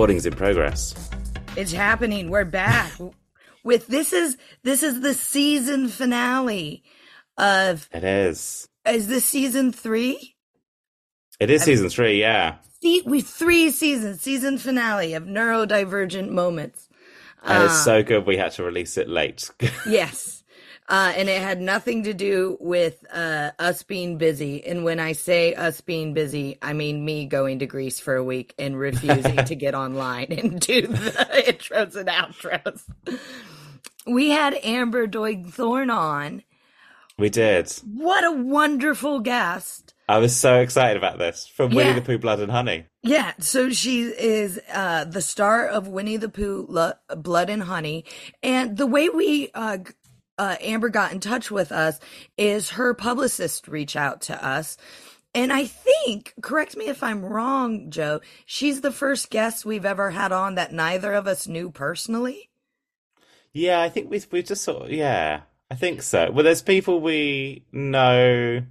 Recordings 0.00 0.24
in 0.24 0.32
progress. 0.32 0.94
It's 1.58 1.72
happening. 1.72 2.30
We're 2.30 2.46
back 2.46 2.90
with 3.64 3.86
this 3.88 4.14
is 4.14 4.38
this 4.62 4.82
is 4.82 5.02
the 5.02 5.12
season 5.12 5.88
finale 5.88 6.82
of 7.36 7.86
It 7.92 8.02
is. 8.02 8.66
is 8.88 9.08
this 9.08 9.26
season 9.26 9.72
three? 9.72 10.36
It 11.38 11.50
is 11.50 11.64
season 11.64 11.90
three, 11.90 12.18
yeah. 12.18 12.56
See, 12.80 13.02
we 13.04 13.20
three 13.20 13.70
seasons, 13.70 14.22
season 14.22 14.56
finale 14.56 15.12
of 15.12 15.24
neurodivergent 15.24 16.30
moments. 16.30 16.88
And 17.44 17.64
it's 17.64 17.74
Uh, 17.74 17.84
so 17.84 18.02
good 18.02 18.24
we 18.24 18.38
had 18.38 18.52
to 18.52 18.62
release 18.62 18.96
it 18.96 19.06
late. 19.06 19.50
Yes. 19.86 20.39
Uh, 20.90 21.12
and 21.14 21.28
it 21.28 21.40
had 21.40 21.60
nothing 21.60 22.02
to 22.02 22.12
do 22.12 22.58
with 22.60 23.04
uh, 23.14 23.52
us 23.60 23.84
being 23.84 24.18
busy. 24.18 24.64
And 24.66 24.82
when 24.82 24.98
I 24.98 25.12
say 25.12 25.54
us 25.54 25.80
being 25.80 26.14
busy, 26.14 26.58
I 26.60 26.72
mean 26.72 27.04
me 27.04 27.26
going 27.26 27.60
to 27.60 27.66
Greece 27.66 28.00
for 28.00 28.16
a 28.16 28.24
week 28.24 28.54
and 28.58 28.76
refusing 28.76 29.36
to 29.36 29.54
get 29.54 29.74
online 29.84 30.32
and 30.32 30.58
do 30.60 30.88
the 30.88 30.96
intros 31.46 31.94
and 31.94 32.08
outros. 32.08 32.82
We 34.06 34.30
had 34.30 34.54
Amber 34.64 35.06
Doig 35.06 35.52
Thorne 35.52 35.90
on. 35.90 36.42
we 37.18 37.28
did. 37.30 37.70
What 37.94 38.24
a 38.24 38.32
wonderful 38.32 39.20
guest. 39.20 39.94
I 40.08 40.18
was 40.18 40.34
so 40.34 40.58
excited 40.58 40.96
about 40.96 41.18
this. 41.18 41.46
From 41.46 41.70
Winnie 41.72 41.90
Yeah. 41.90 41.94
the 41.94 42.02
Pooh 42.02 42.18
Blood 42.18 42.40
and 42.40 42.50
Honey. 42.50 42.86
Yeah, 43.04 43.32
so 43.38 43.70
she 43.70 44.02
is 44.02 44.58
uh, 44.74 45.04
the 45.04 45.20
star 45.22 45.68
of 45.68 45.86
Winnie 45.86 46.16
the 46.16 46.28
Pooh, 46.28 46.66
Lo- 46.68 46.94
Blood 47.16 47.48
and 47.48 47.62
Honey, 47.62 48.04
and 48.42 48.76
the 48.76 48.86
way 48.88 49.08
we 49.08 49.50
uh, 49.54 49.78
uh, 50.40 50.56
Amber 50.60 50.88
got 50.88 51.12
in 51.12 51.20
touch 51.20 51.50
with 51.50 51.70
us 51.70 52.00
is 52.38 52.70
her 52.70 52.94
publicist 52.94 53.68
reach 53.68 53.94
out 53.96 54.22
to 54.22 54.44
us, 54.44 54.76
and 55.34 55.52
I 55.52 55.66
think, 55.66 56.34
correct 56.42 56.76
me 56.76 56.86
if 56.86 57.02
I'm 57.02 57.24
wrong, 57.24 57.90
Joe, 57.90 58.20
she's 58.46 58.80
the 58.80 58.90
first 58.90 59.30
guest 59.30 59.64
we've 59.64 59.84
ever 59.84 60.10
had 60.10 60.32
on 60.32 60.56
that 60.56 60.72
neither 60.72 61.12
of 61.12 61.26
us 61.26 61.46
knew 61.46 61.70
personally. 61.70 62.48
Yeah, 63.52 63.80
I 63.80 63.88
think 63.88 64.10
we 64.10 64.22
we 64.32 64.42
just 64.42 64.62
sort 64.64 64.84
of 64.84 64.90
yeah, 64.92 65.42
I 65.70 65.74
think 65.74 66.02
so. 66.02 66.30
Well, 66.30 66.44
there's 66.44 66.62
people 66.62 67.00
we 67.00 67.64
know 67.72 68.62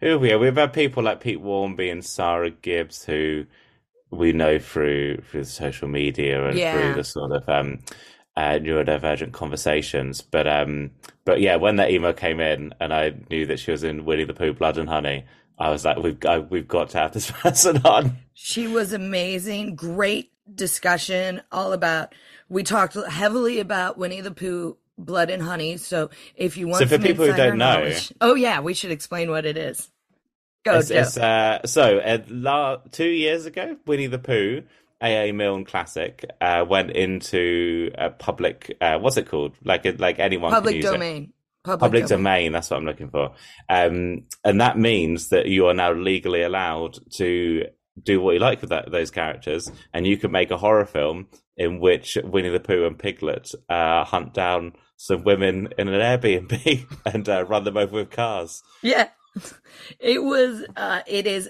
who 0.00 0.08
are 0.14 0.18
we? 0.18 0.36
We've 0.36 0.56
had 0.56 0.72
people 0.72 1.02
like 1.02 1.20
Pete 1.20 1.40
Wharmby 1.40 1.90
and 1.90 2.04
Sarah 2.04 2.50
Gibbs 2.50 3.04
who 3.04 3.46
we 4.10 4.32
know 4.32 4.58
through 4.58 5.18
through 5.30 5.44
social 5.44 5.88
media 5.88 6.46
and 6.46 6.56
Yeah. 6.58 6.72
through 6.72 6.94
the 6.94 7.04
sort 7.04 7.32
of 7.32 7.48
um 7.48 7.80
uh, 8.38 8.58
neurodivergent 8.60 9.32
conversations. 9.32 10.20
But 10.22 10.46
um 10.46 10.92
but 11.24 11.40
yeah, 11.40 11.56
when 11.56 11.76
that 11.76 11.90
email 11.90 12.12
came 12.12 12.40
in 12.40 12.72
and 12.80 12.94
I 12.94 13.14
knew 13.30 13.46
that 13.46 13.58
she 13.58 13.70
was 13.72 13.82
in 13.82 14.04
Winnie 14.04 14.24
the 14.24 14.32
Pooh 14.34 14.52
Blood 14.52 14.78
and 14.78 14.88
Honey, 14.88 15.24
I 15.58 15.70
was 15.70 15.84
like, 15.84 15.98
we've 15.98 16.20
got 16.20 16.50
we've 16.50 16.68
got 16.68 16.90
to 16.90 16.98
have 16.98 17.12
this 17.12 17.30
person 17.42 17.78
on. 17.84 18.16
She 18.34 18.68
was 18.68 18.92
amazing. 18.92 19.74
Great 19.74 20.30
discussion 20.54 21.42
all 21.50 21.72
about. 21.72 22.14
We 22.48 22.62
talked 22.62 22.94
heavily 22.94 23.58
about 23.60 23.98
Winnie 23.98 24.20
the 24.20 24.30
Pooh, 24.30 24.76
Blood 24.96 25.30
and 25.30 25.42
Honey. 25.42 25.76
So 25.76 26.10
if 26.36 26.56
you 26.56 26.68
want 26.68 26.78
So 26.78 26.86
for 26.96 27.02
people 27.02 27.26
who 27.26 27.36
don't 27.36 27.58
know- 27.58 27.92
oh 28.20 28.34
yeah, 28.36 28.60
we 28.60 28.72
should 28.74 28.92
explain 28.92 29.30
what 29.30 29.44
it 29.46 29.56
is. 29.56 29.90
Go, 30.64 30.78
It's, 30.78 30.90
it's, 30.90 31.16
uh, 31.16 31.64
so, 31.66 31.98
uh, 31.98 32.18
la- 32.28 32.78
two 32.90 33.08
years 33.08 33.46
ago, 33.46 33.76
Winnie 33.86 34.08
the 34.08 34.18
Pooh, 34.18 34.62
AA 35.00 35.32
Milne 35.32 35.64
Classic, 35.64 36.24
uh, 36.40 36.64
went 36.68 36.90
into 36.90 37.90
a 37.96 38.10
public. 38.10 38.76
Uh, 38.80 38.98
what's 38.98 39.16
it 39.16 39.28
called? 39.28 39.54
Like, 39.64 39.84
like 40.00 40.18
anyone 40.18 40.50
can 40.50 40.62
Public 40.62 40.82
domain. 40.82 41.32
Public, 41.64 41.80
Public 41.80 42.06
domain. 42.06 42.24
domain. 42.24 42.52
That's 42.52 42.70
what 42.70 42.78
I'm 42.78 42.86
looking 42.86 43.10
for. 43.10 43.34
Um, 43.68 44.24
and 44.44 44.60
that 44.60 44.78
means 44.78 45.28
that 45.28 45.46
you 45.46 45.66
are 45.66 45.74
now 45.74 45.92
legally 45.92 46.42
allowed 46.42 46.98
to 47.16 47.64
do 48.02 48.20
what 48.20 48.34
you 48.34 48.40
like 48.40 48.60
with 48.60 48.70
that, 48.70 48.90
those 48.90 49.10
characters, 49.10 49.70
and 49.92 50.06
you 50.06 50.16
can 50.16 50.30
make 50.30 50.50
a 50.50 50.56
horror 50.56 50.84
film 50.84 51.26
in 51.56 51.80
which 51.80 52.16
Winnie 52.22 52.48
the 52.50 52.60
Pooh 52.60 52.86
and 52.86 52.98
Piglet 52.98 53.52
uh, 53.68 54.04
hunt 54.04 54.32
down 54.32 54.72
some 54.96 55.24
women 55.24 55.68
in 55.76 55.88
an 55.88 56.00
Airbnb 56.00 56.86
and 57.12 57.28
uh, 57.28 57.44
run 57.44 57.64
them 57.64 57.76
over 57.76 57.96
with 57.96 58.10
cars. 58.10 58.62
Yeah. 58.82 59.08
It 60.00 60.22
was, 60.22 60.64
uh, 60.76 61.00
it 61.06 61.26
is, 61.26 61.48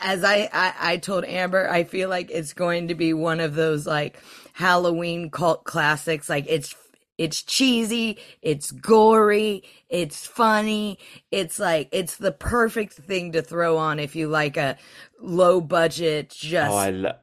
as 0.00 0.24
I, 0.24 0.48
I, 0.52 0.74
I 0.80 0.96
told 0.96 1.24
Amber, 1.24 1.68
I 1.68 1.84
feel 1.84 2.08
like 2.08 2.30
it's 2.30 2.52
going 2.52 2.88
to 2.88 2.94
be 2.94 3.12
one 3.12 3.40
of 3.40 3.54
those 3.54 3.86
like 3.86 4.18
Halloween 4.52 5.30
cult 5.30 5.64
classics. 5.64 6.28
Like 6.28 6.46
it's, 6.48 6.74
it's 7.18 7.42
cheesy, 7.42 8.18
it's 8.42 8.70
gory, 8.72 9.62
it's 9.88 10.26
funny. 10.26 10.98
It's 11.30 11.58
like, 11.58 11.88
it's 11.92 12.16
the 12.16 12.32
perfect 12.32 12.94
thing 12.94 13.32
to 13.32 13.42
throw 13.42 13.76
on 13.76 13.98
if 13.98 14.16
you 14.16 14.28
like 14.28 14.56
a 14.56 14.78
low 15.20 15.60
budget, 15.60 16.30
just 16.30 16.72
Oh, 16.72 16.76
I 16.76 16.90
lo- 16.90 17.18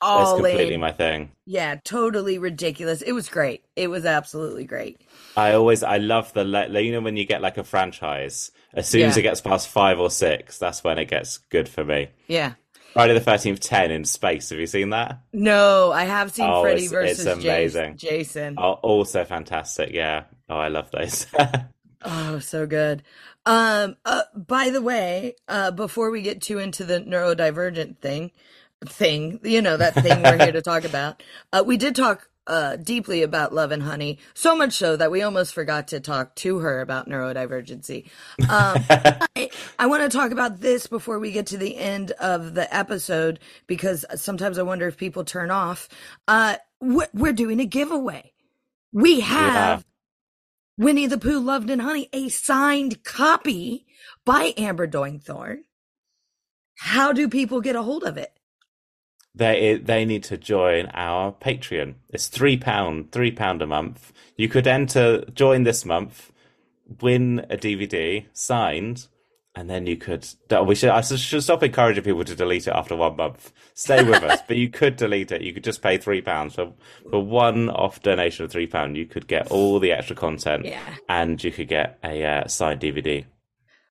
that's 0.00 0.10
all 0.10 0.34
completely 0.34 0.74
in. 0.74 0.80
my 0.80 0.92
thing. 0.92 1.32
Yeah, 1.46 1.76
totally 1.84 2.38
ridiculous. 2.38 3.02
It 3.02 3.12
was 3.12 3.28
great. 3.28 3.64
It 3.76 3.88
was 3.88 4.04
absolutely 4.04 4.64
great. 4.64 5.00
I 5.36 5.52
always 5.52 5.82
I 5.82 5.98
love 5.98 6.32
the 6.32 6.44
you 6.82 6.92
know 6.92 7.00
when 7.00 7.16
you 7.16 7.24
get 7.24 7.42
like 7.42 7.58
a 7.58 7.64
franchise 7.64 8.50
as 8.74 8.88
soon 8.88 9.02
as 9.02 9.16
it 9.16 9.22
gets 9.22 9.40
past 9.40 9.68
five 9.68 9.98
or 10.00 10.10
six 10.10 10.58
that's 10.58 10.82
when 10.84 10.98
it 10.98 11.06
gets 11.06 11.38
good 11.38 11.68
for 11.68 11.84
me. 11.84 12.08
Yeah. 12.26 12.54
Friday 12.92 13.12
the 13.14 13.20
Thirteenth 13.20 13.60
ten 13.60 13.90
in 13.90 14.04
space. 14.06 14.48
Have 14.50 14.58
you 14.58 14.66
seen 14.66 14.90
that? 14.90 15.20
No, 15.32 15.92
I 15.92 16.04
have 16.04 16.32
seen 16.32 16.48
Oh, 16.48 16.62
Freddy 16.62 16.84
it's- 16.86 16.90
versus 16.92 17.26
it's 17.26 17.44
amazing. 17.44 17.96
Jason. 17.98 18.54
Oh, 18.58 18.72
also 18.74 19.24
fantastic. 19.24 19.92
Yeah. 19.92 20.24
Oh, 20.48 20.56
I 20.56 20.68
love 20.68 20.90
those. 20.90 21.26
Oh, 22.08 22.38
so 22.38 22.66
good. 22.66 23.02
Um, 23.46 23.96
uh, 24.04 24.22
by 24.34 24.70
the 24.70 24.82
way, 24.82 25.34
uh, 25.48 25.72
before 25.72 26.10
we 26.10 26.22
get 26.22 26.40
too 26.40 26.58
into 26.58 26.84
the 26.84 27.00
neurodivergent 27.00 27.98
thing, 27.98 28.30
thing, 28.84 29.40
you 29.42 29.62
know, 29.62 29.76
that 29.76 29.94
thing 29.94 30.22
we're 30.22 30.38
here 30.38 30.52
to 30.52 30.62
talk 30.62 30.84
about, 30.84 31.22
uh, 31.52 31.62
we 31.66 31.76
did 31.76 31.96
talk, 31.96 32.28
uh, 32.46 32.76
deeply 32.76 33.22
about 33.22 33.50
Blood 33.50 33.72
and 33.72 33.82
Honey, 33.82 34.18
so 34.34 34.54
much 34.54 34.74
so 34.74 34.96
that 34.96 35.10
we 35.10 35.22
almost 35.22 35.54
forgot 35.54 35.88
to 35.88 36.00
talk 36.00 36.34
to 36.36 36.58
her 36.58 36.80
about 36.80 37.08
neurodivergency. 37.08 38.08
Um, 38.48 38.84
I, 38.88 39.50
I 39.78 39.86
want 39.86 40.02
to 40.02 40.16
talk 40.16 40.30
about 40.30 40.60
this 40.60 40.86
before 40.86 41.18
we 41.18 41.32
get 41.32 41.46
to 41.48 41.58
the 41.58 41.76
end 41.76 42.12
of 42.12 42.54
the 42.54 42.72
episode 42.74 43.40
because 43.66 44.04
sometimes 44.14 44.58
I 44.58 44.62
wonder 44.62 44.86
if 44.86 44.96
people 44.96 45.24
turn 45.24 45.50
off. 45.50 45.88
Uh, 46.28 46.56
we're, 46.80 47.08
we're 47.12 47.32
doing 47.32 47.58
a 47.60 47.66
giveaway. 47.66 48.32
We 48.92 49.20
have 49.20 49.84
Winnie 50.78 51.06
the 51.06 51.18
Pooh, 51.18 51.42
Blood 51.42 51.68
and 51.68 51.82
Honey, 51.82 52.08
a 52.12 52.28
signed 52.28 53.02
copy 53.02 53.86
by 54.24 54.54
Amber 54.56 54.86
Doig-Thorne. 54.86 55.64
How 56.76 57.12
do 57.12 57.28
people 57.28 57.60
get 57.60 57.74
a 57.76 57.82
hold 57.82 58.04
of 58.04 58.18
it? 58.18 58.35
They 59.36 59.76
they 59.76 60.04
need 60.04 60.24
to 60.24 60.36
join 60.36 60.86
our 60.94 61.32
Patreon. 61.32 61.94
It's 62.10 62.26
three 62.28 62.56
pound 62.56 63.12
three 63.12 63.30
pound 63.30 63.62
a 63.62 63.66
month. 63.66 64.12
You 64.36 64.48
could 64.48 64.66
enter 64.66 65.24
join 65.34 65.62
this 65.64 65.84
month, 65.84 66.32
win 67.00 67.46
a 67.50 67.56
DVD 67.56 68.24
signed, 68.32 69.08
and 69.54 69.68
then 69.68 69.86
you 69.86 69.96
could. 69.96 70.26
We 70.66 70.74
should 70.74 70.90
I 70.90 71.02
should 71.02 71.42
stop 71.42 71.62
encouraging 71.62 72.04
people 72.04 72.24
to 72.24 72.34
delete 72.34 72.66
it 72.66 72.74
after 72.74 72.96
one 72.96 73.16
month. 73.16 73.52
Stay 73.74 74.02
with 74.02 74.22
us, 74.22 74.40
but 74.48 74.56
you 74.56 74.70
could 74.70 74.96
delete 74.96 75.30
it. 75.32 75.42
You 75.42 75.52
could 75.52 75.64
just 75.64 75.82
pay 75.82 75.98
three 75.98 76.22
pounds 76.22 76.54
for 76.54 76.72
for 77.10 77.22
one 77.22 77.68
off 77.68 78.02
donation 78.02 78.44
of 78.46 78.50
three 78.50 78.66
pound. 78.66 78.96
You 78.96 79.06
could 79.06 79.26
get 79.26 79.48
all 79.50 79.78
the 79.78 79.92
extra 79.92 80.16
content, 80.16 80.64
Yeah. 80.64 80.80
and 81.08 81.42
you 81.44 81.52
could 81.52 81.68
get 81.68 81.98
a 82.02 82.24
uh, 82.24 82.48
signed 82.48 82.80
DVD. 82.80 83.26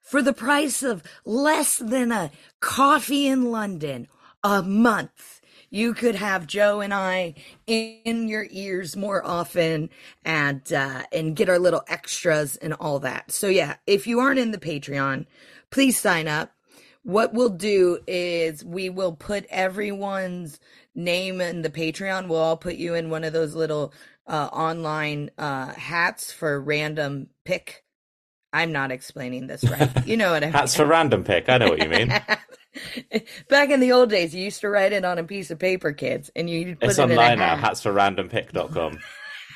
For 0.02 0.22
the 0.22 0.34
price 0.34 0.84
of 0.84 1.02
less 1.26 1.78
than 1.78 2.12
a 2.12 2.32
coffee 2.60 3.28
in 3.28 3.52
London 3.52 4.08
a 4.44 4.62
month, 4.62 5.35
you 5.76 5.94
could 5.94 6.16
have 6.16 6.48
Joe 6.48 6.80
and 6.80 6.94
I 6.94 7.34
in 7.68 8.30
your 8.30 8.48
ears 8.50 8.96
more 8.96 9.26
often 9.26 9.90
and 10.24 10.72
uh, 10.72 11.04
and 11.12 11.36
get 11.36 11.50
our 11.50 11.60
little 11.60 11.84
extras 11.90 12.56
and 12.56 12.74
all 12.76 13.00
that. 13.00 13.30
So 13.30 13.48
yeah, 13.48 13.76
if 13.86 14.08
you 14.08 14.20
aren't 14.22 14.40
in 14.40 14.52
the 14.52 14.58
Patreon, 14.58 15.26
please 15.72 16.00
sign 16.00 16.30
up. 16.30 16.54
What 17.04 17.34
we'll 17.34 17.50
do 17.50 18.00
is 18.08 18.64
we 18.64 18.90
will 18.90 19.12
put 19.12 19.46
everyone's 19.50 20.62
name 20.96 21.42
in 21.42 21.62
the 21.62 21.70
Patreon. 21.70 22.30
We'll 22.30 22.40
all 22.40 22.58
put 22.58 22.76
you 22.76 22.94
in 22.94 23.10
one 23.10 23.26
of 23.26 23.34
those 23.34 23.54
little 23.54 23.94
uh, 24.28 24.50
online 24.54 25.30
uh, 25.38 25.74
hats 25.74 26.32
for 26.32 26.60
random 26.60 27.28
pick. 27.44 27.84
I'm 28.54 28.72
not 28.72 28.92
explaining 28.92 29.48
this 29.48 29.66
right. 29.66 29.92
You 30.08 30.16
know 30.16 30.32
what 30.32 30.42
I 30.42 30.48
mean. 30.48 30.54
Hats 30.54 30.78
for 30.78 30.86
random 30.86 31.26
pick. 31.26 31.50
I 31.50 31.58
know 31.58 31.68
what 31.68 31.84
you 31.84 31.90
mean. 31.90 32.14
Back 33.50 33.70
in 33.70 33.80
the 33.80 33.92
old 33.92 34.10
days, 34.10 34.34
you 34.34 34.44
used 34.44 34.62
to 34.62 34.70
write 34.70 34.94
it 34.94 35.06
on 35.06 35.18
a 35.18 35.24
piece 35.24 35.52
of 35.52 35.60
paper, 35.60 35.92
kids, 35.94 36.30
and 36.36 36.50
you 36.50 36.76
put 36.76 36.90
It's 36.90 37.00
it 37.00 37.04
in 37.04 37.12
a 37.12 37.14
online 37.14 37.40
now. 37.40 37.56
hat. 37.58 37.74
Hatsforrandompick.com. 37.74 39.00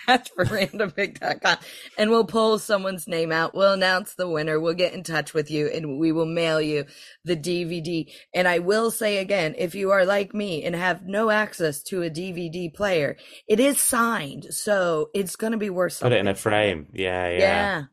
Hats 0.08 0.32
for 0.36 0.44
randompick.com. 0.46 1.58
And 1.98 2.10
we'll 2.10 2.26
pull 2.26 2.58
someone's 2.58 3.08
name 3.08 3.32
out. 3.32 3.54
We'll 3.54 3.74
announce 3.74 4.16
the 4.16 4.28
winner. 4.28 4.60
We'll 4.60 4.74
get 4.74 4.94
in 4.94 5.04
touch 5.04 5.36
with 5.36 5.52
you 5.52 5.68
and 5.68 6.00
we 6.00 6.12
will 6.12 6.26
mail 6.26 6.60
you 6.60 6.86
the 7.26 7.36
DVD. 7.36 8.12
And 8.34 8.48
I 8.48 8.58
will 8.60 8.90
say 8.90 9.18
again, 9.18 9.54
if 9.58 9.76
you 9.76 9.92
are 9.92 10.06
like 10.06 10.34
me 10.34 10.64
and 10.64 10.76
have 10.76 11.06
no 11.06 11.30
access 11.30 11.84
to 11.84 12.02
a 12.02 12.10
DVD 12.10 12.74
player, 12.74 13.18
it 13.48 13.60
is 13.60 13.80
signed. 13.80 14.48
So 14.50 15.10
it's 15.14 15.36
going 15.36 15.52
to 15.52 15.58
be 15.60 15.70
worth 15.70 15.94
something. 15.94 16.12
Put 16.12 16.18
it 16.18 16.22
in 16.22 16.28
a 16.28 16.34
frame. 16.36 16.88
Yeah, 16.94 17.30
yeah. 17.30 17.38
Yeah. 17.38 17.84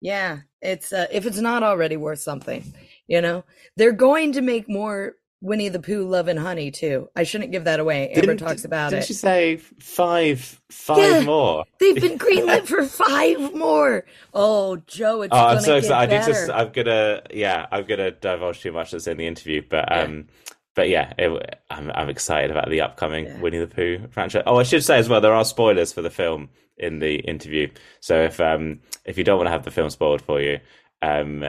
Yeah. 0.00 0.38
It's 0.62 0.92
uh, 0.92 1.06
if 1.12 1.26
it's 1.26 1.38
not 1.40 1.62
already 1.62 1.98
worth 1.98 2.20
something, 2.20 2.72
you 3.08 3.20
know. 3.20 3.44
They're 3.76 3.92
going 3.92 4.32
to 4.34 4.40
make 4.40 4.68
more 4.68 5.14
Winnie 5.40 5.68
the 5.68 5.78
Pooh, 5.80 6.06
Blood 6.06 6.28
and 6.28 6.38
Honey 6.38 6.70
too. 6.72 7.08
I 7.14 7.22
shouldn't 7.22 7.52
give 7.52 7.64
that 7.64 7.78
away. 7.80 8.08
Amber 8.10 8.20
Didn't- 8.22 8.38
talks 8.38 8.64
about 8.64 8.88
it. 8.92 8.96
Didn't 8.96 9.04
it. 9.04 9.08
you 9.10 9.14
say 9.14 9.56
five, 9.80 10.60
five 10.70 10.98
Yeah. 10.98 11.20
more? 11.22 11.64
They've 11.78 11.94
been 12.00 12.18
greenlit 12.24 12.66
for 12.66 12.84
five 12.84 13.54
more. 13.54 14.04
Oh, 14.34 14.76
Joe, 14.86 15.22
it's 15.22 15.32
Oh, 15.32 15.46
I'm 15.46 15.60
so 15.60 15.76
excited. 15.76 16.14
I 16.14 16.18
better. 16.18 16.32
need 16.40 16.46
to. 16.46 16.56
I'm 16.56 16.72
gonna. 16.72 17.22
Yeah, 17.32 17.66
I'm 17.70 17.84
gonna 17.86 18.10
divulge 18.10 18.60
too 18.60 18.72
much 18.72 18.90
that's 18.90 19.06
in 19.06 19.16
the 19.16 19.26
interview, 19.28 19.62
but 19.68 19.96
um, 19.96 20.26
but 20.74 20.88
yeah, 20.88 21.12
it, 21.18 21.60
I'm 21.70 21.90
I'm 21.92 22.08
excited 22.08 22.50
about 22.50 22.68
the 22.68 22.80
upcoming 22.80 23.26
Yeah. 23.26 23.38
Winnie 23.40 23.58
the 23.58 23.66
Pooh 23.68 24.08
franchise. 24.10 24.42
Oh, 24.44 24.56
I 24.58 24.64
should 24.64 24.82
say 24.84 24.98
as 24.98 25.08
well, 25.08 25.20
there 25.20 25.34
are 25.34 25.44
spoilers 25.44 25.92
for 25.92 26.02
the 26.02 26.10
film 26.10 26.48
in 26.76 26.98
the 26.98 27.14
interview. 27.16 27.68
So 28.00 28.22
if 28.24 28.40
um 28.40 28.80
if 29.04 29.16
you 29.18 29.22
don't 29.24 29.36
want 29.38 29.46
to 29.46 29.52
have 29.52 29.64
the 29.64 29.70
film 29.70 29.90
spoiled 29.90 30.22
for 30.22 30.40
you, 30.40 30.58
um, 31.00 31.44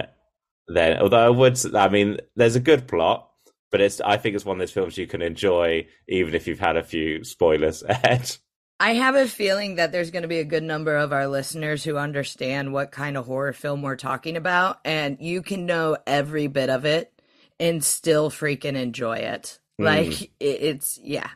then 0.74 1.00
although 1.00 1.26
I 1.26 1.30
would, 1.30 1.76
I 1.76 1.90
mean, 1.90 2.18
there's 2.36 2.56
a 2.56 2.62
good 2.62 2.88
plot. 2.88 3.26
But 3.72 3.82
it's, 3.82 4.02
I 4.02 4.18
think 4.18 4.36
it's 4.36 4.46
one 4.46 4.58
of 4.58 4.60
those 4.60 4.72
films 4.72 4.98
you 4.98 5.06
can 5.06 5.22
enjoy 5.22 5.86
even 6.08 6.34
if 6.34 6.48
you've 6.48 6.60
had 6.60 6.76
a 6.76 6.84
few 6.84 7.24
spoilers 7.24 7.84
ahead. 7.88 8.36
I 8.80 8.94
have 8.94 9.16
a 9.16 9.28
feeling 9.28 9.76
that 9.76 9.92
there's 9.92 10.10
going 10.10 10.22
to 10.22 10.30
be 10.30 10.40
a 10.40 10.46
good 10.46 10.64
number 10.64 10.96
of 10.96 11.12
our 11.12 11.28
listeners 11.28 11.84
who 11.84 11.98
understand 11.98 12.72
what 12.72 12.92
kind 12.92 13.18
of 13.18 13.26
horror 13.26 13.52
film 13.52 13.82
we're 13.82 13.98
talking 13.98 14.38
about, 14.38 14.80
and 14.86 15.18
you 15.20 15.42
can 15.42 15.66
know 15.66 15.98
every 16.08 16.48
bit 16.48 16.70
of 16.70 16.86
it 16.86 17.12
and 17.60 17.84
still 17.84 18.32
freaking 18.32 18.76
enjoy 18.76 19.18
it. 19.18 19.60
Hmm. 19.78 19.86
Like 19.86 20.32
it's 20.40 20.98
yeah. 21.04 21.30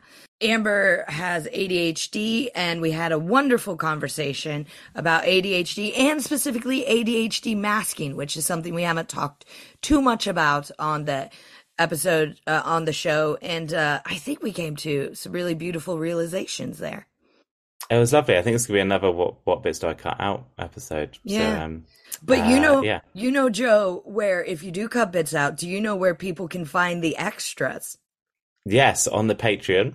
Amber 0.44 1.04
has 1.08 1.46
ADHD, 1.48 2.48
and 2.54 2.80
we 2.80 2.90
had 2.92 3.12
a 3.12 3.18
wonderful 3.18 3.76
conversation 3.76 4.66
about 4.94 5.24
ADHD 5.24 5.96
and 5.98 6.22
specifically 6.22 6.84
ADHD 6.84 7.56
masking, 7.56 8.16
which 8.16 8.36
is 8.36 8.46
something 8.46 8.74
we 8.74 8.82
haven't 8.82 9.08
talked 9.08 9.44
too 9.82 10.02
much 10.02 10.26
about 10.26 10.70
on 10.78 11.06
the 11.06 11.30
episode 11.78 12.38
uh, 12.46 12.62
on 12.64 12.84
the 12.84 12.92
show. 12.92 13.38
And 13.42 13.72
uh, 13.74 14.00
I 14.04 14.16
think 14.16 14.42
we 14.42 14.52
came 14.52 14.76
to 14.76 15.14
some 15.14 15.32
really 15.32 15.54
beautiful 15.54 15.98
realizations 15.98 16.78
there. 16.78 17.06
It 17.90 17.98
was 17.98 18.12
lovely. 18.12 18.38
I 18.38 18.42
think 18.42 18.54
it's 18.54 18.66
gonna 18.66 18.78
be 18.78 18.80
another 18.80 19.10
what 19.10 19.36
what 19.44 19.62
bits 19.62 19.78
do 19.78 19.88
I 19.88 19.94
cut 19.94 20.16
out 20.18 20.46
episode. 20.58 21.18
Yeah. 21.22 21.58
So, 21.58 21.64
um, 21.64 21.84
But 22.22 22.46
you 22.48 22.56
Uh, 22.56 22.60
know, 22.60 22.82
yeah. 22.82 23.00
you 23.12 23.30
know, 23.30 23.50
Joe, 23.50 24.02
where 24.06 24.42
if 24.44 24.62
you 24.62 24.70
do 24.70 24.88
cut 24.88 25.12
bits 25.12 25.34
out, 25.34 25.56
do 25.56 25.68
you 25.68 25.80
know 25.80 25.96
where 25.96 26.14
people 26.14 26.48
can 26.48 26.64
find 26.64 27.02
the 27.02 27.16
extras? 27.16 27.98
Yes, 28.64 29.06
on 29.06 29.26
the 29.26 29.34
Patreon, 29.34 29.94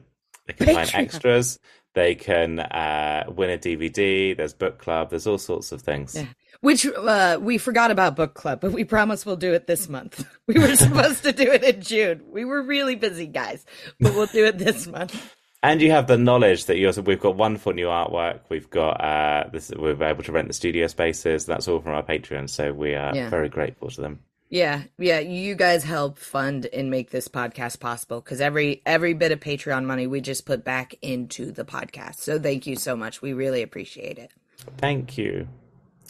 they 0.58 0.66
can 0.66 0.76
find 0.76 0.92
extras. 0.96 1.60
They 1.96 2.14
can 2.16 2.60
uh, 2.60 3.26
win 3.30 3.50
a 3.50 3.58
DVD. 3.58 4.38
There's 4.38 4.54
book 4.54 4.78
club. 4.78 5.10
There's 5.10 5.26
all 5.26 5.40
sorts 5.40 5.72
of 5.72 5.82
things. 5.82 6.16
Yeah. 6.16 6.26
Which 6.62 6.86
uh, 6.86 7.40
we 7.42 7.58
forgot 7.58 7.90
about 7.90 8.16
book 8.16 8.34
club, 8.36 8.60
but 8.62 8.72
we 8.74 8.84
promise 8.84 9.26
we'll 9.26 9.38
do 9.38 9.54
it 9.54 9.66
this 9.66 9.90
month. 9.90 10.26
We 10.48 10.58
were 10.60 10.76
supposed 10.76 11.24
to 11.24 11.32
do 11.32 11.44
it 11.52 11.64
in 11.64 11.82
June. 11.82 12.24
We 12.28 12.44
were 12.44 12.62
really 12.64 12.96
busy, 12.96 13.28
guys, 13.28 13.66
but 14.00 14.16
we'll 14.16 14.26
do 14.28 14.46
it 14.46 14.58
this 14.58 14.88
month. 14.88 15.36
And 15.62 15.80
you 15.82 15.92
have 15.92 16.08
the 16.08 16.18
knowledge 16.18 16.66
that 16.66 16.78
you 16.78 16.88
also 16.88 17.02
we've 17.02 17.20
got 17.20 17.36
wonderful 17.36 17.74
new 17.74 17.86
artwork. 17.88 18.40
We've 18.50 18.70
got 18.70 19.02
uh, 19.02 19.50
this. 19.52 19.72
We're 19.78 20.02
able 20.04 20.24
to 20.24 20.32
rent 20.32 20.48
the 20.48 20.54
studio 20.54 20.88
spaces. 20.88 21.46
That's 21.46 21.68
all 21.68 21.82
from 21.82 21.94
our 21.94 22.04
Patreon. 22.04 22.50
So 22.50 22.72
we 22.74 22.96
are 22.96 23.16
Yeah. 23.16 23.30
very 23.30 23.50
grateful 23.50 23.90
to 23.90 24.02
them. 24.02 24.20
Yeah, 24.50 24.84
yeah, 24.98 25.20
you 25.20 25.54
guys 25.54 25.84
help 25.84 26.18
fund 26.18 26.66
and 26.66 26.90
make 26.90 27.12
this 27.12 27.28
podcast 27.28 27.80
possible 27.80 28.20
because 28.20 28.42
every 28.42 28.82
every 28.84 29.14
bit 29.14 29.32
of 29.32 29.40
Patreon 29.40 29.86
money 29.86 30.08
we 30.08 30.22
just 30.22 30.46
put 30.46 30.64
back 30.64 30.96
into 31.04 31.52
the 31.52 31.64
podcast. 31.64 32.16
So 32.16 32.40
thank 32.40 32.66
you 32.66 32.76
so 32.76 32.96
much. 32.96 33.22
We 33.22 33.34
really 33.34 33.62
appreciate 33.62 34.18
it. 34.18 34.32
Thank 34.78 35.18
you. 35.20 35.48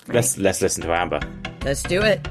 Let's 0.08 0.38
let's 0.38 0.62
listen 0.62 0.84
to 0.84 0.94
Amber. 0.94 1.20
Let's 1.64 1.84
do 1.84 2.02
it. 2.02 2.26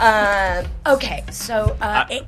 Um, 0.00 0.66
okay, 0.94 1.24
so 1.30 1.76
uh, 1.80 2.06
it, 2.08 2.26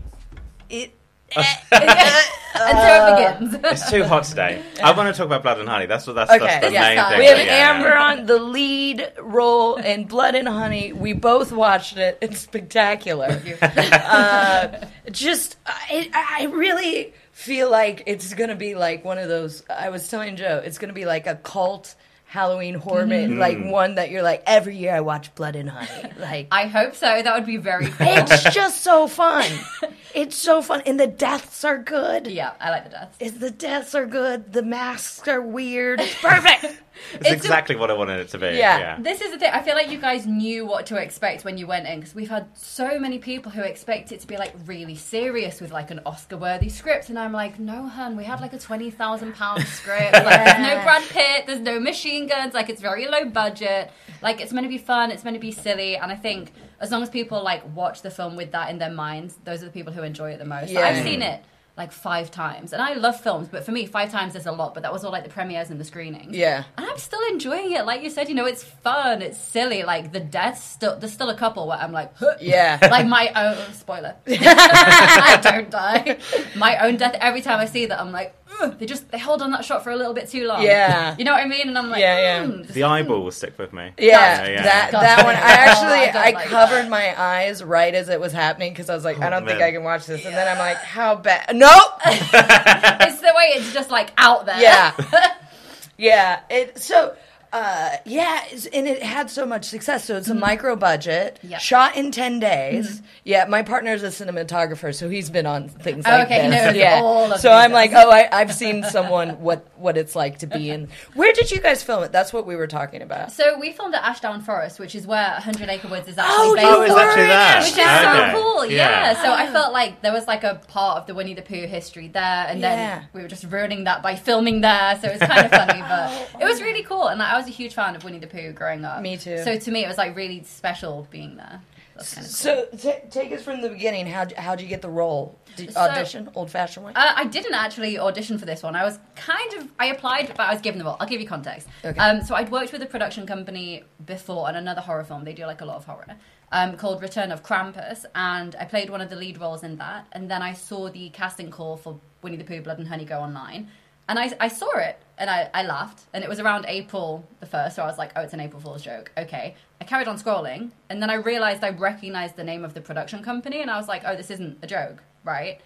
it, 0.68 0.94
and 1.34 2.78
so 2.78 3.06
it 3.06 3.40
begins. 3.40 3.64
It's 3.72 3.90
too 3.90 4.04
hot 4.04 4.24
today. 4.24 4.62
I 4.82 4.92
want 4.92 5.12
to 5.14 5.16
talk 5.16 5.24
about 5.26 5.42
Blood 5.42 5.58
and 5.60 5.68
Honey. 5.68 5.86
That's 5.86 6.06
what 6.06 6.12
that's, 6.14 6.30
Okay, 6.30 6.44
that's 6.44 6.66
the 6.66 6.72
yes, 6.72 6.88
main 6.90 6.98
uh, 6.98 7.08
thing. 7.08 7.18
we 7.20 7.24
have 7.26 7.38
Yeah, 7.38 7.44
yeah. 7.44 7.70
Amber 7.70 7.96
on 7.96 8.26
the 8.26 8.38
lead 8.38 9.10
role 9.18 9.76
in 9.76 10.04
Blood 10.04 10.34
and 10.34 10.46
Honey. 10.46 10.92
We 10.92 11.14
both 11.14 11.50
watched 11.50 11.96
it. 11.96 12.18
It's 12.20 12.40
spectacular. 12.40 13.40
uh, 13.62 14.68
just, 15.10 15.56
I, 15.64 16.10
I 16.14 16.44
really 16.52 17.14
feel 17.32 17.70
like 17.70 18.02
it's 18.06 18.34
gonna 18.34 18.54
be 18.54 18.74
like 18.74 19.02
one 19.04 19.16
of 19.16 19.28
those. 19.28 19.62
I 19.70 19.88
was 19.88 20.06
telling 20.08 20.36
Joe, 20.36 20.60
it's 20.62 20.76
gonna 20.76 20.92
be 20.92 21.06
like 21.06 21.26
a 21.26 21.36
cult 21.36 21.94
Halloween 22.32 22.74
horror, 22.74 23.06
movie, 23.06 23.26
Mm-hmm. 23.34 23.38
like 23.38 23.62
one 23.62 23.96
that 23.96 24.10
you're 24.10 24.22
like 24.22 24.42
every 24.46 24.74
year 24.74 24.94
I 24.94 25.00
watch 25.00 25.34
Blood 25.34 25.54
and 25.54 25.68
Honey. 25.68 26.12
Like 26.18 26.48
I 26.50 26.66
hope 26.66 26.94
so. 26.94 27.06
That 27.22 27.34
would 27.34 27.44
be 27.44 27.58
very 27.58 27.88
cool. 27.88 28.06
it's 28.08 28.42
just 28.54 28.80
so 28.80 29.06
fun. 29.06 29.44
It's 30.14 30.36
so 30.36 30.62
fun, 30.62 30.82
and 30.86 30.98
the 31.00 31.06
deaths 31.06 31.64
are 31.64 31.78
good. 31.78 32.26
yeah, 32.26 32.52
I 32.60 32.70
like 32.70 32.84
the 32.84 32.90
deaths. 32.90 33.16
Is 33.20 33.38
the 33.38 33.50
deaths 33.50 33.94
are 33.94 34.06
good. 34.06 34.52
The 34.52 34.62
masks 34.62 35.26
are 35.28 35.40
weird. 35.40 36.00
It's 36.00 36.14
perfect. 36.20 36.82
It's 37.14 37.30
exactly 37.30 37.74
what 37.74 37.90
I 37.90 37.94
wanted 37.94 38.20
it 38.20 38.28
to 38.28 38.38
be. 38.38 38.46
Yeah. 38.46 38.78
yeah. 38.78 38.96
This 39.00 39.22
is 39.22 39.32
the 39.32 39.38
thing. 39.38 39.50
I 39.52 39.62
feel 39.62 39.74
like 39.74 39.90
you 39.90 39.98
guys 39.98 40.26
knew 40.26 40.66
what 40.66 40.86
to 40.86 40.96
expect 40.96 41.44
when 41.44 41.56
you 41.56 41.66
went 41.66 41.86
in 41.86 41.98
because 42.00 42.14
we've 42.14 42.28
had 42.28 42.46
so 42.56 42.98
many 42.98 43.18
people 43.18 43.50
who 43.50 43.62
expect 43.62 44.12
it 44.12 44.20
to 44.20 44.26
be 44.26 44.36
like 44.36 44.52
really 44.66 44.94
serious 44.94 45.60
with 45.60 45.72
like 45.72 45.90
an 45.90 46.00
Oscar-worthy 46.04 46.68
script, 46.68 47.08
and 47.08 47.18
I'm 47.18 47.32
like, 47.32 47.58
no, 47.58 47.86
hun, 47.88 48.16
we 48.16 48.24
had 48.24 48.40
like 48.40 48.52
a 48.52 48.58
twenty 48.58 48.90
thousand 48.90 49.34
pound 49.34 49.62
script. 49.66 50.12
Like, 50.12 50.44
there's 50.44 50.58
no 50.58 50.82
Brad 50.82 51.02
Pitt, 51.08 51.46
there's 51.46 51.60
no 51.60 51.80
machine 51.80 52.26
guns. 52.26 52.52
Like, 52.54 52.68
it's 52.68 52.82
very 52.82 53.08
low 53.08 53.24
budget. 53.24 53.90
Like, 54.20 54.40
it's 54.40 54.52
meant 54.52 54.64
to 54.66 54.68
be 54.68 54.78
fun. 54.78 55.10
It's 55.10 55.24
meant 55.24 55.34
to 55.34 55.40
be 55.40 55.50
silly, 55.52 55.96
and 55.96 56.12
I 56.12 56.16
think 56.16 56.52
as 56.82 56.90
long 56.90 57.02
as 57.02 57.08
people 57.08 57.42
like 57.42 57.62
watch 57.74 58.02
the 58.02 58.10
film 58.10 58.36
with 58.36 58.52
that 58.52 58.68
in 58.68 58.78
their 58.78 58.90
minds, 58.90 59.38
those 59.44 59.62
are 59.62 59.66
the 59.66 59.70
people 59.70 59.92
who 59.92 60.02
enjoy 60.02 60.32
it 60.32 60.38
the 60.38 60.44
most. 60.44 60.70
Yeah. 60.70 60.80
I've 60.80 61.02
seen 61.04 61.22
it 61.22 61.42
like 61.74 61.90
five 61.90 62.30
times, 62.30 62.74
and 62.74 62.82
I 62.82 62.94
love 62.94 63.18
films, 63.18 63.48
but 63.48 63.64
for 63.64 63.72
me, 63.72 63.86
five 63.86 64.10
times 64.10 64.34
is 64.34 64.44
a 64.44 64.52
lot. 64.52 64.74
But 64.74 64.82
that 64.82 64.92
was 64.92 65.04
all 65.04 65.12
like 65.12 65.22
the 65.22 65.30
premieres 65.30 65.70
and 65.70 65.80
the 65.80 65.84
screenings. 65.84 66.36
Yeah. 66.36 66.64
And 66.76 66.84
I'm 66.84 66.98
still 66.98 67.20
enjoying 67.30 67.72
it. 67.72 67.86
Like 67.86 68.02
you 68.02 68.10
said, 68.10 68.28
you 68.28 68.34
know, 68.34 68.44
it's 68.44 68.62
fun, 68.64 69.22
it's 69.22 69.38
silly. 69.38 69.84
Like 69.84 70.12
the 70.12 70.20
deaths, 70.20 70.62
still, 70.62 70.98
there's 70.98 71.12
still 71.12 71.30
a 71.30 71.36
couple 71.36 71.66
where 71.68 71.78
I'm 71.78 71.92
like, 71.92 72.14
huh. 72.16 72.34
Yeah. 72.40 72.78
Like 72.92 73.06
my 73.06 73.32
own 73.34 73.72
spoiler. 73.72 74.16
I 74.26 75.40
don't 75.42 75.70
die. 75.70 76.18
My 76.56 76.76
own 76.84 76.96
death. 76.98 77.16
Every 77.20 77.40
time 77.40 77.58
I 77.58 77.64
see 77.64 77.86
that, 77.86 77.98
I'm 77.98 78.12
like, 78.12 78.34
"Ugh." 78.60 78.76
they 78.78 78.86
just 78.86 79.10
they 79.10 79.18
hold 79.18 79.40
on 79.42 79.50
that 79.52 79.64
shot 79.64 79.82
for 79.84 79.90
a 79.90 79.96
little 79.96 80.14
bit 80.14 80.28
too 80.28 80.46
long. 80.46 80.62
Yeah. 80.62 81.14
You 81.18 81.24
know 81.24 81.32
what 81.32 81.42
I 81.42 81.48
mean? 81.48 81.68
And 81.68 81.78
I'm 81.78 81.88
like, 81.90 82.00
Yeah, 82.00 82.18
yeah. 82.20 82.46
"Hmm, 82.46 82.62
just- 82.62 82.74
The 82.74 82.84
eyeball 82.84 83.22
will 83.22 83.30
stick 83.30 83.58
with 83.58 83.72
me. 83.72 83.92
Yeah, 83.98 84.44
Yeah, 84.44 84.48
yeah. 84.50 84.62
that 84.62 84.92
God. 84.92 85.02
that 85.02 85.24
one. 85.24 85.34
I 85.36 85.40
Oh, 85.40 85.42
actually 85.70 86.18
I 86.18 86.28
I, 86.28 86.30
like 86.32 86.46
covered 86.48 86.82
that. 86.84 86.90
my 86.90 87.20
eyes 87.20 87.62
right 87.64 87.94
as 87.94 88.08
it 88.08 88.20
was 88.20 88.32
happening 88.32 88.72
because 88.72 88.88
I 88.90 88.94
was 88.94 89.04
like, 89.04 89.20
I 89.20 89.30
don't 89.30 89.46
think. 89.46 89.60
I 89.62 89.72
can 89.72 89.82
watch 89.84 90.06
this. 90.06 90.24
And 90.24 90.34
then 90.34 90.48
I'm 90.48 90.58
like, 90.58 90.76
how 90.78 91.14
bad? 91.16 91.54
Nope. 91.54 91.70
it's 92.06 93.20
the 93.20 93.32
way 93.36 93.52
it's 93.54 93.72
just 93.72 93.90
like 93.90 94.12
out 94.18 94.46
there. 94.46 94.60
yeah, 94.60 94.92
yeah. 95.98 96.40
It 96.50 96.78
so. 96.78 97.14
Uh, 97.52 97.90
yeah, 98.06 98.42
and 98.72 98.88
it 98.88 99.02
had 99.02 99.28
so 99.30 99.44
much 99.44 99.64
success. 99.66 100.04
So 100.06 100.16
it's 100.16 100.28
a 100.28 100.34
micro 100.34 100.74
budget, 100.76 101.38
Mm-hmm. 101.42 101.58
Shot 101.58 101.96
in 101.96 102.10
ten 102.10 102.40
days. 102.40 103.02
Yeah, 103.24 103.44
my 103.44 103.62
partner's 103.62 104.02
a 104.02 104.06
cinematographer, 104.08 104.94
so 104.94 105.08
he's 105.08 105.28
been 105.30 105.44
on 105.46 105.68
things 105.68 106.04
like 106.06 106.26
Okay, 106.26 106.44
he 106.44 106.48
this. 106.50 106.64
knows 106.66 106.76
yeah, 106.76 107.00
all 107.02 107.30
of 107.32 107.40
so 107.40 107.52
I'm 107.52 107.72
like, 107.72 107.92
oh, 107.94 108.10
I, 108.10 108.28
I've 108.32 108.54
seen 108.54 108.82
someone 108.84 109.30
what 109.40 109.66
what 109.76 109.96
it's 109.98 110.16
like 110.16 110.38
to 110.38 110.46
be 110.46 110.70
in. 110.70 110.88
Where 111.14 111.32
did 111.32 111.50
you 111.50 111.60
guys 111.60 111.82
film 111.82 112.02
it? 112.04 112.12
That's 112.12 112.32
what 112.32 112.46
we 112.46 112.56
were 112.56 112.66
talking 112.66 113.02
about. 113.02 113.32
So 113.32 113.58
we 113.58 113.72
filmed 113.72 113.94
at 113.94 114.02
Ashdown 114.02 114.40
Forest, 114.42 114.78
which 114.80 114.94
is 114.94 115.06
where 115.06 115.30
100 115.32 115.68
Acre 115.68 115.88
Woods 115.88 116.08
is 116.08 116.16
actually 116.18 116.34
Oh, 116.38 116.54
based. 116.54 116.66
you 116.68 116.74
Oh, 116.74 116.82
it's 116.82 116.94
were 116.94 117.00
actually 117.00 117.26
that. 117.26 117.58
Which 117.62 117.72
is 117.72 117.78
Okay. 117.78 118.32
so 118.32 118.40
cool, 118.42 118.66
yeah. 118.66 119.12
Yeah. 119.12 119.22
So 119.22 119.32
I 119.32 119.46
felt 119.52 119.72
like 119.72 120.00
there 120.02 120.12
was 120.12 120.26
like 120.26 120.42
a 120.44 120.60
part 120.68 120.98
of 120.98 121.06
the 121.06 121.14
Winnie 121.14 121.34
the 121.34 121.42
Pooh 121.42 121.66
history 121.66 122.08
there, 122.08 122.22
and 122.48 122.60
Yeah. 122.60 122.74
then 123.00 123.08
we 123.12 123.20
were 123.22 123.28
just 123.28 123.44
ruining 123.44 123.84
that 123.84 124.02
by 124.02 124.16
filming 124.16 124.62
there. 124.62 124.98
So 125.02 125.08
it 125.08 125.20
was 125.20 125.28
kind 125.28 125.44
of 125.44 125.50
funny, 125.50 125.80
but 125.88 126.40
it 126.40 126.44
was 126.44 126.62
really 126.62 126.82
cool. 126.82 127.08
And 127.08 127.18
like, 127.18 127.28
I 127.32 127.36
was 127.36 127.41
a 127.46 127.50
huge 127.50 127.74
fan 127.74 127.96
of 127.96 128.04
Winnie 128.04 128.18
the 128.18 128.26
Pooh 128.26 128.52
growing 128.52 128.84
up. 128.84 129.00
Me 129.02 129.16
too. 129.16 129.38
So 129.44 129.58
to 129.58 129.70
me, 129.70 129.84
it 129.84 129.88
was 129.88 129.98
like 129.98 130.16
really 130.16 130.42
special 130.44 131.06
being 131.10 131.36
there. 131.36 131.60
Kind 131.94 132.06
of 132.06 132.14
cool. 132.14 132.24
So 132.24 132.64
t- 132.78 132.94
take 133.10 133.32
us 133.32 133.42
from 133.42 133.60
the 133.60 133.68
beginning. 133.68 134.06
How 134.06 134.26
how'd 134.36 134.60
you 134.60 134.66
get 134.66 134.80
the 134.82 134.88
role? 134.88 135.38
Did, 135.56 135.72
So- 135.74 135.80
audition, 135.80 136.30
old 136.34 136.50
fashioned 136.50 136.86
way. 136.86 136.92
Uh, 136.96 137.12
I 137.14 137.24
didn't 137.26 137.52
actually 137.54 137.98
audition 137.98 138.38
for 138.38 138.46
this 138.46 138.62
one. 138.62 138.74
I 138.74 138.84
was 138.84 138.98
kind 139.14 139.52
of 139.54 139.68
I 139.78 139.86
applied, 139.86 140.28
but 140.28 140.40
I 140.40 140.52
was 140.52 140.62
given 140.62 140.78
the 140.78 140.84
role. 140.86 140.96
I'll 141.00 141.06
give 141.06 141.20
you 141.20 141.26
context. 141.28 141.68
Okay. 141.84 141.98
Um, 141.98 142.22
so 142.24 142.34
I'd 142.34 142.50
worked 142.50 142.72
with 142.72 142.82
a 142.82 142.86
production 142.86 143.26
company 143.26 143.84
before 144.06 144.48
on 144.48 144.56
another 144.56 144.80
horror 144.80 145.04
film. 145.04 145.24
They 145.24 145.34
do 145.34 145.44
like 145.44 145.60
a 145.60 145.66
lot 145.66 145.76
of 145.76 145.84
horror. 145.84 146.06
Um, 146.50 146.76
called 146.76 147.00
Return 147.02 147.32
of 147.32 147.42
Krampus, 147.42 148.04
and 148.14 148.54
I 148.56 148.66
played 148.66 148.90
one 148.90 149.00
of 149.00 149.08
the 149.08 149.16
lead 149.16 149.38
roles 149.40 149.62
in 149.62 149.76
that. 149.76 150.06
And 150.12 150.30
then 150.30 150.42
I 150.42 150.52
saw 150.52 150.90
the 150.90 151.08
casting 151.10 151.50
call 151.50 151.78
for 151.78 151.98
Winnie 152.22 152.36
the 152.36 152.44
Pooh, 152.44 152.60
Blood 152.60 152.78
and 152.78 152.86
Honey 152.88 153.06
go 153.06 153.20
online, 153.20 153.68
and 154.08 154.18
I, 154.18 154.32
I 154.40 154.48
saw 154.48 154.78
it 154.78 154.98
and 155.18 155.30
I, 155.30 155.50
I 155.54 155.62
laughed. 155.62 156.04
And 156.12 156.24
it 156.24 156.28
was 156.28 156.40
around 156.40 156.64
April 156.68 157.26
the 157.40 157.46
first, 157.46 157.76
so 157.76 157.82
I 157.82 157.86
was 157.86 157.98
like, 157.98 158.12
oh, 158.16 158.22
it's 158.22 158.32
an 158.32 158.40
April 158.40 158.60
Fool's 158.60 158.82
joke. 158.82 159.12
Okay. 159.16 159.54
I 159.80 159.84
carried 159.84 160.08
on 160.08 160.18
scrolling, 160.18 160.70
and 160.88 161.02
then 161.02 161.10
I 161.10 161.14
realized 161.14 161.64
I 161.64 161.70
recognized 161.70 162.36
the 162.36 162.44
name 162.44 162.64
of 162.64 162.74
the 162.74 162.80
production 162.80 163.22
company, 163.22 163.62
and 163.62 163.70
I 163.70 163.76
was 163.76 163.88
like, 163.88 164.02
oh, 164.06 164.14
this 164.14 164.30
isn't 164.30 164.58
a 164.62 164.66
joke, 164.66 165.02
right? 165.24 165.60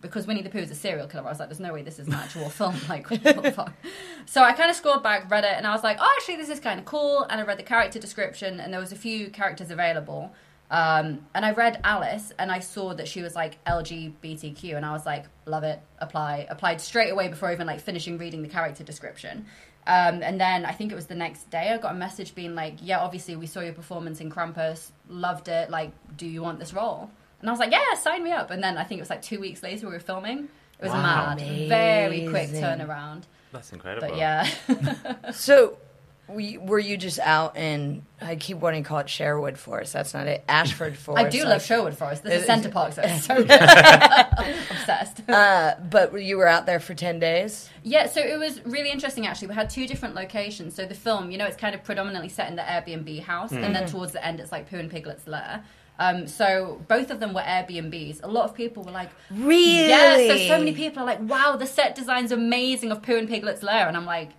because 0.00 0.26
Winnie 0.26 0.42
the 0.42 0.50
Pooh 0.50 0.58
is 0.58 0.70
a 0.70 0.74
serial 0.74 1.06
killer, 1.06 1.26
I 1.26 1.30
was 1.30 1.40
like, 1.40 1.48
there's 1.48 1.60
no 1.60 1.72
way 1.72 1.82
this 1.82 1.98
is 1.98 2.06
an 2.06 2.14
actual 2.14 2.48
film. 2.50 2.76
Like, 2.88 3.10
what 3.10 3.22
the 3.22 3.52
fuck? 3.52 3.72
So 4.26 4.42
I 4.42 4.52
kind 4.52 4.70
of 4.70 4.76
scrolled 4.76 5.02
back, 5.02 5.30
read 5.30 5.44
it, 5.44 5.54
and 5.56 5.66
I 5.66 5.72
was 5.72 5.82
like, 5.82 5.98
oh, 6.00 6.14
actually, 6.18 6.36
this 6.36 6.48
is 6.48 6.60
kind 6.60 6.78
of 6.78 6.86
cool. 6.86 7.22
And 7.28 7.40
I 7.40 7.44
read 7.44 7.58
the 7.58 7.64
character 7.64 7.98
description, 7.98 8.60
and 8.60 8.72
there 8.72 8.80
was 8.80 8.92
a 8.92 8.96
few 8.96 9.30
characters 9.30 9.70
available. 9.70 10.32
Um, 10.70 11.26
and 11.34 11.44
I 11.46 11.52
read 11.52 11.80
Alice, 11.84 12.32
and 12.38 12.52
I 12.52 12.58
saw 12.58 12.92
that 12.94 13.08
she 13.08 13.22
was 13.22 13.34
like 13.34 13.62
LGBTQ, 13.64 14.76
and 14.76 14.84
I 14.84 14.92
was 14.92 15.06
like, 15.06 15.24
love 15.46 15.64
it, 15.64 15.80
apply, 15.98 16.46
applied 16.50 16.80
straight 16.80 17.10
away 17.10 17.28
before 17.28 17.50
even 17.52 17.66
like 17.66 17.80
finishing 17.80 18.18
reading 18.18 18.42
the 18.42 18.48
character 18.48 18.84
description. 18.84 19.46
Um, 19.86 20.22
and 20.22 20.38
then 20.38 20.66
I 20.66 20.72
think 20.72 20.92
it 20.92 20.94
was 20.94 21.06
the 21.06 21.14
next 21.14 21.48
day 21.50 21.70
I 21.72 21.78
got 21.78 21.92
a 21.92 21.96
message 21.96 22.34
being 22.34 22.54
like, 22.54 22.74
yeah, 22.82 22.98
obviously 22.98 23.36
we 23.36 23.46
saw 23.46 23.60
your 23.60 23.72
performance 23.72 24.20
in 24.20 24.30
Krampus, 24.30 24.90
loved 25.08 25.48
it. 25.48 25.70
Like, 25.70 25.92
do 26.18 26.26
you 26.26 26.42
want 26.42 26.58
this 26.58 26.74
role? 26.74 27.10
And 27.40 27.48
I 27.48 27.52
was 27.52 27.58
like, 27.58 27.72
yeah, 27.72 27.94
sign 27.94 28.22
me 28.22 28.30
up. 28.32 28.50
And 28.50 28.62
then 28.62 28.76
I 28.76 28.84
think 28.84 28.98
it 28.98 29.02
was 29.02 29.08
like 29.08 29.22
two 29.22 29.40
weeks 29.40 29.62
later 29.62 29.86
we 29.86 29.94
were 29.94 29.98
filming. 30.00 30.48
It 30.78 30.82
was 30.82 30.92
Wow. 30.92 31.34
mad, 31.36 31.40
very 31.68 32.28
quick 32.28 32.50
turnaround. 32.50 33.22
That's 33.50 33.72
incredible. 33.72 34.08
But 34.08 34.18
yeah, 34.18 34.46
So, 35.32 35.78
we, 36.28 36.58
were 36.58 36.78
you 36.78 36.96
just 36.96 37.18
out 37.18 37.56
in? 37.56 38.02
I 38.20 38.36
keep 38.36 38.58
wanting 38.58 38.82
to 38.82 38.88
call 38.88 38.98
it 38.98 39.08
Sherwood 39.08 39.58
Forest. 39.58 39.92
That's 39.92 40.12
not 40.14 40.26
it. 40.26 40.44
Ashford 40.48 40.96
Forest. 40.98 41.26
I 41.26 41.28
do 41.28 41.38
like- 41.40 41.48
love 41.48 41.62
Sherwood 41.64 41.96
Forest. 41.96 42.22
This 42.24 42.34
is 42.34 42.42
It- 42.42 42.46
Centre 42.46 42.68
Park, 42.68 42.92
so 42.92 43.02
it's 43.04 43.24
so 43.24 43.36
good. 43.36 43.50
obsessed. 44.70 45.28
Uh, 45.28 45.74
but 45.90 46.12
you 46.22 46.36
were 46.36 46.46
out 46.46 46.66
there 46.66 46.80
for 46.80 46.94
ten 46.94 47.18
days. 47.18 47.68
Yeah, 47.82 48.06
so 48.06 48.20
it 48.20 48.38
was 48.38 48.64
really 48.64 48.90
interesting 48.90 49.26
actually. 49.26 49.48
We 49.48 49.54
had 49.54 49.70
two 49.70 49.86
different 49.86 50.14
locations. 50.14 50.74
So 50.74 50.84
the 50.86 50.94
film, 50.94 51.30
you 51.30 51.38
know, 51.38 51.46
it's 51.46 51.56
kind 51.56 51.74
of 51.74 51.82
predominantly 51.84 52.28
set 52.28 52.48
in 52.48 52.56
the 52.56 52.62
Airbnb 52.62 53.22
house, 53.22 53.52
and 53.52 53.74
then 53.74 53.86
towards 53.86 54.12
the 54.12 54.24
end, 54.24 54.40
it's 54.40 54.52
like 54.52 54.68
Pooh 54.70 54.78
and 54.78 54.90
Piglet's 54.90 55.26
lair. 55.26 55.64
Um, 56.00 56.28
so 56.28 56.80
both 56.86 57.10
of 57.10 57.18
them 57.18 57.34
were 57.34 57.40
Airbnbs. 57.40 58.22
A 58.22 58.28
lot 58.28 58.44
of 58.44 58.54
people 58.54 58.84
were 58.84 58.92
like, 58.92 59.10
Really? 59.32 59.88
Yes, 59.88 60.28
so 60.48 60.54
so 60.54 60.58
many 60.58 60.72
people 60.72 61.02
are 61.02 61.06
like, 61.06 61.20
wow, 61.20 61.56
the 61.56 61.66
set 61.66 61.96
design's 61.96 62.30
amazing 62.30 62.92
of 62.92 63.02
Pooh 63.02 63.16
and 63.16 63.28
Piglet's 63.28 63.64
lair. 63.64 63.88
And 63.88 63.96
I'm 63.96 64.06
like, 64.06 64.30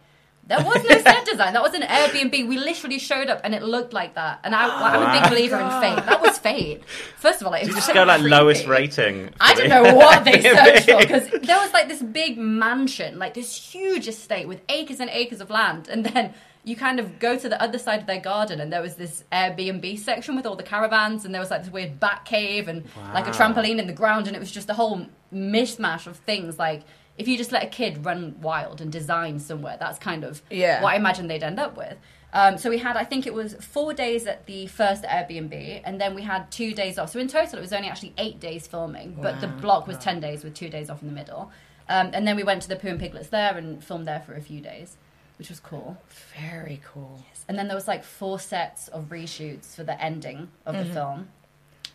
there 0.50 0.66
was 0.66 0.84
no 0.84 0.98
set 1.00 1.26
design. 1.26 1.54
That 1.54 1.62
was 1.62 1.74
an 1.76 1.84
Airbnb. 1.84 2.48
We 2.48 2.58
literally 2.58 2.98
showed 3.00 3.30
up 3.30 3.42
and 3.44 3.54
it 3.54 3.62
looked 3.62 3.94
like 3.94 4.16
that. 4.16 4.40
And 4.44 4.56
I, 4.56 4.68
I'm 4.68 5.02
a 5.04 5.20
big 5.20 5.28
oh 5.28 5.30
believer 5.30 5.60
in 5.60 5.70
fate. 5.80 6.06
That 6.06 6.20
was 6.22 6.40
fate. 6.40 6.84
First 7.18 7.40
of 7.40 7.48
all, 7.48 7.52
like, 7.52 7.62
it 7.62 7.66
Did 7.68 7.72
you 7.72 7.76
just 7.76 7.88
so 7.88 7.94
go 7.94 8.04
like 8.04 8.22
creepy. 8.22 8.36
lowest 8.36 8.66
rating? 8.66 9.30
I 9.40 9.54
don't 9.54 9.70
know 9.70 9.96
what 9.96 10.26
they 10.26 10.42
searched 10.42 10.90
for 10.90 10.98
because 10.98 11.30
there 11.30 11.60
was 11.60 11.72
like 11.72 11.88
this 11.88 12.02
big 12.02 12.38
mansion, 12.38 13.20
like 13.20 13.36
this 13.36 13.56
huge 13.56 14.08
estate 14.08 14.48
with 14.48 14.62
acres 14.70 15.00
and 15.00 15.10
acres 15.12 15.40
of 15.40 15.52
land, 15.52 15.88
and 15.88 16.04
then 16.04 16.34
you 16.64 16.76
kind 16.76 17.00
of 17.00 17.20
go 17.20 17.38
to 17.38 17.48
the 17.48 17.62
other 17.62 17.78
side 17.78 18.02
of 18.02 18.08
their 18.08 18.20
garden, 18.20 18.60
and 18.60 18.74
there 18.74 18.82
was 18.82 18.96
this 18.96 19.24
Airbnb 19.32 20.00
section 20.00 20.36
with 20.36 20.46
all 20.46 20.56
the 20.56 20.64
caravans, 20.64 21.26
and 21.26 21.34
there 21.34 21.40
was 21.40 21.52
like 21.52 21.64
this 21.64 21.72
weird 21.72 22.00
bat 22.00 22.26
cave 22.26 22.68
and 22.68 22.86
like 23.14 23.28
a 23.28 23.32
trampoline 23.32 23.80
in 23.80 23.88
the 23.88 23.94
ground, 23.94 24.28
and 24.28 24.36
it 24.36 24.40
was 24.40 24.52
just 24.52 24.70
a 24.70 24.74
whole 24.74 25.06
mishmash 25.34 26.08
of 26.08 26.18
things. 26.18 26.58
Like 26.58 26.82
if 27.20 27.28
you 27.28 27.38
just 27.38 27.52
let 27.52 27.64
a 27.64 27.68
kid 27.68 28.04
run 28.06 28.36
wild 28.42 28.82
and 28.82 28.92
design 28.92 29.40
somewhere, 29.40 29.78
that's 29.80 30.00
kind 30.00 30.24
of 30.24 30.42
Yeah. 30.50 30.82
what 30.82 30.94
I 30.94 30.96
imagine 30.96 31.28
they'd 31.28 31.44
end 31.44 31.60
up 31.60 31.78
with. 31.78 31.98
Um, 32.32 32.58
so 32.58 32.70
we 32.70 32.78
had, 32.78 32.96
I 32.96 33.04
think 33.04 33.26
it 33.28 33.34
was 33.34 33.56
four 33.56 33.94
days 33.94 34.26
at 34.28 34.46
the 34.46 34.68
first 34.68 35.04
Airbnb, 35.04 35.82
and 35.84 36.00
then 36.00 36.16
we 36.16 36.22
had 36.22 36.50
two 36.52 36.74
days 36.74 36.98
off. 37.00 37.10
So 37.12 37.20
in 37.20 37.28
total, 37.28 37.58
it 37.58 37.62
was 37.62 37.74
only 37.74 37.90
actually 37.90 38.14
eight 38.18 38.40
days 38.40 38.68
filming, 38.68 39.18
but 39.22 39.42
the 39.42 39.48
block 39.48 39.86
was 39.88 39.98
ten 39.98 40.20
days 40.20 40.44
with 40.44 40.54
two 40.54 40.70
days 40.70 40.90
off 40.90 41.02
in 41.02 41.08
the 41.08 41.14
middle. 41.14 41.52
Um, 41.90 42.12
and 42.14 42.28
then 42.28 42.36
we 42.36 42.44
went 42.44 42.62
to 42.62 42.70
the 42.70 42.76
Pooh 42.76 42.90
and 42.90 43.00
Piglets 43.00 43.30
there 43.30 43.58
and 43.58 43.84
filmed 43.84 44.08
there 44.08 44.20
for 44.20 44.36
a 44.36 44.42
few 44.42 44.62
days, 44.62 44.96
which 45.40 45.50
was 45.50 45.60
cool. 45.60 45.98
Very 46.40 46.80
cool. 46.86 47.26
And 47.48 47.58
then 47.58 47.68
there 47.68 47.76
was 47.76 47.88
like 47.88 48.04
four 48.04 48.40
sets 48.40 48.88
of 48.90 49.06
reshoots 49.10 49.76
for 49.76 49.84
the 49.84 50.00
ending 50.02 50.50
of 50.68 50.76
the 50.78 50.86
film. 50.86 51.30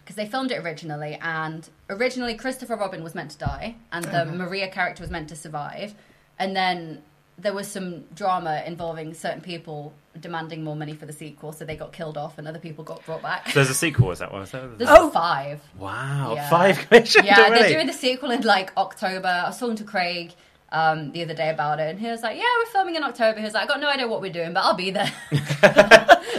Because 0.04 0.16
they 0.16 0.26
filmed 0.26 0.52
it 0.52 0.58
originally, 0.62 1.18
and 1.22 1.66
originally 1.88 2.34
Christopher 2.34 2.76
Robin 2.76 3.02
was 3.02 3.14
meant 3.14 3.30
to 3.30 3.38
die, 3.38 3.76
and 3.90 4.04
the 4.04 4.26
Maria 4.26 4.68
character 4.68 5.02
was 5.02 5.10
meant 5.10 5.30
to 5.30 5.36
survive. 5.36 5.94
And 6.38 6.54
then 6.54 7.02
there 7.38 7.54
was 7.54 7.66
some 7.66 8.04
drama 8.14 8.62
involving 8.66 9.14
certain 9.14 9.40
people 9.40 9.94
demanding 10.20 10.62
more 10.62 10.76
money 10.76 10.92
for 10.94 11.06
the 11.06 11.12
sequel, 11.12 11.52
so 11.52 11.64
they 11.64 11.74
got 11.74 11.92
killed 11.94 12.18
off, 12.18 12.36
and 12.36 12.46
other 12.46 12.58
people 12.58 12.84
got 12.84 13.04
brought 13.06 13.22
back. 13.22 13.50
There's 13.54 13.70
a 13.70 13.74
sequel, 13.74 14.10
is 14.10 14.18
that 14.18 14.30
what? 14.30 14.42
Is 14.42 14.50
that 14.50 14.78
There's 14.78 14.90
Oh. 14.90 15.08
five. 15.10 15.62
Wow, 15.78 16.34
Yeah. 16.36 16.50
five 16.50 16.78
commissioned 16.80 17.24
Yeah, 17.24 17.38
already. 17.40 17.60
they're 17.62 17.72
doing 17.72 17.86
the 17.86 17.92
sequel 17.94 18.30
in 18.30 18.42
like 18.42 18.72
October. 18.76 19.26
I 19.28 19.46
was 19.48 19.58
talking 19.58 19.76
to 19.76 19.84
Craig 19.84 20.34
um, 20.70 21.12
the 21.12 21.22
other 21.22 21.34
day 21.34 21.48
about 21.50 21.80
it, 21.80 21.88
and 21.90 21.98
he 22.00 22.08
was 22.08 22.22
like, 22.22 22.36
"Yeah, 22.36 22.44
we're 22.58 22.70
filming 22.72 22.96
in 22.96 23.04
October." 23.04 23.38
He 23.38 23.44
was 23.44 23.54
like, 23.54 23.62
"I 23.64 23.66
got 23.66 23.80
no 23.80 23.88
idea 23.88 24.06
what 24.08 24.20
we're 24.20 24.32
doing, 24.32 24.52
but 24.52 24.64
I'll 24.64 24.74
be 24.74 24.90
there." 24.90 25.10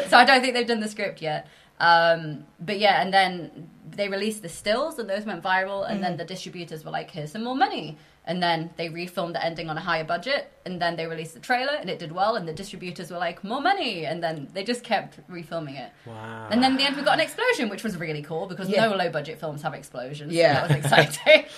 so 0.09 0.17
I 0.17 0.23
don't 0.25 0.41
think 0.41 0.53
they've 0.53 0.67
done 0.67 0.81
the 0.81 0.89
script 0.89 1.21
yet. 1.21 1.47
Um, 1.79 2.45
but 2.59 2.79
yeah, 2.79 3.01
and 3.01 3.13
then 3.13 3.69
they 3.89 4.07
released 4.09 4.41
the 4.41 4.49
stills, 4.49 4.97
and 4.99 5.09
those 5.09 5.25
went 5.25 5.43
viral. 5.43 5.89
And 5.89 6.03
then 6.03 6.17
the 6.17 6.25
distributors 6.25 6.83
were 6.85 6.91
like, 6.91 7.11
"Here's 7.11 7.31
some 7.31 7.43
more 7.43 7.55
money." 7.55 7.97
And 8.27 8.41
then 8.41 8.71
they 8.75 8.89
refilmed 8.89 9.33
the 9.33 9.45
ending 9.45 9.69
on 9.69 9.77
a 9.77 9.81
higher 9.81 10.03
budget, 10.03 10.51
and 10.65 10.81
then 10.81 10.95
they 10.95 11.05
released 11.05 11.35
the 11.35 11.39
trailer, 11.39 11.73
and 11.73 11.89
it 11.89 11.99
did 11.99 12.11
well. 12.11 12.35
And 12.37 12.47
the 12.47 12.53
distributors 12.53 13.11
were 13.11 13.17
like, 13.19 13.43
"More 13.43 13.61
money!" 13.61 14.05
And 14.05 14.23
then 14.23 14.47
they 14.53 14.63
just 14.63 14.83
kept 14.83 15.19
refilming 15.29 15.77
it. 15.79 15.91
Wow. 16.07 16.47
And 16.49 16.63
then 16.63 16.71
in 16.71 16.77
the 16.77 16.83
end, 16.85 16.95
we 16.95 17.03
got 17.03 17.15
an 17.15 17.19
explosion, 17.19 17.69
which 17.69 17.83
was 17.83 17.97
really 17.97 18.21
cool 18.23 18.47
because 18.47 18.67
Yeah. 18.69 18.87
no 18.87 18.95
low 18.95 19.09
budget 19.09 19.39
films 19.39 19.61
have 19.61 19.73
explosions. 19.73 20.31
so 20.33 20.37
Yeah. 20.39 20.53
that 20.53 20.67
was 20.69 20.77
exciting. 20.85 21.45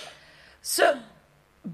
So, 0.60 0.98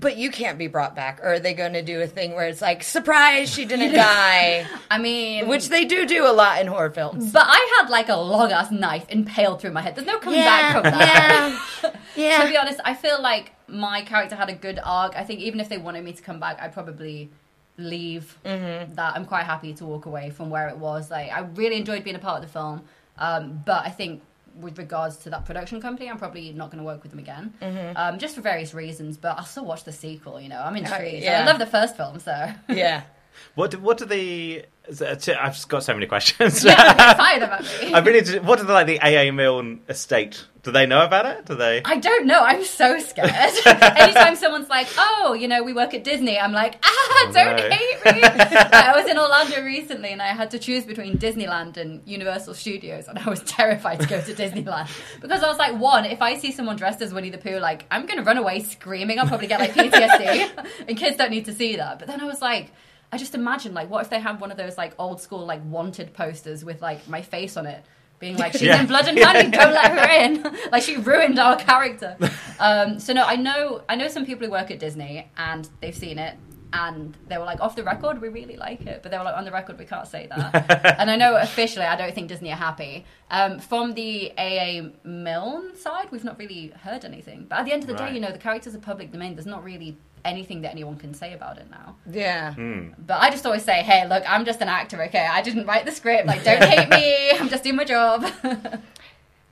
but 0.00 0.16
you 0.16 0.30
can't 0.30 0.58
be 0.58 0.66
brought 0.66 0.94
back. 0.96 1.20
Or 1.22 1.34
are 1.34 1.38
they 1.38 1.54
going 1.54 1.72
to 1.74 1.82
do 1.82 2.00
a 2.00 2.06
thing 2.06 2.34
where 2.34 2.46
it's 2.48 2.60
like, 2.62 2.82
surprise, 2.82 3.48
she 3.52 3.64
didn't 3.64 3.92
die? 3.94 4.66
I 4.90 4.98
mean, 4.98 5.46
Which 5.48 5.68
they 5.68 5.84
do 5.84 6.04
do 6.06 6.26
a 6.26 6.32
lot 6.32 6.60
in 6.60 6.66
horror 6.66 6.90
films. 6.90 7.32
but 7.32 7.44
I 7.46 7.78
had 7.80 7.90
like 7.90 8.08
a 8.08 8.16
long 8.16 8.50
ass 8.52 8.70
knife 8.70 9.06
impaled 9.08 9.60
through 9.60 9.72
my 9.72 9.80
head. 9.82 9.94
There's 9.94 10.06
no 10.06 10.18
coming 10.18 10.40
back 10.40 10.72
from 10.72 10.82
that. 10.84 11.94
yeah. 12.16 12.42
to 12.44 12.48
be 12.50 12.56
honest, 12.56 12.80
I 12.84 12.94
feel 12.94 13.20
like 13.22 13.52
my 13.68 14.02
character 14.02 14.36
had 14.36 14.48
a 14.48 14.54
good 14.54 14.78
arc. 14.82 15.14
I 15.16 15.24
think 15.24 15.40
even 15.40 15.60
if 15.60 15.68
they 15.68 15.78
wanted 15.78 16.04
me 16.04 16.12
to 16.12 16.22
come 16.22 16.40
back, 16.40 16.60
I'd 16.60 16.72
probably 16.72 17.30
leave 17.76 18.38
Mm-hmm. 18.44 18.94
that. 18.94 19.14
I'm 19.16 19.24
quite 19.24 19.44
happy 19.44 19.74
to 19.74 19.84
walk 19.84 20.06
away 20.06 20.30
from 20.30 20.50
where 20.50 20.68
it 20.68 20.78
was. 20.78 21.10
Like 21.10 21.30
I 21.32 21.40
really 21.40 21.76
enjoyed 21.76 22.04
being 22.04 22.16
a 22.16 22.20
part 22.20 22.36
of 22.42 22.46
the 22.46 22.52
film, 22.52 22.82
um, 23.18 23.62
but 23.64 23.84
I 23.84 23.90
think 23.90 24.22
with 24.60 24.78
regards 24.78 25.16
to 25.18 25.30
that 25.30 25.44
production 25.44 25.80
company, 25.80 26.08
I'm 26.10 26.18
probably 26.18 26.52
not 26.52 26.70
going 26.70 26.78
to 26.78 26.84
work 26.84 27.02
with 27.02 27.10
them 27.10 27.18
again, 27.18 27.52
um, 27.96 28.18
just 28.18 28.34
for 28.34 28.40
various 28.40 28.72
reasons. 28.74 29.16
But 29.16 29.38
I'll 29.38 29.44
still 29.44 29.64
watch 29.64 29.84
the 29.84 29.92
sequel. 29.92 30.40
You 30.40 30.48
know, 30.48 30.60
I'm 30.60 30.76
intrigued. 30.76 31.22
yeah. 31.24 31.42
I 31.42 31.46
love 31.46 31.58
the 31.58 31.66
first 31.66 31.96
film, 31.96 32.18
so 32.20 32.50
yeah. 32.68 33.02
What 33.54 33.70
do, 33.70 33.78
what 33.78 33.98
do 33.98 34.04
the? 34.04 34.64
I've 34.86 35.54
just 35.54 35.70
got 35.70 35.82
so 35.82 35.94
many 35.94 36.06
questions. 36.06 36.62
yeah, 36.62 36.74
I'm 36.76 37.10
excited 37.10 37.42
about 37.42 37.62
me. 37.82 37.94
I 37.94 37.98
really. 38.00 38.38
What 38.40 38.58
do 38.58 38.66
the, 38.66 38.72
like 38.72 38.86
the 38.86 39.00
AA 39.00 39.32
Milne 39.32 39.80
estate? 39.88 40.44
Do 40.62 40.72
they 40.72 40.84
know 40.86 41.02
about 41.04 41.24
it? 41.26 41.46
Do 41.46 41.54
they? 41.54 41.80
I 41.84 41.96
don't 41.98 42.26
know. 42.26 42.40
I'm 42.40 42.64
so 42.64 42.98
scared. 42.98 43.30
Anytime 43.66 44.36
someone's 44.36 44.68
like, 44.68 44.88
"Oh, 44.98 45.32
you 45.38 45.48
know, 45.48 45.62
we 45.62 45.72
work 45.72 45.94
at 45.94 46.04
Disney," 46.04 46.38
I'm 46.38 46.52
like, 46.52 46.76
"Ah, 46.82 46.90
Oh, 46.90 47.30
don't 47.32 47.56
no. 47.56 47.62
hate 47.70 48.04
me." 48.04 48.22
I 48.24 48.92
was 48.94 49.08
in 49.10 49.18
Orlando 49.18 49.62
recently, 49.62 50.10
and 50.10 50.20
I 50.20 50.28
had 50.28 50.50
to 50.50 50.58
choose 50.58 50.84
between 50.84 51.16
Disneyland 51.16 51.76
and 51.78 52.02
Universal 52.06 52.54
Studios, 52.54 53.08
and 53.08 53.18
I 53.18 53.28
was 53.28 53.40
terrified 53.46 54.00
to 54.00 54.06
go 54.06 54.20
to 54.20 54.34
Disneyland 54.34 54.88
because 55.22 55.42
I 55.42 55.48
was 55.48 55.58
like, 55.58 55.78
one, 55.78 56.04
if 56.04 56.20
I 56.20 56.36
see 56.38 56.52
someone 56.52 56.76
dressed 56.76 57.00
as 57.00 57.14
Winnie 57.14 57.30
the 57.30 57.38
Pooh, 57.38 57.58
like 57.58 57.86
I'm 57.90 58.04
going 58.06 58.18
to 58.18 58.24
run 58.24 58.36
away 58.36 58.60
screaming. 58.62 59.18
I'll 59.18 59.26
probably 59.28 59.46
get 59.46 59.60
like 59.60 59.72
PTSD, 59.72 60.66
and 60.88 60.96
kids 60.98 61.16
don't 61.16 61.30
need 61.30 61.46
to 61.46 61.54
see 61.54 61.76
that. 61.76 61.98
But 62.00 62.08
then 62.08 62.20
I 62.20 62.24
was 62.24 62.42
like. 62.42 62.70
I 63.14 63.16
just 63.24 63.34
imagine 63.34 63.72
like 63.74 63.88
what 63.92 64.00
if 64.04 64.10
they 64.10 64.18
had 64.28 64.40
one 64.44 64.50
of 64.50 64.58
those 64.62 64.76
like 64.82 64.92
old 64.98 65.18
school 65.26 65.44
like 65.52 65.62
wanted 65.78 66.12
posters 66.22 66.64
with 66.68 66.78
like 66.88 67.00
my 67.08 67.22
face 67.22 67.56
on 67.60 67.64
it 67.74 67.80
being 68.18 68.36
like 68.36 68.52
she's 68.52 68.62
Yeah. 68.62 68.80
in 68.80 68.86
blood 68.86 69.06
and 69.10 69.16
honey 69.26 69.50
don't 69.50 69.72
let 69.80 69.90
her 69.98 70.08
in. 70.24 70.32
Like 70.72 70.82
she 70.88 70.96
ruined 70.96 71.38
our 71.38 71.56
character. 71.56 72.16
Um, 72.68 72.88
so 73.00 73.12
no 73.18 73.24
i 73.34 73.34
know 73.34 73.82
i 73.88 73.94
know 74.00 74.06
some 74.16 74.24
people 74.30 74.46
who 74.46 74.52
work 74.52 74.70
at 74.70 74.78
disney 74.78 75.28
and 75.36 75.68
they've 75.80 75.94
seen 76.06 76.18
it 76.20 76.34
and 76.72 77.16
they 77.28 77.36
were 77.40 77.44
like 77.52 77.60
off 77.64 77.74
the 77.74 77.82
record 77.92 78.20
we 78.20 78.28
really 78.28 78.56
like 78.56 78.82
it. 78.92 78.98
But 79.02 79.08
they 79.10 79.18
were 79.18 79.24
like 79.30 79.36
on 79.40 79.44
the 79.44 79.50
record 79.60 79.76
we 79.78 79.84
can't 79.84 80.06
say 80.14 80.22
that. 80.32 80.96
And 81.00 81.08
i 81.14 81.16
know 81.22 81.32
officially 81.48 81.84
i 81.94 81.96
don't 82.00 82.14
think 82.16 82.26
disney 82.28 82.50
are 82.52 82.62
happy. 82.70 83.04
Um, 83.38 83.52
from 83.70 83.94
the 84.00 84.32
aa 84.46 84.88
milne 85.04 85.66
side 85.84 86.06
we've 86.12 86.24
not 86.30 86.36
really 86.38 86.62
heard 86.86 87.02
anything. 87.04 87.46
But 87.48 87.56
at 87.60 87.64
the 87.66 87.72
end 87.72 87.82
of 87.84 87.88
the 87.88 87.94
Right. 87.94 88.08
day 88.10 88.14
you 88.16 88.20
know 88.24 88.32
the 88.38 88.44
characters 88.48 88.72
are 88.76 88.82
public 88.92 89.08
domain. 89.16 89.34
There's 89.36 89.52
not 89.56 89.62
really 89.72 89.90
anything 90.24 90.62
that 90.62 90.72
anyone 90.72 90.96
can 90.96 91.14
say 91.14 91.34
about 91.34 91.58
it 91.58 91.70
now 91.70 91.96
Yeah. 92.10 92.54
Hmm. 92.54 92.88
but 92.98 93.20
I 93.20 93.30
just 93.30 93.44
always 93.46 93.64
say, 93.64 93.82
hey, 93.82 94.08
look, 94.08 94.24
I'm 94.28 94.44
just 94.44 94.60
an 94.60 94.68
actor, 94.68 95.02
okay? 95.04 95.26
I 95.26 95.42
didn't 95.42 95.66
write 95.66 95.84
the 95.84 95.92
script. 95.92 96.26
Like, 96.26 96.44
don't 96.44 96.62
hate 96.62 96.88
me. 96.88 97.30
I'm 97.38 97.48
just 97.48 97.64
doing 97.64 97.76
my 97.76 97.84
job. 97.84 98.24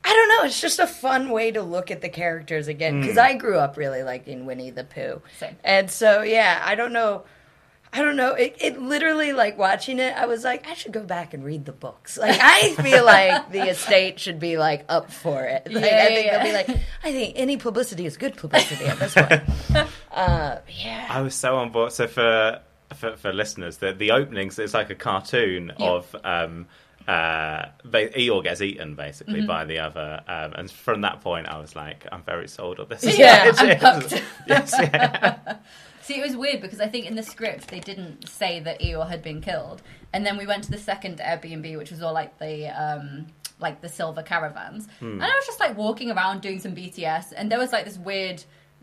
I 0.05 0.15
don't 0.15 0.29
know. 0.29 0.45
It's 0.45 0.61
just 0.61 0.79
a 0.79 0.87
fun 0.87 1.31
way 1.31 1.53
to 1.53 1.63
look 1.63 1.91
at 1.91 2.01
the 2.01 2.09
characters 2.09 2.67
again 2.69 3.01
because 3.01 3.15
hmm. 3.15 3.21
I 3.21 3.35
grew 3.35 3.59
up 3.59 3.77
really 3.77 4.03
liking 4.03 4.47
Winnie 4.47 4.71
the 4.71 4.85
Pooh, 4.85 5.23
Same. 5.39 5.57
and 5.63 5.91
so 5.91 6.23
yeah, 6.23 6.61
I 6.65 6.75
don't 6.75 6.93
know. 6.93 7.25
I 7.95 8.01
don't 8.01 8.17
know. 8.17 8.33
It, 8.33 8.57
it 8.61 8.81
literally 8.81 9.33
like 9.35 9.59
watching 9.59 9.99
it. 9.99 10.17
I 10.17 10.25
was 10.27 10.45
like, 10.45 10.67
I 10.67 10.73
should 10.75 10.93
go 10.93 11.03
back 11.03 11.35
and 11.35 11.45
read 11.45 11.67
the 11.67 11.73
books. 11.73 12.17
Like, 12.17 12.39
I 12.41 12.71
feel 12.83 13.05
like 13.05 13.53
the 13.53 13.69
estate 13.69 14.19
should 14.19 14.41
be 14.41 14.57
like 14.57 14.85
up 14.89 15.11
for 15.13 15.45
it. 15.45 15.67
Like, 15.71 15.85
Yeah, 15.85 16.03
I 16.05 16.07
think 16.07 16.27
yeah. 16.27 16.43
they'll 16.43 16.65
be 16.65 16.73
like, 16.73 16.83
I 17.05 17.13
think 17.13 17.35
any 17.37 17.59
publicity 17.59 18.07
is 18.07 18.17
good 18.17 18.37
publicity 18.37 18.87
at 18.87 18.99
this 18.99 19.15
point. 19.15 19.43
uh, 20.11 20.57
yeah. 20.69 21.07
I 21.11 21.21
was 21.21 21.35
so 21.35 21.57
on 21.57 21.71
board. 21.71 21.93
So 21.93 22.07
for 22.07 22.61
for, 22.95 23.17
for 23.17 23.33
listeners, 23.33 23.77
the 23.79 23.93
the 23.93 24.11
openings 24.13 24.59
it's 24.59 24.75
like 24.75 24.89
a 24.91 24.95
cartoon 24.95 25.73
Yeah. 25.79 25.91
of 25.91 26.17
um 26.25 26.67
uh, 27.09 27.67
Eeyore 27.85 28.45
gets 28.45 28.61
eaten 28.61 28.95
basically 28.95 29.41
Mm-hmm. 29.41 29.47
by 29.49 29.65
the 29.65 29.81
other, 29.81 30.21
um, 30.29 30.53
and 30.55 30.71
from 30.71 31.01
that 31.01 31.21
point, 31.21 31.49
I 31.49 31.59
was 31.59 31.75
like, 31.75 32.07
I'm 32.13 32.23
very 32.23 32.47
sold 32.47 32.79
on 32.79 32.89
this. 32.89 33.03
Yeah, 33.19 33.51
I'm 33.59 34.03
yes, 34.47 34.73
yeah. 34.79 35.57
See, 36.03 36.19
it 36.19 36.23
was 36.23 36.37
weird 36.37 36.61
because 36.61 36.81
I 36.81 36.89
think 36.89 37.07
in 37.07 37.15
the 37.15 37.23
script 37.23 37.69
they 37.69 37.81
didn't 37.81 38.29
say 38.29 38.61
that 38.61 38.81
Eeyore 38.81 39.09
had 39.09 39.23
been 39.23 39.41
killed, 39.41 39.83
and 40.13 40.27
then 40.27 40.37
we 40.37 40.47
went 40.47 40.65
to 40.65 40.71
the 40.71 40.79
second 40.79 41.19
Airbnb, 41.19 41.77
which 41.79 41.91
was 41.91 42.03
all 42.03 42.13
like 42.13 42.39
the 42.39 42.69
um, 42.69 43.27
like 43.61 43.81
the 43.81 43.89
silver 43.89 44.23
caravans, 44.23 44.89
Hmm. 44.99 45.13
and 45.13 45.23
I 45.23 45.29
was 45.35 45.47
just 45.47 45.61
like 45.61 45.77
walking 45.77 46.11
around 46.11 46.41
doing 46.43 46.59
some 46.59 46.75
BTS, 46.75 47.33
and 47.37 47.51
there 47.51 47.59
was 47.59 47.73
like 47.73 47.85
this 47.85 47.99
weird 47.99 48.43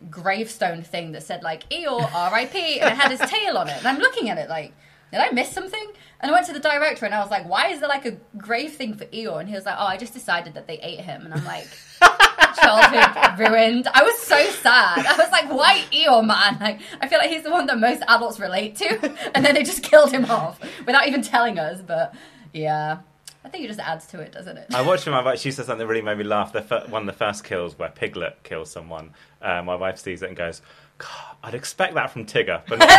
gravestone 0.10 0.82
thing 0.82 1.12
that 1.12 1.24
said 1.24 1.44
like 1.44 1.70
Eeyore 1.70 2.10
R.I.P. 2.14 2.80
and 2.80 2.94
it 2.94 2.98
had 2.98 3.12
his 3.12 3.20
tail 3.30 3.58
on 3.58 3.68
it, 3.68 3.78
and 3.78 3.88
I'm 3.88 4.00
looking 4.00 4.30
at 4.30 4.38
it 4.38 4.50
like. 4.50 4.74
Did 5.12 5.20
I 5.22 5.32
miss 5.32 5.52
something? 5.52 5.92
And 6.22 6.30
I 6.30 6.34
went 6.34 6.46
to 6.48 6.54
the 6.54 6.60
director 6.60 7.06
and 7.06 7.16
I 7.16 7.20
was 7.22 7.32
like, 7.32 7.48
why 7.48 7.70
is 7.70 7.80
there 7.80 7.90
like 7.90 8.06
a 8.06 8.18
grave 8.38 8.74
thing 8.74 8.94
for 8.96 9.06
Eeyore? 9.06 9.40
And 9.40 9.50
he 9.50 9.56
was 9.56 9.66
like, 9.66 9.76
oh, 9.78 9.86
I 9.86 9.98
just 9.98 10.14
decided 10.14 10.54
that 10.54 10.68
they 10.68 10.78
ate 10.80 11.00
him. 11.00 11.24
And 11.26 11.34
I'm 11.34 11.46
like, 11.46 11.68
childhood 12.62 13.40
ruined. 13.40 13.88
I 13.94 14.04
was 14.04 14.18
so 14.20 14.44
sad. 14.62 15.06
I 15.06 15.16
was 15.18 15.32
like, 15.32 15.50
why 15.50 15.84
Eeyore, 15.92 16.26
man? 16.26 16.58
Like, 16.60 16.82
I 17.02 17.08
feel 17.08 17.20
like 17.20 17.30
he's 17.30 17.44
the 17.44 17.52
one 17.52 17.66
that 17.68 17.80
most 17.80 18.04
adults 18.08 18.40
relate 18.40 18.76
to. 18.78 19.16
And 19.36 19.46
then 19.46 19.54
they 19.54 19.64
just 19.64 19.84
killed 19.84 20.12
him 20.12 20.26
off 20.26 20.60
without 20.86 21.08
even 21.08 21.22
telling 21.22 21.60
us. 21.60 21.82
But 21.82 22.14
yeah, 22.52 23.00
I 23.44 23.50
think 23.50 23.64
it 23.64 23.68
just 23.68 23.80
adds 23.80 24.06
to 24.08 24.20
it, 24.20 24.32
doesn't 24.32 24.58
it? 24.58 24.68
I 24.74 24.82
watched 24.82 25.08
my 25.08 25.24
wife. 25.24 25.40
She 25.40 25.52
said 25.52 25.66
something 25.66 25.80
that 25.80 25.88
really 25.88 26.02
made 26.02 26.18
me 26.18 26.24
laugh. 26.24 26.52
The 26.52 26.62
fir- 26.62 26.86
one 26.90 27.04
of 27.04 27.06
the 27.06 27.14
first 27.14 27.44
kills 27.44 27.78
where 27.80 27.90
Piglet 27.90 28.44
kills 28.44 28.70
someone. 28.72 29.12
Uh, 29.42 29.62
my 29.64 29.76
wife 29.76 30.00
sees 30.00 30.22
it 30.22 30.28
and 30.28 30.38
goes, 30.38 30.62
God, 31.00 31.36
"I'd 31.44 31.56
expect 31.56 31.96
that 31.96 32.12
from 32.12 32.26
Tigger." 32.26 32.62
But 32.68 32.80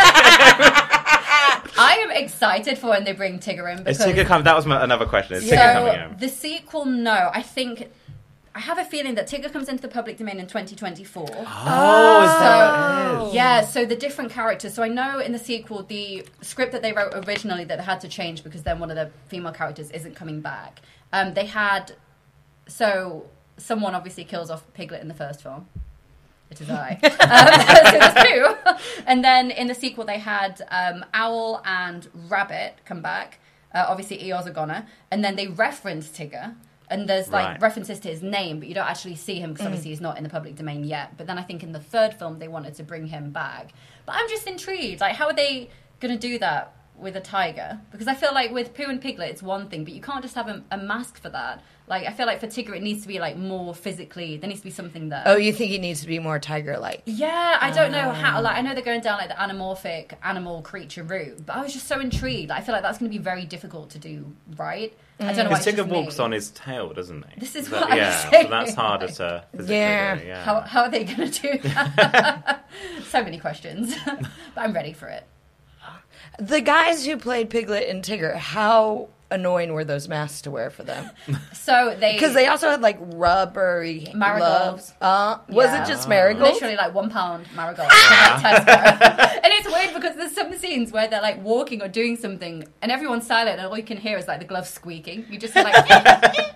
I 1.77 1.97
am 2.03 2.11
excited 2.11 2.77
for 2.77 2.87
when 2.87 3.05
they 3.05 3.13
bring 3.13 3.39
Tigger 3.39 3.71
in 3.71 3.87
is 3.87 3.97
Tigger 3.97 4.25
coming? 4.25 4.43
That 4.43 4.55
was 4.55 4.65
my, 4.65 4.83
another 4.83 5.05
question. 5.05 5.37
Is 5.37 5.49
Tigger 5.49 5.73
coming 5.73 6.11
in? 6.11 6.17
the 6.17 6.27
sequel, 6.29 6.85
no. 6.85 7.31
I 7.33 7.41
think 7.41 7.89
I 8.53 8.59
have 8.59 8.77
a 8.77 8.83
feeling 8.83 9.15
that 9.15 9.27
Tigger 9.27 9.51
comes 9.51 9.69
into 9.69 9.81
the 9.81 9.87
public 9.87 10.17
domain 10.17 10.39
in 10.39 10.47
2024. 10.47 11.25
Oh, 11.29 11.33
is 11.33 11.45
that 11.45 13.19
what 13.19 13.23
it 13.23 13.27
is? 13.29 13.33
Yeah, 13.33 13.61
so 13.61 13.85
the 13.85 13.95
different 13.95 14.31
characters. 14.31 14.73
So 14.73 14.83
I 14.83 14.89
know 14.89 15.19
in 15.19 15.31
the 15.31 15.39
sequel, 15.39 15.83
the 15.83 16.25
script 16.41 16.73
that 16.73 16.81
they 16.81 16.91
wrote 16.91 17.13
originally 17.27 17.63
that 17.63 17.77
they 17.77 17.83
had 17.83 18.01
to 18.01 18.09
change 18.09 18.43
because 18.43 18.63
then 18.63 18.79
one 18.79 18.89
of 18.89 18.97
the 18.97 19.09
female 19.27 19.53
characters 19.53 19.89
isn't 19.91 20.15
coming 20.15 20.41
back. 20.41 20.81
Um, 21.13 21.33
they 21.33 21.45
had 21.45 21.93
so 22.67 23.25
someone 23.57 23.95
obviously 23.95 24.23
kills 24.23 24.49
off 24.49 24.63
Piglet 24.73 25.01
in 25.01 25.07
the 25.07 25.13
first 25.13 25.41
film. 25.41 25.67
It 26.51 26.61
is 26.61 26.69
I. 26.69 26.99
um, 27.03 27.11
so 27.91 27.91
there's 27.97 28.27
two. 28.27 29.03
And 29.07 29.23
then 29.23 29.49
in 29.51 29.67
the 29.67 29.75
sequel, 29.75 30.05
they 30.05 30.19
had 30.19 30.61
um, 30.69 31.05
Owl 31.13 31.61
and 31.65 32.07
Rabbit 32.29 32.75
come 32.85 33.01
back. 33.01 33.39
Uh, 33.73 33.85
obviously, 33.87 34.17
Eeyore's 34.19 34.45
a 34.45 34.51
goner. 34.51 34.85
And 35.09 35.23
then 35.23 35.35
they 35.37 35.47
reference 35.47 36.09
Tigger. 36.09 36.55
And 36.89 37.07
there's 37.07 37.29
like 37.29 37.47
Right. 37.47 37.61
references 37.61 38.01
to 38.01 38.09
his 38.09 38.21
name, 38.21 38.59
but 38.59 38.67
you 38.67 38.73
don't 38.75 38.85
actually 38.89 39.15
see 39.15 39.39
him 39.39 39.53
because 39.53 39.65
obviously 39.65 39.91
he's 39.91 40.01
not 40.01 40.17
in 40.17 40.23
the 40.23 40.29
public 40.29 40.55
domain 40.57 40.83
yet. 40.83 41.15
But 41.15 41.25
then 41.25 41.37
I 41.37 41.41
think 41.41 41.63
in 41.63 41.71
the 41.71 41.79
third 41.79 42.13
film, 42.13 42.37
they 42.39 42.49
wanted 42.49 42.75
to 42.75 42.83
bring 42.83 43.07
him 43.07 43.31
back. 43.31 43.71
But 44.05 44.15
I'm 44.15 44.27
just 44.27 44.45
intrigued. 44.45 44.99
Like, 44.99 45.15
how 45.15 45.27
are 45.27 45.33
they 45.33 45.69
going 46.01 46.13
to 46.13 46.19
do 46.19 46.37
that 46.39 46.75
with 47.01 47.15
a 47.15 47.21
tiger? 47.21 47.79
Because 47.91 48.07
I 48.07 48.13
feel 48.13 48.33
like 48.33 48.51
with 48.51 48.73
Pooh 48.73 48.89
and 48.89 49.01
Piglet, 49.01 49.29
it's 49.29 49.43
one 49.43 49.67
thing, 49.69 49.83
but 49.83 49.93
you 49.93 50.01
can't 50.01 50.21
just 50.21 50.35
have 50.35 50.47
a, 50.47 50.63
a 50.71 50.77
mask 50.77 51.21
for 51.21 51.29
that. 51.29 51.61
Like, 51.87 52.05
I 52.07 52.11
feel 52.11 52.25
like 52.25 52.39
for 52.39 52.47
Tigger, 52.47 52.73
it 52.75 52.81
needs 52.83 53.01
to 53.01 53.07
be 53.09 53.19
like 53.19 53.35
more 53.35 53.75
physically. 53.75 54.37
There 54.37 54.47
needs 54.47 54.61
to 54.61 54.65
be 54.67 54.71
something 54.71 55.09
there. 55.09 55.23
Oh, 55.25 55.35
you 55.35 55.51
think 55.51 55.73
it 55.73 55.79
needs 55.81 55.99
to 56.01 56.07
be 56.07 56.19
more 56.19 56.39
tiger-like? 56.39 57.01
Yeah, 57.05 57.57
I 57.59 57.69
don't 57.71 57.91
know 57.91 58.11
how. 58.11 58.39
Oh. 58.39 58.41
Like, 58.43 58.55
I 58.55 58.61
know 58.61 58.73
they're 58.73 58.83
going 58.83 59.01
down 59.01 59.17
like 59.17 59.27
the 59.27 59.35
anamorphic 59.35 60.13
animal 60.23 60.61
creature 60.61 61.03
route, 61.03 61.45
but 61.45 61.55
I 61.57 61.61
was 61.61 61.73
just 61.73 61.87
so 61.87 61.99
intrigued. 61.99 62.49
I 62.49 62.61
feel 62.61 62.71
like 62.73 62.83
that's 62.83 62.99
going 62.99 63.11
to 63.11 63.17
be 63.17 63.21
very 63.21 63.43
difficult 63.45 63.89
to 63.89 63.99
do 63.99 64.31
right. 64.55 64.93
I 65.19 65.33
don't 65.33 65.35
know. 65.37 65.43
why 65.51 65.59
Because 65.59 65.65
Tigger 65.65 65.77
just 65.77 65.89
walks 65.89 66.17
me. 66.17 66.23
on 66.23 66.31
his 66.31 66.49
tail, 66.51 66.93
doesn't 66.93 67.25
he? 67.33 67.39
This 67.41 67.55
is 67.55 67.69
That- 67.69 67.81
what 67.81 67.91
I'm 67.91 67.97
yeah, 67.97 68.29
saying. 68.31 68.45
so 68.45 68.49
that's 68.51 68.73
harder 68.73 69.07
to 69.07 69.43
physically 69.51 69.75
Yeah. 69.75 70.15
do. 70.15 70.27
Yeah. 70.27 70.43
How, 70.43 70.61
how 70.61 70.81
are 70.83 70.89
they 70.89 71.03
going 71.03 71.29
to 71.29 71.41
do 71.41 71.57
that? 71.69 72.69
so 73.09 73.21
many 73.23 73.37
questions, 73.37 73.93
but 74.05 74.25
I'm 74.55 74.71
ready 74.71 74.93
for 74.93 75.07
it. 75.09 75.25
The 76.39 76.61
guys 76.61 77.05
who 77.05 77.17
played 77.17 77.49
Piglet 77.49 77.87
and 77.89 78.03
Tigger, 78.03 78.35
how 78.35 79.09
annoying 79.29 79.73
were 79.73 79.83
those 79.85 80.07
masks 80.09 80.41
to 80.41 80.51
wear 80.51 80.69
for 80.69 80.83
them? 80.83 81.09
So 81.53 81.95
they 81.99 82.13
Because 82.13 82.33
they 82.33 82.47
also 82.47 82.69
had 82.71 82.81
like 82.81 82.97
rubbery 82.99 84.07
Marigolds. 84.15 84.41
gloves. 84.41 84.93
Uh, 84.99 85.37
was 85.47 85.67
Yeah. 85.67 85.83
it 85.83 85.87
just 85.87 86.09
marigolds? 86.09 86.53
literally 86.53 86.75
like 86.75 86.93
one 86.95 87.09
pound 87.11 87.45
marigolds. 87.55 87.93
from 87.93 88.43
like 88.43 88.65
Tesco. 88.65 89.33
and 89.43 89.53
it's 89.53 89.67
weird 89.71 89.93
because 89.93 90.15
there's 90.15 90.31
some 90.33 90.51
scenes 90.57 90.91
where 90.91 91.07
they're 91.07 91.21
like 91.21 91.41
walking 91.43 91.81
or 91.83 91.87
doing 91.87 92.17
something 92.17 92.65
and 92.81 92.91
everyone's 92.91 93.27
silent 93.27 93.59
and 93.59 93.67
all 93.67 93.77
you 93.77 93.83
can 93.83 93.97
hear 93.97 94.17
is 94.17 94.27
like 94.27 94.39
the 94.39 94.45
gloves 94.45 94.69
squeaking. 94.71 95.27
You 95.29 95.37
just 95.37 95.53
hear 95.53 95.63
like 95.63 95.75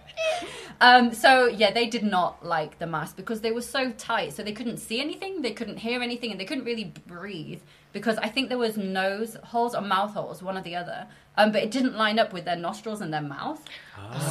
Um, 0.81 1.13
so 1.13 1.47
yeah, 1.47 1.71
they 1.71 1.87
did 1.87 2.03
not 2.03 2.45
like 2.45 2.79
the 2.79 2.87
mask 2.87 3.15
because 3.15 3.41
they 3.41 3.51
were 3.51 3.61
so 3.61 3.91
tight, 3.91 4.33
so 4.33 4.43
they 4.43 4.51
couldn't 4.51 4.77
see 4.77 4.99
anything, 4.99 5.41
they 5.41 5.51
couldn't 5.51 5.77
hear 5.77 6.01
anything, 6.01 6.31
and 6.31 6.39
they 6.39 6.45
couldn't 6.45 6.65
really 6.65 6.93
breathe 7.07 7.61
because 7.93 8.17
I 8.17 8.27
think 8.27 8.49
there 8.49 8.57
was 8.57 8.75
nose 8.75 9.37
holes 9.43 9.73
or 9.73 9.81
mouth 9.81 10.13
holes, 10.13 10.43
one 10.43 10.57
or 10.57 10.61
the 10.61 10.75
other. 10.75 11.07
Um, 11.37 11.51
but 11.51 11.63
it 11.63 11.71
didn't 11.71 11.95
line 11.95 12.19
up 12.19 12.33
with 12.33 12.45
their 12.45 12.55
nostrils 12.55 13.01
and 13.01 13.13
their 13.13 13.21
mouth. 13.21 13.63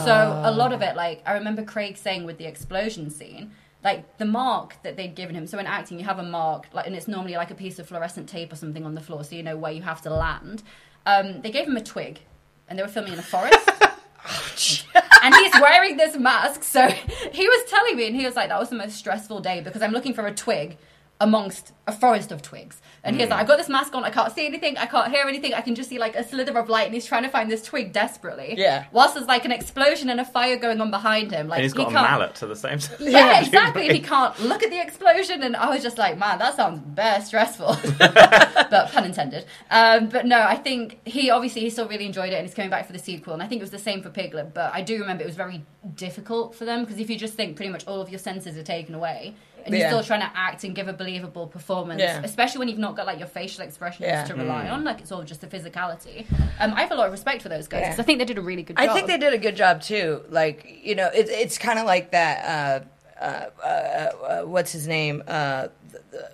So 0.05 0.43
a 0.45 0.51
lot 0.51 0.73
of 0.73 0.83
it, 0.83 0.97
like 0.97 1.23
I 1.27 1.33
remember 1.35 1.63
Craig 1.63 1.97
saying 1.97 2.25
with 2.25 2.39
the 2.39 2.47
explosion 2.47 3.11
scene, 3.11 3.53
like 3.83 4.19
the 4.19 4.25
mark 4.25 4.77
that 4.83 4.97
they'd 4.97 5.15
given 5.15 5.35
him. 5.35 5.47
So 5.47 5.59
in 5.59 5.67
acting, 5.67 5.99
you 5.99 6.05
have 6.05 6.19
a 6.19 6.23
mark, 6.23 6.67
like, 6.73 6.87
and 6.87 6.97
it's 6.97 7.09
normally 7.09 7.35
like 7.35 7.51
a 7.51 7.55
piece 7.55 7.79
of 7.79 7.87
fluorescent 7.87 8.29
tape 8.29 8.53
or 8.53 8.57
something 8.57 8.85
on 8.85 8.95
the 8.95 9.01
floor, 9.01 9.23
so 9.25 9.37
you 9.37 9.43
know 9.43 9.57
where 9.57 9.73
you 9.73 9.83
have 9.83 10.01
to 10.03 10.11
land. 10.11 10.63
Um, 11.07 11.43
they 11.43 11.51
gave 11.51 11.67
him 11.67 11.77
a 11.77 11.83
twig, 11.83 12.21
and 12.69 12.79
they 12.79 12.83
were 12.83 12.89
filming 12.89 13.13
in 13.13 13.19
a 13.19 13.23
forest. 13.23 13.71
and 15.25 15.35
he's 15.35 15.61
wearing 15.61 15.97
this 15.97 16.17
mask. 16.17 16.63
So 16.63 16.89
he 17.33 17.49
was 17.49 17.71
telling 17.71 17.97
me, 17.97 18.07
and 18.07 18.17
he 18.17 18.25
was 18.25 18.37
like, 18.37 18.49
"That 18.49 18.61
was 18.61 18.71
the 18.71 18.77
most 18.77 18.97
stressful 18.97 19.41
day 19.41 19.61
because 19.61 19.83
I'm 19.83 19.93
looking 19.93 20.15
for 20.15 20.27
a 20.27 20.35
twig 20.35 20.77
amongst 21.21 21.73
a 21.87 21.93
forest 21.93 22.33
of 22.33 22.43
twigs." 22.43 22.81
And 23.03 23.17
he's 23.17 23.29
like, 23.29 23.41
"I've 23.41 23.47
got 23.47 23.59
this 23.59 23.69
mask 23.69 23.95
on. 23.95 24.03
I 24.05 24.11
can't 24.11 24.33
see 24.33 24.47
anything. 24.47 24.79
I 24.79 24.87
can't 24.87 25.13
hear 25.13 25.27
anything. 25.27 25.53
I 25.53 25.61
can 25.61 25.75
just 25.75 25.91
see 25.91 25.99
like 25.99 26.17
a 26.17 26.25
slither 26.25 26.57
of 26.59 26.69
light." 26.71 26.87
And 26.87 26.95
he's 26.95 27.05
trying 27.05 27.23
to 27.25 27.29
find 27.29 27.51
this 27.51 27.63
twig 27.63 27.93
desperately. 27.93 28.55
Yeah. 28.57 28.87
Whilst 28.93 29.15
there's 29.15 29.27
like 29.27 29.45
an 29.45 29.53
explosion 29.53 30.09
and 30.09 30.19
a 30.21 30.25
fire 30.25 30.57
going 30.57 30.81
on 30.81 30.91
behind 30.91 31.31
him, 31.31 31.49
like 31.49 31.59
and 31.59 31.63
he's 31.65 31.73
he 31.73 31.79
got 31.79 31.89
a 31.89 31.93
can't- 31.93 32.11
mallet 32.11 32.35
to 32.37 32.47
the 32.47 32.57
same 32.57 32.79
time. 32.81 32.97
yeah, 33.01 33.41
exactly. 33.45 33.87
And 33.89 33.95
he 33.97 34.03
can't 34.03 34.39
look 34.41 34.63
at 34.63 34.71
the 34.71 34.81
explosion, 34.81 35.43
and 35.43 35.55
I 35.55 35.69
was 35.69 35.83
just 35.83 35.99
like, 35.99 36.17
man, 36.17 36.39
that 36.39 36.57
sounds 36.57 36.81
bare 36.81 37.21
stressful. 37.21 37.77
but 37.99 38.91
pun 38.93 39.05
intended. 39.05 39.45
Um, 39.71 40.09
but 40.09 40.25
no, 40.27 40.41
I 40.41 40.57
think 40.57 41.01
he 41.07 41.31
obviously 41.31 41.61
he 41.63 41.71
still 41.71 41.89
really 41.89 42.07
enjoyed 42.07 42.33
it, 42.33 42.37
and 42.37 42.47
he's 42.47 42.55
coming 42.55 42.71
back 42.71 42.87
for 42.87 42.93
the 42.95 42.99
sequel. 42.99 43.35
And 43.35 43.43
I 43.43 43.47
think 43.47 43.61
it 43.61 43.65
was 43.65 43.71
the 43.71 43.79
same 43.79 44.03
for 44.03 44.09
Piglet. 44.11 44.55
But 44.55 44.73
I 44.75 44.81
do 44.83 44.99
remember 45.01 45.23
it 45.23 45.27
was 45.27 45.37
very 45.37 45.63
difficult 45.95 46.55
for 46.55 46.65
them 46.65 46.85
because 46.85 46.99
if 46.99 47.11
you 47.11 47.19
just 47.19 47.35
think 47.35 47.57
pretty 47.57 47.71
much 47.71 47.87
all 47.87 48.01
of 48.01 48.09
your 48.09 48.19
senses 48.19 48.57
are 48.57 48.63
taken 48.63 48.95
away. 48.95 49.35
And 49.65 49.75
you're 49.75 49.89
still 49.89 50.03
trying 50.05 50.21
to 50.21 50.31
act 50.35 50.65
and 50.65 50.75
give 50.75 50.89
a 50.89 50.93
believable 50.93 51.47
performance, 51.47 52.01
Yeah. 52.01 52.21
especially 52.23 52.59
when 52.61 52.69
you've 52.69 52.79
not 52.79 52.97
got 52.97 53.07
like 53.07 53.19
your 53.19 53.29
facial 53.29 53.65
expressions 53.65 54.07
Yeah. 54.07 54.25
to 54.25 54.35
rely 54.35 54.69
on. 54.69 54.85
Like 54.85 55.01
it's 55.01 55.11
all 55.11 55.23
just 55.23 55.41
the 55.41 55.47
physicality. 55.47 56.27
Um, 56.61 56.75
I 56.75 56.83
have 56.83 56.91
a 56.91 56.95
lot 56.95 57.07
of 57.07 57.13
respect 57.13 57.43
for 57.43 57.49
those 57.49 57.67
guys 57.67 57.81
Yeah. 57.83 57.97
I 57.99 58.03
think 58.03 58.19
they 58.19 58.25
did 58.25 58.39
a 58.39 58.43
really 58.43 58.63
good 58.63 58.77
job. 58.77 58.89
I 58.89 58.93
think 58.93 59.07
they 59.07 59.19
did 59.19 59.33
a 59.33 59.39
good 59.39 59.57
job 59.57 59.81
too. 59.83 60.23
Like 60.29 60.81
you 60.83 60.95
know, 60.95 61.09
it, 61.15 61.29
it's 61.29 61.59
kind 61.59 61.79
of 61.79 61.87
like 61.87 62.11
that. 62.13 62.45
Uh, 62.45 62.85
uh, 63.21 63.51
uh, 63.63 63.67
uh, 63.67 64.43
what's 64.43 64.73
his 64.73 64.87
name? 64.87 65.23
Uh, 65.27 65.69
the, 65.91 66.01
the 66.11 66.31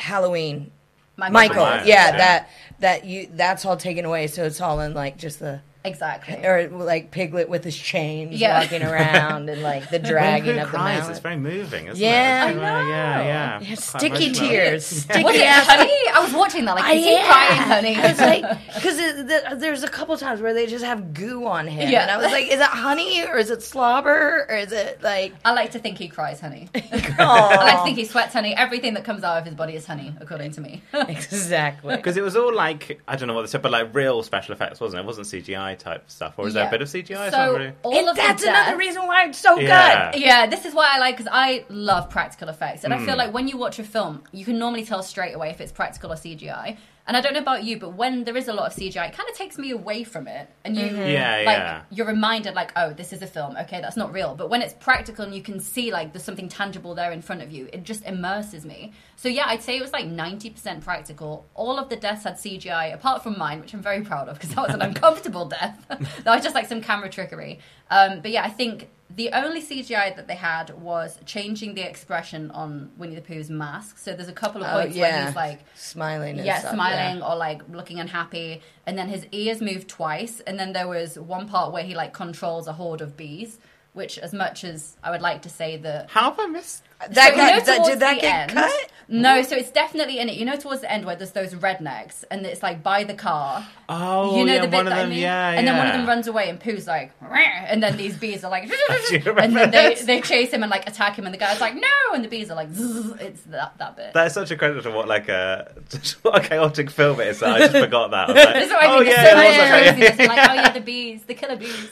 Halloween. 0.00 0.70
Michael 1.16 1.32
Michael, 1.32 1.64
Myers, 1.64 1.86
yeah, 1.88 1.94
yeah. 2.10 2.16
that 2.16 2.50
that 2.78 3.04
you 3.04 3.28
that's 3.32 3.64
all 3.64 3.76
taken 3.76 4.04
away, 4.04 4.28
so 4.28 4.44
it's 4.44 4.60
all 4.60 4.78
in 4.78 4.94
like 4.94 5.16
just 5.18 5.40
the 5.40 5.60
exactly. 5.88 6.44
or 6.46 6.68
like 6.68 7.10
Piglet 7.10 7.48
with 7.48 7.64
his 7.64 7.76
chains 7.76 8.40
Yeah. 8.40 8.60
walking 8.60 8.82
around 8.82 9.48
and 9.48 9.62
like 9.62 9.90
the 9.90 9.98
When 10.02 10.10
dragging 10.10 10.54
Pooh 10.54 10.60
of 10.62 10.70
the 10.70 10.76
cries, 10.78 11.08
it's 11.08 11.18
very 11.18 11.36
moving, 11.36 11.86
isn't 11.88 11.96
Yeah. 12.02 12.46
it? 12.46 12.50
It's 12.50 12.58
very- 12.58 12.66
I 12.68 12.82
know. 12.82 12.88
Yeah, 12.88 13.22
yeah. 13.22 13.60
Yeah, 13.60 13.74
sticky 13.74 14.26
emotional. 14.26 14.48
tears, 14.48 14.86
sticky 14.86 15.24
Was 15.24 15.34
it 15.36 15.46
honey? 15.48 15.90
I 16.14 16.20
was 16.22 16.32
watching 16.32 16.64
that. 16.66 16.76
Like, 16.76 16.84
I 16.84 16.92
is 16.94 17.04
he 17.04 17.16
crying, 17.24 17.62
honey? 17.62 17.96
I 17.96 18.08
was 18.10 18.20
like, 18.20 18.42
because 18.74 18.96
the, 18.96 19.56
there's 19.58 19.82
a 19.82 19.88
couple 19.88 20.16
times 20.16 20.40
where 20.40 20.54
they 20.54 20.66
just 20.66 20.84
have 20.84 21.14
goo 21.14 21.46
on 21.46 21.66
him, 21.66 21.90
Yeah. 21.90 22.02
and 22.02 22.10
I 22.10 22.16
was 22.18 22.30
like, 22.32 22.46
is 22.46 22.60
it 22.60 22.62
honey 22.62 23.24
or 23.26 23.36
is 23.38 23.50
it 23.50 23.62
slobber 23.62 24.46
or 24.48 24.56
is 24.56 24.72
it 24.72 25.02
like? 25.02 25.34
I 25.44 25.52
like 25.52 25.72
to 25.72 25.78
think 25.78 25.98
he 25.98 26.08
cries 26.08 26.40
honey. 26.40 26.68
I 26.74 27.56
like 27.56 27.78
to 27.78 27.84
think 27.84 27.98
he 27.98 28.04
sweats 28.04 28.32
honey. 28.32 28.54
Everything 28.54 28.94
that 28.94 29.04
comes 29.04 29.24
out 29.24 29.38
of 29.38 29.44
his 29.44 29.54
body 29.54 29.74
is 29.74 29.86
honey, 29.86 30.14
according 30.20 30.52
to 30.52 30.60
me. 30.60 30.82
exactly. 30.92 31.96
Because 31.96 32.16
it 32.16 32.22
was 32.22 32.36
all 32.36 32.54
like 32.54 33.00
I 33.08 33.16
don't 33.16 33.28
know 33.28 33.34
what 33.34 33.42
they 33.42 33.48
said, 33.48 33.62
but 33.62 33.72
like 33.72 33.94
real 33.94 34.22
special 34.22 34.52
effects, 34.54 34.80
wasn't 34.80 35.00
it? 35.00 35.02
It 35.02 35.06
wasn't 35.06 35.26
CGI 35.28 35.77
type 35.78 36.04
stuff, 36.10 36.34
or 36.38 36.46
is 36.48 36.54
there 36.54 36.66
a 36.66 36.70
bit 36.70 36.82
of 36.82 36.88
CGI? 36.88 37.30
So 37.30 37.52
really- 37.56 37.72
all 37.82 37.96
And 37.98 38.08
of 38.08 38.16
that's 38.16 38.42
the 38.42 38.50
another 38.50 38.76
reason 38.76 39.06
why 39.06 39.24
it's 39.26 39.38
so 39.38 39.58
Yeah. 39.58 40.12
good. 40.12 40.20
Yeah, 40.20 40.46
this 40.46 40.64
is 40.64 40.74
why 40.74 40.88
I 40.92 40.98
like 40.98 41.16
because 41.16 41.30
I 41.32 41.64
love 41.68 42.10
practical 42.10 42.48
effects, 42.48 42.84
and 42.84 42.92
I 42.92 42.98
Hmm. 42.98 43.06
feel 43.06 43.16
like 43.16 43.32
when 43.32 43.48
you 43.48 43.56
watch 43.56 43.78
a 43.78 43.84
film, 43.84 44.24
you 44.32 44.44
can 44.44 44.58
normally 44.58 44.84
tell 44.84 45.02
straight 45.02 45.32
away 45.34 45.50
if 45.50 45.60
it's 45.60 45.72
practical 45.72 46.12
or 46.12 46.16
CGI. 46.16 46.76
And 47.08 47.16
I 47.16 47.22
don't 47.22 47.32
know 47.32 47.40
about 47.40 47.64
you, 47.64 47.78
but 47.78 47.94
when 47.94 48.24
there 48.24 48.36
is 48.36 48.48
a 48.48 48.52
lot 48.52 48.70
of 48.70 48.76
CGI, 48.76 49.08
it 49.08 49.16
kind 49.16 49.28
of 49.30 49.34
takes 49.34 49.56
me 49.56 49.70
away 49.70 50.04
from 50.04 50.28
it, 50.28 50.46
and 50.62 50.76
you 50.76 50.84
Yeah, 50.84 51.42
like 51.46 51.56
yeah. 51.56 51.82
you're 51.90 52.06
reminded 52.06 52.54
like, 52.54 52.70
oh, 52.76 52.92
this 52.92 53.14
is 53.14 53.22
a 53.22 53.26
film. 53.26 53.56
Okay, 53.56 53.80
that's 53.80 53.96
not 53.96 54.12
real. 54.12 54.34
But 54.34 54.50
when 54.50 54.60
it's 54.60 54.74
practical 54.74 55.24
and 55.24 55.34
you 55.34 55.40
can 55.42 55.58
see 55.58 55.90
like 55.90 56.12
there's 56.12 56.22
something 56.22 56.50
tangible 56.50 56.94
there 56.94 57.10
in 57.10 57.22
front 57.22 57.40
of 57.40 57.50
you, 57.50 57.66
it 57.72 57.82
just 57.82 58.04
immerses 58.04 58.66
me. 58.66 58.92
So 59.16 59.30
yeah, 59.30 59.44
I'd 59.46 59.62
say 59.62 59.78
it 59.78 59.80
was 59.80 59.92
like 59.94 60.04
90% 60.04 60.82
practical. 60.82 61.46
All 61.54 61.78
of 61.78 61.88
the 61.88 61.96
deaths 61.96 62.24
had 62.24 62.34
CGI, 62.34 62.92
apart 62.92 63.22
from 63.22 63.38
mine, 63.38 63.60
which 63.60 63.72
I'm 63.72 63.80
very 63.80 64.02
proud 64.02 64.28
of 64.28 64.38
because 64.38 64.54
that 64.54 64.66
was 64.66 64.74
an 64.74 64.82
uncomfortable 64.88 65.46
death. 65.46 65.82
that 65.88 66.26
was 66.26 66.42
just 66.42 66.54
like 66.54 66.68
some 66.68 66.82
camera 66.82 67.08
trickery. 67.08 67.58
Um, 67.90 68.20
but 68.20 68.32
yeah, 68.32 68.44
I 68.44 68.50
think 68.50 68.90
the 69.14 69.30
only 69.32 69.62
CGI 69.62 70.14
that 70.16 70.28
they 70.28 70.34
had 70.34 70.70
was 70.80 71.18
changing 71.24 71.74
the 71.74 71.80
expression 71.88 72.50
on 72.50 72.90
Winnie 72.98 73.14
the 73.14 73.20
Pooh's 73.20 73.48
mask. 73.48 73.98
So 73.98 74.12
there's 74.14 74.28
a 74.28 74.32
couple 74.34 74.62
of 74.62 74.68
Oh, 74.70 74.82
points 74.82 74.96
where 74.98 75.26
he's 75.26 75.34
like 75.34 75.60
smiling. 75.74 76.36
And 76.36 76.46
yeah, 76.46 76.58
stuff, 76.58 76.74
smiling 76.74 77.22
or 77.22 77.34
like 77.36 77.62
looking 77.70 78.00
unhappy, 78.00 78.60
and 78.86 78.98
then 78.98 79.08
his 79.08 79.26
ears 79.32 79.60
move 79.60 79.86
twice, 79.86 80.40
and 80.40 80.58
then 80.58 80.72
there 80.72 80.88
was 80.88 81.18
one 81.18 81.48
part 81.48 81.72
where 81.72 81.84
he 81.84 81.94
like 81.94 82.12
controls 82.12 82.66
a 82.66 82.72
horde 82.74 83.00
of 83.00 83.16
bees. 83.16 83.58
Which, 83.94 84.18
as 84.18 84.32
much 84.32 84.62
as 84.62 84.96
I 85.02 85.10
would 85.10 85.22
like 85.22 85.42
to 85.42 85.48
say 85.48 85.76
that 85.78 86.10
How 86.10 86.30
have 86.30 86.38
I 86.38 86.46
missed? 86.46 86.84
That 87.10 87.14
so, 87.14 87.22
you 87.30 87.36
know, 87.36 87.60
that, 87.60 87.84
did 87.84 88.00
that 88.00 88.14
the 88.16 88.20
get 88.20 88.40
end- 88.42 88.50
cut? 88.52 88.90
No, 89.10 89.40
so 89.42 89.56
it's 89.56 89.70
definitely 89.70 90.18
in 90.18 90.28
it. 90.28 90.34
You 90.36 90.44
know, 90.44 90.56
towards 90.56 90.82
the 90.82 90.92
end 90.92 91.06
where 91.06 91.16
there's 91.16 91.30
those 91.30 91.54
rednecks, 91.54 92.24
and 92.30 92.44
it's 92.44 92.62
like 92.62 92.82
by 92.82 93.04
the 93.04 93.14
car. 93.14 93.66
Oh, 93.88 94.36
you 94.36 94.44
know 94.44 94.52
yeah, 94.52 94.60
the 94.60 94.68
bit 94.68 94.76
one 94.76 94.86
of 94.88 94.92
that 94.92 95.06
I 95.06 95.08
mean? 95.08 95.20
Yeah, 95.20 95.50
And 95.52 95.66
then 95.66 95.78
one 95.78 95.86
of 95.86 95.94
them 95.94 96.06
runs 96.06 96.26
away, 96.26 96.50
and 96.50 96.60
Pooh's 96.60 96.86
like, 96.86 97.12
and 97.22 97.82
then 97.82 97.96
these 97.96 98.18
bees 98.18 98.44
are 98.44 98.50
like, 98.50 98.64
and 99.24 99.56
then 99.56 99.70
they, 99.70 99.94
they 99.94 100.20
chase 100.20 100.50
him 100.52 100.62
and 100.62 100.68
like 100.70 100.86
attack 100.86 101.16
him, 101.18 101.24
and 101.24 101.32
the 101.32 101.38
guy's 101.38 101.58
like, 101.58 101.74
no, 101.74 102.12
and 102.12 102.22
the 102.22 102.28
bees 102.28 102.50
are 102.50 102.54
like, 102.56 102.68
it's 102.70 103.40
that 103.44 103.78
that 103.78 103.96
bit. 103.96 104.12
That 104.12 104.26
is 104.26 104.34
such 104.34 104.50
a 104.50 104.56
credit 104.56 104.82
to 104.82 104.90
what 104.90 105.08
like 105.08 105.28
a 105.30 105.72
what 106.22 106.44
a 106.44 106.46
chaotic 106.46 106.90
film 106.90 107.18
it 107.20 107.28
is. 107.28 107.40
That 107.40 107.48
I 107.54 107.58
just 107.60 107.72
forgot 107.72 108.10
that. 108.10 108.28
I 108.28 108.32
was 108.34 108.44
like, 108.44 108.54
That's 108.54 108.70
what 108.72 108.84
I 108.84 108.94
oh 108.94 108.98
mean. 108.98 109.08
yeah, 109.08 109.22
There's 109.22 109.30
so 109.32 109.40
it 109.40 109.46
was 109.46 109.56
much 109.56 109.70
like 109.70 109.86
a- 109.86 109.96
craziness. 109.96 110.28
Like, 110.28 110.50
oh 110.50 110.54
yeah, 110.54 110.72
the 110.72 110.80
bees, 110.80 111.22
the 111.22 111.34
killer 111.34 111.56
bees. 111.56 111.88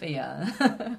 but 0.00 0.10
yeah. 0.10 0.94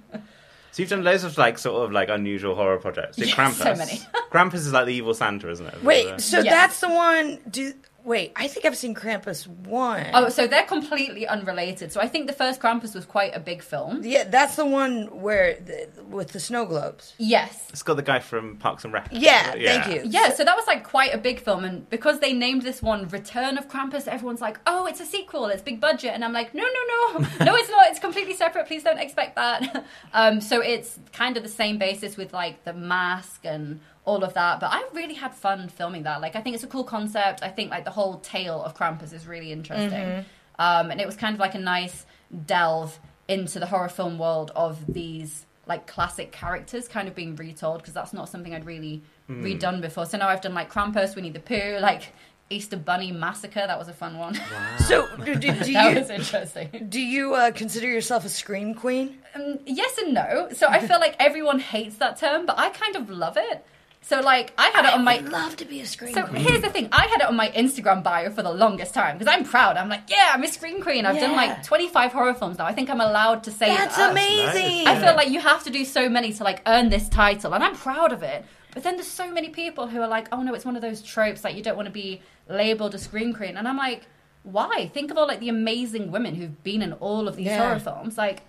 So 0.72 0.82
you've 0.82 0.90
done 0.90 1.04
loads 1.04 1.24
of 1.24 1.38
like 1.38 1.58
sort 1.58 1.84
of 1.86 1.92
like 1.92 2.10
unusual 2.10 2.56
horror 2.56 2.78
projects. 2.78 3.18
Did 3.18 3.28
Yes, 3.28 3.36
Krampus. 3.36 3.64
so 3.64 3.76
many. 3.76 4.00
Krampus 4.32 4.54
is 4.56 4.72
like 4.72 4.86
the 4.86 4.94
evil 4.94 5.14
Santa, 5.14 5.50
isn't 5.50 5.66
it? 5.66 5.84
Wait, 5.84 6.22
so 6.22 6.40
Yeah. 6.40 6.52
that's 6.52 6.80
the 6.80 6.90
one. 6.90 7.40
Do 7.50 7.74
wait, 8.04 8.34
I 8.36 8.48
think 8.48 8.66
I've 8.66 8.78
seen 8.78 8.96
Krampus 8.96 9.48
one. 9.48 10.08
Oh, 10.14 10.30
so 10.30 10.48
they're 10.48 10.66
completely 10.66 11.28
unrelated. 11.28 11.92
So 11.92 12.02
I 12.02 12.08
think 12.08 12.28
the 12.28 12.34
first 12.34 12.60
Krampus 12.60 12.96
was 12.96 13.06
quite 13.06 13.36
a 13.36 13.40
big 13.40 13.62
film. 13.62 14.02
yeah, 14.04 14.24
that's 14.24 14.56
the 14.56 14.66
one 14.66 15.22
where 15.22 15.56
the, 15.60 15.90
with 16.10 16.32
the 16.32 16.40
snow 16.40 16.66
globes. 16.66 17.14
Yes. 17.18 17.68
it's 17.70 17.84
got 17.84 17.96
the 17.96 18.04
guy 18.04 18.20
from 18.20 18.58
Parks 18.58 18.84
and 18.84 18.94
Rec. 18.94 19.10
Yeah, 19.12 19.52
thank 19.52 19.94
you. 19.94 20.10
Yeah, 20.10 20.34
so 20.34 20.44
that 20.44 20.56
was 20.56 20.68
like 20.68 20.84
quite 20.84 21.14
a 21.14 21.18
big 21.18 21.40
film, 21.40 21.64
and 21.64 21.90
because 21.90 22.20
they 22.20 22.34
named 22.34 22.64
this 22.64 22.82
one 22.82 23.08
Return 23.10 23.58
of 23.58 23.68
Krampus, 23.68 24.08
everyone's 24.08 24.42
like, 24.42 24.60
"Oh, 24.66 24.86
it's 24.86 25.00
a 25.00 25.06
sequel, 25.06 25.46
it's 25.48 25.62
big 25.62 25.80
budget," 25.80 26.12
and 26.14 26.24
I'm 26.24 26.34
like, 26.34 26.54
"No, 26.54 26.64
no, 26.64 27.20
no, 27.20 27.20
no, 27.46 27.56
it's 27.56 27.70
not. 27.70 27.90
It's 27.90 28.00
completely 28.00 28.34
separate. 28.36 28.68
Please 28.68 28.84
don't 28.84 29.00
expect 29.00 29.36
that." 29.36 29.86
um, 30.14 30.42
so 30.42 30.62
it's 30.62 31.00
kind 31.14 31.38
of 31.38 31.44
the 31.44 31.50
same 31.50 31.78
basis 31.78 32.18
with 32.18 32.34
like 32.34 32.64
the 32.64 32.74
mask 32.74 33.46
and 33.46 33.80
all 34.06 34.24
of 34.24 34.34
that, 34.34 34.60
but 34.60 34.72
I 34.72 34.84
really 34.94 35.14
had 35.14 35.34
fun 35.34 35.70
filming 35.70 36.04
that. 36.04 36.22
Like, 36.22 36.36
I 36.36 36.42
think 36.42 36.56
it's 36.56 36.64
a 36.64 36.68
cool 36.68 36.84
concept. 36.84 37.44
I 37.44 37.50
think 37.50 37.70
like 37.70 37.86
the 37.86 37.92
whole 37.92 38.18
tale 38.20 38.64
of 38.64 38.76
Krampus 38.76 39.14
is 39.14 39.28
really 39.28 39.52
interesting, 39.52 40.26
um, 40.58 40.90
and 40.92 41.00
it 41.00 41.06
was 41.06 41.16
kind 41.16 41.34
of 41.36 41.40
like 41.40 41.56
a 41.56 41.60
nice 41.60 42.06
delve 42.46 43.00
into 43.28 43.60
the 43.60 43.66
horror 43.66 43.90
film 43.90 44.18
world 44.18 44.52
of 44.56 44.92
these 44.92 45.46
like 45.68 45.86
classic 45.88 46.32
characters 46.32 46.88
kind 46.88 47.08
of 47.08 47.16
being 47.16 47.36
retold 47.36 47.78
because 47.80 47.94
that's 47.94 48.14
not 48.14 48.28
something 48.28 48.54
I'd 48.54 48.66
really 48.66 49.04
redone 49.30 49.80
before. 49.82 50.06
So 50.06 50.18
now 50.18 50.28
I've 50.28 50.42
done 50.42 50.54
like 50.54 50.72
Krampus, 50.72 51.16
Winnie 51.16 51.30
the 51.30 51.40
Pooh, 51.40 51.78
like 51.80 52.12
Easter 52.50 52.78
Bunny 52.78 53.12
Massacre. 53.12 53.66
That 53.66 53.80
was 53.80 53.88
a 53.88 53.94
fun 53.94 54.18
one. 54.18 54.40
So 54.80 55.08
do, 55.26 55.36
do, 55.36 55.52
do 55.54 55.74
that 55.74 55.94
you 55.94 56.00
was 56.00 56.10
interesting. 56.10 56.88
do 56.90 57.00
you 57.00 57.36
uh, 57.36 57.52
consider 57.52 57.88
yourself 57.88 58.26
a 58.26 58.30
scream 58.30 58.74
queen? 58.74 59.20
Um, 59.36 59.60
yes 59.66 59.98
and 60.00 60.14
no. 60.14 60.50
So 60.54 60.68
I 60.68 60.86
feel 60.86 61.00
like 61.00 61.16
everyone 61.20 61.60
hates 61.60 61.96
that 61.98 62.18
term, 62.18 62.46
but 62.46 62.58
I 62.58 62.70
kind 62.70 62.96
of 62.96 63.10
love 63.10 63.38
it. 63.38 63.66
So 64.04 64.20
like 64.20 64.52
I 64.58 64.70
had 64.70 64.86
it 64.86 64.94
on 64.94 65.04
my 65.06 65.14
I'd 65.14 65.30
love 65.30 65.56
to 65.58 65.66
be 65.66 65.80
a 65.80 65.86
screen 65.86 66.14
So 66.14 66.24
queen. 66.26 66.42
here's 66.44 66.62
the 66.62 66.70
thing: 66.70 66.90
I 66.92 67.06
had 67.08 67.22
it 67.22 67.28
on 67.28 67.36
my 67.36 67.50
Instagram 67.52 68.04
bio 68.04 68.30
for 68.32 68.42
the 68.42 68.52
longest 68.52 68.94
time 68.94 69.18
because 69.18 69.32
I'm 69.34 69.46
proud. 69.46 69.78
I'm 69.78 69.90
like, 69.90 70.02
yeah, 70.10 70.32
I'm 70.34 70.44
a 70.44 70.48
scream 70.48 70.82
queen. 70.82 71.06
I've 71.06 71.20
done 71.20 71.36
like 71.36 71.64
25 71.64 72.12
horror 72.12 72.34
films 72.34 72.58
now. 72.58 72.66
I 72.66 72.74
think 72.74 72.90
I'm 72.90 73.00
allowed 73.00 73.44
to 73.44 73.52
say 73.52 73.68
That's 73.68 73.96
that. 73.98 74.12
amazing. 74.12 74.88
I 74.88 75.00
feel 75.00 75.16
like 75.16 75.30
you 75.30 75.40
have 75.40 75.64
to 75.66 75.70
do 75.70 75.86
so 75.86 76.10
many 76.10 76.34
to 76.34 76.44
like 76.44 76.62
earn 76.66 76.90
this 76.90 77.08
title, 77.10 77.54
and 77.54 77.64
I'm 77.64 77.76
proud 77.76 78.12
of 78.12 78.24
it. 78.24 78.44
But 78.74 78.84
then 78.84 78.96
there's 78.96 79.08
so 79.08 79.32
many 79.32 79.50
people 79.50 79.88
who 79.88 80.02
are 80.02 80.08
like, 80.08 80.28
oh 80.32 80.42
no, 80.42 80.54
it's 80.56 80.66
one 80.66 80.76
of 80.76 80.82
those 80.82 81.02
tropes 81.02 81.44
like 81.44 81.56
you 81.56 81.62
don't 81.64 81.76
want 81.76 81.86
to 81.88 81.92
be 81.94 82.22
labeled 82.50 82.96
a 82.96 82.98
scream 82.98 83.34
queen, 83.34 83.56
and 83.56 83.68
I'm 83.68 83.78
like, 83.78 84.08
why? 84.44 84.90
Think 84.94 85.12
of 85.12 85.18
all 85.18 85.28
like 85.28 85.40
the 85.42 85.50
amazing 85.50 86.12
women 86.12 86.34
who've 86.36 86.64
been 86.64 86.82
in 86.82 86.94
all 86.94 87.28
of 87.28 87.36
these 87.36 87.46
Yeah. 87.48 87.58
horror 87.60 87.80
films, 87.80 88.18
like. 88.18 88.42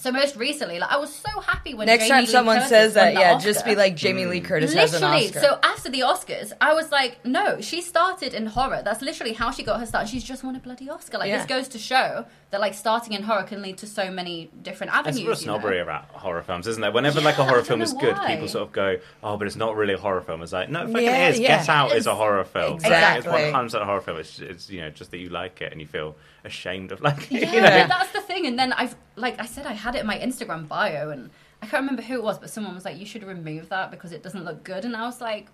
So 0.00 0.12
most 0.12 0.36
recently, 0.36 0.78
like 0.78 0.92
I 0.92 0.96
was 0.96 1.12
so 1.12 1.40
happy 1.40 1.74
when 1.74 1.86
Next 1.86 2.04
Jamie 2.04 2.10
time 2.10 2.20
Lee 2.20 2.26
someone 2.30 2.56
Curtis 2.58 2.68
says 2.68 2.94
that, 2.94 3.14
yeah, 3.14 3.34
Oscar. 3.34 3.52
just 3.52 3.64
be 3.64 3.74
like 3.74 3.96
Jamie 3.96 4.26
Lee 4.26 4.40
mm. 4.40 4.44
Curtis 4.44 4.72
has 4.72 4.94
an 4.94 5.02
Literally. 5.02 5.26
Oscar. 5.26 5.40
So 5.40 5.58
after 5.64 5.90
the 5.90 6.00
Oscars, 6.00 6.52
I 6.60 6.72
was 6.74 6.92
like, 6.92 7.24
no, 7.24 7.60
she 7.60 7.82
started 7.82 8.32
in 8.32 8.46
horror. 8.46 8.80
That's 8.84 9.02
literally 9.02 9.32
how 9.32 9.50
she 9.50 9.64
got 9.64 9.80
her 9.80 9.86
start. 9.86 10.08
She's 10.08 10.22
just 10.22 10.44
won 10.44 10.54
a 10.54 10.60
bloody 10.60 10.88
Oscar. 10.88 11.18
Like 11.18 11.28
Yeah. 11.30 11.38
this 11.38 11.46
goes 11.46 11.66
to 11.68 11.78
show 11.78 12.26
that 12.50 12.60
like 12.60 12.72
starting 12.72 13.12
in 13.12 13.22
horror 13.22 13.42
can 13.42 13.60
lead 13.60 13.76
to 13.78 13.86
so 13.86 14.10
many 14.10 14.50
different 14.62 14.94
avenues. 14.94 15.16
There's 15.16 15.18
a 15.18 15.20
real 15.20 15.26
you 15.26 15.46
know? 15.58 15.60
snobbery 15.60 15.80
about 15.80 16.04
horror 16.06 16.42
films, 16.42 16.66
isn't 16.66 16.80
there? 16.80 16.90
Whenever 16.90 17.20
Yeah, 17.20 17.26
like 17.26 17.38
a 17.38 17.44
horror 17.44 17.62
film 17.62 17.82
is 17.82 17.92
know 17.92 18.00
good, 18.00 18.16
why. 18.16 18.26
people 18.28 18.48
sort 18.48 18.66
of 18.68 18.72
go, 18.72 18.96
"Oh, 19.22 19.36
but 19.36 19.46
it's 19.46 19.56
not 19.56 19.76
really 19.76 19.92
a 19.94 19.98
horror 19.98 20.22
film." 20.22 20.42
It's 20.42 20.52
like, 20.52 20.70
no, 20.70 20.84
it 20.84 20.86
fucking 20.88 21.04
Yeah, 21.04 21.28
is. 21.28 21.38
yeah. 21.38 21.58
Get 21.58 21.68
Out 21.68 21.92
is 21.94 22.06
a 22.06 22.14
horror 22.14 22.44
film. 22.44 22.74
Like, 22.78 22.86
Exactly. 22.86 23.18
it's 23.18 23.26
one 23.44 23.52
hundred 23.52 23.64
percent 23.66 23.82
a 23.82 23.86
horror 23.86 24.00
film. 24.00 24.18
It's, 24.18 24.38
it's 24.38 24.70
you 24.70 24.80
know 24.80 24.90
just 24.90 25.10
that 25.10 25.18
you 25.18 25.28
like 25.28 25.60
it 25.60 25.72
and 25.72 25.80
you 25.80 25.86
feel 25.86 26.16
ashamed 26.44 26.90
of 26.92 27.00
like 27.08 27.30
Yeah, 27.30 27.52
you 27.52 27.60
know. 27.60 27.86
that's 27.88 28.12
the 28.12 28.20
thing. 28.22 28.46
And 28.46 28.58
then 28.58 28.72
I've 28.72 28.96
like 29.16 29.38
I 29.40 29.44
said, 29.46 29.66
I 29.66 29.72
had 29.72 29.94
it 29.94 30.00
in 30.00 30.06
my 30.06 30.18
Instagram 30.18 30.66
bio, 30.68 31.10
and 31.10 31.30
I 31.60 31.66
can't 31.66 31.82
remember 31.82 32.02
who 32.02 32.14
it 32.14 32.22
was, 32.22 32.38
but 32.38 32.48
someone 32.50 32.74
was 32.74 32.84
like, 32.86 32.96
"You 32.98 33.04
should 33.04 33.24
remove 33.24 33.68
that 33.68 33.90
because 33.90 34.12
it 34.12 34.22
doesn't 34.22 34.44
look 34.44 34.64
good." 34.64 34.84
And 34.86 34.96
I 34.96 35.02
was 35.02 35.20
like. 35.20 35.48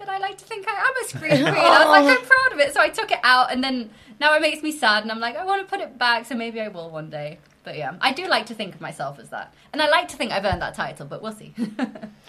But 0.00 0.08
I 0.08 0.16
like 0.16 0.38
to 0.38 0.44
think 0.46 0.66
I 0.66 0.72
am 0.72 1.04
a 1.04 1.08
screen 1.08 1.30
queen. 1.52 1.54
I 1.54 1.84
was 1.84 1.88
like, 1.88 2.18
I'm 2.18 2.24
oh. 2.24 2.26
proud 2.26 2.52
of 2.54 2.58
it. 2.58 2.72
So 2.72 2.80
I 2.80 2.88
took 2.88 3.12
it 3.12 3.20
out, 3.22 3.52
and 3.52 3.62
then 3.62 3.90
now 4.18 4.34
it 4.34 4.40
makes 4.40 4.62
me 4.62 4.72
sad, 4.72 5.02
and 5.02 5.12
I'm 5.12 5.20
like, 5.20 5.36
I 5.36 5.44
want 5.44 5.60
to 5.60 5.70
put 5.70 5.82
it 5.82 5.98
back, 5.98 6.24
so 6.24 6.34
maybe 6.34 6.58
I 6.58 6.68
will 6.68 6.90
one 6.90 7.10
day. 7.10 7.38
But 7.64 7.76
yeah, 7.76 7.94
I 8.00 8.14
do 8.14 8.26
like 8.26 8.46
to 8.46 8.54
think 8.54 8.74
of 8.74 8.80
myself 8.80 9.18
as 9.18 9.28
that, 9.28 9.52
and 9.74 9.82
I 9.82 9.90
like 9.90 10.08
to 10.08 10.16
think 10.16 10.32
I've 10.32 10.46
earned 10.46 10.62
that 10.62 10.74
title. 10.74 11.06
But 11.06 11.22
we'll 11.22 11.32
see. 11.32 11.54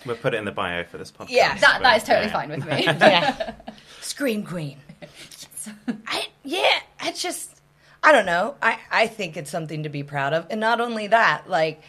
We'll 0.04 0.16
put 0.16 0.34
it 0.34 0.38
in 0.38 0.46
the 0.46 0.52
bio 0.52 0.84
for 0.84 0.98
this 0.98 1.12
podcast. 1.12 1.30
Yeah. 1.30 1.56
that 1.60 1.84
that 1.84 1.98
is 1.98 2.04
totally 2.04 2.26
yeah. 2.26 2.34
fine 2.34 2.50
with 2.50 2.66
me. 2.66 2.84
yeah. 2.86 3.54
Scream 4.02 4.44
Queen. 4.44 4.80
I 6.08 6.30
yeah, 6.44 6.80
I 7.00 7.12
just 7.12 7.62
I 8.02 8.12
don't 8.12 8.26
know. 8.26 8.56
I 8.64 8.80
I 8.90 9.06
think 9.06 9.38
it's 9.38 9.52
something 9.52 9.84
to 9.84 9.90
be 9.90 10.02
proud 10.02 10.34
of, 10.34 10.48
and 10.50 10.60
not 10.60 10.82
only 10.82 11.06
that, 11.06 11.48
like 11.48 11.84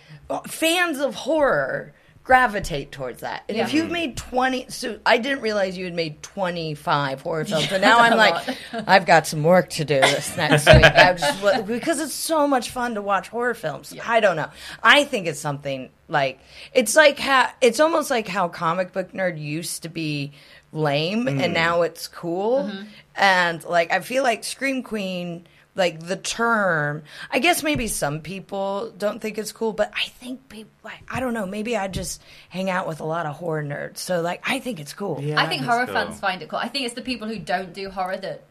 fans 0.47 1.01
of 1.01 1.15
horror 1.15 1.95
gravitate 2.25 2.93
towards 2.93 3.21
that. 3.21 3.43
And 3.49 3.59
if 3.59 3.75
you've 3.75 3.91
made 3.91 4.17
20 4.17 4.67
so 4.69 4.99
I 5.05 5.19
didn't 5.19 5.41
realize 5.41 5.77
you 5.77 5.85
had 5.85 5.95
made 5.95 6.23
25 6.23 7.21
horror 7.23 7.45
films. 7.45 7.67
Yeah, 7.67 7.73
and 7.75 7.83
now 7.83 7.99
I'm 7.99 8.17
like. 8.17 8.57
I've 8.89 9.07
got 9.07 9.27
some 9.27 9.43
work 9.43 9.71
to 9.71 9.85
do 9.85 10.01
this 10.01 10.37
next 10.37 10.67
week. 10.67 10.83
Just, 10.83 11.67
because 11.67 12.01
it's 12.01 12.15
so 12.15 12.47
much 12.47 12.71
fun 12.71 12.95
to 12.95 13.03
watch 13.03 13.29
horror 13.29 13.55
films. 13.55 13.95
I 14.05 14.21
don't 14.21 14.37
know. 14.37 14.51
I 14.83 15.05
think 15.05 15.27
it's 15.27 15.41
something 15.41 15.91
like 16.09 16.41
it's 16.73 16.95
like 16.95 17.19
how 17.19 17.51
it's 17.61 17.81
almost 17.81 18.11
like 18.11 18.29
how 18.29 18.49
comic 18.49 18.93
book 18.93 19.13
nerd 19.13 19.41
used 19.41 19.83
to 19.83 19.89
be 19.89 20.33
lame 20.73 21.29
and 21.29 21.53
now 21.53 21.83
it's 21.83 22.09
cool. 22.09 22.65
Mm-hmm. 22.65 22.83
And 23.17 23.65
like 23.65 23.91
I 23.93 24.01
feel 24.01 24.23
like 24.23 24.45
Scream 24.45 24.83
Queen 24.83 25.47
like 25.75 26.01
the 26.01 26.17
term 26.17 27.03
i 27.31 27.39
guess 27.39 27.63
maybe 27.63 27.89
some 27.89 28.21
people 28.21 28.93
don't 28.99 29.21
think 29.21 29.39
it's 29.39 29.53
cool 29.53 29.73
but 29.73 29.91
i 29.97 30.05
think 30.05 30.49
people 30.49 30.71
like, 30.85 31.01
i 31.11 31.19
don't 31.19 31.33
know 31.33 31.47
maybe 31.47 31.77
i 31.77 31.89
just 31.89 32.23
hang 32.51 32.69
out 32.69 32.87
with 32.87 33.01
a 33.01 33.05
lot 33.05 33.25
of 33.25 33.35
horror 33.37 33.63
nerds 33.63 33.97
so 33.99 34.21
like 34.21 34.43
i 34.47 34.59
think 34.59 34.79
it's 34.81 34.93
cool 34.93 35.19
Yeah, 35.23 35.41
I 35.41 35.49
think 35.49 35.63
horror 35.63 35.87
cool. 35.87 35.95
fans 35.95 36.21
find 36.21 36.43
it 36.43 36.49
cool. 36.49 36.59
I 36.59 36.69
think 36.69 36.85
it's 36.85 36.95
the 36.95 37.03
people 37.03 37.27
who 37.29 37.39
don't 37.39 37.73
do 37.73 37.89
horror 37.91 38.17
that 38.19 38.43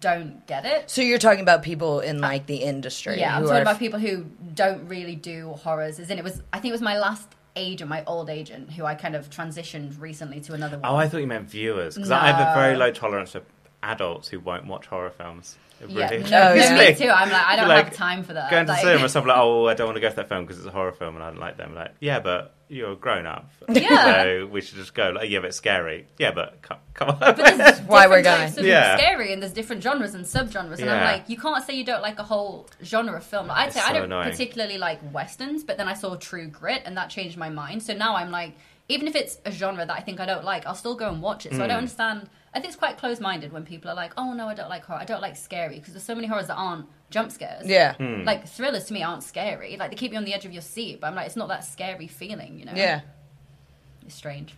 don't 0.00 0.46
get 0.46 0.64
it. 0.64 0.88
so 0.88 1.02
you're 1.02 1.18
talking 1.18 1.40
about 1.42 1.62
people 1.62 2.00
in 2.00 2.20
like 2.20 2.46
the 2.46 2.56
industry 2.56 3.18
Yeah, 3.18 3.36
I'm 3.36 3.42
talking 3.42 3.56
are 3.58 3.62
about 3.62 3.78
people 3.78 3.98
who 3.98 4.24
don't 4.54 4.86
really 4.88 5.16
do 5.16 5.50
horrors. 5.64 5.98
As 5.98 6.08
in, 6.08 6.18
it 6.18 6.24
was 6.24 6.40
I 6.52 6.60
think 6.60 6.70
it 6.70 6.72
was 6.72 6.80
my 6.82 6.98
last 6.98 7.28
agent, 7.56 7.90
my 7.90 8.04
old 8.06 8.30
agent, 8.30 8.70
who 8.70 8.84
I 8.84 8.94
kind 8.94 9.14
of 9.16 9.28
transitioned 9.28 10.00
recently 10.00 10.40
to 10.42 10.54
another 10.54 10.78
one. 10.78 10.90
Oh, 10.90 10.96
I 10.96 11.08
thought 11.08 11.20
you 11.20 11.26
meant 11.26 11.50
viewers 11.50 11.96
because 11.96 12.10
I 12.12 12.28
have 12.28 12.40
a 12.56 12.58
very 12.58 12.76
low 12.76 12.92
tolerance 12.92 13.32
for 13.32 13.42
adults 13.82 14.28
who 14.28 14.40
won't 14.40 14.66
watch 14.66 14.86
horror 14.86 15.10
films. 15.10 15.56
It 15.80 15.90
yeah, 15.90 16.08
really- 16.10 16.22
no, 16.30 16.54
no, 16.54 16.78
me 16.78 16.94
too. 16.94 17.08
I'm 17.10 17.28
like, 17.30 17.44
I 17.44 17.56
don't 17.56 17.66
Like, 17.68 17.86
have 17.86 17.94
time 17.94 18.22
for 18.22 18.34
that. 18.34 18.50
Going 18.52 18.66
to 18.66 18.72
Like- 18.72 18.82
cinema, 18.82 19.08
stuff 19.08 19.26
like, 19.26 19.36
oh, 19.36 19.66
I 19.66 19.74
don't 19.74 19.86
want 19.88 19.96
to 19.96 20.00
go 20.00 20.08
to 20.10 20.14
that 20.16 20.28
film 20.28 20.44
because 20.44 20.58
it's 20.58 20.66
a 20.66 20.70
horror 20.70 20.92
film 20.92 21.16
and 21.16 21.24
I 21.24 21.30
don't 21.30 21.40
like 21.40 21.56
them. 21.56 21.74
Like, 21.74 21.92
yeah, 21.98 22.20
but 22.20 22.54
you're 22.68 22.92
a 22.92 22.96
grown 22.96 23.26
up. 23.26 23.50
Yeah. 23.68 24.22
So 24.22 24.46
we 24.46 24.60
should 24.60 24.76
just 24.76 24.94
go, 24.94 25.10
like, 25.10 25.28
yeah, 25.28 25.40
but 25.40 25.46
it's 25.46 25.56
scary. 25.56 26.06
Yeah, 26.18 26.30
but 26.30 26.62
come, 26.62 26.78
come 26.94 27.08
on. 27.10 27.18
But 27.18 27.36
there's 27.36 27.80
why 27.86 28.06
we're 28.06 28.22
different 28.22 28.24
types 28.42 28.54
going. 28.54 28.64
of 28.66 28.70
Yeah. 28.70 28.96
scary, 28.96 29.32
and 29.32 29.42
there's 29.42 29.52
different 29.52 29.82
genres 29.82 30.14
and 30.14 30.24
subgenres, 30.24 30.78
and 30.78 30.88
I'm 30.88 31.02
like, 31.02 31.28
you 31.28 31.36
can't 31.36 31.64
say 31.66 31.74
you 31.74 31.84
don't 31.84 32.00
like 32.02 32.20
a 32.20 32.24
whole 32.24 32.68
genre 32.84 33.16
of 33.16 33.24
film. 33.24 33.48
Like, 33.48 33.56
I'd 33.58 33.66
It's 33.68 33.74
say 33.76 33.82
I 33.82 33.92
don't 33.92 34.04
annoying. 34.04 34.30
particularly 34.30 34.78
like 34.78 35.00
westerns, 35.12 35.64
but 35.64 35.78
then 35.78 35.88
I 35.88 35.94
saw 35.94 36.14
True 36.14 36.46
Grit, 36.46 36.82
and 36.84 36.96
that 36.96 37.10
changed 37.10 37.36
my 37.36 37.48
mind. 37.50 37.82
So 37.82 37.92
now 37.92 38.14
I'm 38.14 38.30
like, 38.30 38.52
even 38.88 39.08
if 39.08 39.16
it's 39.16 39.38
a 39.44 39.50
genre 39.50 39.84
that 39.84 39.96
I 39.96 40.00
think 40.00 40.20
I 40.20 40.26
don't 40.26 40.44
like, 40.44 40.64
I'll 40.64 40.76
still 40.76 40.94
go 40.94 41.08
and 41.08 41.20
watch 41.20 41.44
it. 41.44 41.52
So 41.52 41.58
I 41.58 41.62
Hmm. 41.62 41.68
don't 41.68 41.78
understand 41.78 42.28
I 42.54 42.60
think 42.60 42.66
it's 42.66 42.76
quite 42.76 42.98
close-minded 42.98 43.52
when 43.52 43.64
people 43.64 43.90
are 43.90 43.94
like, 43.94 44.12
"Oh 44.16 44.32
no, 44.34 44.46
I 44.48 44.54
don't 44.54 44.68
like 44.68 44.84
horror. 44.84 45.00
I 45.00 45.04
don't 45.04 45.22
like 45.22 45.36
scary," 45.36 45.78
because 45.78 45.94
there's 45.94 46.04
so 46.04 46.14
many 46.14 46.26
horrors 46.26 46.48
that 46.48 46.56
aren't 46.56 46.86
jump 47.10 47.30
scares. 47.32 47.66
Yeah. 47.66 47.94
Hmm. 47.94 48.24
Like 48.24 48.46
thrillers 48.46 48.84
to 48.84 48.92
me 48.92 49.02
aren't 49.02 49.22
scary. 49.22 49.76
Like 49.76 49.90
they 49.90 49.96
keep 49.96 50.12
you 50.12 50.18
on 50.18 50.24
the 50.24 50.34
edge 50.34 50.44
of 50.44 50.52
your 50.52 50.62
seat, 50.62 51.00
but 51.00 51.06
I'm 51.06 51.14
like, 51.14 51.26
it's 51.26 51.36
not 51.36 51.48
that 51.48 51.64
scary 51.64 52.06
feeling, 52.08 52.58
you 52.58 52.64
know? 52.64 52.72
Yeah. 52.74 53.02
It's 54.04 54.14
strange. 54.14 54.54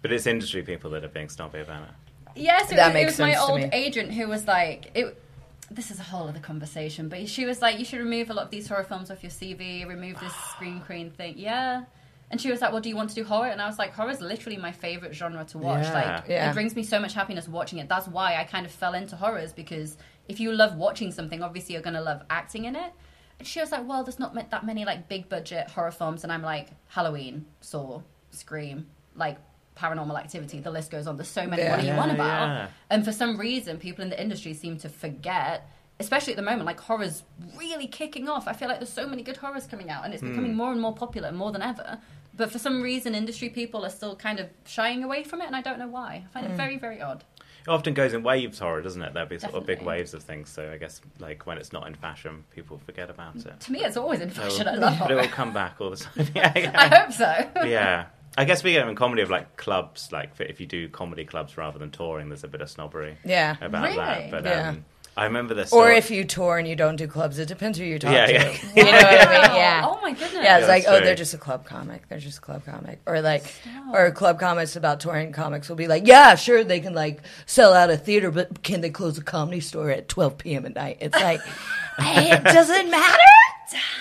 But 0.00 0.10
it's 0.12 0.26
industry 0.26 0.62
people 0.62 0.90
that 0.90 1.04
are 1.04 1.08
being 1.08 1.28
snobby 1.28 1.60
about 1.60 1.84
it. 1.84 1.88
Yes, 2.34 2.72
it, 2.72 2.76
That 2.76 2.88
was, 2.88 2.90
it 2.90 2.94
makes 2.94 3.12
was 3.12 3.18
my 3.20 3.32
sense 3.34 3.44
to 3.46 3.52
old 3.52 3.60
me. 3.60 3.68
agent 3.72 4.12
who 4.12 4.26
was 4.26 4.46
like, 4.46 4.90
it, 4.94 5.22
this 5.70 5.90
is 5.90 6.00
a 6.00 6.02
whole 6.02 6.28
other 6.28 6.40
conversation, 6.40 7.08
but 7.08 7.28
she 7.28 7.44
was 7.44 7.60
like, 7.62 7.78
you 7.78 7.84
should 7.84 8.00
remove 8.00 8.30
a 8.30 8.34
lot 8.34 8.46
of 8.46 8.50
these 8.50 8.68
horror 8.68 8.84
films 8.84 9.10
off 9.10 9.22
your 9.22 9.30
CV, 9.30 9.86
remove 9.86 10.18
this 10.18 10.34
scream 10.50 10.80
queen 10.80 11.10
thing. 11.10 11.34
Yeah. 11.36 11.84
And 12.32 12.40
she 12.40 12.50
was 12.50 12.60
like, 12.62 12.72
well, 12.72 12.80
do 12.80 12.88
you 12.88 12.96
want 12.96 13.10
to 13.10 13.14
do 13.14 13.22
horror? 13.24 13.48
And 13.48 13.60
I 13.60 13.66
was 13.66 13.78
like, 13.78 13.92
horror 13.92 14.10
is 14.10 14.20
literally 14.22 14.56
my 14.56 14.72
favorite 14.72 15.14
genre 15.14 15.44
to 15.44 15.58
watch. 15.58 15.84
Yeah. 15.84 15.92
Like, 16.16 16.24
Yeah. 16.28 16.50
it 16.50 16.54
brings 16.54 16.74
me 16.74 16.82
so 16.82 16.98
much 16.98 17.12
happiness 17.12 17.46
watching 17.46 17.78
it. 17.78 17.88
That's 17.90 18.08
why 18.08 18.36
I 18.36 18.44
kind 18.44 18.64
of 18.66 18.72
fell 18.72 18.94
into 18.94 19.16
horrors 19.16 19.52
because 19.52 19.98
if 20.28 20.40
you 20.40 20.50
love 20.50 20.74
watching 20.76 21.12
something, 21.12 21.42
obviously 21.42 21.74
you're 21.74 21.82
going 21.82 21.94
to 21.94 22.00
love 22.00 22.22
acting 22.30 22.64
in 22.64 22.74
it. 22.74 22.90
And 23.38 23.46
she 23.46 23.60
was 23.60 23.70
like, 23.70 23.86
well, 23.86 24.02
there's 24.02 24.18
not 24.18 24.34
that 24.50 24.64
many 24.64 24.84
like 24.86 25.08
big 25.08 25.28
budget 25.28 25.68
horror 25.70 25.90
films. 25.90 26.24
And 26.24 26.32
I'm 26.32 26.42
like, 26.42 26.68
Halloween, 26.88 27.44
Saw, 27.60 28.00
Scream, 28.30 28.86
like 29.14 29.36
Paranormal 29.76 30.18
Activity. 30.18 30.60
The 30.60 30.70
list 30.70 30.90
goes 30.90 31.06
on. 31.06 31.16
There's 31.18 31.28
so 31.28 31.46
many. 31.46 31.60
Yeah. 31.62 31.72
what 31.76 31.80
do 31.82 31.86
you 31.86 31.94
want 31.94 32.12
about? 32.12 32.46
yeah. 32.48 32.68
And 32.88 33.04
for 33.04 33.12
some 33.12 33.36
reason, 33.36 33.76
people 33.78 34.02
in 34.04 34.08
the 34.10 34.18
industry 34.20 34.54
seem 34.54 34.78
to 34.78 34.88
forget, 34.88 35.68
especially 36.00 36.32
at 36.32 36.36
the 36.36 36.42
moment, 36.42 36.64
like 36.64 36.80
horror's 36.80 37.24
really 37.58 37.88
kicking 37.88 38.28
off. 38.28 38.48
I 38.48 38.54
feel 38.54 38.68
like 38.68 38.78
there's 38.78 38.92
so 38.92 39.06
many 39.06 39.22
good 39.22 39.36
horrors 39.36 39.66
coming 39.66 39.90
out, 39.90 40.04
and 40.06 40.14
it's 40.14 40.22
Hmm. 40.22 40.30
becoming 40.30 40.54
more 40.54 40.72
and 40.72 40.80
more 40.80 40.94
popular, 40.94 41.30
more 41.30 41.52
than 41.52 41.60
ever. 41.62 41.98
But 42.34 42.50
for 42.50 42.58
some 42.58 42.80
reason, 42.82 43.14
industry 43.14 43.48
people 43.50 43.84
are 43.84 43.90
still 43.90 44.16
kind 44.16 44.40
of 44.40 44.48
shying 44.64 45.04
away 45.04 45.22
from 45.24 45.40
it, 45.42 45.46
and 45.46 45.54
I 45.56 45.60
don't 45.60 45.78
know 45.78 45.88
why. 45.88 46.24
I 46.24 46.32
find 46.32 46.46
Hmm. 46.46 46.52
it 46.52 46.56
very, 46.56 46.78
very 46.78 47.00
odd. 47.02 47.24
It 47.64 47.68
often 47.68 47.94
goes 47.94 48.12
in 48.12 48.22
waves, 48.24 48.58
horror, 48.58 48.82
doesn't 48.82 49.00
it? 49.02 49.14
There'll 49.14 49.28
be 49.28 49.38
sort 49.38 49.54
of 49.54 49.64
big 49.66 49.82
waves 49.82 50.14
of 50.14 50.22
things. 50.24 50.50
So 50.50 50.70
I 50.72 50.78
guess 50.78 51.00
like 51.20 51.46
when 51.46 51.58
it's 51.58 51.72
not 51.72 51.86
in 51.86 51.94
fashion, 51.94 52.44
people 52.50 52.78
forget 52.84 53.08
about 53.10 53.36
it. 53.36 53.60
To 53.60 53.72
me, 53.72 53.84
it's 53.84 53.96
always 53.96 54.20
in 54.20 54.30
fashion. 54.30 54.66
I 54.66 54.72
But 54.76 54.80
love 54.80 54.92
it 54.94 54.96
horror. 54.96 55.16
will 55.16 55.28
come 55.28 55.52
back 55.52 55.76
all 55.80 55.90
the 55.90 55.96
time. 55.96 56.26
yeah, 56.34 56.72
I 56.74 56.88
hope 56.88 57.12
so. 57.12 57.64
yeah. 57.64 58.06
I 58.36 58.46
guess 58.46 58.64
we 58.64 58.72
get 58.72 58.88
in 58.88 58.94
comedy 58.96 59.22
of 59.22 59.30
like 59.30 59.56
clubs, 59.58 60.10
like 60.10 60.30
if 60.40 60.58
you 60.58 60.66
do 60.66 60.88
comedy 60.88 61.24
clubs 61.24 61.56
rather 61.58 61.78
than 61.78 61.90
touring, 61.90 62.30
there's 62.30 62.42
a 62.44 62.48
bit 62.48 62.62
of 62.62 62.70
snobbery 62.70 63.18
Yeah. 63.24 63.56
about 63.60 63.84
Really? 63.84 63.96
that. 63.96 64.30
But 64.30 64.44
Yeah. 64.44 64.68
um, 64.70 64.84
I 65.16 65.24
remember 65.24 65.52
this. 65.52 65.72
Or 65.74 65.90
if 65.90 66.10
you 66.10 66.24
tour 66.24 66.56
and 66.56 66.66
you 66.66 66.74
don't 66.74 66.96
do 66.96 67.06
clubs, 67.06 67.38
it 67.38 67.46
depends 67.46 67.76
who 67.76 67.84
you 67.84 67.98
talk 67.98 68.12
Yeah, 68.12 68.26
to. 68.26 68.32
yeah. 68.32 68.56
You 68.76 68.84
know 68.84 68.90
what 68.92 69.04
I 69.28 69.42
mean? 69.42 69.50
Oh, 69.50 69.56
yeah. 69.56 69.82
Oh 69.86 69.98
my 70.00 70.12
goodness. 70.12 70.32
Yeah, 70.32 70.56
it's 70.56 70.62
Yeah, 70.62 70.72
like, 70.72 70.82
that's 70.84 70.86
oh, 70.94 70.96
true. 70.96 71.04
they're 71.06 71.14
just 71.14 71.34
a 71.34 71.38
club 71.38 71.66
comic. 71.66 72.08
They're 72.08 72.18
just 72.18 72.38
a 72.38 72.40
club 72.40 72.64
comic, 72.64 72.98
or 73.04 73.20
like, 73.20 73.44
or 73.92 74.10
club 74.12 74.40
comics 74.40 74.74
about 74.74 75.00
touring 75.00 75.32
comics 75.32 75.68
will 75.68 75.76
be 75.76 75.86
like, 75.86 76.06
yeah, 76.06 76.34
sure, 76.34 76.64
they 76.64 76.80
can 76.80 76.94
like 76.94 77.20
sell 77.44 77.74
out 77.74 77.90
a 77.90 77.96
theater, 77.98 78.30
but 78.30 78.62
can 78.62 78.80
they 78.80 78.88
close 78.90 79.18
a 79.18 79.22
comedy 79.22 79.60
store 79.60 79.90
at 79.90 80.08
12 80.08 80.38
p.m. 80.38 80.64
at 80.64 80.74
night? 80.74 80.96
It's 81.00 81.14
like, 81.14 81.40
it 81.98 82.44
doesn't 82.44 82.90
matter. 82.90 83.18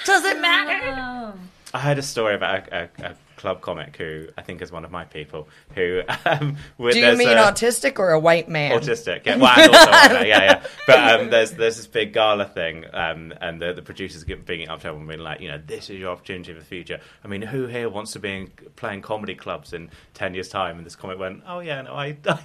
Doesn't 0.06 0.42
matter. 0.42 0.96
Oh. 0.98 1.34
I 1.74 1.80
heard 1.80 1.98
a 1.98 2.02
story 2.02 2.36
about 2.36 2.68
a, 2.72 2.90
a, 3.00 3.06
a 3.12 3.16
club 3.42 3.60
comic 3.60 3.98
who 3.98 4.28
I 4.38 4.44
think 4.44 4.62
is 4.62 4.72
one 4.72 4.86
of 4.86 4.92
my 4.92 5.04
people 5.04 5.50
who. 5.74 6.02
Um, 6.26 6.58
with, 6.78 6.94
Do 6.94 7.00
you 7.00 7.18
mean 7.18 7.30
a, 7.30 7.42
autistic 7.42 7.98
or 7.98 8.12
a 8.12 8.20
white 8.20 8.48
man? 8.48 8.80
autistic. 8.80 9.26
Yeah, 9.26 9.38
well, 9.38 9.60
and 9.60 9.76
also, 9.76 10.22
yeah, 10.24 10.44
yeah. 10.44 10.64
But 10.88 11.20
um, 11.20 11.30
there's 11.32 11.52
there's 11.52 11.78
this 11.78 11.88
big 11.88 12.14
gala 12.14 12.46
thing, 12.46 12.86
um, 12.94 13.34
and 13.42 13.60
the, 13.60 13.74
the 13.74 13.82
producers 13.82 14.24
get 14.24 14.46
bringing 14.46 14.68
it 14.68 14.70
up 14.70 14.82
to 14.82 14.90
everyone, 14.90 15.08
being 15.08 15.20
like, 15.20 15.42
you 15.42 15.48
know, 15.48 15.60
this 15.66 15.90
is 15.90 16.00
your 16.00 16.12
opportunity 16.12 16.54
for 16.54 16.60
the 16.60 16.66
future. 16.66 17.00
I 17.24 17.28
mean, 17.28 17.42
who 17.42 17.66
here 17.66 17.90
wants 17.90 18.12
to 18.14 18.20
be 18.20 18.30
in, 18.30 18.52
playing 18.76 19.02
comedy 19.02 19.34
clubs 19.34 19.74
in 19.74 19.90
ten 20.14 20.36
years' 20.36 20.50
time? 20.50 20.78
And 20.78 20.86
this 20.86 20.96
comic 20.96 21.18
went, 21.18 21.42
oh 21.48 21.60
yeah, 21.60 21.82
no, 21.82 21.94
I, 21.94 22.06
I 22.28 22.40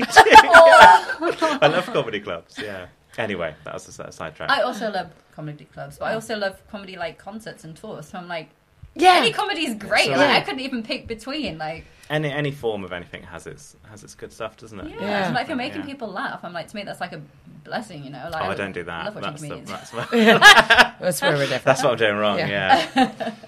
do. 1.29 1.37
I 1.63 1.67
love 1.67 1.87
comedy 1.87 2.21
clubs. 2.21 2.59
Yeah. 2.59 2.87
Anyway, 3.19 3.55
that 3.65 3.75
was 3.75 3.89
a 3.89 3.93
side- 3.93 4.15
sidetrack. 4.15 4.51
I 4.51 4.63
also 4.63 4.91
love 4.91 5.11
comedy 5.35 5.67
clubs, 5.67 5.99
but 5.99 6.07
I 6.07 6.15
also 6.15 6.37
love 6.37 6.61
comedy 6.71 6.97
like 6.97 7.19
concerts 7.19 7.65
and 7.65 7.77
tours. 7.77 8.09
So 8.09 8.19
I'm 8.19 8.29
like, 8.29 8.49
Yeah. 8.97 9.15
any 9.17 9.33
comedy 9.33 9.67
is 9.67 9.75
great. 9.75 10.07
So- 10.07 10.13
Like, 10.13 10.31
I 10.31 10.41
couldn't 10.41 10.61
even 10.61 10.83
pick 10.83 11.07
between. 11.07 11.59
Like, 11.59 11.85
Any 12.09 12.31
any 12.31 12.51
form 12.53 12.85
of 12.85 12.93
anything 12.93 13.23
has 13.25 13.47
its 13.47 13.77
has 13.91 14.05
its 14.05 14.15
good 14.15 14.33
stuff, 14.33 14.57
doesn't 14.57 14.79
it? 14.81 14.91
yeah, 14.91 15.01
Yeah. 15.29 15.33
like 15.33 15.43
if 15.43 15.49
you're 15.49 15.57
making 15.57 15.81
Yeah. 15.81 15.87
people 15.87 16.09
laugh, 16.09 16.41
I'm 16.45 16.53
like, 16.53 16.69
to 16.69 16.77
me, 16.77 16.83
that's 16.85 17.01
like 17.01 17.13
a 17.13 17.21
blessing, 17.65 18.05
you 18.05 18.11
know. 18.11 18.29
Like, 18.33 18.43
Oh, 18.45 18.51
I 18.51 18.55
don't 18.55 18.73
do 18.73 18.85
that. 18.85 19.15
love 19.15 19.23
That's, 19.23 19.43
the, 19.43 19.61
that's, 19.67 19.93
what, 19.93 20.11
That's 21.01 21.21
where 21.23 21.33
we're 21.33 21.39
different. 21.41 21.65
that's 21.65 21.83
what 21.83 21.93
I'm 21.93 21.99
doing 21.99 22.17
wrong. 22.17 22.39
Yeah. 22.39 22.87
Yeah. 22.97 23.33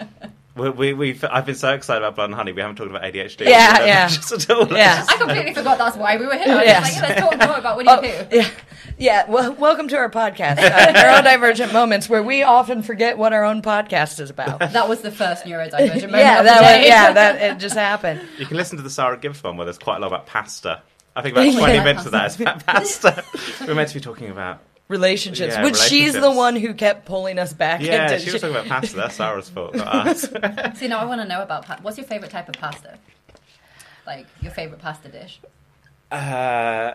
We, 0.59 0.71
we, 0.71 0.93
we've, 0.93 1.25
I've 1.31 1.47
been 1.47 1.55
so 1.55 1.73
excited 1.73 2.03
about 2.03 2.17
Blood 2.17 2.25
and 2.31 2.35
Honey. 2.35 2.51
We 2.51 2.61
haven't 2.61 2.75
talked 2.75 2.91
about 2.91 3.03
ADHD. 3.05 3.43
Yeah, 3.47 3.85
yeah. 3.87 4.09
Just 4.09 4.33
at 4.33 4.51
all. 4.51 4.67
Yeah. 4.77 5.07
I 5.09 5.17
completely 5.17 5.55
forgot 5.55 5.79
that's 5.79 5.97
why 5.97 6.17
we 6.17 6.27
were 6.27 6.35
here. 6.37 6.53
I 6.53 6.57
was 6.57 6.65
Yes. 6.65 7.01
like, 7.01 7.09
let's 7.11 7.21
talk 7.21 7.49
more 7.49 7.59
about 7.59 7.77
Winnie 7.77 7.89
Oh, 7.89 8.01
the 8.01 8.09
Pooh. 8.09 8.37
yeah, 8.39 8.49
yeah. 8.99 9.29
Well, 9.31 9.53
welcome 9.55 9.89
to 9.89 9.97
our 9.97 10.11
podcast, 10.11 10.59
uh, 10.59 10.93
Neurodivergent 10.93 11.73
Moments, 11.73 12.09
where 12.09 12.23
we 12.23 12.43
often 12.43 12.83
forget 12.83 13.17
what 13.19 13.33
our 13.33 13.45
own 13.45 13.63
podcast 13.63 14.21
is 14.21 14.31
about. 14.31 14.59
That 14.73 14.89
was 14.89 15.01
the 15.01 15.11
first 15.11 15.45
neurodivergent 15.45 16.03
moment 16.11 16.19
yeah, 16.19 16.39
of 16.39 16.45
the 16.45 16.51
that 16.51 16.61
day. 16.61 16.79
was, 16.81 16.87
yeah, 16.89 17.13
that 17.13 17.43
it 17.43 17.59
just 17.59 17.75
happened. 17.77 18.21
You 18.39 18.47
can 18.47 18.57
listen 18.57 18.77
to 18.77 18.83
the 18.83 18.91
Sarah 18.91 19.17
Gibbs 19.19 19.43
one 19.43 19.57
where 19.57 19.65
there's 19.65 19.79
quite 19.79 19.97
a 19.97 20.01
lot 20.01 20.09
about 20.09 20.27
pasta. 20.27 20.83
I 21.17 21.23
think 21.23 21.35
about 21.35 21.47
Yeah. 21.47 21.59
20 21.59 21.79
minutes 21.81 22.07
of 22.07 22.13
that 22.13 22.27
is 22.27 22.41
about 22.41 22.65
pasta. 22.65 23.25
We're 23.67 23.75
meant 23.75 23.89
to 23.89 23.95
be 23.95 24.01
talking 24.01 24.31
about. 24.31 24.61
Relationships, 24.89 25.55
Yeah, 25.55 25.65
which 25.65 25.77
she's 25.77 26.15
the 26.15 26.31
one 26.31 26.57
who 26.57 26.73
kept 26.75 27.05
pulling 27.07 27.39
us 27.39 27.53
back 27.53 27.83
Yeah, 27.83 28.05
into. 28.11 28.25
she 28.25 28.33
was 28.33 28.41
talking 28.41 28.57
about 28.57 28.69
pasta. 28.69 28.97
That's 28.97 29.17
Sarah's 29.17 29.49
fault, 29.51 29.75
not 29.75 29.87
us. 30.09 30.79
See, 30.79 30.89
now 30.89 30.99
I 30.99 31.05
want 31.05 31.21
to 31.21 31.29
know 31.29 31.43
about 31.43 31.67
pa- 31.67 31.79
what's 31.83 31.99
your 31.99 32.07
favorite 32.07 32.31
type 32.31 32.49
of 32.49 32.55
pasta? 32.55 32.99
Like 34.07 34.27
your 34.41 34.51
favorite 34.53 34.81
pasta 34.81 35.09
dish? 35.11 35.41
Uh, 36.11 36.93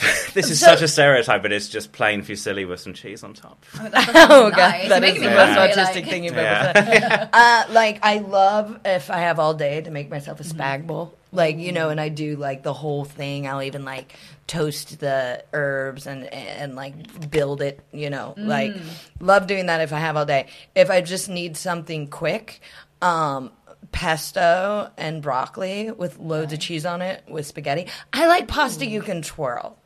this 0.34 0.50
is 0.50 0.60
So- 0.60 0.66
such 0.66 0.82
a 0.82 0.88
stereotype, 0.88 1.42
but 1.42 1.52
it's 1.52 1.68
just 1.68 1.92
plain 1.92 2.22
fusilli 2.22 2.66
with 2.68 2.80
some 2.80 2.94
cheese 2.94 3.22
on 3.24 3.34
top. 3.34 3.64
Oh, 3.80 3.88
that 3.88 4.04
sounds 4.06 4.16
Oh 4.30 4.50
god, 4.50 4.56
nice. 4.56 4.88
that 4.88 5.02
You're 5.02 5.10
is 5.16 5.22
the 5.22 5.30
most 5.30 5.36
hungry, 5.58 5.74
autistic 5.82 5.94
like- 5.94 6.04
thing 6.08 6.24
you've 6.24 6.34
Yeah. 6.34 6.72
ever 6.74 6.90
said. 6.90 7.28
uh, 7.32 7.64
like 7.70 7.98
I 8.02 8.18
love 8.18 8.80
if 8.84 9.10
I 9.10 9.18
have 9.18 9.38
all 9.38 9.54
day 9.54 9.80
to 9.82 9.90
make 9.90 10.10
myself 10.10 10.40
a 10.40 10.42
Mm-hmm. 10.44 10.60
spag 10.60 10.86
bowl. 10.86 11.14
Like 11.32 11.56
you 11.58 11.72
know, 11.72 11.88
and 11.90 12.00
I 12.00 12.10
do 12.10 12.36
like 12.36 12.62
the 12.62 12.72
whole 12.72 13.04
thing. 13.04 13.48
I'll 13.48 13.62
even 13.62 13.84
like 13.84 14.14
toast 14.46 15.00
the 15.00 15.42
herbs 15.52 16.06
and 16.06 16.24
and 16.32 16.76
like 16.76 17.28
build 17.30 17.60
it. 17.60 17.80
You 17.92 18.08
know, 18.10 18.34
like 18.36 18.72
Mm. 18.72 18.82
love 19.18 19.48
doing 19.48 19.66
that 19.66 19.80
if 19.80 19.92
I 19.92 19.98
have 19.98 20.16
all 20.16 20.26
day. 20.26 20.46
If 20.76 20.90
I 20.90 21.00
just 21.00 21.28
need 21.28 21.56
something 21.56 22.06
quick, 22.06 22.60
um, 23.02 23.50
pesto 23.90 24.90
and 24.96 25.22
broccoli 25.22 25.90
with 25.90 26.18
loads 26.18 26.52
of 26.52 26.60
cheese 26.60 26.84
on 26.86 27.00
it 27.02 27.24
with 27.28 27.46
spaghetti. 27.46 27.86
I 28.12 28.26
like 28.26 28.46
pasta 28.48 28.86
you 28.86 29.02
can 29.02 29.22
twirl. 29.22 29.76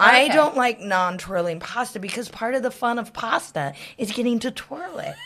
I 0.00 0.28
don't 0.28 0.56
like 0.56 0.80
non-twirling 0.80 1.60
pasta 1.60 1.98
because 1.98 2.28
part 2.28 2.54
of 2.54 2.62
the 2.62 2.70
fun 2.70 2.98
of 2.98 3.12
pasta 3.12 3.74
is 3.96 4.12
getting 4.12 4.38
to 4.40 4.50
twirl 4.50 4.98
it. 4.98 5.14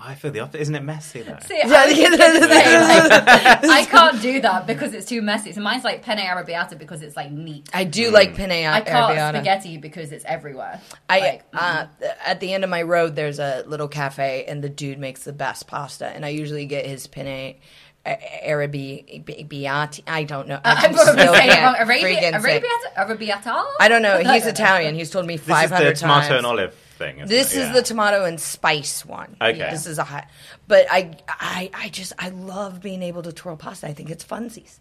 I 0.00 0.14
feel 0.14 0.30
the 0.30 0.40
opposite. 0.40 0.62
Isn't 0.62 0.74
it 0.74 0.82
messy, 0.82 1.22
though? 1.22 1.38
See, 1.44 1.60
I, 1.60 1.86
was 1.86 1.96
just 1.96 2.18
gonna 2.18 2.40
say, 2.40 2.48
like, 2.48 3.12
I 3.12 3.80
I 3.80 3.84
can't 3.84 4.22
do 4.22 4.40
that 4.40 4.66
because 4.66 4.94
it's 4.94 5.06
too 5.06 5.22
messy. 5.22 5.52
So 5.52 5.60
mine's 5.60 5.84
like 5.84 6.02
penne 6.02 6.18
arrabbiata 6.18 6.78
because 6.78 7.02
it's 7.02 7.16
like 7.16 7.30
neat. 7.30 7.68
I 7.72 7.84
do 7.84 8.10
like 8.10 8.34
penne 8.34 8.50
I 8.50 8.80
can't 8.80 8.88
arrabbiata. 8.88 9.36
spaghetti 9.36 9.76
because 9.76 10.12
it's 10.12 10.24
everywhere. 10.24 10.80
I 11.08 11.20
like, 11.20 11.44
uh, 11.52 11.86
at 12.24 12.40
the 12.40 12.52
end 12.52 12.64
of 12.64 12.70
my 12.70 12.82
road, 12.82 13.14
there's 13.16 13.38
a 13.38 13.64
little 13.66 13.88
cafe, 13.88 14.44
and 14.46 14.62
the 14.62 14.68
dude 14.68 14.98
makes 14.98 15.24
the 15.24 15.32
best 15.32 15.66
pasta, 15.66 16.06
and 16.06 16.24
I 16.24 16.30
usually 16.30 16.66
get 16.66 16.86
his 16.86 17.06
penne 17.06 17.56
arrabbiata. 18.04 20.02
I 20.06 20.24
don't 20.24 20.48
know. 20.48 20.56
Uh, 20.56 20.60
I 20.64 20.86
I'm 20.86 20.94
probably 20.94 21.22
still 21.22 21.34
saying 21.34 21.48
it 21.50 21.52
can't 21.52 21.78
wrong. 21.78 21.86
Arabia, 21.88 22.32
freaking 22.32 22.42
say- 22.42 22.60
arrabbiata, 22.60 23.42
arrabbiata. 23.42 23.64
I 23.80 23.88
don't 23.88 24.02
know. 24.02 24.18
He's 24.18 24.46
Italian. 24.46 24.94
He's 24.94 25.10
told 25.10 25.26
me 25.26 25.36
five 25.36 25.70
hundred 25.70 25.96
times. 25.96 26.00
This 26.00 26.00
is 26.00 26.00
500 26.00 26.00
the 26.00 26.00
tomato 26.00 26.28
times. 26.28 26.38
and 26.38 26.46
olive 26.46 26.74
thing. 26.74 27.16
isn't 27.18 27.28
This 27.28 27.54
it? 27.54 27.58
is 27.60 27.66
Yeah. 27.68 27.72
the 27.74 27.82
tomato 27.82 28.24
and 28.24 28.40
spice 28.40 29.04
one. 29.04 29.36
Okay. 29.40 29.70
This 29.70 29.86
is 29.86 29.98
a 29.98 30.04
hot, 30.04 30.28
but 30.68 30.86
I, 30.90 31.16
I, 31.28 31.70
I 31.74 31.88
just, 31.88 32.12
I 32.18 32.28
love 32.30 32.80
being 32.80 33.02
able 33.02 33.22
to 33.22 33.32
twirl 33.32 33.56
pasta. 33.56 33.86
I 33.86 33.92
think 33.92 34.10
it's 34.10 34.24
funsies. 34.24 34.78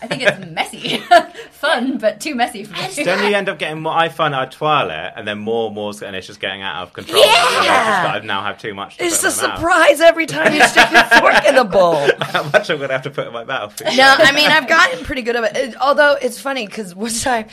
I 0.00 0.06
think 0.06 0.22
it's 0.22 0.46
messy, 0.50 0.98
fun, 1.50 1.98
but 1.98 2.20
too 2.20 2.34
messy 2.34 2.64
for 2.64 2.72
me. 2.74 3.04
Don't 3.04 3.28
you 3.28 3.34
end 3.34 3.48
up 3.48 3.58
getting 3.58 3.80
more? 3.82 3.92
I 3.92 4.08
find 4.08 4.34
I 4.34 4.46
twirl 4.46 4.90
it, 4.90 5.12
and 5.16 5.26
then 5.26 5.38
more, 5.38 5.70
more, 5.70 5.92
and 6.04 6.14
it's 6.16 6.26
just 6.26 6.40
getting 6.40 6.62
out 6.62 6.82
of 6.82 6.92
control. 6.92 7.22
And 7.22 7.30
I 7.30 7.34
just 7.54 7.64
Yeah! 7.64 8.02
got- 8.04 8.22
I 8.22 8.26
now 8.26 8.42
have 8.42 8.58
too 8.58 8.74
much. 8.74 8.96
To 8.98 9.04
It's 9.04 9.20
put 9.22 9.26
a 9.26 9.28
in 9.30 9.36
my 9.42 9.46
mouth. 9.48 9.58
surprise 9.58 10.00
every 10.00 10.26
time 10.26 10.54
you 10.54 10.62
stick 10.66 10.90
your 10.90 11.04
fork 11.04 11.44
in 11.46 11.54
the 11.54 11.64
bowl. 11.64 12.08
How 12.20 12.42
much 12.44 12.70
I'm 12.70 12.76
going 12.78 12.88
to 12.88 12.94
have 12.94 13.02
to 13.02 13.10
put 13.10 13.26
in 13.26 13.32
my 13.32 13.44
mouth? 13.44 13.80
No, 13.84 14.14
I 14.18 14.32
mean 14.32 14.50
I've 14.50 14.68
gotten 14.68 15.04
pretty 15.04 15.22
good 15.22 15.36
at 15.36 15.56
it. 15.56 15.70
it. 15.70 15.76
Although 15.80 16.16
it's 16.20 16.40
funny 16.40 16.66
because 16.66 16.94
one 16.94 17.12
time 17.12 17.46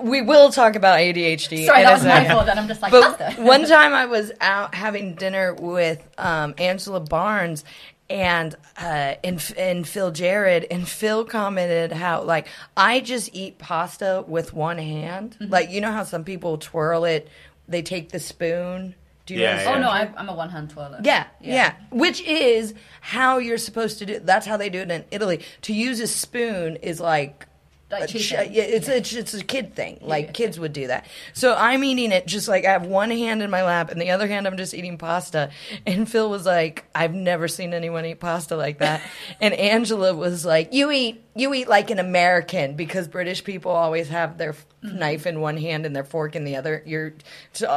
we 0.00 0.22
will 0.22 0.50
talk 0.50 0.76
about 0.76 0.98
ADHD. 0.98 1.66
Sorry, 1.66 1.82
that 1.82 1.92
was 1.94 2.04
my 2.04 2.26
fault. 2.28 2.46
Then 2.46 2.58
I'm 2.58 2.68
just 2.68 2.82
like 2.82 2.92
But 2.92 3.38
one 3.38 3.64
time 3.66 3.92
I 3.94 4.06
was 4.06 4.32
out 4.40 4.74
having 4.74 5.14
dinner 5.14 5.54
with 5.54 6.02
um, 6.18 6.54
Angela 6.58 7.00
Barnes 7.00 7.64
and 8.10 8.54
uh, 8.76 9.14
and 9.22 9.54
and 9.58 9.86
Phil 9.86 10.10
Jared, 10.10 10.66
and 10.70 10.88
Phil 10.88 11.24
commented 11.24 11.92
how 11.92 12.22
like 12.22 12.46
I 12.76 13.00
just 13.00 13.30
eat 13.34 13.58
pasta 13.58 14.24
with 14.26 14.54
one 14.54 14.78
hand. 14.78 15.36
Mm-hmm. 15.40 15.52
Like 15.52 15.70
you 15.70 15.80
know 15.80 15.92
how 15.92 16.04
some 16.04 16.24
people 16.24 16.58
twirl 16.58 17.04
it, 17.04 17.28
they 17.68 17.82
take 17.82 18.10
the 18.10 18.20
spoon. 18.20 18.94
Do 19.26 19.34
you 19.34 19.40
Yeah, 19.42 19.56
know? 19.56 19.62
yeah. 19.62 19.76
Oh 19.76 19.80
no, 19.80 19.90
I, 19.90 20.10
I'm 20.16 20.28
a 20.30 20.34
one-hand 20.34 20.70
twirler. 20.70 21.00
Yeah, 21.04 21.26
yeah, 21.40 21.74
Which 21.90 22.22
is 22.22 22.72
how 23.02 23.36
you're 23.36 23.58
supposed 23.58 23.98
to 23.98 24.06
do. 24.06 24.20
That's 24.20 24.46
how 24.46 24.56
they 24.56 24.70
do 24.70 24.78
it 24.80 24.90
in 24.90 25.04
Italy. 25.10 25.42
To 25.62 25.74
use 25.74 26.00
a 26.00 26.06
spoon 26.06 26.76
is 26.76 26.98
like 26.98 27.46
like 27.90 28.08
ch- 28.08 28.32
yeah, 28.32 28.42
it's 28.42 28.88
it's 28.88 29.12
it's 29.14 29.34
a 29.34 29.42
kid 29.42 29.74
thing. 29.74 29.98
Like 30.02 30.34
kids 30.34 30.60
would 30.60 30.72
do 30.72 30.88
that. 30.88 31.06
So 31.32 31.54
I'm 31.54 31.82
eating 31.84 32.12
it 32.12 32.26
just 32.26 32.46
like 32.46 32.64
I 32.66 32.72
have 32.72 32.84
one 32.84 33.10
hand 33.10 33.42
in 33.42 33.50
my 33.50 33.62
lap 33.62 33.90
and 33.90 34.00
the 34.00 34.10
other 34.10 34.26
hand 34.26 34.46
I'm 34.46 34.56
just 34.58 34.74
eating 34.74 34.98
pasta. 34.98 35.50
And 35.86 36.10
Phil 36.10 36.28
was 36.28 36.44
like, 36.44 36.84
"I've 36.94 37.14
never 37.14 37.48
seen 37.48 37.72
anyone 37.72 38.04
eat 38.04 38.20
pasta 38.20 38.56
like 38.56 38.78
that." 38.78 39.00
and 39.40 39.54
Angela 39.54 40.14
was 40.14 40.44
like, 40.44 40.74
"You 40.74 40.90
eat 40.90 41.24
you 41.38 41.54
eat 41.54 41.68
like 41.68 41.90
an 41.90 41.98
American 41.98 42.74
because 42.74 43.06
British 43.08 43.44
people 43.44 43.70
always 43.70 44.08
have 44.08 44.38
their 44.38 44.50
f- 44.50 44.66
mm-hmm. 44.82 44.98
knife 44.98 45.26
in 45.26 45.40
one 45.40 45.56
hand 45.56 45.86
and 45.86 45.94
their 45.94 46.04
fork 46.04 46.34
in 46.34 46.44
the 46.44 46.56
other. 46.56 46.82
You're 46.84 47.14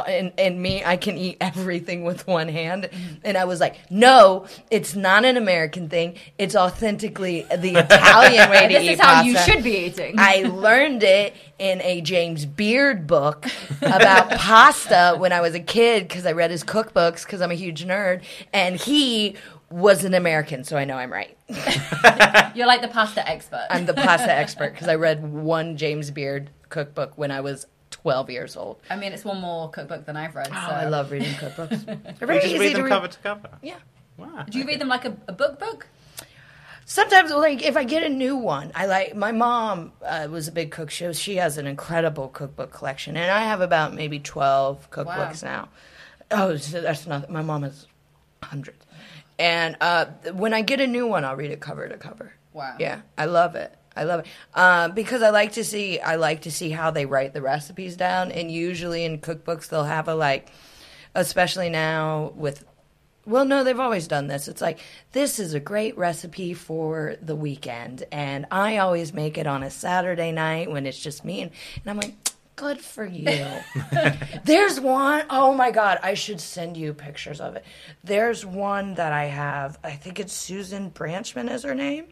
and 0.08 0.32
and 0.36 0.60
me, 0.60 0.84
I 0.84 0.96
can 0.96 1.16
eat 1.16 1.36
everything 1.40 2.04
with 2.04 2.26
one 2.26 2.48
hand." 2.48 2.84
Mm-hmm. 2.84 3.14
And 3.24 3.36
I 3.38 3.44
was 3.44 3.60
like, 3.60 3.78
"No, 3.90 4.46
it's 4.70 4.94
not 4.94 5.24
an 5.24 5.36
American 5.36 5.88
thing. 5.88 6.16
It's 6.38 6.56
authentically 6.56 7.42
the 7.42 7.76
Italian 7.76 8.50
way 8.50 8.62
to 8.68 8.74
this 8.74 8.82
eat 8.82 8.90
is 8.92 9.00
how 9.00 9.22
you 9.22 9.38
should 9.38 9.62
be 9.62 9.86
eating. 9.86 10.16
I 10.18 10.42
learned 10.42 11.02
it 11.02 11.34
in 11.62 11.80
a 11.82 12.00
James 12.00 12.44
Beard 12.44 13.06
book 13.06 13.46
about 13.80 14.30
pasta 14.38 15.14
when 15.16 15.32
I 15.32 15.40
was 15.40 15.54
a 15.54 15.60
kid 15.60 16.08
because 16.08 16.26
I 16.26 16.32
read 16.32 16.50
his 16.50 16.64
cookbooks 16.64 17.24
because 17.24 17.40
I'm 17.40 17.52
a 17.52 17.54
huge 17.54 17.84
nerd. 17.84 18.22
And 18.52 18.74
he 18.74 19.36
was 19.72 20.04
an 20.04 20.14
American, 20.14 20.64
so 20.64 20.76
I 20.76 20.84
know 20.84 20.96
I'm 20.96 21.12
right. 21.12 21.36
You're 22.54 22.66
like 22.66 22.82
the 22.82 22.88
pasta 22.88 23.26
expert. 23.28 23.66
I'm 23.70 23.86
the 23.86 23.94
pasta 23.94 24.32
expert 24.32 24.72
because 24.72 24.88
I 24.88 24.94
read 24.96 25.22
one 25.32 25.76
James 25.76 26.10
Beard 26.10 26.50
cookbook 26.68 27.16
when 27.16 27.30
I 27.30 27.40
was 27.40 27.66
12 27.90 28.30
years 28.30 28.56
old. 28.56 28.78
I 28.90 28.96
mean, 28.96 29.12
it's 29.12 29.24
one 29.24 29.40
more 29.40 29.70
cookbook 29.70 30.04
than 30.06 30.16
I've 30.16 30.34
read. 30.34 30.48
Oh, 30.50 30.54
so. 30.54 30.74
I 30.74 30.88
love 30.88 31.10
reading 31.10 31.32
cookbooks. 31.34 31.84
They're 32.18 32.32
You 32.34 32.40
just 32.40 32.46
easy 32.46 32.58
read 32.58 32.68
to 32.70 32.74
them 32.76 32.84
read. 32.84 32.90
cover 32.90 33.08
to 33.08 33.18
cover. 33.20 33.48
Yeah. 33.62 33.76
Wow. 34.16 34.44
Do 34.48 34.58
you 34.58 34.64
read 34.66 34.80
them 34.80 34.88
like 34.88 35.04
a, 35.04 35.16
a 35.28 35.32
book 35.32 35.58
book? 35.58 35.86
Sometimes, 36.84 37.30
like 37.30 37.62
if 37.62 37.76
I 37.76 37.84
get 37.84 38.02
a 38.02 38.08
new 38.08 38.36
one, 38.36 38.72
I 38.74 38.86
like. 38.86 39.14
My 39.14 39.32
mom 39.32 39.92
uh, 40.04 40.26
was 40.30 40.48
a 40.48 40.52
big 40.52 40.70
cook. 40.72 40.90
She 40.90 41.10
she 41.14 41.36
has 41.36 41.56
an 41.56 41.66
incredible 41.66 42.28
cookbook 42.28 42.72
collection, 42.72 43.16
and 43.16 43.30
I 43.30 43.44
have 43.44 43.60
about 43.60 43.94
maybe 43.94 44.18
twelve 44.18 44.90
cookbooks 44.90 45.42
now. 45.42 45.68
Oh, 46.30 46.56
so 46.56 46.80
that's 46.80 47.06
not. 47.06 47.30
My 47.30 47.40
mom 47.42 47.62
has 47.62 47.86
hundreds, 48.42 48.81
and 49.38 49.76
uh, 49.80 50.06
when 50.32 50.54
I 50.54 50.62
get 50.62 50.80
a 50.80 50.86
new 50.86 51.06
one, 51.06 51.24
I'll 51.24 51.36
read 51.36 51.50
it 51.50 51.60
cover 51.60 51.88
to 51.88 51.96
cover. 51.96 52.32
Wow. 52.52 52.76
Yeah, 52.78 53.02
I 53.16 53.26
love 53.26 53.54
it. 53.54 53.74
I 53.94 54.04
love 54.04 54.20
it 54.20 54.26
uh, 54.54 54.88
because 54.88 55.22
I 55.22 55.30
like 55.30 55.52
to 55.52 55.64
see. 55.64 56.00
I 56.00 56.16
like 56.16 56.42
to 56.42 56.50
see 56.50 56.70
how 56.70 56.90
they 56.90 57.06
write 57.06 57.34
the 57.34 57.42
recipes 57.42 57.96
down, 57.96 58.32
and 58.32 58.50
usually 58.50 59.04
in 59.04 59.18
cookbooks 59.18 59.68
they'll 59.68 59.84
have 59.84 60.08
a 60.08 60.14
like, 60.14 60.50
especially 61.14 61.68
now 61.68 62.32
with 62.34 62.64
well, 63.24 63.44
no, 63.44 63.62
they've 63.62 63.78
always 63.78 64.08
done 64.08 64.26
this. 64.26 64.48
It's 64.48 64.60
like, 64.60 64.80
this 65.12 65.38
is 65.38 65.54
a 65.54 65.60
great 65.60 65.96
recipe 65.96 66.54
for 66.54 67.16
the 67.22 67.36
weekend. 67.36 68.04
And 68.10 68.46
I 68.50 68.78
always 68.78 69.12
make 69.12 69.38
it 69.38 69.46
on 69.46 69.62
a 69.62 69.70
Saturday 69.70 70.32
night 70.32 70.70
when 70.70 70.86
it's 70.86 70.98
just 70.98 71.24
me. 71.24 71.42
And, 71.42 71.52
and 71.76 71.90
I'm 71.90 71.96
like, 71.98 72.14
good 72.56 72.80
for 72.80 73.04
you. 73.04 73.24
There's 74.44 74.78
one, 74.80 75.24
oh 75.30 75.54
my 75.54 75.70
God, 75.70 75.98
I 76.02 76.14
should 76.14 76.40
send 76.40 76.76
you 76.76 76.94
pictures 76.94 77.40
of 77.40 77.56
it. 77.56 77.64
There's 78.04 78.44
one 78.44 78.94
that 78.94 79.12
I 79.12 79.26
have, 79.26 79.78
I 79.82 79.92
think 79.92 80.20
it's 80.20 80.32
Susan 80.32 80.90
Branchman 80.90 81.50
is 81.50 81.62
her 81.62 81.74
name. 81.74 82.06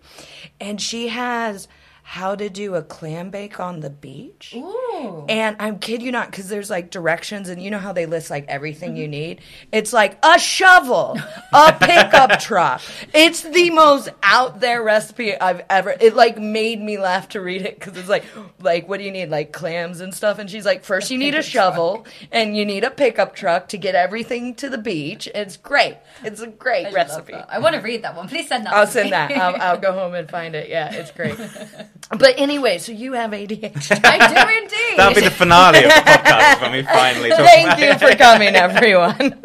And 0.61 0.81
she 0.81 1.09
has 1.09 1.69
how 2.11 2.35
to 2.35 2.51
do 2.51 2.75
a 2.75 2.83
clam 2.83 3.31
bake 3.31 3.61
on 3.61 3.79
the 3.79 3.89
beach. 3.89 4.53
Ooh. 4.57 5.25
And 5.29 5.55
I'm 5.61 5.79
kid 5.79 6.03
you 6.03 6.11
not, 6.11 6.29
because 6.29 6.49
there's 6.49 6.69
like 6.69 6.91
directions, 6.91 7.49
and 7.49 7.63
you 7.63 7.71
know 7.71 7.79
how 7.79 7.93
they 7.93 8.07
list 8.07 8.31
like 8.31 8.47
everything 8.49 8.97
you 8.97 9.05
mm-hmm. 9.05 9.11
need. 9.13 9.41
It's 9.71 9.93
like 9.93 10.19
a 10.25 10.37
shovel, 10.37 11.17
a 11.53 11.73
pickup 11.81 12.41
truck. 12.41 12.83
It's 13.15 13.43
the 13.43 13.71
most 13.71 14.09
out 14.25 14.59
there 14.59 14.83
recipe 14.83 15.39
I've 15.39 15.63
ever. 15.71 15.95
It 16.01 16.17
like 16.17 16.37
made 16.37 16.83
me 16.83 16.99
laugh 16.99 17.29
to 17.29 17.41
read 17.41 17.63
it 17.63 17.79
because 17.79 17.97
it's 17.97 18.09
like, 18.09 18.25
like 18.59 18.89
what 18.89 18.99
do 18.99 19.05
you 19.05 19.13
need, 19.13 19.31
like 19.31 19.53
clams 19.53 20.01
and 20.01 20.13
stuff? 20.13 20.41
And 20.41 20.51
she's 20.51 20.67
like, 20.67 20.83
first 20.83 21.13
you 21.13 21.17
need 21.17 21.37
a 21.37 21.43
shovel, 21.43 22.05
and 22.33 22.57
you 22.57 22.67
need 22.67 22.83
a 22.83 22.91
pickup 22.91 23.37
truck 23.37 23.69
to 23.69 23.79
get 23.79 23.95
everything 23.95 24.57
to 24.57 24.69
the 24.69 24.79
beach. 24.79 25.29
It's 25.33 25.57
great. 25.57 25.97
It's 26.25 26.41
a 26.41 26.49
great 26.49 26.87
I 26.87 26.91
recipe. 26.91 27.35
I 27.35 27.61
want 27.61 27.77
to 27.77 27.81
read 27.81 28.03
that 28.03 28.17
one. 28.17 28.27
Please 28.27 28.49
send 28.49 28.67
that. 28.67 28.75
I'll 28.75 28.89
send 28.89 29.07
me. 29.07 29.11
that. 29.11 29.31
I'll, 29.31 29.63
I'll 29.63 29.79
go 29.79 29.93
home 30.01 30.15
and 30.15 30.29
find 30.29 30.57
it. 30.57 30.69
Yeah, 30.69 30.93
it's 30.93 31.13
great. 31.13 31.39
But 32.09 32.35
anyway, 32.39 32.79
so 32.79 32.91
you 32.91 33.13
have 33.13 33.31
ADHD. 33.31 34.01
I 34.05 34.19
do 34.29 34.59
indeed. 34.63 34.97
That'll 34.99 35.15
be 35.15 35.21
the 35.21 35.31
finale 35.31 35.79
of 35.79 35.85
the 35.85 35.91
podcast 35.91 36.61
when 36.61 36.73
we 36.73 36.83
finally 36.83 37.29
talk 37.31 37.39
Thank 37.39 37.67
about 37.69 37.79
you 37.79 37.87
it. 37.87 38.01
for 38.01 38.17
coming, 38.17 38.55
everyone. 38.57 39.43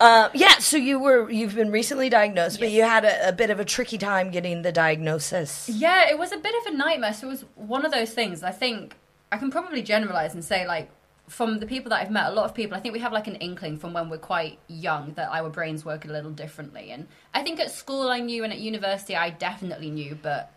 uh, 0.00 0.28
yeah, 0.34 0.58
so 0.58 0.76
you 0.76 0.98
were 0.98 1.30
you've 1.30 1.54
been 1.54 1.70
recently 1.70 2.08
diagnosed, 2.08 2.58
but 2.58 2.70
you 2.70 2.82
had 2.82 3.04
a, 3.04 3.28
a 3.28 3.32
bit 3.32 3.50
of 3.50 3.60
a 3.60 3.64
tricky 3.64 3.96
time 3.98 4.30
getting 4.32 4.62
the 4.62 4.72
diagnosis. 4.72 5.68
Yeah, 5.68 6.08
it 6.10 6.18
was 6.18 6.32
a 6.32 6.36
bit 6.36 6.54
of 6.66 6.74
a 6.74 6.76
nightmare. 6.76 7.12
So 7.14 7.28
it 7.28 7.30
was 7.30 7.44
one 7.54 7.84
of 7.84 7.92
those 7.92 8.10
things. 8.12 8.42
I 8.42 8.50
think 8.50 8.96
I 9.30 9.36
can 9.36 9.50
probably 9.52 9.82
generalize 9.82 10.34
and 10.34 10.44
say, 10.44 10.66
like, 10.66 10.90
from 11.28 11.60
the 11.60 11.66
people 11.66 11.90
that 11.90 12.00
I've 12.02 12.10
met, 12.10 12.26
a 12.26 12.34
lot 12.34 12.44
of 12.46 12.54
people, 12.54 12.76
I 12.76 12.80
think 12.80 12.92
we 12.92 12.98
have 13.00 13.12
like 13.12 13.28
an 13.28 13.36
inkling 13.36 13.78
from 13.78 13.92
when 13.92 14.10
we're 14.10 14.18
quite 14.18 14.58
young 14.66 15.12
that 15.14 15.28
our 15.30 15.48
brains 15.48 15.84
work 15.84 16.04
a 16.04 16.08
little 16.08 16.32
differently. 16.32 16.90
And 16.90 17.06
I 17.32 17.44
think 17.44 17.60
at 17.60 17.70
school 17.70 18.08
I 18.10 18.18
knew, 18.18 18.42
and 18.42 18.52
at 18.52 18.58
university 18.58 19.14
I 19.14 19.30
definitely 19.30 19.90
knew, 19.90 20.18
but. 20.20 20.52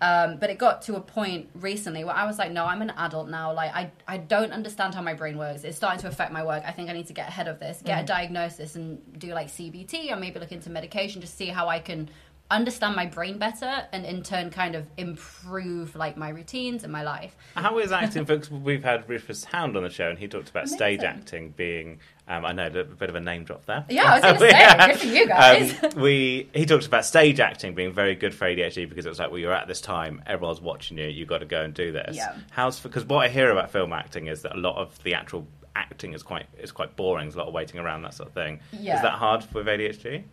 Um, 0.00 0.36
but 0.36 0.50
it 0.50 0.58
got 0.58 0.82
to 0.82 0.96
a 0.96 1.00
point 1.00 1.48
recently 1.54 2.04
where 2.04 2.14
I 2.14 2.26
was 2.26 2.38
like, 2.38 2.52
no, 2.52 2.66
I'm 2.66 2.82
an 2.82 2.90
adult 2.90 3.28
now. 3.28 3.54
Like, 3.54 3.74
I, 3.74 3.90
I 4.06 4.18
don't 4.18 4.52
understand 4.52 4.94
how 4.94 5.00
my 5.00 5.14
brain 5.14 5.38
works. 5.38 5.64
It's 5.64 5.76
starting 5.76 6.00
to 6.00 6.08
affect 6.08 6.32
my 6.32 6.44
work. 6.44 6.62
I 6.66 6.72
think 6.72 6.90
I 6.90 6.92
need 6.92 7.06
to 7.06 7.14
get 7.14 7.28
ahead 7.28 7.48
of 7.48 7.58
this, 7.58 7.80
get 7.82 8.02
a 8.02 8.06
diagnosis, 8.06 8.76
and 8.76 9.00
do 9.18 9.32
like 9.32 9.48
CBT 9.48 10.12
or 10.12 10.16
maybe 10.16 10.38
look 10.38 10.52
into 10.52 10.68
medication 10.68 11.22
to 11.22 11.26
see 11.26 11.46
how 11.46 11.68
I 11.68 11.78
can 11.78 12.10
understand 12.50 12.94
my 12.94 13.06
brain 13.06 13.38
better 13.38 13.86
and 13.92 14.04
in 14.04 14.22
turn 14.22 14.50
kind 14.50 14.74
of 14.74 14.86
improve 14.96 15.96
like 15.96 16.16
my 16.16 16.28
routines 16.28 16.84
and 16.84 16.92
my 16.92 17.02
life. 17.02 17.36
How 17.54 17.78
is 17.78 17.92
acting? 17.92 18.24
Because 18.36 18.50
we've 18.50 18.84
had 18.84 19.08
Rufus 19.08 19.44
Hound 19.44 19.76
on 19.76 19.82
the 19.82 19.90
show, 19.90 20.08
and 20.08 20.18
he 20.18 20.26
talked 20.28 20.50
about 20.50 20.68
stage 20.68 21.02
acting 21.02 21.50
being. 21.50 22.00
Um, 22.28 22.44
I 22.44 22.52
know 22.52 22.66
a 22.66 22.70
bit 22.84 23.08
of 23.08 23.14
a 23.14 23.20
name 23.20 23.44
drop 23.44 23.66
there. 23.66 23.84
Yeah, 23.88 24.10
I 24.10 24.14
was 24.14 24.22
going 24.22 24.34
to 24.50 24.50
say, 24.50 24.86
good 24.86 24.98
for 24.98 25.06
you 25.06 25.28
guys. 25.28 25.84
Um, 25.84 25.90
we 26.02 26.48
he 26.54 26.66
talked 26.66 26.86
about 26.86 27.04
stage 27.04 27.38
acting 27.38 27.74
being 27.74 27.92
very 27.92 28.16
good 28.16 28.34
for 28.34 28.46
ADHD 28.46 28.88
because 28.88 29.06
it 29.06 29.08
was 29.08 29.18
like, 29.18 29.30
well, 29.30 29.38
you're 29.38 29.52
at 29.52 29.68
this 29.68 29.80
time, 29.80 30.22
everyone's 30.26 30.60
watching 30.60 30.98
you, 30.98 31.06
you've 31.06 31.28
got 31.28 31.38
to 31.38 31.46
go 31.46 31.62
and 31.62 31.72
do 31.72 31.92
this. 31.92 32.16
Yeah. 32.16 32.36
How's 32.50 32.80
because 32.80 33.04
what 33.04 33.24
I 33.24 33.28
hear 33.28 33.50
about 33.50 33.70
film 33.70 33.92
acting 33.92 34.26
is 34.26 34.42
that 34.42 34.56
a 34.56 34.58
lot 34.58 34.76
of 34.76 35.00
the 35.04 35.14
actual 35.14 35.46
acting 35.76 36.14
is 36.14 36.22
quite 36.22 36.46
is 36.58 36.72
quite 36.72 36.96
boring. 36.96 37.26
There's 37.26 37.36
a 37.36 37.38
lot 37.38 37.48
of 37.48 37.54
waiting 37.54 37.78
around 37.78 38.02
that 38.02 38.14
sort 38.14 38.28
of 38.28 38.34
thing. 38.34 38.60
Yeah. 38.72 38.96
Is 38.96 39.02
that 39.02 39.12
hard 39.12 39.46
with 39.54 39.66
ADHD? 39.66 40.24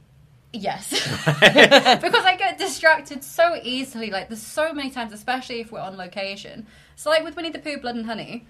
Yes. 0.54 0.92
because 1.26 2.26
I 2.26 2.36
get 2.38 2.60
distracted 2.60 3.24
so 3.24 3.60
easily. 3.62 4.12
Like, 4.12 4.30
there's 4.30 4.42
so 4.42 4.72
many 4.72 4.92
times, 4.92 5.12
especially 5.12 5.60
if 5.60 5.72
we're 5.72 5.82
on 5.82 5.98
location. 5.98 6.68
So, 6.96 7.10
like 7.10 7.24
with 7.24 7.36
Winnie 7.36 7.50
the 7.50 7.60
Pooh, 7.60 7.80
Blood 7.80 7.96
and 7.96 8.06
Honey, 8.06 8.46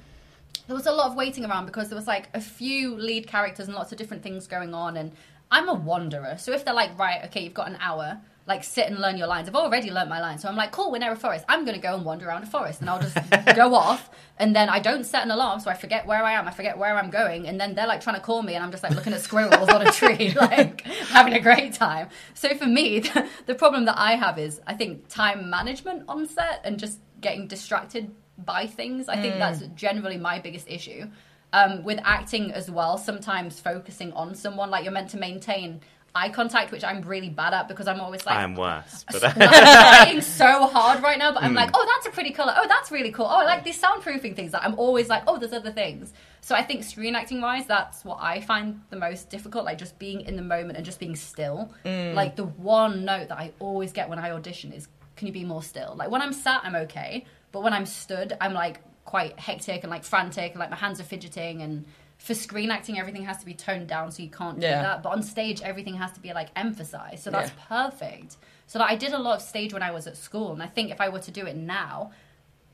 there 0.67 0.75
was 0.75 0.85
a 0.85 0.91
lot 0.91 1.09
of 1.09 1.15
waiting 1.15 1.45
around 1.45 1.65
because 1.65 1.89
there 1.89 1.95
was 1.95 2.07
like 2.07 2.27
a 2.33 2.41
few 2.41 2.95
lead 2.95 3.27
characters 3.27 3.67
and 3.67 3.75
lots 3.75 3.91
of 3.91 3.97
different 3.97 4.21
things 4.21 4.47
going 4.47 4.73
on. 4.73 4.97
And 4.97 5.13
I'm 5.49 5.69
a 5.69 5.73
wanderer. 5.73 6.35
So, 6.37 6.51
if 6.51 6.65
they're 6.65 6.73
like, 6.73 6.97
right, 6.99 7.23
okay, 7.25 7.41
you've 7.43 7.53
got 7.53 7.69
an 7.69 7.77
hour, 7.79 8.19
like 8.45 8.63
sit 8.63 8.87
and 8.87 8.99
learn 8.99 9.17
your 9.17 9.27
lines. 9.27 9.47
I've 9.47 9.55
already 9.55 9.89
learnt 9.89 10.09
my 10.09 10.19
lines. 10.19 10.41
So, 10.41 10.49
I'm 10.49 10.55
like, 10.55 10.71
cool, 10.71 10.91
we're 10.91 10.99
near 10.99 11.13
a 11.13 11.15
forest. 11.15 11.45
I'm 11.47 11.65
going 11.65 11.75
to 11.75 11.81
go 11.81 11.95
and 11.95 12.03
wander 12.03 12.27
around 12.27 12.43
a 12.43 12.47
forest 12.47 12.81
and 12.81 12.89
I'll 12.89 12.99
just 12.99 13.17
go 13.55 13.73
off. 13.73 14.09
And 14.37 14.55
then 14.55 14.67
I 14.67 14.79
don't 14.79 15.05
set 15.05 15.23
an 15.23 15.31
alarm, 15.31 15.59
so 15.59 15.69
I 15.69 15.75
forget 15.75 16.07
where 16.07 16.23
I 16.23 16.33
am. 16.33 16.47
I 16.47 16.51
forget 16.51 16.77
where 16.77 16.97
I'm 16.97 17.11
going. 17.11 17.47
And 17.47 17.59
then 17.61 17.75
they're 17.75 17.87
like 17.87 18.01
trying 18.01 18.15
to 18.15 18.21
call 18.21 18.41
me, 18.41 18.55
and 18.55 18.63
I'm 18.63 18.71
just 18.71 18.83
like 18.83 18.93
looking 18.93 19.13
at 19.13 19.21
squirrels 19.21 19.69
on 19.69 19.85
a 19.85 19.91
tree, 19.91 20.31
like 20.35 20.81
having 20.81 21.33
a 21.33 21.39
great 21.39 21.73
time. 21.73 22.09
So 22.33 22.55
for 22.55 22.65
me, 22.65 22.99
the, 22.99 23.29
the 23.45 23.55
problem 23.55 23.85
that 23.85 23.97
I 23.97 24.15
have 24.15 24.39
is 24.39 24.59
I 24.65 24.73
think 24.73 25.07
time 25.07 25.49
management 25.49 26.03
on 26.07 26.27
set 26.27 26.61
and 26.63 26.79
just 26.79 26.99
getting 27.21 27.47
distracted 27.47 28.11
by 28.37 28.65
things. 28.65 29.07
I 29.07 29.21
think 29.21 29.35
that's 29.35 29.61
generally 29.75 30.17
my 30.17 30.39
biggest 30.39 30.67
issue. 30.67 31.07
Um, 31.53 31.83
with 31.83 31.99
acting 32.03 32.51
as 32.51 32.71
well, 32.71 32.97
sometimes 32.97 33.59
focusing 33.59 34.11
on 34.13 34.33
someone, 34.33 34.71
like 34.71 34.83
you're 34.83 34.93
meant 34.93 35.11
to 35.11 35.17
maintain 35.17 35.81
eye 36.15 36.29
contact, 36.29 36.71
which 36.71 36.83
I'm 36.83 37.01
really 37.01 37.29
bad 37.29 37.53
at 37.53 37.67
because 37.67 37.87
I'm 37.87 37.99
always 37.99 38.25
like, 38.25 38.35
I 38.35 38.43
am 38.43 38.55
worse. 38.55 39.03
But 39.11 39.23
I'm 39.37 40.05
trying 40.05 40.21
so 40.21 40.67
hard 40.67 41.01
right 41.01 41.17
now, 41.17 41.31
but 41.31 41.41
I'm 41.43 41.51
Hmm. 41.51 41.55
like, 41.57 41.71
oh, 41.73 41.85
that's 41.95 42.07
a 42.07 42.11
pretty 42.11 42.31
color. 42.31 42.53
Oh, 42.55 42.67
that's 42.67 42.91
really 42.91 43.11
cool. 43.11 43.25
Oh, 43.25 43.39
I 43.41 43.45
like 43.45 43.63
these 43.63 43.81
soundproofing 43.81 44.35
things. 44.35 44.53
Like, 44.53 44.63
I'm 44.63 44.77
always 44.77 45.09
like, 45.09 45.23
oh, 45.27 45.37
there's 45.39 45.53
other 45.53 45.71
things. 45.71 46.13
So 46.41 46.53
I 46.55 46.61
think 46.61 46.83
screen 46.83 47.15
acting 47.15 47.41
wise, 47.41 47.65
that's 47.65 48.05
what 48.05 48.19
I 48.21 48.41
find 48.41 48.81
the 48.91 48.95
most 48.97 49.29
difficult. 49.29 49.65
Like 49.65 49.77
just 49.77 49.97
being 49.97 50.21
in 50.21 50.35
the 50.35 50.41
moment 50.43 50.77
and 50.77 50.85
just 50.85 50.99
being 50.99 51.15
still. 51.15 51.71
Hmm. 51.83 52.13
Like 52.13 52.35
the 52.35 52.45
one 52.45 53.05
note 53.05 53.29
that 53.29 53.37
I 53.39 53.51
always 53.59 53.91
get 53.91 54.07
when 54.09 54.19
I 54.19 54.31
audition 54.31 54.71
is, 54.71 54.87
can 55.15 55.27
you 55.27 55.33
be 55.33 55.43
more 55.45 55.63
still? 55.63 55.95
Like 55.97 56.11
when 56.11 56.21
I'm 56.21 56.33
sat, 56.33 56.61
I'm 56.63 56.75
okay, 56.75 57.25
but 57.51 57.63
when 57.63 57.73
I'm 57.73 57.85
stood, 57.85 58.37
I'm 58.41 58.53
like 58.53 58.81
quite 59.05 59.39
hectic 59.39 59.83
and 59.83 59.89
like 59.89 60.03
frantic, 60.03 60.51
and 60.51 60.59
like 60.59 60.69
my 60.69 60.75
hands 60.77 60.99
are 60.99 61.03
fidgeting 61.05 61.61
and. 61.63 61.85
For 62.23 62.33
screen 62.33 62.71
acting, 62.71 62.97
everything 62.97 63.25
has 63.25 63.37
to 63.39 63.45
be 63.45 63.53
toned 63.53 63.87
down, 63.89 64.09
so 64.11 64.23
you 64.23 64.29
can't 64.29 64.57
do 64.57 64.65
Yeah. 64.65 64.81
that. 64.81 65.03
But 65.03 65.09
on 65.09 65.23
stage, 65.23 65.61
everything 65.61 65.95
has 65.95 66.11
to 66.13 66.21
be 66.21 66.31
like 66.31 66.47
emphasized. 66.55 67.21
So 67.21 67.31
that's 67.31 67.49
Yeah. 67.51 67.89
perfect. 67.89 68.37
So 68.67 68.79
that 68.79 68.89
I 68.89 68.95
did 68.95 69.11
a 69.11 69.17
lot 69.19 69.35
of 69.35 69.41
stage 69.41 69.73
when 69.73 69.83
I 69.83 69.91
was 69.91 70.07
at 70.07 70.15
school, 70.15 70.53
and 70.53 70.63
I 70.63 70.67
think 70.67 70.89
if 70.89 71.01
I 71.01 71.09
were 71.09 71.19
to 71.19 71.31
do 71.31 71.45
it 71.45 71.57
now, 71.57 72.11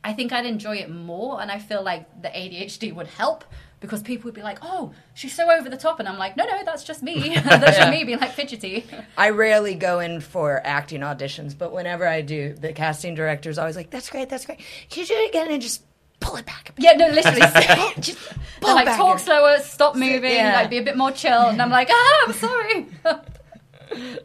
I 0.04 0.14
think 0.14 0.32
I'd 0.32 0.46
enjoy 0.46 0.76
it 0.78 0.90
more, 0.92 1.42
and 1.42 1.50
I 1.52 1.58
feel 1.58 1.82
like 1.82 2.22
the 2.22 2.30
ADHD 2.30 2.92
would 2.94 3.08
help. 3.08 3.44
because 3.82 4.04
people 4.04 4.26
would 4.26 4.34
be 4.36 4.42
like, 4.44 4.60
"Oh, 4.62 4.92
she's 5.14 5.34
so 5.34 5.50
over 5.50 5.70
the 5.70 5.78
top," 5.78 6.02
and 6.02 6.10
I'm 6.10 6.18
like, 6.18 6.36
"No, 6.36 6.44
no, 6.46 6.66
that's 6.66 6.84
just 6.84 7.02
me. 7.02 7.34
that's 7.46 7.78
just 7.78 7.90
me 7.90 8.04
being 8.04 8.20
like 8.20 8.34
fidgety." 8.34 8.86
I 9.18 9.30
rarely 9.30 9.74
go 9.74 10.02
in 10.02 10.20
for 10.20 10.60
acting 10.66 11.00
auditions, 11.00 11.58
but 11.58 11.72
whenever 11.72 12.06
I 12.06 12.20
do, 12.20 12.56
the 12.56 12.74
casting 12.74 13.16
director 13.16 13.50
is 13.50 13.58
always 13.58 13.78
like, 13.78 13.90
"That's 13.90 14.10
great, 14.10 14.28
that's 14.28 14.46
great. 14.46 14.60
Can 14.90 15.04
you 15.04 15.08
do 15.08 15.14
it 15.14 15.30
again 15.30 15.50
and 15.50 15.62
just 15.62 15.82
pull 16.20 16.36
it 16.38 16.46
back 16.46 16.70
a 16.70 16.74
bit? 16.74 16.84
Yeah, 16.86 16.94
no, 16.94 17.08
literally. 17.10 17.42
Just 18.00 18.18
pull 18.62 18.72
it 18.72 18.74
like 18.74 18.86
back 18.86 18.98
talk 18.98 19.18
a- 19.18 19.20
slower, 19.20 19.58
stop 19.60 19.96
moving, 19.96 20.32
Yeah. 20.34 20.54
like 20.56 20.70
be 20.70 20.78
a 20.78 20.84
bit 20.84 20.98
more 20.98 21.12
chill, 21.12 21.48
and 21.50 21.62
I'm 21.62 21.70
like, 21.70 21.90
"Ah, 21.92 22.24
I'm 22.28 22.34
sorry." 22.34 22.88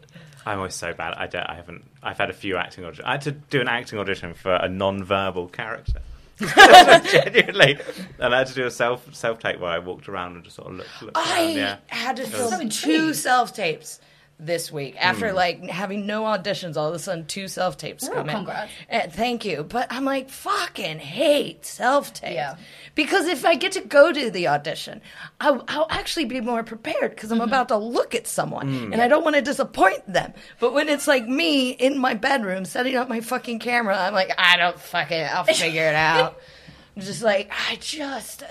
I'm 0.47 0.59
always 0.59 0.74
so 0.74 0.92
bad. 0.92 1.14
I 1.14 1.26
don't. 1.26 1.45
I 1.49 1.55
haven't. 1.55 1.84
I've 2.03 2.18
had 2.18 2.28
a 2.30 2.34
few 2.34 2.57
acting 2.57 2.84
auditions. 2.84 3.05
I 3.05 3.12
had 3.12 3.22
to 3.22 3.32
do 3.32 3.61
an 3.62 3.68
acting 3.68 3.99
audition 3.99 4.34
for 4.34 4.55
a 4.55 4.68
non-verbal 4.68 5.49
character. 5.49 6.01
Genuinely, 6.38 7.78
and 8.18 8.34
I 8.34 8.38
had 8.38 8.49
to 8.49 8.55
do 8.55 8.66
a 8.66 8.70
self 8.70 9.14
self 9.14 9.38
tape 9.38 9.61
where 9.61 9.70
I 9.70 9.78
walked 9.78 10.09
around 10.09 10.34
and 10.34 10.45
just 10.45 10.57
sort 10.57 10.68
of 10.68 10.74
looked. 10.78 11.03
looked 11.03 11.16
I 11.16 11.45
around, 11.47 11.57
yeah. 11.57 11.76
had 11.86 12.16
to 12.16 12.24
film 12.26 12.51
So 12.51 12.68
two 12.68 13.14
self 13.14 13.55
tapes 13.55 14.01
this 14.41 14.70
week 14.72 14.97
after 14.99 15.28
Hmm. 15.30 15.37
like 15.37 15.62
having 15.70 16.07
no 16.07 16.22
auditions. 16.24 16.76
All 16.76 16.89
of 16.89 16.95
a 16.95 16.99
sudden, 16.99 17.24
two 17.26 17.47
self 17.49 17.76
tapes 17.78 18.05
Ooh, 18.09 18.12
come 18.12 18.28
in. 18.28 18.35
congrats. 18.37 18.72
Eh, 18.91 19.07
thank 19.09 19.45
you, 19.45 19.62
but 19.62 19.87
I'm 19.91 20.05
like 20.05 20.28
fucking 20.28 20.99
hate 20.99 21.64
self 21.64 22.12
tapes 22.12 22.35
Yeah. 22.35 22.57
because 22.95 23.26
if 23.28 23.45
I 23.47 23.55
get 23.55 23.72
to 23.72 23.80
go 23.80 24.12
to 24.12 24.30
the 24.30 24.49
audition, 24.49 25.01
I'll, 25.41 25.64
I'll 25.68 25.87
actually 25.89 26.24
be 26.24 26.41
more 26.41 26.62
prepared 26.64 27.12
because 27.14 27.30
Mm-hmm. 27.30 27.43
I'm 27.43 27.49
about 27.49 27.68
to 27.68 27.76
look 27.76 28.14
at 28.14 28.26
someone 28.26 28.66
Hmm. 28.68 28.93
and 28.93 29.01
I 29.01 29.09
don't 29.09 29.22
want 29.24 29.37
to 29.37 29.43
disappoint 29.43 30.12
them. 30.12 30.32
But 30.59 30.74
when 30.74 30.89
it's 30.89 31.07
like 31.07 31.26
me 31.28 31.70
in 31.70 31.97
my 31.99 32.14
bedroom 32.14 32.64
setting 32.64 32.97
up 32.97 33.09
my 33.09 33.20
fucking 33.20 33.61
camera, 33.61 33.97
I'm 33.99 34.14
like, 34.14 34.32
I 34.37 34.57
don't 34.57 34.78
fucking, 34.78 35.24
I'll 35.30 35.45
figure 35.45 35.87
it 35.87 35.95
out. 35.95 36.39
I'm 36.97 37.03
just 37.03 37.22
like 37.22 37.51
I 37.70 37.76
just. 37.76 38.43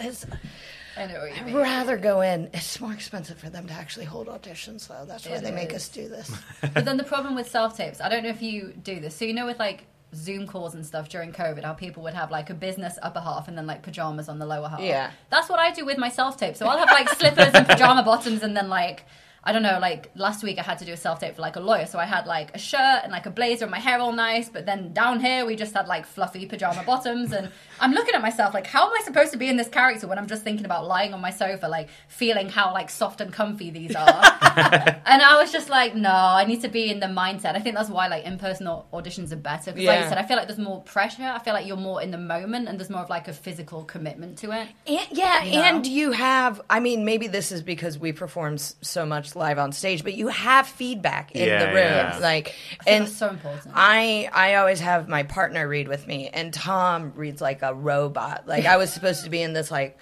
It's, 0.95 0.97
I 0.97 1.13
know 1.13 1.19
what 1.21 1.35
you 1.37 1.43
mean. 1.45 1.55
I'd 1.55 1.61
rather 1.61 1.97
go 1.97 2.21
in. 2.21 2.49
It's 2.53 2.79
more 2.79 2.93
expensive 2.93 3.37
for 3.37 3.49
them 3.49 3.67
to 3.67 3.73
actually 3.73 4.05
hold 4.05 4.27
auditions, 4.27 4.87
though. 4.87 5.05
That's 5.05 5.25
why 5.27 5.35
It 5.35 5.43
they 5.43 5.51
make 5.51 5.73
us 5.73 5.89
do 5.89 6.07
this. 6.07 6.31
But 6.73 6.85
then 6.85 6.97
the 6.97 7.03
problem 7.03 7.35
with 7.35 7.49
self 7.49 7.75
tapes, 7.77 7.99
I 8.01 8.09
don't 8.09 8.23
know 8.23 8.29
if 8.29 8.41
you 8.41 8.73
do 8.83 8.99
this. 8.99 9.15
So 9.15 9.25
you 9.25 9.33
know 9.33 9.45
with 9.45 9.59
like 9.59 9.85
Zoom 10.15 10.47
calls 10.47 10.75
and 10.75 10.85
stuff 10.85 11.09
during 11.09 11.31
COVID, 11.33 11.63
how 11.63 11.73
people 11.73 12.03
would 12.03 12.13
have 12.13 12.31
like 12.31 12.49
a 12.49 12.53
business 12.53 12.97
upper 13.01 13.19
half 13.19 13.47
and 13.47 13.57
then 13.57 13.65
like 13.65 13.81
pajamas 13.81 14.29
on 14.29 14.39
the 14.39 14.45
lower 14.45 14.69
half. 14.69 14.79
Yeah. 14.79 15.11
That's 15.29 15.49
what 15.49 15.59
I 15.59 15.71
do 15.71 15.85
with 15.85 15.97
my 15.97 16.09
self 16.09 16.37
tape. 16.37 16.55
So 16.55 16.67
I'll 16.67 16.77
have 16.77 16.89
like 16.89 17.09
slippers 17.09 17.53
and 17.53 17.67
pajama 17.67 18.03
bottoms 18.03 18.43
and 18.43 18.55
then 18.55 18.69
like 18.69 19.05
I 19.45 19.51
don't 19.51 19.63
know, 19.63 19.77
like 19.79 20.09
last 20.15 20.43
week 20.43 20.57
I 20.57 20.63
had 20.63 20.79
to 20.79 20.85
do 20.85 20.93
a 20.93 20.97
self 20.97 21.19
tape 21.19 21.35
for 21.35 21.41
like 21.41 21.55
a 21.55 21.59
lawyer. 21.59 21.85
So 21.85 21.99
I 21.99 22.05
had 22.05 22.25
like 22.27 22.55
a 22.55 22.57
shirt 22.57 23.01
and 23.03 23.11
like 23.11 23.25
a 23.25 23.29
blazer 23.31 23.65
and 23.65 23.71
my 23.71 23.79
hair 23.79 23.99
all 23.99 24.13
nice, 24.13 24.47
but 24.49 24.65
then 24.65 24.93
down 24.93 25.19
here 25.19 25.45
we 25.45 25.55
just 25.55 25.73
had 25.73 25.87
like 25.87 26.05
fluffy 26.05 26.45
pajama 26.45 26.83
bottoms 26.87 27.31
and 27.33 27.49
I'm 27.79 27.91
looking 27.91 28.15
at 28.15 28.21
myself 28.21 28.53
like 28.53 28.67
how 28.67 28.87
am 28.87 28.93
I 28.97 29.03
supposed 29.03 29.31
to 29.33 29.37
be 29.37 29.49
in 29.49 29.57
this 29.57 29.67
character 29.67 30.07
when 30.07 30.17
I'm 30.17 30.27
just 30.27 30.43
thinking 30.43 30.65
about 30.65 30.87
lying 30.87 31.13
on 31.13 31.19
my 31.21 31.31
sofa, 31.31 31.67
like 31.67 31.89
feeling 32.07 32.47
how 32.49 32.71
like 32.73 32.89
soft 32.89 33.19
and 33.21 33.33
comfy 33.33 33.69
these 33.69 33.95
are. 33.95 34.23
And 35.05 35.21
I 35.21 35.41
was 35.41 35.51
just 35.51 35.69
like, 35.69 35.95
no, 35.95 36.09
I 36.11 36.45
need 36.45 36.61
to 36.61 36.69
be 36.69 36.89
in 36.89 36.99
the 36.99 37.07
mindset. 37.07 37.55
I 37.55 37.59
think 37.59 37.75
that's 37.75 37.89
why 37.89 38.07
like 38.07 38.23
in-person 38.23 38.65
auditions 38.67 39.31
are 39.31 39.35
better. 39.37 39.71
Because 39.71 39.85
like 39.85 39.99
you 39.99 40.09
said, 40.09 40.17
I 40.17 40.23
feel 40.23 40.37
like 40.37 40.47
there's 40.47 40.59
more 40.59 40.81
pressure. 40.81 41.23
I 41.23 41.39
feel 41.39 41.53
like 41.53 41.65
you're 41.67 41.75
more 41.75 42.01
in 42.01 42.11
the 42.11 42.17
moment 42.17 42.67
and 42.67 42.79
there's 42.79 42.89
more 42.89 43.01
of 43.01 43.09
like 43.09 43.27
a 43.27 43.33
physical 43.33 43.83
commitment 43.83 44.37
to 44.39 44.51
it. 44.51 44.67
And, 44.87 45.07
yeah, 45.11 45.43
You 45.43 45.51
know? 45.53 45.63
and 45.63 45.87
you 45.87 46.11
have, 46.11 46.61
I 46.69 46.79
mean, 46.79 47.03
maybe 47.05 47.27
this 47.27 47.51
is 47.51 47.61
because 47.61 47.97
we 47.97 48.11
perform 48.13 48.57
so 48.57 49.05
much 49.05 49.32
live 49.35 49.57
on 49.59 49.71
stage, 49.71 50.03
but 50.03 50.13
you 50.13 50.27
have 50.29 50.67
feedback 50.67 51.31
in 51.33 51.47
Yeah, 51.47 51.59
the 51.59 51.65
room. 51.67 51.75
yeah. 51.75 52.17
Like, 52.21 52.55
and 52.87 53.05
that's 53.05 53.15
so 53.17 53.29
important. 53.29 53.73
I 53.75 54.29
I 54.33 54.55
always 54.55 54.79
have 54.79 55.07
my 55.07 55.23
partner 55.23 55.67
read 55.67 55.87
with 55.87 56.07
me, 56.07 56.29
and 56.29 56.53
Tom 56.53 57.13
reads 57.15 57.41
like 57.41 57.61
a 57.61 57.73
robot. 57.73 58.47
Like 58.47 58.65
I 58.65 58.77
was 58.77 58.91
supposed 58.93 59.23
to 59.23 59.29
be 59.29 59.41
in 59.41 59.53
this 59.53 59.69
like 59.71 59.97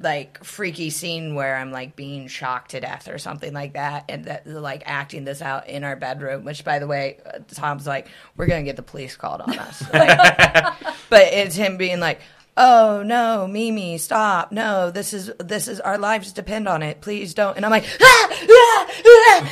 like 0.00 0.42
freaky 0.42 0.90
scene 0.90 1.36
where 1.36 1.54
I'm 1.54 1.70
like 1.70 1.94
being 1.94 2.26
shocked 2.26 2.72
to 2.72 2.80
death 2.80 3.08
or 3.08 3.16
something 3.18 3.52
like 3.52 3.74
that, 3.74 4.06
and 4.08 4.24
that 4.24 4.44
like 4.46 4.82
acting 4.86 5.24
this 5.24 5.40
out 5.40 5.68
in 5.68 5.84
our 5.84 5.94
bedroom. 5.94 6.44
Which, 6.44 6.64
by 6.64 6.80
the 6.80 6.86
way, 6.88 7.18
uh, 7.24 7.38
Tom's 7.54 7.86
like, 7.86 8.08
we're 8.36 8.46
gonna 8.46 8.64
get 8.64 8.74
the 8.76 8.82
police 8.82 9.16
called 9.16 9.40
on 9.40 9.56
us. 9.58 9.82
but 9.92 11.22
it's 11.32 11.54
him 11.56 11.76
being 11.76 12.00
like. 12.00 12.20
Oh 12.56 13.02
no, 13.04 13.48
Mimi, 13.48 13.98
stop! 13.98 14.52
No, 14.52 14.92
this 14.92 15.12
is 15.12 15.28
this 15.40 15.66
is 15.66 15.80
our 15.80 15.98
lives 15.98 16.30
depend 16.30 16.68
on 16.68 16.84
it. 16.84 17.00
Please 17.00 17.34
don't. 17.34 17.56
And 17.56 17.64
I'm 17.64 17.70
like, 17.72 17.84
ah. 18.00 18.28
And 18.30 18.48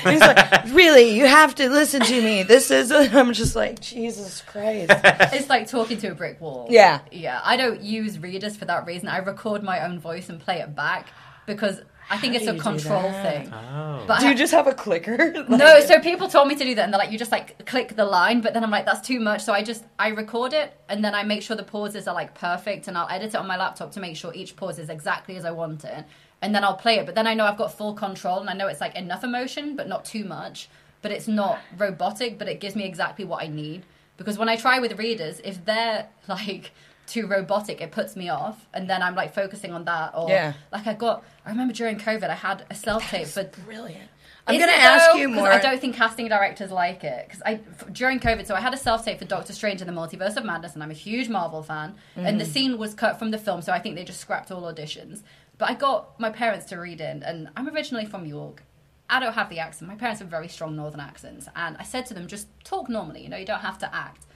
he's 0.10 0.20
like, 0.20 0.64
really? 0.74 1.10
You 1.16 1.26
have 1.26 1.54
to 1.56 1.68
listen 1.68 2.02
to 2.02 2.22
me. 2.22 2.42
This 2.42 2.70
is. 2.70 2.90
I'm 2.92 3.32
just 3.32 3.56
like, 3.56 3.80
Jesus 3.80 4.42
Christ. 4.42 4.90
it's 5.32 5.48
like 5.48 5.66
talking 5.68 5.98
to 5.98 6.08
a 6.08 6.14
brick 6.14 6.40
wall. 6.40 6.66
Yeah. 6.70 7.00
Yeah. 7.10 7.40
I 7.44 7.56
don't 7.56 7.80
use 7.82 8.18
readers 8.18 8.56
for 8.56 8.64
that 8.66 8.86
reason. 8.86 9.08
I 9.08 9.18
record 9.18 9.62
my 9.62 9.84
own 9.84 9.98
voice 10.00 10.28
and 10.28 10.40
play 10.40 10.60
it 10.60 10.74
back 10.74 11.08
because 11.46 11.80
I 12.10 12.18
think 12.18 12.34
How 12.34 12.40
it's 12.40 12.48
a 12.48 12.58
control 12.58 13.10
thing. 13.10 13.52
Oh. 13.52 14.04
But 14.06 14.20
Do 14.20 14.28
you 14.28 14.34
just 14.34 14.52
have 14.52 14.66
a 14.66 14.74
clicker? 14.74 15.16
Like- 15.34 15.48
no, 15.48 15.80
so 15.80 15.98
people 16.00 16.28
told 16.28 16.48
me 16.48 16.54
to 16.56 16.64
do 16.64 16.74
that, 16.74 16.84
and 16.84 16.92
they're 16.92 16.98
like, 16.98 17.10
you 17.10 17.18
just 17.18 17.32
like 17.32 17.64
click 17.64 17.96
the 17.96 18.04
line, 18.04 18.40
but 18.40 18.52
then 18.52 18.62
I'm 18.62 18.70
like, 18.70 18.84
that's 18.84 19.06
too 19.06 19.18
much. 19.18 19.42
So 19.42 19.52
I 19.52 19.62
just 19.62 19.84
I 19.98 20.08
record 20.08 20.52
it, 20.52 20.76
and 20.88 21.04
then 21.04 21.14
I 21.14 21.22
make 21.22 21.42
sure 21.42 21.56
the 21.56 21.62
pauses 21.62 22.06
are 22.08 22.14
like 22.14 22.34
perfect, 22.34 22.88
and 22.88 22.98
I'll 22.98 23.08
edit 23.08 23.28
it 23.30 23.36
on 23.36 23.46
my 23.46 23.56
laptop 23.56 23.92
to 23.92 24.00
make 24.00 24.16
sure 24.16 24.32
each 24.34 24.56
pause 24.56 24.78
is 24.78 24.90
exactly 24.90 25.36
as 25.36 25.44
I 25.44 25.52
want 25.52 25.84
it, 25.84 26.04
and 26.42 26.54
then 26.54 26.62
I'll 26.64 26.76
play 26.76 26.96
it. 26.98 27.06
But 27.06 27.14
then 27.14 27.26
I 27.26 27.32
know 27.34 27.46
I've 27.46 27.56
got 27.56 27.72
full 27.72 27.94
control, 27.94 28.40
and 28.40 28.50
I 28.50 28.54
know 28.54 28.66
it's 28.68 28.80
like 28.80 28.94
enough 28.96 29.24
emotion, 29.24 29.76
but 29.76 29.88
not 29.88 30.04
too 30.04 30.24
much. 30.24 30.68
But 31.00 31.10
it's 31.12 31.26
not 31.28 31.58
robotic, 31.78 32.38
but 32.38 32.48
it 32.48 32.60
gives 32.60 32.76
me 32.76 32.84
exactly 32.84 33.24
what 33.24 33.42
I 33.42 33.46
need. 33.48 33.84
Because 34.18 34.36
when 34.38 34.48
I 34.48 34.56
try 34.56 34.78
with 34.78 34.98
readers, 34.98 35.40
if 35.44 35.64
they're 35.64 36.06
like 36.28 36.72
too 37.06 37.26
robotic, 37.26 37.80
it 37.80 37.90
puts 37.90 38.14
me 38.16 38.28
off, 38.28 38.66
and 38.74 38.88
then 38.88 39.02
I'm 39.02 39.14
like 39.14 39.34
focusing 39.34 39.72
on 39.72 39.84
that. 39.86 40.12
Or 40.14 40.28
Yeah. 40.28 40.52
like 40.70 40.86
I 40.86 40.94
got, 40.94 41.24
I 41.46 41.50
remember 41.50 41.72
during 41.74 41.98
COVID, 41.98 42.28
I 42.28 42.34
had 42.34 42.64
a 42.70 42.74
self 42.74 43.08
tape 43.10 43.26
for 43.26 43.44
brilliant. 43.64 44.08
I'm 44.44 44.56
going 44.58 44.68
to 44.70 44.74
ask 44.76 45.16
you 45.16 45.28
more. 45.28 45.46
I 45.52 45.60
don't 45.60 45.80
think 45.80 45.94
casting 45.94 46.26
directors 46.28 46.72
like 46.72 47.04
it 47.04 47.26
because 47.28 47.42
I 47.46 47.60
f- 47.80 47.92
during 47.92 48.18
COVID, 48.18 48.44
so 48.44 48.56
I 48.56 48.60
had 48.60 48.74
a 48.74 48.76
self 48.76 49.04
tape 49.04 49.20
for 49.20 49.24
Doctor 49.24 49.52
Strange 49.52 49.80
and 49.82 49.88
the 49.88 49.94
Multiverse 49.94 50.36
of 50.36 50.44
Madness, 50.44 50.74
and 50.74 50.82
I'm 50.82 50.90
a 50.90 50.94
huge 50.94 51.28
Marvel 51.28 51.62
fan. 51.62 51.94
And 52.16 52.26
Mm-hmm. 52.26 52.38
the 52.38 52.44
scene 52.44 52.76
was 52.78 52.92
cut 52.92 53.20
from 53.20 53.30
the 53.30 53.38
film, 53.38 53.62
so 53.62 53.72
I 53.72 53.78
think 53.78 53.94
they 53.94 54.02
just 54.04 54.18
scrapped 54.20 54.50
all 54.50 54.62
auditions. 54.62 55.22
But 55.58 55.70
I 55.70 55.74
got 55.74 56.18
my 56.18 56.30
parents 56.30 56.66
to 56.66 56.76
read 56.76 57.00
in, 57.00 57.22
and 57.22 57.48
I'm 57.56 57.68
originally 57.68 58.06
from 58.06 58.26
York. 58.26 58.64
I 59.08 59.20
don't 59.20 59.34
have 59.34 59.50
the 59.50 59.58
accent. 59.58 59.90
My 59.90 59.96
parents 59.96 60.20
have 60.20 60.28
very 60.28 60.48
strong 60.48 60.74
Northern 60.74 61.00
accents, 61.00 61.48
and 61.54 61.76
I 61.78 61.82
said 61.82 62.06
to 62.06 62.14
them, 62.14 62.26
just 62.26 62.48
talk 62.64 62.88
normally. 62.88 63.22
You 63.22 63.28
know, 63.28 63.36
you 63.36 63.46
don't 63.46 63.60
have 63.60 63.78
to 63.78 63.94
act. 63.94 64.26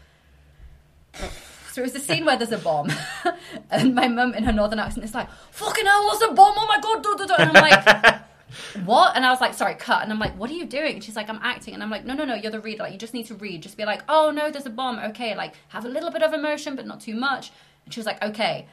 So 1.73 1.83
it 1.83 1.85
was 1.85 1.93
the 1.93 2.01
scene 2.01 2.25
where 2.25 2.37
there's 2.37 2.53
a 2.53 2.59
bomb, 2.59 2.91
and 3.71 3.95
my 3.95 4.09
mum 4.09 4.35
in 4.35 4.45
her 4.45 4.53
northern 4.53 4.79
accent 4.79 5.05
is 5.05 5.15
like, 5.15 5.29
"Fucking 5.51 5.85
hell, 5.85 6.05
what's 6.07 6.23
a 6.23 6.33
bomb? 6.33 6.55
Oh 6.57 6.67
my 6.67 6.81
god!" 6.81 7.03
duh, 7.03 7.15
duh, 7.17 7.27
duh." 7.27 7.37
And 7.39 7.57
I'm 7.57 7.63
like, 7.63 8.23
"What?" 8.87 9.15
And 9.15 9.27
I 9.27 9.31
was 9.31 9.43
like, 9.43 9.53
"Sorry, 9.53 9.75
cut." 9.75 10.03
And 10.03 10.11
I'm 10.11 10.19
like, 10.19 10.39
"What 10.39 10.51
are 10.51 10.55
you 10.55 10.65
doing?" 10.65 10.95
And 10.95 11.05
she's 11.05 11.17
like, 11.17 11.29
"I'm 11.29 11.41
acting." 11.43 11.75
And 11.75 11.83
I'm 11.83 11.91
like, 11.91 12.07
"No, 12.07 12.15
no, 12.15 12.25
no, 12.25 12.35
you're 12.35 12.51
the 12.51 12.61
reader. 12.61 12.83
Like, 12.83 12.93
you 12.93 12.99
just 12.99 13.13
need 13.13 13.27
to 13.27 13.35
read. 13.35 13.63
Just 13.63 13.77
be 13.77 13.85
like, 13.85 14.03
oh 14.09 14.31
no, 14.31 14.51
there's 14.51 14.65
a 14.65 14.71
bomb. 14.71 14.99
Okay, 15.11 15.35
like 15.35 15.55
have 15.69 15.85
a 15.85 15.89
little 15.89 16.11
bit 16.11 16.23
of 16.23 16.33
emotion, 16.33 16.77
but 16.77 16.87
not 16.87 17.01
too 17.01 17.15
much." 17.15 17.51
And 17.85 17.93
she 17.93 18.01
was 18.01 18.07
like, 18.07 18.23
"Okay." 18.25 18.67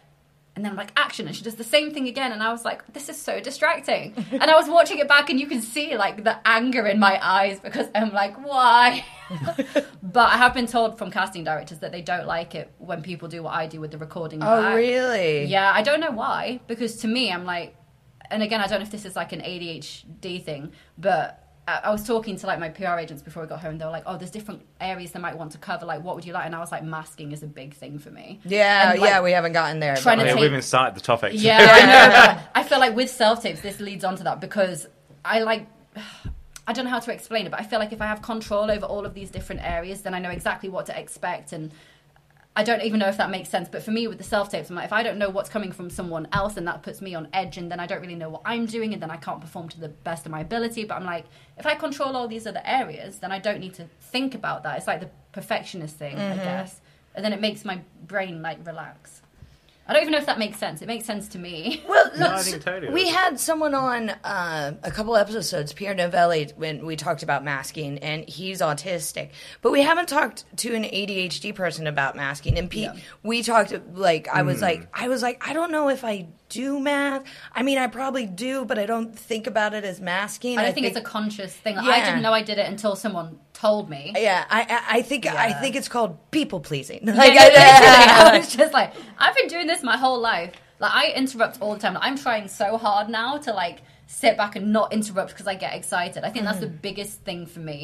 And 0.56 0.64
then 0.64 0.72
I'm 0.72 0.78
like, 0.78 0.91
action. 0.95 1.26
And 1.26 1.36
she 1.36 1.43
does 1.43 1.56
the 1.56 1.64
same 1.64 1.93
thing 1.93 2.08
again. 2.08 2.32
And 2.32 2.43
I 2.43 2.51
was 2.51 2.64
like, 2.64 2.93
this 2.93 3.10
is 3.10 3.20
so 3.20 3.39
distracting. 3.39 4.14
and 4.32 4.43
I 4.43 4.56
was 4.56 4.70
watching 4.70 4.99
it 4.99 5.08
back, 5.08 5.30
and 5.30 5.39
you 5.39 5.47
can 5.47 5.62
see 5.62 5.97
like 5.97 6.24
the 6.24 6.38
anger 6.47 6.86
in 6.86 6.99
my 6.99 7.20
eyes 7.26 7.60
because 7.60 7.88
I'm 7.95 8.14
like, 8.14 8.36
why? 8.45 9.04
but 10.04 10.32
I 10.32 10.38
have 10.38 10.54
been 10.54 10.68
told 10.68 10.97
from 10.99 11.10
casting 11.10 11.43
directors 11.43 11.80
that 11.80 11.91
they 11.91 12.01
don't 12.01 12.28
like 12.28 12.54
it 12.54 12.72
when 12.78 13.01
people 13.01 13.28
do 13.28 13.41
what 13.41 13.54
I 13.54 13.66
do 13.66 13.80
with 13.80 13.91
the 13.91 13.97
recording. 13.97 14.43
oh, 14.43 14.62
back. 14.62 14.76
really? 14.76 15.45
Yeah, 15.45 15.72
I 15.74 15.82
don't 15.82 15.99
know 15.99 16.12
why. 16.12 16.60
Because 16.68 16.97
to 16.97 17.08
me, 17.08 17.32
I'm 17.32 17.45
like, 17.45 17.76
and 18.30 18.43
again, 18.43 18.62
I 18.62 18.68
don't 18.68 18.80
know 18.80 18.86
if 18.86 18.91
this 18.91 19.06
is 19.06 19.16
like 19.16 19.32
an 19.32 19.41
ADHD 19.41 20.43
thing, 20.43 20.72
but 20.97 21.42
I, 21.68 21.82
I 21.86 21.91
was 21.91 22.05
talking 22.05 22.36
to 22.38 22.47
like 22.47 22.59
my 22.59 22.70
PR 22.70 22.97
agents 22.99 23.24
before 23.24 23.43
we 23.43 23.49
got 23.49 23.59
home. 23.61 23.78
They 23.78 23.86
were 23.86 23.91
like, 23.91 24.03
"Oh, 24.05 24.18
there's 24.18 24.32
different 24.32 24.61
areas 24.82 25.11
they 25.11 25.20
might 25.20 25.38
want 25.38 25.51
to 25.53 25.57
cover. 25.57 25.86
Like, 25.86 26.03
what 26.03 26.16
would 26.16 26.26
you 26.26 26.34
like?" 26.34 26.45
And 26.45 26.55
I 26.55 26.59
was 26.59 26.72
like, 26.72 26.84
"Masking 26.84 27.32
is 27.32 27.43
a 27.43 27.47
big 27.47 27.74
thing 27.74 27.99
for 27.99 28.09
me." 28.11 28.39
Yeah, 28.45 28.91
And, 28.91 28.99
like, 28.99 29.09
yeah, 29.09 29.22
we 29.22 29.32
haven't 29.32 29.53
gotten 29.53 29.80
there. 29.80 29.95
trying 29.95 30.20
to 30.20 30.26
yeah, 30.26 30.32
take- 30.34 30.41
we've 30.41 30.49
even 30.49 30.61
started 30.61 30.95
the 30.95 31.01
topic. 31.01 31.34
Yeah, 31.36 31.57
I 31.59 31.86
know. 32.36 32.41
I 32.55 32.64
feel 32.64 32.80
like 32.80 32.95
with 32.95 33.09
self 33.09 33.41
tapes, 33.43 33.61
this 33.61 33.80
leads 33.80 34.03
on 34.03 34.16
to 34.18 34.24
that 34.24 34.39
because 34.41 34.88
I 35.24 35.39
like. 35.41 35.68
I 36.66 36.72
don't 36.72 36.86
know 36.86 36.91
how 36.91 36.99
to 36.99 37.11
explain 37.11 37.45
it, 37.45 37.49
but 37.49 37.59
I 37.59 37.64
feel 37.64 37.78
like 37.78 37.91
if 37.91 38.01
I 38.01 38.05
have 38.05 38.22
control 38.22 38.72
over 38.72 38.86
all 38.86 39.05
of 39.05 39.14
these 39.14 39.30
different 39.30 39.66
areas, 39.66 40.01
then 40.03 40.14
I 40.14 40.20
know 40.20 40.30
exactly 40.30 40.70
what 40.70 40.86
to 40.86 40.97
expect. 40.97 41.51
And 41.51 41.74
I 42.56 42.64
don't 42.64 42.84
even 42.84 42.99
know 42.99 43.08
if 43.08 43.18
that 43.18 43.32
makes 43.32 43.49
sense. 43.49 43.68
But 43.68 43.82
for 43.82 43.89
me, 43.89 44.08
with 44.08 44.20
the 44.20 44.24
self 44.24 44.49
tapes, 44.49 44.70
I'm 44.70 44.76
like, 44.76 44.86
if 44.86 44.93
I 44.93 45.01
don't 45.01 45.18
know 45.18 45.30
what's 45.30 45.49
coming 45.49 45.72
from 45.72 45.89
someone 45.89 46.28
else, 46.32 46.54
then 46.54 46.66
that 46.66 46.84
puts 46.84 47.01
me 47.01 47.16
on 47.16 47.28
edge, 47.34 47.58
and 47.58 47.72
then 47.72 47.80
I 47.80 47.88
don't 47.88 48.01
really 48.01 48.16
know 48.16 48.30
what 48.30 48.43
I'm 48.45 48.68
doing, 48.68 48.93
and 48.93 49.01
then 49.01 49.10
I 49.10 49.18
can't 49.18 49.41
perform 49.41 49.70
to 49.70 49.80
the 49.80 49.89
best 49.89 50.26
of 50.26 50.32
my 50.32 50.41
ability. 50.41 50.84
But 50.86 50.95
I'm 50.95 51.06
like, 51.06 51.26
if 51.58 51.66
I 51.66 51.74
control 51.74 52.16
all 52.16 52.28
these 52.28 52.45
other 52.45 52.62
areas, 52.64 53.20
then 53.20 53.32
I 53.32 53.39
don't 53.39 53.60
need 53.60 53.74
to 53.76 53.88
think 53.99 54.36
about 54.36 54.64
that. 54.64 54.78
It's 54.78 54.88
like 54.88 54.99
the 54.99 55.10
perfectionist 55.32 55.95
thing, 55.95 56.16
I 56.18 56.36
mm-hmm. 56.36 56.43
guess. 56.43 56.80
And 57.16 57.26
then 57.26 57.34
it 57.34 57.41
makes 57.41 57.66
my 57.66 57.82
brain 58.06 58.41
like 58.41 58.66
relax. 58.66 59.22
I 59.86 59.91
don't 59.93 60.01
even 60.03 60.13
know 60.13 60.17
if 60.19 60.25
that 60.27 60.39
makes 60.39 60.57
sense. 60.59 60.81
It 60.81 60.88
makes 60.88 61.05
sense 61.05 61.27
to 61.29 61.39
me. 61.39 61.84
Well, 61.89 62.09
No, 62.17 62.27
I 62.34 62.41
think 62.41 62.63
totally 62.63 62.93
we 62.93 63.03
does. 63.05 63.13
had 63.15 63.39
someone 63.39 63.73
on 63.75 64.09
uh, 64.09 64.73
a 64.81 64.91
couple 64.91 65.15
episodes, 65.17 65.73
Pierre 65.73 65.93
Novellie, 65.93 66.51
when 66.55 66.86
we 66.86 66.95
talked 66.95 67.21
about 67.23 67.43
masking, 67.43 67.97
and 67.99 68.27
he's 68.27 68.61
autistic. 68.61 69.29
But 69.61 69.71
we 69.71 69.81
haven't 69.81 70.07
talked 70.09 70.45
to 70.57 70.73
an 70.73 70.84
ADHD 70.84 71.53
person 71.53 71.86
about 71.88 72.15
masking. 72.15 72.57
And 72.57 72.69
Pete, 72.69 72.84
Yeah. 72.93 73.01
we 73.23 73.43
talked 73.43 73.73
like 73.93 74.27
I 74.29 74.43
was 74.43 74.61
like 74.61 74.88
I 74.93 75.07
was 75.09 75.21
like 75.21 75.45
I 75.47 75.53
don't 75.53 75.71
know 75.71 75.89
if 75.89 76.03
I 76.05 76.27
do 76.49 76.79
math. 76.79 77.23
I 77.53 77.63
mean, 77.63 77.77
I 77.77 77.88
probably 77.88 78.25
do, 78.27 78.63
but 78.65 78.77
I 78.79 78.86
don't 78.86 79.17
think 79.17 79.47
about 79.47 79.73
it 79.73 79.84
as 79.84 79.99
masking. 79.99 80.57
I 80.59 80.65
don't 80.65 80.73
think, 80.73 80.86
it's 80.86 80.97
a 80.97 81.01
conscious 81.01 81.51
thing. 81.53 81.75
Like, 81.75 81.86
I 81.88 82.05
didn't 82.05 82.21
know 82.21 82.31
I 82.31 82.43
did 82.43 82.59
it 82.59 82.67
until 82.67 82.95
someone 82.95 83.39
told 83.64 83.89
me. 83.89 84.03
Yeah, 84.30 84.43
I 84.49 84.82
I, 84.97 85.01
think 85.01 85.26
I 85.26 85.53
think 85.61 85.76
it's 85.80 85.88
called 85.95 86.14
people 86.32 86.59
pleasing. 86.59 86.99
Yeah, 87.07 87.14
Like, 87.14 87.32
I- 87.38 87.47
literally, 87.47 88.34
I 88.34 88.38
was 88.38 88.55
just 88.55 88.74
like, 88.80 88.91
I've 89.18 89.36
been 89.39 89.47
doing 89.55 89.68
this 89.68 89.82
my 89.84 89.97
whole 90.03 90.20
life. 90.20 90.51
Like, 90.80 90.93
I 90.93 91.05
interrupt 91.22 91.55
all 91.61 91.74
the 91.76 91.80
time. 91.80 91.97
I'm 92.07 92.18
trying 92.18 92.47
so 92.49 92.78
hard 92.78 93.07
now 93.09 93.38
to 93.45 93.51
like 93.53 93.78
sit 94.07 94.36
back 94.41 94.55
and 94.57 94.66
not 94.78 94.91
interrupt 94.97 95.30
because 95.34 95.47
I 95.47 95.55
get 95.55 95.74
excited. 95.76 96.24
I 96.28 96.30
think 96.30 96.43
that's 96.45 96.59
the 96.59 96.68
Mm. 96.68 96.82
biggest 96.88 97.16
thing 97.28 97.45
for 97.53 97.59
me. 97.72 97.80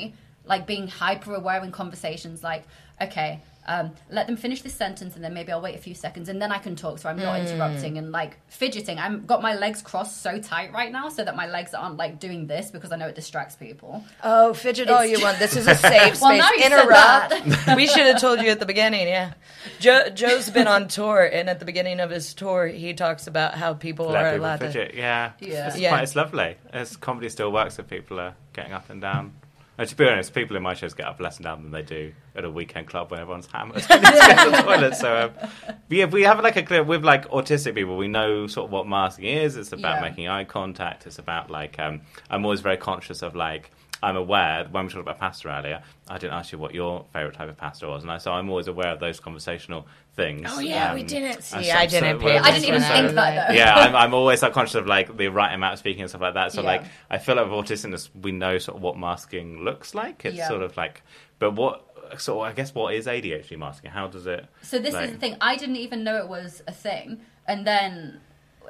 Like 0.51 0.63
being 0.73 0.87
hyper 0.87 1.33
aware 1.41 1.63
in 1.63 1.71
conversations. 1.71 2.43
Like, 2.43 2.63
okay, 3.01 3.41
um, 3.69 3.91
let 4.09 4.27
them 4.27 4.35
finish 4.35 4.61
this 4.63 4.73
sentence 4.73 5.15
and 5.15 5.23
then 5.23 5.33
maybe 5.33 5.51
I'll 5.51 5.61
wait 5.61 5.75
a 5.75 5.79
few 5.79 5.93
seconds 5.93 6.27
and 6.27 6.41
then 6.41 6.51
I 6.51 6.57
can 6.57 6.75
talk 6.75 6.97
so 6.99 7.07
I'm 7.07 7.17
not 7.17 7.39
Mm. 7.39 7.47
interrupting 7.51 7.97
and 7.99 8.11
like 8.11 8.37
fidgeting. 8.49 8.97
I've 8.99 9.27
got 9.27 9.41
my 9.41 9.53
legs 9.55 9.81
crossed 9.81 10.21
so 10.21 10.39
tight 10.39 10.73
right 10.73 10.91
now 10.91 11.09
so 11.09 11.23
that 11.23 11.35
my 11.35 11.47
legs 11.47 11.73
aren't 11.73 11.97
like 11.97 12.19
doing 12.19 12.47
this 12.47 12.71
because 12.71 12.91
I 12.91 12.95
know 12.95 13.07
it 13.07 13.15
distracts 13.15 13.55
people. 13.55 14.03
Oh, 14.23 14.53
fidget 14.53 14.89
all 14.89 15.03
It's- 15.03 15.17
you 15.17 15.23
want. 15.23 15.37
This 15.39 15.55
is 15.55 15.67
a 15.67 15.75
safe 15.91 16.15
space. 16.15 16.21
Well, 16.21 16.37
now 16.37 16.49
you 16.51 16.63
said 16.63 16.71
Interrupt. 16.71 17.75
we 17.75 17.85
should 17.87 18.07
have 18.07 18.19
told 18.19 18.41
you 18.41 18.49
at 18.49 18.59
the 18.59 18.65
beginning. 18.65 19.07
Yeah, 19.07 19.33
Joe, 19.79 20.09
Joe's 20.09 20.49
been 20.49 20.67
on 20.67 20.87
tour, 20.87 21.23
and 21.23 21.49
at 21.49 21.59
the 21.59 21.65
beginning 21.65 21.99
of 21.99 22.09
his 22.09 22.33
tour, 22.33 22.67
he 22.67 22.93
talks 22.93 23.27
about 23.27 23.53
how 23.53 23.73
people 23.75 24.07
Let 24.07 24.23
are 24.25 24.31
people 24.31 24.45
allowed 24.45 24.59
to. 24.61 24.65
fidget. 24.71 24.95
Yeah, 24.95 25.31
Yeah. 25.39 25.67
It's, 25.67 25.77
Yeah. 25.77 25.89
Quite, 25.89 26.03
it's 26.03 26.15
lovely. 26.15 26.57
It's 26.73 26.95
comedy 26.95 27.29
still 27.29 27.51
works 27.51 27.77
if 27.77 27.87
people 27.87 28.19
are 28.19 28.33
getting 28.53 28.73
up 28.73 28.89
and 28.89 28.99
down. 29.01 29.33
And 29.79 29.87
to 29.87 29.95
be 29.95 30.07
honest, 30.07 30.33
people 30.33 30.57
in 30.57 30.61
my 30.61 30.73
shows 30.73 30.93
get 30.93 31.07
up 31.07 31.19
less 31.21 31.37
and 31.37 31.45
down 31.45 31.63
than 31.63 31.71
they 31.71 31.81
do 31.81 32.13
at 32.35 32.43
a 32.43 32.51
weekend 32.51 32.87
club 32.87 33.09
when 33.11 33.19
everyone's 33.21 33.47
hammered 33.47 33.83
and 33.89 34.03
needs 34.03 34.19
to 34.19 34.35
go 34.35 34.43
to 34.45 34.51
the 34.51 34.61
toilet. 34.61 34.95
So 34.95 35.31
um, 35.39 35.49
yeah, 35.89 36.05
we 36.05 36.23
have 36.23 36.39
like 36.41 36.57
a 36.57 36.63
clear 36.63 36.83
with 36.83 37.03
like 37.05 37.27
autistic 37.29 37.75
people. 37.75 37.95
We 37.97 38.09
know 38.09 38.45
sort 38.47 38.65
of 38.65 38.71
what 38.71 38.87
masking 38.87 39.25
is. 39.25 39.55
It's 39.55 39.71
about 39.71 39.95
Yeah. 39.95 40.09
making 40.09 40.27
eye 40.27 40.43
contact. 40.43 41.07
It's 41.07 41.17
about 41.17 41.49
like 41.49 41.79
um, 41.79 42.01
I'm 42.29 42.43
always 42.45 42.59
very 42.59 42.77
conscious 42.77 43.21
of 43.23 43.35
like. 43.35 43.71
I'm 44.01 44.15
aware 44.15 44.65
when 44.71 44.85
we 44.85 44.89
talked 44.91 45.01
about 45.01 45.19
pasta 45.19 45.49
earlier. 45.49 45.83
I 46.07 46.17
didn't 46.17 46.31
ask 46.33 46.53
you 46.53 46.57
what 46.57 46.73
your 46.73 47.05
favourite 47.11 47.35
type 47.35 47.49
of 47.49 47.57
pasta 47.57 47.85
was, 47.85 48.01
and 48.03 48.09
I, 48.09 48.17
so 48.17 48.31
I'm 48.31 48.49
always 48.49 48.67
aware 48.69 48.87
of 48.93 49.01
those 49.01 49.19
conversational 49.19 49.87
things. 50.19 50.49
Oh 50.53 50.59
yeah, 50.59 50.93
we 50.93 51.01
Um, 51.01 51.07
didn't 51.07 51.35
and 51.35 51.43
see. 51.43 51.63
so- 51.63 51.75
I 51.75 51.85
didn't 51.85 52.19
so 52.19 52.25
pay. 52.27 52.37
I 52.37 52.51
didn't 52.51 52.65
even 52.65 52.81
attention 52.83 53.05
think 53.05 53.15
that, 53.15 53.47
though. 53.49 53.53
yeah, 53.55 53.75
I'm, 53.75 53.95
I'm 54.01 54.13
always 54.13 54.41
like 54.41 54.53
conscious 54.53 54.75
of 54.75 54.85
like 54.87 55.15
the 55.17 55.27
right 55.29 55.53
amount 55.53 55.73
of 55.73 55.79
speaking 55.79 56.01
and 56.01 56.09
stuff 56.09 56.21
like 56.21 56.33
that. 56.35 56.51
So 56.51 56.61
Yeah. 56.61 56.67
like, 56.67 56.83
I 57.09 57.17
feel 57.17 57.35
like 57.35 57.45
with 57.49 57.53
autism, 57.53 58.09
we 58.21 58.31
know 58.31 58.57
sort 58.57 58.75
of 58.77 58.81
what 58.83 58.97
masking 58.97 59.63
looks 59.63 59.95
like. 59.95 60.25
It's 60.25 60.35
Yeah. 60.35 60.47
sort 60.47 60.61
of 60.63 60.75
like, 60.77 61.01
but 61.39 61.51
what? 61.51 61.85
So 62.17 62.41
I 62.41 62.53
guess 62.53 62.73
what 62.73 62.93
is 62.95 63.05
ADHD 63.07 63.55
masking? 63.57 63.91
How 63.91 64.07
does 64.07 64.25
it? 64.27 64.45
So 64.61 64.79
this 64.79 64.93
like- 64.93 65.05
is 65.05 65.11
the 65.11 65.17
thing. 65.17 65.37
I 65.41 65.55
didn't 65.55 65.77
even 65.77 66.03
know 66.03 66.17
it 66.17 66.27
was 66.27 66.63
a 66.67 66.71
thing, 66.71 67.21
and 67.47 67.65
then, 67.67 68.19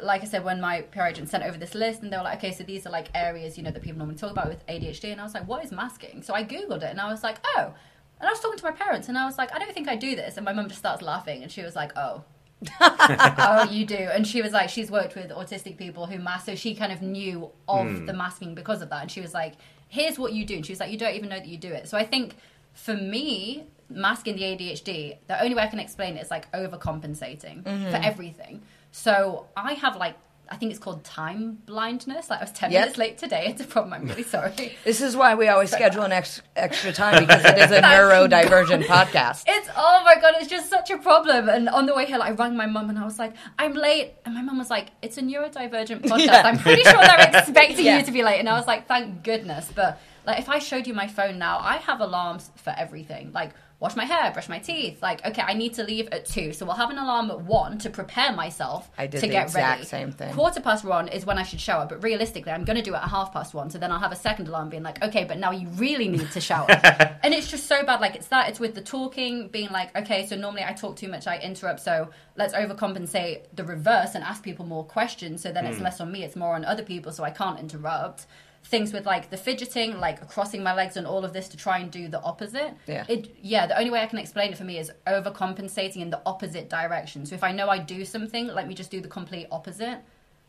like 0.02 0.22
I 0.22 0.26
said, 0.26 0.44
when 0.44 0.60
my 0.62 0.82
PR 0.94 1.04
agent 1.12 1.30
sent 1.30 1.44
over 1.44 1.58
this 1.58 1.74
list, 1.74 2.02
and 2.02 2.12
they 2.12 2.18
were 2.18 2.24
like, 2.24 2.38
"Okay, 2.40 2.52
so 2.52 2.64
these 2.64 2.86
are 2.86 2.90
like 2.90 3.08
areas 3.16 3.58
you 3.58 3.64
know 3.64 3.72
that 3.72 3.82
people 3.82 3.98
normally 4.00 4.18
talk 4.18 4.32
about 4.32 4.48
with 4.50 4.62
ADHD," 4.68 5.12
and 5.12 5.20
I 5.22 5.24
was 5.24 5.34
like, 5.34 5.48
"What 5.48 5.64
is 5.64 5.72
masking?" 5.72 6.22
So 6.22 6.34
I 6.34 6.44
googled 6.44 6.84
it, 6.84 6.92
and 6.92 7.00
I 7.02 7.10
was 7.10 7.24
like, 7.24 7.38
"Oh." 7.58 7.74
And 8.20 8.28
I 8.28 8.32
was 8.32 8.40
talking 8.40 8.58
to 8.58 8.64
my 8.66 8.72
parents, 8.72 9.08
and 9.08 9.18
I 9.18 9.26
was 9.26 9.38
like, 9.38 9.54
"I 9.54 9.60
don't 9.60 9.74
think 9.74 9.88
I 9.88 9.96
do 9.96 10.16
this," 10.16 10.38
and 10.38 10.46
my 10.46 10.54
mum 10.54 10.68
just 10.68 10.80
starts 10.80 11.02
laughing, 11.02 11.44
and 11.44 11.52
she 11.52 11.64
was 11.64 11.76
like, 11.76 11.92
"Oh." 11.98 12.24
oh, 12.82 13.68
you 13.72 13.86
do. 13.86 13.96
And 13.96 14.28
she 14.28 14.42
was 14.42 14.52
like, 14.52 14.70
she's 14.70 14.92
worked 14.92 15.16
with 15.16 15.30
autistic 15.30 15.78
people 15.78 16.08
who 16.08 16.20
mask, 16.20 16.46
so 16.46 16.56
she 16.56 16.76
kind 16.76 16.92
of 16.92 17.02
knew 17.02 17.50
of 17.70 17.88
hmm. 17.88 18.06
the 18.06 18.12
masking 18.12 18.54
because 18.54 18.82
of 18.82 18.90
that. 18.90 19.02
And 19.02 19.10
she 19.10 19.22
was 19.22 19.34
like, 19.34 19.54
here's 19.88 20.20
what 20.20 20.34
you 20.34 20.46
do. 20.46 20.56
And 20.56 20.66
she 20.66 20.74
was 20.74 20.80
like, 20.80 20.92
you 20.92 20.98
don't 20.98 21.16
even 21.16 21.30
know 21.30 21.38
that 21.38 21.48
you 21.48 21.58
do 21.58 21.72
it. 21.72 21.88
So 21.88 21.98
I 21.98 22.06
think 22.06 22.36
for 22.74 22.96
me, 22.96 23.68
masking 23.90 24.36
the 24.36 24.44
ADHD, 24.44 25.18
the 25.28 25.42
only 25.42 25.56
way 25.56 25.64
I 25.64 25.68
can 25.68 25.80
explain 25.80 26.18
it 26.18 26.22
is 26.22 26.32
like 26.32 26.52
overcompensating 26.52 27.64
for 27.64 27.70
mm-hmm. 27.70 28.04
everything. 28.04 28.62
So 28.92 29.48
I 29.56 29.74
have 29.74 29.96
like, 29.96 30.16
I 30.52 30.56
think 30.56 30.72
it's 30.72 30.80
called 30.80 31.04
time 31.04 31.60
blindness. 31.66 32.30
Like 32.30 32.40
I 32.40 32.44
was 32.44 32.52
10 32.52 32.72
Yep. 32.72 32.82
minutes 32.82 32.98
late 32.98 33.18
today. 33.20 33.46
It's 33.50 33.62
a 33.62 33.66
problem. 33.66 33.94
I'm 33.94 34.08
really 34.08 34.24
sorry. 34.24 34.76
This 34.84 35.00
is 35.00 35.16
why 35.16 35.36
we 35.36 35.48
always 35.48 35.70
schedule 35.72 36.02
an 36.04 36.12
ex- 36.12 36.42
extra 36.56 36.92
time 36.92 37.22
because 37.26 37.46
it 37.46 37.58
is 37.58 37.72
a 37.72 37.82
neurodivergent 37.94 38.84
podcast. 38.96 39.44
It's 39.48 39.70
oh 39.78 40.02
my 40.04 40.16
god, 40.20 40.34
it's 40.40 40.50
just 40.50 40.70
such 40.70 40.90
a 40.90 40.98
problem. 40.98 41.50
And 41.50 41.70
on 41.70 41.86
the 41.86 41.94
way 41.94 42.06
here, 42.06 42.18
like, 42.18 42.30
I 42.30 42.34
rang 42.34 42.56
my 42.58 42.66
mum 42.66 42.90
and 42.90 42.98
I 42.98 43.06
was 43.06 43.20
like, 43.20 43.34
"I'm 43.60 43.74
late," 43.74 44.14
and 44.26 44.34
my 44.34 44.42
mum 44.42 44.58
was 44.58 44.70
like, 44.70 44.88
"It's 45.02 45.18
a 45.18 45.22
neurodivergent 45.22 46.02
podcast. 46.04 46.26
Yeah. 46.26 46.42
I'm 46.46 46.58
pretty 46.58 46.84
sure 46.84 46.94
they're 47.02 47.30
expecting 47.34 47.86
Yeah. 47.86 48.00
you 48.00 48.06
to 48.06 48.12
be 48.12 48.24
late." 48.24 48.40
And 48.40 48.50
I 48.50 48.54
was 48.58 48.68
like, 48.68 48.88
"Thank 48.88 49.24
goodness." 49.24 49.72
But 49.74 50.00
like, 50.26 50.40
if 50.40 50.50
I 50.50 50.60
showed 50.60 50.88
you 50.88 50.94
my 50.94 51.08
phone 51.08 51.38
now, 51.38 51.60
I 51.60 51.78
have 51.78 52.02
alarms 52.02 52.50
for 52.56 52.74
everything. 52.78 53.32
Like, 53.34 53.52
wash 53.80 53.96
my 53.96 54.04
hair, 54.06 54.30
brush 54.32 54.50
my 54.50 54.60
teeth. 54.60 55.02
Like, 55.02 55.26
okay, 55.26 55.42
I 55.42 55.54
need 55.54 55.74
to 55.76 55.84
leave 55.84 56.10
at 56.12 56.26
two, 56.26 56.52
so 56.52 56.66
we'll 56.66 56.76
have 56.76 56.90
an 56.90 56.98
alarm 56.98 57.32
at 57.32 57.42
one 57.42 57.78
to 57.80 57.90
prepare 57.90 58.34
myself 58.34 58.90
I 58.98 59.08
did 59.08 59.22
to 59.22 59.28
the 59.28 59.32
get 59.32 59.44
exact 59.44 59.78
ready. 59.78 59.86
same 59.88 60.12
thing. 60.12 60.34
Quarter 60.34 60.60
past 60.62 60.84
one 60.84 61.08
is 61.08 61.26
when 61.26 61.38
I 61.38 61.44
should 61.44 61.62
shower, 61.62 61.86
but 61.88 62.04
realistically, 62.04 62.52
I'm 62.52 62.66
going 62.66 62.76
to 62.78 62.82
do 62.84 62.94
it 62.94 62.98
at 62.98 63.08
half 63.10 63.32
past 63.32 63.54
one. 63.54 63.70
So 63.70 63.78
then 63.78 63.92
I'll 63.92 64.00
have 64.00 64.12
a 64.12 64.18
second 64.18 64.48
alarm 64.50 64.70
being 64.70 64.84
like, 64.84 65.02
okay, 65.04 65.24
but 65.24 65.38
now 65.38 65.52
you 65.52 65.68
really 65.70 66.08
need 66.10 66.30
to 66.32 66.42
shower. 66.42 66.68
and 67.24 67.34
it's 67.34 67.50
just 67.50 67.68
so 67.68 67.84
bad. 67.86 68.02
Like 68.02 68.16
it's 68.16 68.28
that. 68.28 68.50
It's 68.50 68.60
with 68.60 68.76
the 68.76 68.82
talking 68.82 69.48
being 69.48 69.70
like, 69.70 69.98
okay, 69.98 70.26
so 70.28 70.36
normally 70.36 70.64
I 70.64 70.74
talk 70.74 70.98
too 70.98 71.08
much, 71.08 71.26
I 71.28 71.38
interrupt. 71.40 71.80
So 71.80 72.10
let's 72.36 72.54
overcompensate 72.54 73.44
the 73.54 73.64
reverse 73.64 74.16
and 74.16 74.24
ask 74.24 74.44
people 74.44 74.66
more 74.66 74.84
questions. 74.84 75.42
So 75.42 75.52
then 75.52 75.66
Hmm. 75.66 75.72
it's 75.72 75.80
less 75.82 76.02
on 76.02 76.12
me, 76.12 76.24
it's 76.24 76.36
more 76.36 76.56
on 76.56 76.66
other 76.66 76.84
people. 76.84 77.12
So 77.12 77.24
I 77.24 77.32
can't 77.32 77.60
interrupt. 77.60 78.26
Things 78.70 78.94
with 78.94 79.06
like 79.06 79.32
the 79.32 79.38
fidgeting, 79.38 80.00
like 80.00 80.28
crossing 80.30 80.62
my 80.62 80.74
legs 80.76 80.96
and 80.96 81.08
all 81.08 81.26
of 81.26 81.34
this 81.34 81.48
to 81.50 81.58
try 81.58 81.80
and 81.80 81.90
do 81.92 82.08
the 82.08 82.22
opposite. 82.22 82.72
Yeah. 82.86 83.04
It 83.10 83.36
yeah, 83.42 83.66
the 83.66 83.78
only 83.78 83.90
way 83.90 84.02
I 84.02 84.06
can 84.06 84.20
explain 84.20 84.52
it 84.52 84.58
for 84.58 84.64
me 84.64 84.78
is 84.78 84.92
overcompensating 85.08 85.98
in 85.98 86.10
the 86.12 86.22
opposite 86.26 86.70
direction. 86.70 87.26
So 87.26 87.34
if 87.36 87.44
I 87.44 87.52
know 87.52 87.68
I 87.70 87.80
do 87.80 88.06
something, 88.06 88.48
let 88.48 88.68
me 88.68 88.76
just 88.76 88.92
do 88.92 89.02
the 89.02 89.08
complete 89.08 89.48
opposite. 89.52 90.00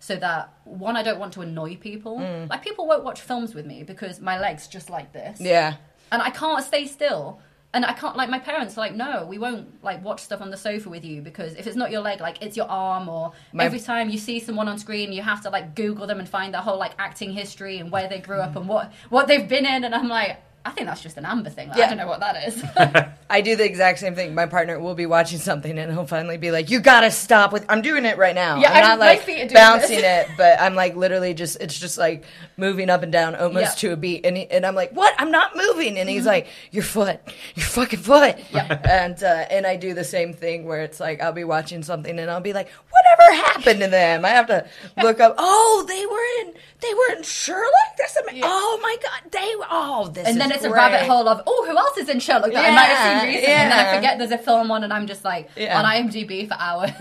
So 0.00 0.16
that 0.16 0.52
one, 0.64 0.96
I 0.96 1.02
don't 1.02 1.18
want 1.18 1.32
to 1.34 1.40
annoy 1.42 1.76
people. 1.76 2.18
Mm. 2.18 2.48
Like 2.50 2.62
people 2.62 2.86
won't 2.86 3.04
watch 3.04 3.20
films 3.20 3.54
with 3.54 3.66
me 3.66 3.82
because 3.84 4.20
my 4.20 4.38
legs 4.38 4.66
just 4.66 4.88
like 4.90 5.12
this, 5.12 5.40
Yeah. 5.40 5.76
and 6.12 6.22
I 6.22 6.30
can't 6.30 6.64
stay 6.64 6.86
still. 6.86 7.40
And 7.72 7.84
I 7.86 7.92
can't 7.92 8.16
like 8.16 8.28
my 8.28 8.40
parents 8.40 8.76
are 8.76 8.80
like, 8.80 8.94
no, 8.96 9.24
we 9.26 9.38
won't 9.38 9.82
like 9.84 10.02
watch 10.04 10.20
stuff 10.20 10.40
on 10.40 10.50
the 10.50 10.56
sofa 10.56 10.88
with 10.90 11.04
you 11.04 11.22
because 11.22 11.54
if 11.54 11.68
it's 11.68 11.76
not 11.76 11.92
your 11.92 12.00
leg, 12.00 12.20
like 12.20 12.42
it's 12.42 12.56
your 12.56 12.68
arm. 12.68 13.08
Or 13.08 13.32
My- 13.52 13.64
every 13.64 13.78
time 13.78 14.10
you 14.10 14.18
see 14.18 14.40
someone 14.40 14.66
on 14.66 14.76
screen, 14.78 15.12
you 15.12 15.22
have 15.22 15.40
to 15.42 15.50
like 15.50 15.76
Google 15.76 16.06
them 16.08 16.18
and 16.18 16.28
find 16.28 16.52
their 16.52 16.62
whole 16.62 16.78
like 16.78 16.92
acting 16.98 17.32
history 17.32 17.78
and 17.78 17.92
where 17.92 18.08
they 18.08 18.18
grew 18.18 18.40
up 18.40 18.56
and 18.56 18.66
what 18.66 18.92
what 19.08 19.28
they've 19.28 19.48
been 19.48 19.64
in. 19.66 19.84
And 19.84 19.94
I'm 19.94 20.08
like, 20.08 20.38
I 20.64 20.70
think 20.72 20.86
that's 20.88 21.02
just 21.02 21.16
an 21.16 21.24
Amber 21.24 21.48
thing. 21.50 21.68
Like, 21.70 21.78
Yeah. 21.78 21.86
I 21.86 21.88
don't 21.88 21.96
know 21.98 22.06
what 22.06 22.20
that 22.20 22.46
is. 22.48 22.62
I 23.30 23.40
do 23.40 23.56
the 23.56 23.64
exact 23.64 23.98
same 24.00 24.14
thing. 24.14 24.34
My 24.34 24.46
partner 24.46 24.78
will 24.78 24.94
be 24.94 25.06
watching 25.06 25.38
something 25.38 25.78
and 25.78 25.90
he'll 25.92 26.04
finally 26.06 26.36
be 26.36 26.50
like, 26.50 26.68
"You 26.70 26.80
gotta 26.80 27.10
stop 27.10 27.52
with." 27.52 27.64
I'm 27.68 27.80
doing 27.80 28.04
it 28.04 28.18
right 28.18 28.34
now. 28.34 28.56
Yeah, 28.60 28.70
I'm 28.72 28.76
I- 28.84 28.88
not 28.88 28.98
like 28.98 29.22
feet 29.22 29.36
are 29.36 29.44
doing 29.46 29.54
bouncing 29.54 30.00
this. 30.00 30.28
it, 30.28 30.36
but 30.36 30.60
I'm 30.60 30.74
like 30.74 30.96
literally 30.96 31.32
just. 31.32 31.56
It's 31.60 31.78
just 31.78 31.96
like 31.96 32.24
moving 32.56 32.90
up 32.90 33.02
and 33.02 33.12
down, 33.12 33.36
almost 33.36 33.82
Yeah. 33.82 33.88
to 33.90 33.92
a 33.94 33.96
beat. 33.96 34.26
And 34.26 34.36
he, 34.36 34.50
and 34.50 34.66
I'm 34.66 34.74
like, 34.74 34.90
"What? 34.92 35.14
I'm 35.18 35.30
not 35.30 35.56
moving." 35.56 35.96
And 35.98 36.08
he's 36.10 36.26
like, 36.26 36.48
"Your 36.72 36.82
foot, 36.82 37.20
your 37.54 37.66
fucking 37.66 38.00
foot." 38.00 38.36
Yeah. 38.50 38.66
And 38.84 39.22
uh, 39.22 39.26
and 39.50 39.64
I 39.66 39.76
do 39.76 39.94
the 39.94 40.02
same 40.04 40.32
thing 40.34 40.66
where 40.66 40.82
it's 40.82 40.98
like 40.98 41.22
I'll 41.22 41.32
be 41.32 41.44
watching 41.44 41.82
something 41.84 42.18
and 42.18 42.28
I'll 42.30 42.40
be 42.40 42.52
like, 42.52 42.68
"Whatever 42.90 43.36
happened 43.44 43.80
to 43.80 43.86
them?" 43.88 44.24
I 44.24 44.30
have 44.30 44.48
to 44.48 44.66
look 45.00 45.20
up. 45.20 45.36
Oh, 45.38 45.84
they 45.88 46.04
were 46.04 46.48
in. 46.48 46.60
They 46.80 46.94
were 46.94 47.16
in 47.16 47.22
Sherlock. 47.22 47.70
That's 47.96 48.16
ama- 48.16 48.40
oh 48.42 48.78
my 48.82 48.96
god. 49.02 49.30
They 49.30 49.54
were. 49.56 49.66
Oh, 49.70 50.08
this. 50.08 50.26
and 50.26 50.40
then 50.40 50.49
it's 50.52 50.64
a 50.64 50.70
rabbit 50.70 51.06
hole 51.06 51.28
of 51.28 51.42
oh 51.46 51.66
who 51.68 51.76
else 51.76 51.96
is 51.98 52.08
in 52.08 52.20
Sherlock? 52.20 52.52
That 52.52 52.64
I 52.70 52.74
might 52.74 52.84
have 52.84 53.20
seen 53.22 53.28
recently 53.34 53.54
and 53.54 53.70
then 53.72 53.86
I 53.86 53.94
forget 53.96 54.18
there's 54.18 54.30
a 54.32 54.38
film 54.38 54.70
on 54.70 54.84
and 54.84 54.92
I'm 54.92 55.06
just 55.06 55.24
like 55.24 55.50
Yeah. 55.56 55.78
on 55.78 55.84
IMDb 55.84 56.46
for 56.48 56.54
hours. 56.58 56.90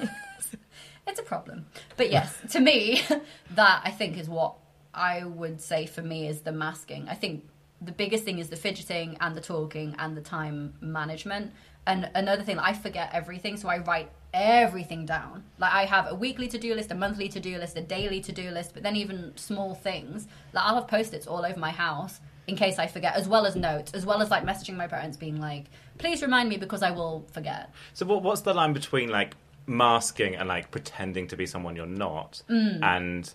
It's 1.07 1.19
a 1.19 1.23
problem. 1.23 1.65
But 1.97 2.11
yes 2.11 2.37
to 2.51 2.59
me 2.59 3.01
that 3.55 3.81
I 3.83 3.89
think 3.89 4.17
is 4.17 4.29
what 4.29 4.53
I 4.93 5.23
would 5.23 5.59
say 5.59 5.85
for 5.87 6.01
me 6.03 6.27
is 6.27 6.41
the 6.41 6.51
masking. 6.51 7.07
I 7.09 7.15
think 7.15 7.45
the 7.81 7.91
biggest 7.91 8.25
thing 8.25 8.37
is 8.39 8.49
the 8.49 8.55
fidgeting 8.55 9.17
and 9.19 9.35
the 9.35 9.41
talking 9.41 9.95
and 9.97 10.15
the 10.15 10.21
time 10.21 10.75
management. 10.81 11.51
And 11.87 12.11
another 12.13 12.43
thing 12.43 12.59
I 12.59 12.73
forget 12.73 13.09
everything 13.11 13.57
so 13.57 13.69
I 13.69 13.79
write 13.79 14.11
everything 14.33 15.07
down. 15.07 15.43
Like 15.57 15.73
I 15.73 15.85
have 15.85 16.11
a 16.11 16.13
weekly 16.13 16.47
to-do 16.47 16.75
list 16.75 16.91
a 16.91 16.95
monthly 16.95 17.27
to-do 17.29 17.57
list 17.57 17.75
a 17.75 17.81
daily 17.81 18.21
to-do 18.21 18.51
list 18.51 18.75
but 18.75 18.83
then 18.83 18.95
even 18.95 19.35
small 19.35 19.73
things 19.73 20.27
like 20.53 20.63
I'll 20.63 20.75
have 20.75 20.87
post-its 20.87 21.25
all 21.25 21.43
over 21.43 21.59
my 21.59 21.71
house 21.71 22.19
in 22.49 22.55
case 22.55 22.79
I 22.79 22.87
forget, 22.87 23.15
as 23.15 23.27
well 23.27 23.45
as 23.45 23.55
notes, 23.55 23.93
as 23.93 24.05
well 24.05 24.21
as 24.21 24.29
like 24.29 24.43
messaging 24.43 24.75
my 24.75 24.87
parents, 24.87 25.17
being 25.17 25.39
like, 25.39 25.65
"Please 25.97 26.21
remind 26.21 26.49
me 26.49 26.57
because 26.57 26.83
I 26.83 26.91
will 26.91 27.25
forget." 27.31 27.69
So 27.93 28.05
what, 28.05 28.23
what's 28.23 28.41
the 28.41 28.53
line 28.53 28.73
between 28.73 29.09
like 29.09 29.35
masking 29.67 30.35
and 30.35 30.49
like 30.49 30.71
pretending 30.71 31.27
to 31.27 31.37
be 31.37 31.45
someone 31.45 31.75
you're 31.75 31.85
not? 31.85 32.41
Mm. 32.49 32.83
And 32.83 33.33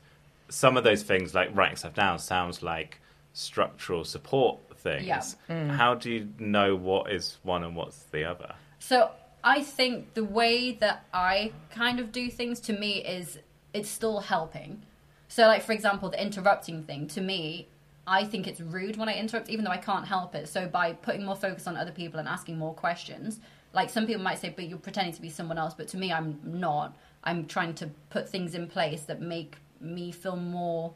some 0.49 0.77
of 0.77 0.85
those 0.85 1.03
things, 1.03 1.35
like 1.35 1.55
writing 1.57 1.77
stuff 1.77 1.95
down, 1.95 2.19
sounds 2.19 2.63
like 2.63 3.01
structural 3.33 4.05
support 4.05 4.59
things. 4.85 5.37
Yeah. 5.49 5.73
How 5.73 5.95
do 5.95 6.11
you 6.11 6.29
know 6.39 6.77
what 6.77 7.11
is 7.11 7.39
one 7.43 7.65
and 7.65 7.75
what's 7.75 8.05
the 8.05 8.25
other? 8.25 8.55
So 8.79 9.11
I 9.43 9.63
think 9.63 10.15
the 10.15 10.25
way 10.25 10.73
that 10.73 11.05
I 11.13 11.53
kind 11.71 11.99
of 11.99 12.13
do 12.13 12.31
things 12.31 12.61
to 12.61 12.73
me 12.73 13.05
is 13.05 13.39
it's 13.73 13.89
still 13.89 14.21
helping. 14.21 14.83
So, 15.29 15.47
like 15.47 15.63
for 15.63 15.73
example, 15.73 16.11
the 16.11 16.23
interrupting 16.23 16.85
thing 16.85 17.09
to 17.09 17.21
me, 17.21 17.67
I 18.07 18.25
think 18.25 18.47
it's 18.47 18.61
rude 18.61 18.97
when 18.97 19.09
I 19.09 19.15
interrupt, 19.15 19.49
even 19.49 19.65
though 19.65 19.71
I 19.71 19.79
can't 19.79 20.07
help 20.07 20.35
it. 20.35 20.49
So 20.49 20.67
by 20.67 20.93
putting 20.93 21.25
more 21.25 21.37
focus 21.37 21.67
on 21.67 21.77
other 21.77 21.93
people 21.93 22.21
and 22.21 22.29
asking 22.29 22.59
more 22.59 22.75
questions, 22.75 23.41
like 23.73 23.91
some 23.91 24.07
people 24.07 24.23
might 24.23 24.39
say, 24.39 24.51
"But 24.51 24.69
you're 24.69 24.79
pretending 24.79 25.15
to 25.15 25.23
be 25.23 25.31
someone 25.31 25.59
else," 25.59 25.75
but 25.75 25.89
to 25.89 25.97
me, 25.97 26.13
I'm 26.13 26.41
not. 26.45 26.97
I'm 27.25 27.47
trying 27.47 27.75
to 27.75 27.89
put 28.11 28.29
things 28.29 28.55
in 28.55 28.67
place 28.69 29.03
that 29.05 29.21
make 29.21 29.57
me 29.81 30.13
feel 30.13 30.37
more. 30.37 30.95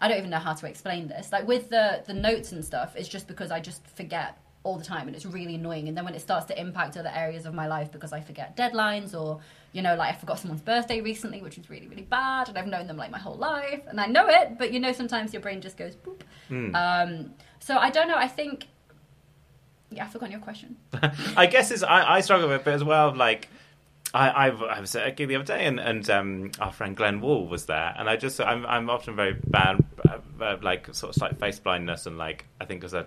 I 0.00 0.08
don't 0.08 0.18
even 0.18 0.30
know 0.30 0.38
how 0.38 0.52
to 0.54 0.66
explain 0.66 1.08
this. 1.08 1.32
Like 1.32 1.46
with 1.46 1.70
the 1.70 2.02
the 2.06 2.14
notes 2.14 2.52
and 2.52 2.64
stuff, 2.64 2.94
it's 2.96 3.08
just 3.08 3.26
because 3.26 3.50
I 3.50 3.60
just 3.60 3.86
forget 3.86 4.38
all 4.66 4.76
the 4.76 4.84
time 4.84 5.06
and 5.06 5.14
it's 5.14 5.24
really 5.24 5.54
annoying 5.54 5.86
and 5.86 5.96
then 5.96 6.04
when 6.04 6.14
it 6.14 6.20
starts 6.20 6.44
to 6.46 6.60
impact 6.60 6.96
other 6.96 7.12
areas 7.14 7.46
of 7.46 7.54
my 7.54 7.68
life 7.68 7.92
because 7.92 8.12
i 8.12 8.20
forget 8.20 8.56
deadlines 8.56 9.14
or 9.18 9.38
you 9.72 9.80
know 9.80 9.94
like 9.94 10.12
i 10.12 10.18
forgot 10.18 10.40
someone's 10.40 10.60
birthday 10.60 11.00
recently 11.00 11.40
which 11.40 11.56
was 11.56 11.70
really 11.70 11.86
really 11.86 12.02
bad 12.02 12.48
and 12.48 12.58
i've 12.58 12.66
known 12.66 12.88
them 12.88 12.96
like 12.96 13.12
my 13.12 13.18
whole 13.18 13.36
life 13.36 13.80
and 13.86 14.00
i 14.00 14.06
know 14.06 14.26
it 14.28 14.58
but 14.58 14.72
you 14.72 14.80
know 14.80 14.92
sometimes 14.92 15.32
your 15.32 15.40
brain 15.40 15.60
just 15.60 15.76
goes 15.76 15.94
boop 15.94 16.20
um, 16.74 17.32
so 17.60 17.76
i 17.78 17.88
don't 17.90 18.08
know 18.08 18.16
i 18.16 18.26
think 18.26 18.66
yeah 19.90 20.04
i 20.04 20.08
forgot 20.08 20.30
your 20.30 20.40
question 20.40 20.76
I 21.36 21.46
guess 21.46 21.70
it's 21.70 21.84
I, 21.84 22.16
I 22.16 22.20
struggle 22.20 22.48
with 22.48 22.66
it 22.66 22.70
as 22.72 22.82
well. 22.82 23.14
Like 23.14 23.48
I, 24.14 24.28
I, 24.28 24.46
I 24.48 24.80
was 24.80 24.94
at 24.96 25.06
a 25.06 25.10
gig 25.10 25.28
the 25.28 25.36
other 25.36 25.44
day, 25.44 25.66
and, 25.66 25.78
and 25.78 26.08
um, 26.10 26.50
our 26.58 26.72
friend 26.72 26.96
Glenn 26.96 27.20
Wool 27.20 27.48
was 27.48 27.66
there, 27.66 27.94
and 27.98 28.08
I 28.08 28.16
just 28.16 28.40
I'm 28.40 28.64
I'm 28.66 28.88
often 28.88 29.14
very 29.14 29.34
bad, 29.46 29.84
uh, 30.08 30.18
uh, 30.42 30.56
like 30.62 30.94
sort 30.94 31.10
of 31.10 31.16
slight 31.16 31.38
face 31.38 31.58
blindness, 31.58 32.06
and 32.06 32.16
like 32.16 32.46
I 32.60 32.64
think 32.64 32.80
because 32.80 32.94
I. 32.94 33.04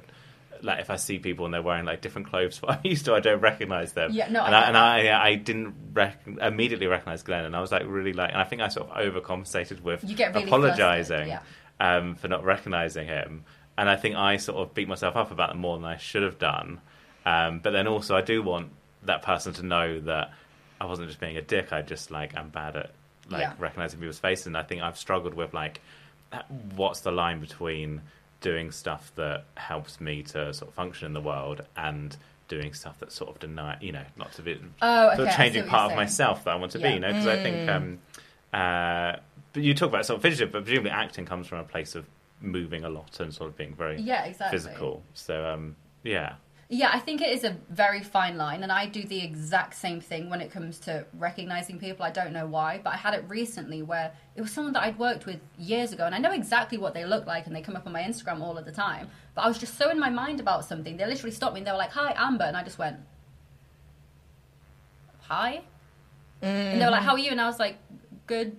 Like 0.61 0.79
if 0.79 0.89
I 0.89 0.95
see 0.97 1.19
people 1.19 1.45
and 1.45 1.53
they're 1.53 1.61
wearing 1.61 1.85
like 1.85 2.01
different 2.01 2.27
clothes 2.29 2.61
what 2.61 2.71
I 2.85 2.87
used 2.87 3.05
to, 3.05 3.13
I 3.13 3.19
don't 3.19 3.39
recognize 3.41 3.93
them. 3.93 4.11
Yeah, 4.11 4.29
no, 4.29 4.43
and 4.43 4.53
I, 4.55 4.59
get 4.59 4.67
and 4.69 4.77
I, 4.77 5.25
I 5.29 5.35
didn't 5.35 5.75
rec- 5.93 6.27
immediately 6.41 6.87
recognize 6.87 7.23
Glenn, 7.23 7.45
and 7.45 7.55
I 7.55 7.61
was 7.61 7.71
like 7.71 7.83
really 7.85 8.13
like, 8.13 8.31
and 8.31 8.39
I 8.41 8.43
think 8.43 8.61
I 8.61 8.67
sort 8.67 8.89
of 8.89 8.97
overcompensated 8.97 9.81
with 9.81 10.03
You 10.03 10.15
get 10.15 10.33
really 10.33 10.47
apologizing 10.47 11.27
flustered, 11.29 11.47
um, 11.79 12.15
for 12.15 12.27
not 12.27 12.43
recognizing 12.43 13.07
him, 13.07 13.43
and 13.77 13.89
I 13.89 13.95
think 13.95 14.15
I 14.15 14.37
sort 14.37 14.57
of 14.59 14.73
beat 14.73 14.87
myself 14.87 15.15
up 15.15 15.31
about 15.31 15.51
it 15.51 15.55
more 15.55 15.77
than 15.77 15.85
I 15.85 15.97
should 15.97 16.23
have 16.23 16.37
done. 16.39 16.81
Um, 17.25 17.59
but 17.59 17.71
then 17.71 17.87
also, 17.87 18.15
I 18.15 18.21
do 18.21 18.41
want 18.43 18.71
that 19.03 19.21
person 19.21 19.53
to 19.53 19.63
know 19.65 19.99
that 20.01 20.31
I 20.81 20.85
wasn't 20.85 21.07
just 21.07 21.19
being 21.19 21.37
a 21.37 21.41
dick. 21.41 21.71
I 21.71 21.81
just 21.81 22.11
like 22.11 22.35
I'm 22.37 22.49
bad 22.49 22.75
at 22.75 22.91
like 23.29 23.41
Yeah. 23.41 23.53
recognizing 23.59 23.99
people's 23.99 24.19
faces, 24.19 24.47
and 24.47 24.57
I 24.57 24.63
think 24.63 24.81
I've 24.81 24.97
struggled 24.97 25.33
with 25.35 25.53
like 25.53 25.79
what's 26.75 27.01
the 27.01 27.11
line 27.11 27.39
between 27.39 28.01
doing 28.41 28.71
stuff 28.71 29.11
that 29.15 29.45
helps 29.55 29.99
me 29.99 30.23
to 30.23 30.53
sort 30.53 30.69
of 30.69 30.73
function 30.73 31.05
in 31.05 31.13
the 31.13 31.21
world 31.21 31.61
and 31.75 32.15
doing 32.47 32.73
stuff 32.73 32.97
that 32.99 33.11
sort 33.11 33.29
of 33.29 33.39
deny, 33.39 33.77
you 33.81 33.91
know, 33.91 34.03
not 34.17 34.31
to 34.33 34.41
be 34.41 34.59
Oh, 34.81 35.09
sort 35.09 35.19
okay, 35.19 35.23
I 35.23 35.31
of 35.31 35.35
changing 35.35 35.65
part 35.67 35.91
of 35.91 35.95
myself 35.97 36.43
that 36.45 36.51
I 36.51 36.55
want 36.55 36.71
to 36.73 36.79
Yeah. 36.79 36.87
be, 36.87 36.93
you 36.95 36.99
know, 36.99 37.09
because 37.09 37.27
I 37.27 37.37
think. 37.37 37.67
Um, 37.67 37.99
uh, 38.53 39.17
but 39.53 39.63
you 39.63 39.73
talk 39.73 39.89
about 39.89 40.05
sort 40.05 40.17
of 40.17 40.21
fidget, 40.23 40.51
but 40.51 40.63
presumably 40.63 40.91
acting 40.91 41.25
comes 41.25 41.47
from 41.47 41.59
a 41.59 41.63
place 41.63 41.95
of 41.95 42.05
moving 42.41 42.83
a 42.83 42.89
lot 42.89 43.19
and 43.19 43.33
sort 43.33 43.49
of 43.49 43.57
being 43.57 43.75
very 43.75 43.99
Yeah, 44.01 44.23
exactly. 44.25 44.57
physical. 44.57 45.03
So 45.13 45.45
um, 45.45 45.75
yeah, 46.03 46.35
Yeah, 46.71 46.91
I 46.93 46.99
think 46.99 47.19
it 47.21 47.29
is 47.29 47.43
a 47.43 47.57
very 47.71 48.03
fine 48.03 48.37
line, 48.37 48.61
and 48.61 48.71
I 48.71 48.85
do 48.85 49.01
the 49.03 49.23
exact 49.23 49.73
same 49.73 49.99
thing 49.99 50.29
when 50.29 50.39
it 50.39 50.51
comes 50.51 50.77
to 50.81 51.03
recognizing 51.17 51.79
people. 51.79 52.05
I 52.05 52.11
don't 52.11 52.31
know 52.31 52.45
why, 52.45 52.79
but 52.83 52.93
I 52.93 52.97
had 52.97 53.15
it 53.15 53.25
recently 53.27 53.81
where 53.81 54.11
it 54.35 54.41
was 54.41 54.51
someone 54.51 54.73
that 54.73 54.83
I'd 54.83 54.99
worked 54.99 55.25
with 55.25 55.39
years 55.57 55.93
ago, 55.93 56.05
and 56.05 56.13
I 56.13 56.19
know 56.19 56.31
exactly 56.31 56.77
what 56.77 56.93
they 56.93 57.05
look 57.05 57.25
like, 57.25 57.47
and 57.47 57.55
they 57.55 57.61
come 57.61 57.75
up 57.75 57.87
on 57.87 57.93
my 57.93 58.03
Instagram 58.03 58.41
all 58.41 58.55
of 58.55 58.65
the 58.65 58.71
time. 58.71 59.09
But 59.33 59.45
I 59.45 59.47
was 59.47 59.57
just 59.57 59.79
so 59.79 59.89
in 59.89 59.99
my 59.99 60.11
mind 60.11 60.39
about 60.39 60.63
something, 60.63 60.95
they 60.95 61.07
literally 61.07 61.31
stopped 61.31 61.55
me 61.55 61.61
and 61.61 61.67
they 61.67 61.71
were 61.71 61.77
like, 61.77 61.91
"Hi, 61.93 62.13
Amber," 62.15 62.45
and 62.45 62.55
I 62.55 62.63
just 62.63 62.77
went, 62.77 62.97
"Hi," 65.21 65.61
and 66.43 66.79
they 66.79 66.85
were 66.85 66.91
like, 66.91 66.99
mm-hmm. 66.99 67.09
"How 67.09 67.13
are 67.13 67.19
you?" 67.19 67.31
And 67.31 67.41
I 67.41 67.47
was 67.47 67.57
like, 67.57 67.77
"Good." 68.27 68.55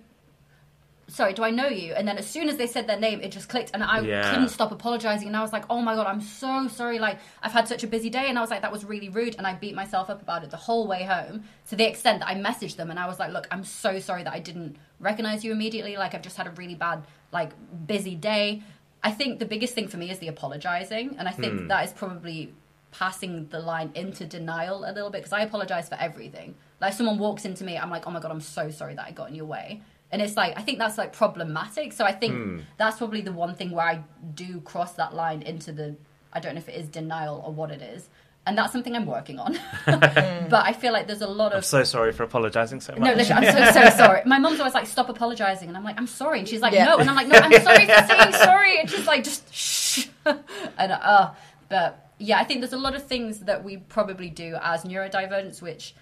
Sorry, 1.11 1.33
do 1.33 1.43
I 1.43 1.49
know 1.49 1.67
you? 1.67 1.93
And 1.93 2.07
then 2.07 2.17
as 2.17 2.25
soon 2.25 2.47
as 2.47 2.55
they 2.55 2.67
said 2.67 2.87
their 2.87 2.99
name, 2.99 3.19
it 3.19 3.33
just 3.33 3.49
clicked, 3.49 3.71
and 3.73 3.83
I 3.83 3.99
Yeah. 3.99 4.31
couldn't 4.31 4.47
stop 4.47 4.71
apologizing. 4.71 5.27
And 5.27 5.35
I 5.35 5.41
was 5.41 5.51
like, 5.51 5.65
"Oh 5.69 5.81
my 5.81 5.93
god, 5.93 6.07
I'm 6.07 6.21
so 6.21 6.69
sorry. 6.69 6.99
Like, 6.99 7.19
I've 7.43 7.51
had 7.51 7.67
such 7.67 7.83
a 7.83 7.87
busy 7.87 8.09
day." 8.09 8.29
And 8.29 8.37
I 8.37 8.41
was 8.41 8.49
like, 8.49 8.61
"That 8.61 8.71
was 8.71 8.85
really 8.85 9.09
rude." 9.09 9.35
And 9.37 9.45
I 9.45 9.53
beat 9.53 9.75
myself 9.75 10.09
up 10.09 10.21
about 10.21 10.45
it 10.45 10.51
the 10.51 10.57
whole 10.57 10.87
way 10.87 11.03
home, 11.03 11.43
to 11.69 11.75
the 11.75 11.85
extent 11.85 12.21
that 12.21 12.29
I 12.29 12.35
messaged 12.35 12.77
them, 12.77 12.89
and 12.89 12.97
I 12.97 13.07
was 13.07 13.19
like, 13.19 13.33
"Look, 13.33 13.45
I'm 13.51 13.65
so 13.65 13.99
sorry 13.99 14.23
that 14.23 14.31
I 14.31 14.39
didn't 14.39 14.77
recognize 15.01 15.43
you 15.43 15.51
immediately. 15.51 15.97
Like, 15.97 16.15
I've 16.15 16.21
just 16.21 16.37
had 16.37 16.47
a 16.47 16.51
really 16.51 16.75
bad, 16.75 17.03
like, 17.33 17.51
busy 17.87 18.15
day." 18.15 18.63
I 19.03 19.11
think 19.11 19.39
the 19.39 19.45
biggest 19.45 19.73
thing 19.73 19.89
for 19.89 19.97
me 19.97 20.11
is 20.11 20.19
the 20.19 20.29
apologizing, 20.29 21.15
and 21.17 21.27
I 21.27 21.31
think 21.31 21.61
hmm. 21.61 21.67
that 21.67 21.83
is 21.83 21.91
probably 21.91 22.53
passing 22.91 23.47
the 23.47 23.59
line 23.59 23.91
into 23.95 24.25
denial 24.25 24.85
a 24.85 24.91
little 24.91 25.09
bit 25.09 25.19
because 25.19 25.33
I 25.33 25.41
apologize 25.41 25.89
for 25.89 25.95
everything. 25.95 26.55
Like, 26.79 26.91
if 26.91 26.97
someone 26.97 27.17
walks 27.17 27.43
into 27.43 27.65
me, 27.65 27.77
I'm 27.77 27.89
like, 27.89 28.07
"Oh 28.07 28.11
my 28.11 28.21
god, 28.21 28.31
I'm 28.31 28.41
so 28.41 28.69
sorry 28.69 28.95
that 28.95 29.05
I 29.05 29.11
got 29.11 29.27
in 29.27 29.35
your 29.35 29.45
way." 29.45 29.81
And 30.11 30.21
it's 30.21 30.35
like 30.35 30.57
I 30.57 30.61
think 30.61 30.77
that's 30.79 30.97
like 30.97 31.13
problematic. 31.13 31.93
So 31.93 32.05
I 32.05 32.11
think 32.11 32.63
that's 32.77 32.97
probably 32.97 33.21
the 33.21 33.31
one 33.31 33.55
thing 33.55 33.71
where 33.71 33.85
I 33.85 34.03
do 34.33 34.59
cross 34.61 34.93
that 34.93 35.13
line 35.13 35.41
into 35.41 35.71
the 35.71 35.95
I 36.33 36.39
don't 36.39 36.55
know 36.55 36.59
if 36.59 36.69
it 36.69 36.75
is 36.75 36.87
denial 36.87 37.41
or 37.45 37.53
what 37.53 37.71
it 37.71 37.81
is. 37.81 38.09
And 38.45 38.57
that's 38.57 38.71
something 38.71 38.95
I'm 38.95 39.05
working 39.05 39.37
on. 39.37 39.59
but 39.85 40.65
I 40.65 40.73
feel 40.73 40.93
like 40.93 41.05
there's 41.05 41.21
a 41.21 41.27
lot 41.27 41.47
of. 41.47 41.53
I'm 41.53 41.59
of 41.59 41.65
so 41.65 41.83
sorry 41.83 42.11
for 42.11 42.23
apologizing 42.23 42.81
so 42.81 42.93
much. 42.93 43.01
no, 43.01 43.13
literally, 43.13 43.47
I'm 43.47 43.71
so 43.73 43.89
so 43.89 43.89
sorry. 43.97 44.21
My 44.25 44.39
mom's 44.39 44.59
always 44.59 44.73
like, 44.73 44.87
"Stop 44.87 45.09
apologizing," 45.09 45.67
and 45.67 45.77
I'm 45.77 45.83
like, 45.83 45.97
"I'm 45.99 46.07
sorry," 46.07 46.39
and 46.39 46.47
she's 46.47 46.59
like, 46.61 46.73
Yeah. 46.73 46.85
"No," 46.85 46.97
and 46.97 47.07
I'm 47.09 47.15
like, 47.15 47.27
"No, 47.27 47.37
I'm 47.37 47.51
sorry 47.61 47.85
for 47.85 48.07
saying 48.07 48.33
sorry," 48.33 48.79
and 48.79 48.89
she's 48.89 49.05
like, 49.05 49.23
"Just 49.23 49.53
shh." 49.53 50.07
and 50.25 50.91
uh, 50.91 51.31
but 51.69 52.11
yeah, 52.17 52.39
I 52.39 52.43
think 52.43 52.61
there's 52.61 52.73
a 52.73 52.77
lot 52.77 52.95
of 52.95 53.05
things 53.05 53.41
that 53.41 53.63
we 53.63 53.77
probably 53.77 54.29
do 54.31 54.57
as 54.61 54.85
neurodivergents, 54.85 55.61
which 55.61 55.93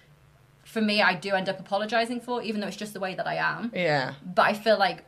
for 0.70 0.80
me, 0.80 1.02
I 1.02 1.14
do 1.14 1.34
end 1.34 1.48
up 1.48 1.58
apologizing 1.58 2.20
for, 2.20 2.40
even 2.42 2.60
though 2.60 2.68
it's 2.68 2.76
just 2.76 2.94
the 2.94 3.00
way 3.00 3.16
that 3.16 3.26
I 3.26 3.34
am. 3.34 3.72
Yeah. 3.74 4.14
But 4.24 4.42
I 4.42 4.54
feel 4.54 4.78
like 4.78 5.04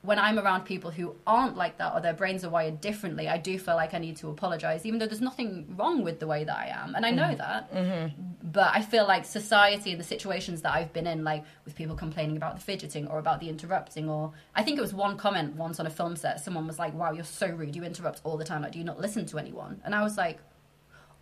when 0.00 0.18
I'm 0.18 0.38
around 0.38 0.64
people 0.64 0.90
who 0.90 1.14
aren't 1.26 1.56
like 1.56 1.76
that 1.78 1.92
or 1.92 2.00
their 2.00 2.14
brains 2.14 2.44
are 2.44 2.48
wired 2.48 2.80
differently, 2.80 3.28
I 3.28 3.36
do 3.36 3.58
feel 3.58 3.76
like 3.76 3.92
I 3.92 3.98
need 3.98 4.16
to 4.16 4.30
apologize, 4.30 4.86
even 4.86 4.98
though 4.98 5.06
there's 5.06 5.20
nothing 5.20 5.74
wrong 5.76 6.02
with 6.02 6.18
the 6.18 6.26
way 6.26 6.44
that 6.44 6.56
I 6.56 6.68
am. 6.68 6.94
And 6.94 7.04
I 7.04 7.10
know 7.10 7.24
mm-hmm. 7.24 7.36
that. 7.36 7.74
Mm-hmm. 7.74 8.22
But 8.42 8.74
I 8.74 8.80
feel 8.80 9.06
like 9.06 9.26
society 9.26 9.92
and 9.92 10.00
the 10.00 10.04
situations 10.04 10.62
that 10.62 10.72
I've 10.72 10.94
been 10.94 11.06
in, 11.06 11.24
like 11.24 11.44
with 11.66 11.76
people 11.76 11.94
complaining 11.94 12.38
about 12.38 12.56
the 12.56 12.62
fidgeting 12.62 13.06
or 13.06 13.18
about 13.18 13.38
the 13.38 13.50
interrupting, 13.50 14.08
or 14.08 14.32
I 14.54 14.62
think 14.62 14.78
it 14.78 14.80
was 14.80 14.94
one 14.94 15.18
comment 15.18 15.56
once 15.56 15.78
on 15.78 15.86
a 15.86 15.90
film 15.90 16.16
set, 16.16 16.40
someone 16.40 16.66
was 16.66 16.78
like, 16.78 16.94
wow, 16.94 17.12
you're 17.12 17.22
so 17.22 17.48
rude. 17.48 17.76
You 17.76 17.84
interrupt 17.84 18.22
all 18.24 18.38
the 18.38 18.44
time. 18.44 18.62
Like, 18.62 18.72
do 18.72 18.78
you 18.78 18.84
not 18.86 18.98
listen 18.98 19.26
to 19.26 19.38
anyone? 19.38 19.82
And 19.84 19.94
I 19.94 20.02
was 20.02 20.16
like, 20.16 20.38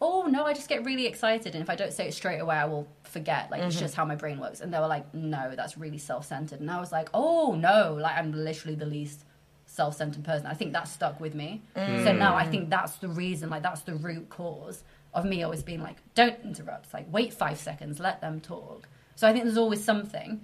oh 0.00 0.22
no 0.22 0.44
i 0.44 0.52
just 0.52 0.68
get 0.68 0.84
really 0.84 1.06
excited. 1.06 1.54
And 1.54 1.62
if 1.62 1.70
i 1.70 1.74
don't 1.74 1.92
say 1.92 2.08
it 2.08 2.14
straight 2.14 2.38
away 2.38 2.56
i 2.56 2.64
will 2.64 2.88
forget 3.04 3.50
like 3.50 3.62
it's 3.62 3.74
mm-hmm. 3.74 3.84
just 3.84 3.94
how 3.94 4.04
my 4.04 4.16
brain 4.16 4.38
works. 4.40 4.60
And 4.60 4.72
they 4.72 4.78
were 4.78 4.86
like 4.86 5.12
no 5.14 5.52
that's 5.56 5.76
really 5.78 5.98
self-centered. 5.98 6.60
And 6.60 6.70
i 6.70 6.80
was 6.80 6.92
like 6.92 7.08
oh 7.14 7.54
no 7.58 7.96
like 8.00 8.16
i'm 8.16 8.32
literally 8.32 8.76
the 8.76 8.86
least 8.86 9.24
self-centered 9.66 10.24
person. 10.24 10.46
I 10.46 10.54
think 10.54 10.72
that 10.72 10.88
stuck 10.88 11.20
with 11.20 11.34
me. 11.34 11.62
So 11.74 11.80
mm. 11.80 12.18
now 12.18 12.34
i 12.36 12.46
think 12.46 12.70
that's 12.70 12.96
the 12.96 13.08
reason 13.08 13.50
like 13.50 13.62
that's 13.62 13.82
the 13.82 13.94
root 13.94 14.28
cause 14.28 14.82
of 15.12 15.24
me 15.24 15.42
always 15.42 15.62
being 15.62 15.82
like 15.82 15.96
don't 16.14 16.38
interrupt. 16.44 16.86
It's 16.86 16.94
like 16.94 17.06
wait 17.12 17.32
five 17.32 17.58
seconds 17.58 18.00
let 18.00 18.20
them 18.20 18.40
talk. 18.40 18.88
So 19.16 19.28
i 19.28 19.32
think 19.32 19.44
there's 19.44 19.58
always 19.58 19.84
something 19.84 20.40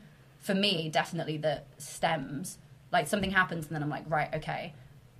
for 0.47 0.55
me 0.55 0.89
definitely 0.89 1.37
that 1.39 1.67
stems 1.79 2.59
like 2.93 3.09
something 3.09 3.33
happens 3.33 3.67
and 3.67 3.75
then 3.75 3.83
i'm 3.83 3.89
like 3.89 4.05
right 4.09 4.33
okay 4.33 4.73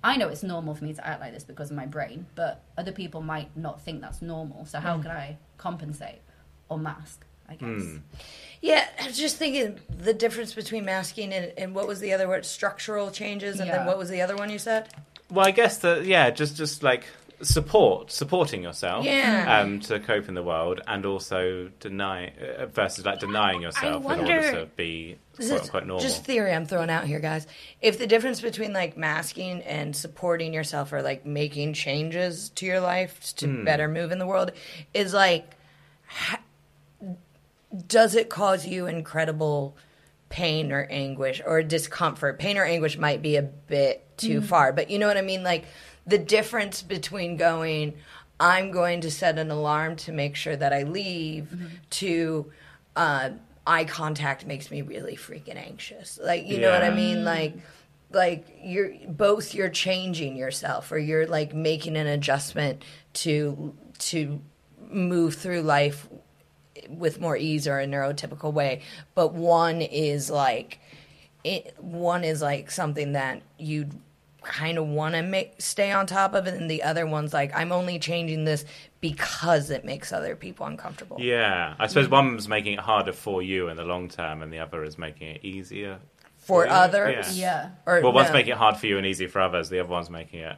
I 0.07 0.15
know 0.15 0.29
it's 0.29 0.41
normal 0.41 0.73
for 0.73 0.85
me 0.85 0.93
to 0.93 1.05
act 1.05 1.19
like 1.19 1.33
this 1.33 1.43
because 1.43 1.69
of 1.69 1.75
my 1.75 1.85
brain, 1.85 2.27
but 2.33 2.63
other 2.77 2.93
people 2.93 3.21
might 3.21 3.49
not 3.57 3.81
think 3.81 3.99
that's 3.99 4.21
normal. 4.21 4.65
So 4.65 4.79
how 4.79 4.95
hmm. 4.95 5.01
can 5.01 5.11
I 5.11 5.37
compensate 5.57 6.21
or 6.69 6.79
mask? 6.79 7.25
I 7.49 7.55
guess. 7.55 7.81
Hmm. 7.81 7.97
Yeah, 8.61 8.87
I 9.01 9.07
was 9.07 9.17
just 9.17 9.35
thinking 9.35 9.81
the 9.89 10.13
difference 10.13 10.53
between 10.53 10.85
masking 10.85 11.33
and, 11.33 11.51
and 11.57 11.75
what 11.75 11.87
was 11.87 11.99
the 11.99 12.13
other 12.13 12.25
word? 12.25 12.45
Structural 12.45 13.11
changes, 13.11 13.59
and 13.59 13.69
then 13.69 13.85
what 13.85 13.97
was 13.97 14.09
the 14.09 14.21
other 14.21 14.37
one 14.37 14.49
you 14.49 14.59
said? 14.59 14.87
Well, 15.29 15.45
I 15.45 15.51
guess 15.51 15.79
that 15.79 16.05
yeah, 16.05 16.29
just 16.29 16.55
just 16.55 16.83
like 16.83 17.03
support, 17.41 18.11
supporting 18.11 18.63
yourself, 18.63 19.05
Yeah. 19.05 19.59
um, 19.61 19.79
to 19.81 19.99
cope 19.99 20.27
in 20.27 20.33
the 20.33 20.41
world, 20.43 20.81
and 20.87 21.05
also 21.05 21.69
deny 21.79 22.29
uh, 22.59 22.65
versus 22.65 23.05
like 23.05 23.19
denying 23.19 23.61
yourself 23.61 23.97
in 23.97 24.03
wonder- 24.03 24.35
order 24.35 24.51
to 24.51 24.65
be 24.75 25.17
quote 25.35 25.61
unquote 25.61 25.85
normal. 25.85 25.99
Just 26.03 26.23
theory 26.25 26.51
I'm 26.51 26.65
throwing 26.65 26.89
out 26.89 27.05
here, 27.05 27.19
guys. 27.19 27.45
If 27.81 27.99
the 27.99 28.07
difference 28.07 28.41
between 28.41 28.73
like 28.73 28.97
masking 28.97 29.61
and 29.61 29.95
supporting 29.95 30.53
yourself 30.53 30.91
or 30.91 31.01
like 31.03 31.25
making 31.25 31.73
changes 31.73 32.49
to 32.55 32.65
your 32.65 32.79
life 32.79 33.35
to 33.37 33.63
better 33.63 33.87
move 33.87 34.11
in 34.11 34.17
the 34.17 34.25
world 34.27 34.51
is 34.95 35.13
like, 35.13 35.55
ha- 36.07 36.41
does 37.87 38.15
it 38.15 38.29
cause 38.29 38.65
you 38.65 38.87
incredible 38.87 39.75
pain 40.29 40.71
or 40.71 40.87
anguish 40.89 41.41
or 41.45 41.61
discomfort? 41.61 42.39
Pain 42.39 42.57
or 42.57 42.63
anguish 42.63 42.97
might 42.97 43.21
be 43.21 43.35
a 43.35 43.41
bit 43.43 44.03
too 44.17 44.41
far, 44.41 44.73
but 44.73 44.89
you 44.89 44.97
know 44.97 45.07
what 45.07 45.17
I 45.17 45.21
mean? 45.21 45.43
Like 45.43 45.65
the 46.07 46.17
difference 46.17 46.81
between 46.81 47.37
going, 47.37 47.93
I'm 48.39 48.71
going 48.71 49.01
to 49.01 49.11
set 49.11 49.37
an 49.37 49.51
alarm 49.51 49.97
to 49.97 50.11
make 50.11 50.35
sure 50.35 50.55
that 50.55 50.73
I 50.73 50.83
leave 50.83 51.53
to, 51.91 52.51
uh, 52.95 53.29
eye 53.67 53.83
contact 53.83 54.45
makes 54.45 54.71
me 54.71 54.81
really 54.81 55.17
freaking 55.17 55.57
anxious. 55.57 56.17
Like, 56.23 56.47
you 56.47 56.59
know 56.59 56.71
what 56.71 56.83
I 56.83 56.89
mean? 56.89 57.25
Like, 57.25 57.57
like 58.11 58.47
you're 58.63 58.93
both 59.09 59.53
you're 59.53 59.69
changing 59.69 60.37
yourself 60.37 60.91
or 60.91 60.97
you're 60.97 61.27
like 61.27 61.53
making 61.53 61.97
an 61.97 62.07
adjustment 62.07 62.83
to 63.13 63.75
to 63.99 64.41
move 64.89 65.35
through 65.35 65.61
life 65.61 66.07
with 66.87 67.19
more 67.19 67.35
ease 67.35 67.67
or 67.67 67.79
a 67.79 67.85
neurotypical 67.85 68.53
way 68.53 68.81
but 69.13 69.33
one 69.33 69.81
is 69.81 70.29
like 70.29 70.79
it, 71.43 71.75
one 71.79 72.23
is 72.23 72.41
like 72.41 72.71
something 72.71 73.13
that 73.13 73.41
you 73.57 73.89
kind 74.47 74.77
of 74.77 74.87
want 74.87 75.13
to 75.15 75.21
make 75.21 75.61
stay 75.61 75.91
on 75.91 76.07
top 76.07 76.33
of 76.33 76.47
it, 76.47 76.53
and 76.55 76.71
the 76.71 76.81
other 76.83 77.05
one's 77.05 77.33
like 77.33 77.51
I'm 77.55 77.71
only 77.71 77.99
changing 77.99 78.45
this 78.45 78.65
because 79.01 79.69
it 79.69 79.85
makes 79.85 80.11
other 80.11 80.35
people 80.35 80.65
uncomfortable. 80.65 81.17
Yeah, 81.19 81.75
I 81.77 81.87
suppose 81.87 82.07
one's 82.09 82.47
making 82.47 82.73
it 82.73 82.79
harder 82.79 83.13
for 83.13 83.41
you 83.43 83.67
in 83.67 83.77
the 83.77 83.83
long 83.83 84.09
term, 84.09 84.41
and 84.41 84.51
the 84.51 84.59
other 84.59 84.83
is 84.83 84.97
making 84.97 85.27
it 85.35 85.45
easier 85.45 85.99
For 86.37 86.65
you? 86.65 86.71
others, 86.71 87.37
Yeah. 87.37 87.71
Or 87.85 88.01
Well, 88.01 88.13
one's 88.13 88.29
no. 88.29 88.33
making 88.33 88.53
it 88.53 88.57
hard 88.57 88.77
for 88.77 88.87
you 88.87 88.97
and 88.97 89.05
easy 89.05 89.27
for 89.27 89.41
others. 89.41 89.69
The 89.69 89.79
other 89.79 89.89
one's 89.89 90.09
making 90.09 90.39
it 90.39 90.57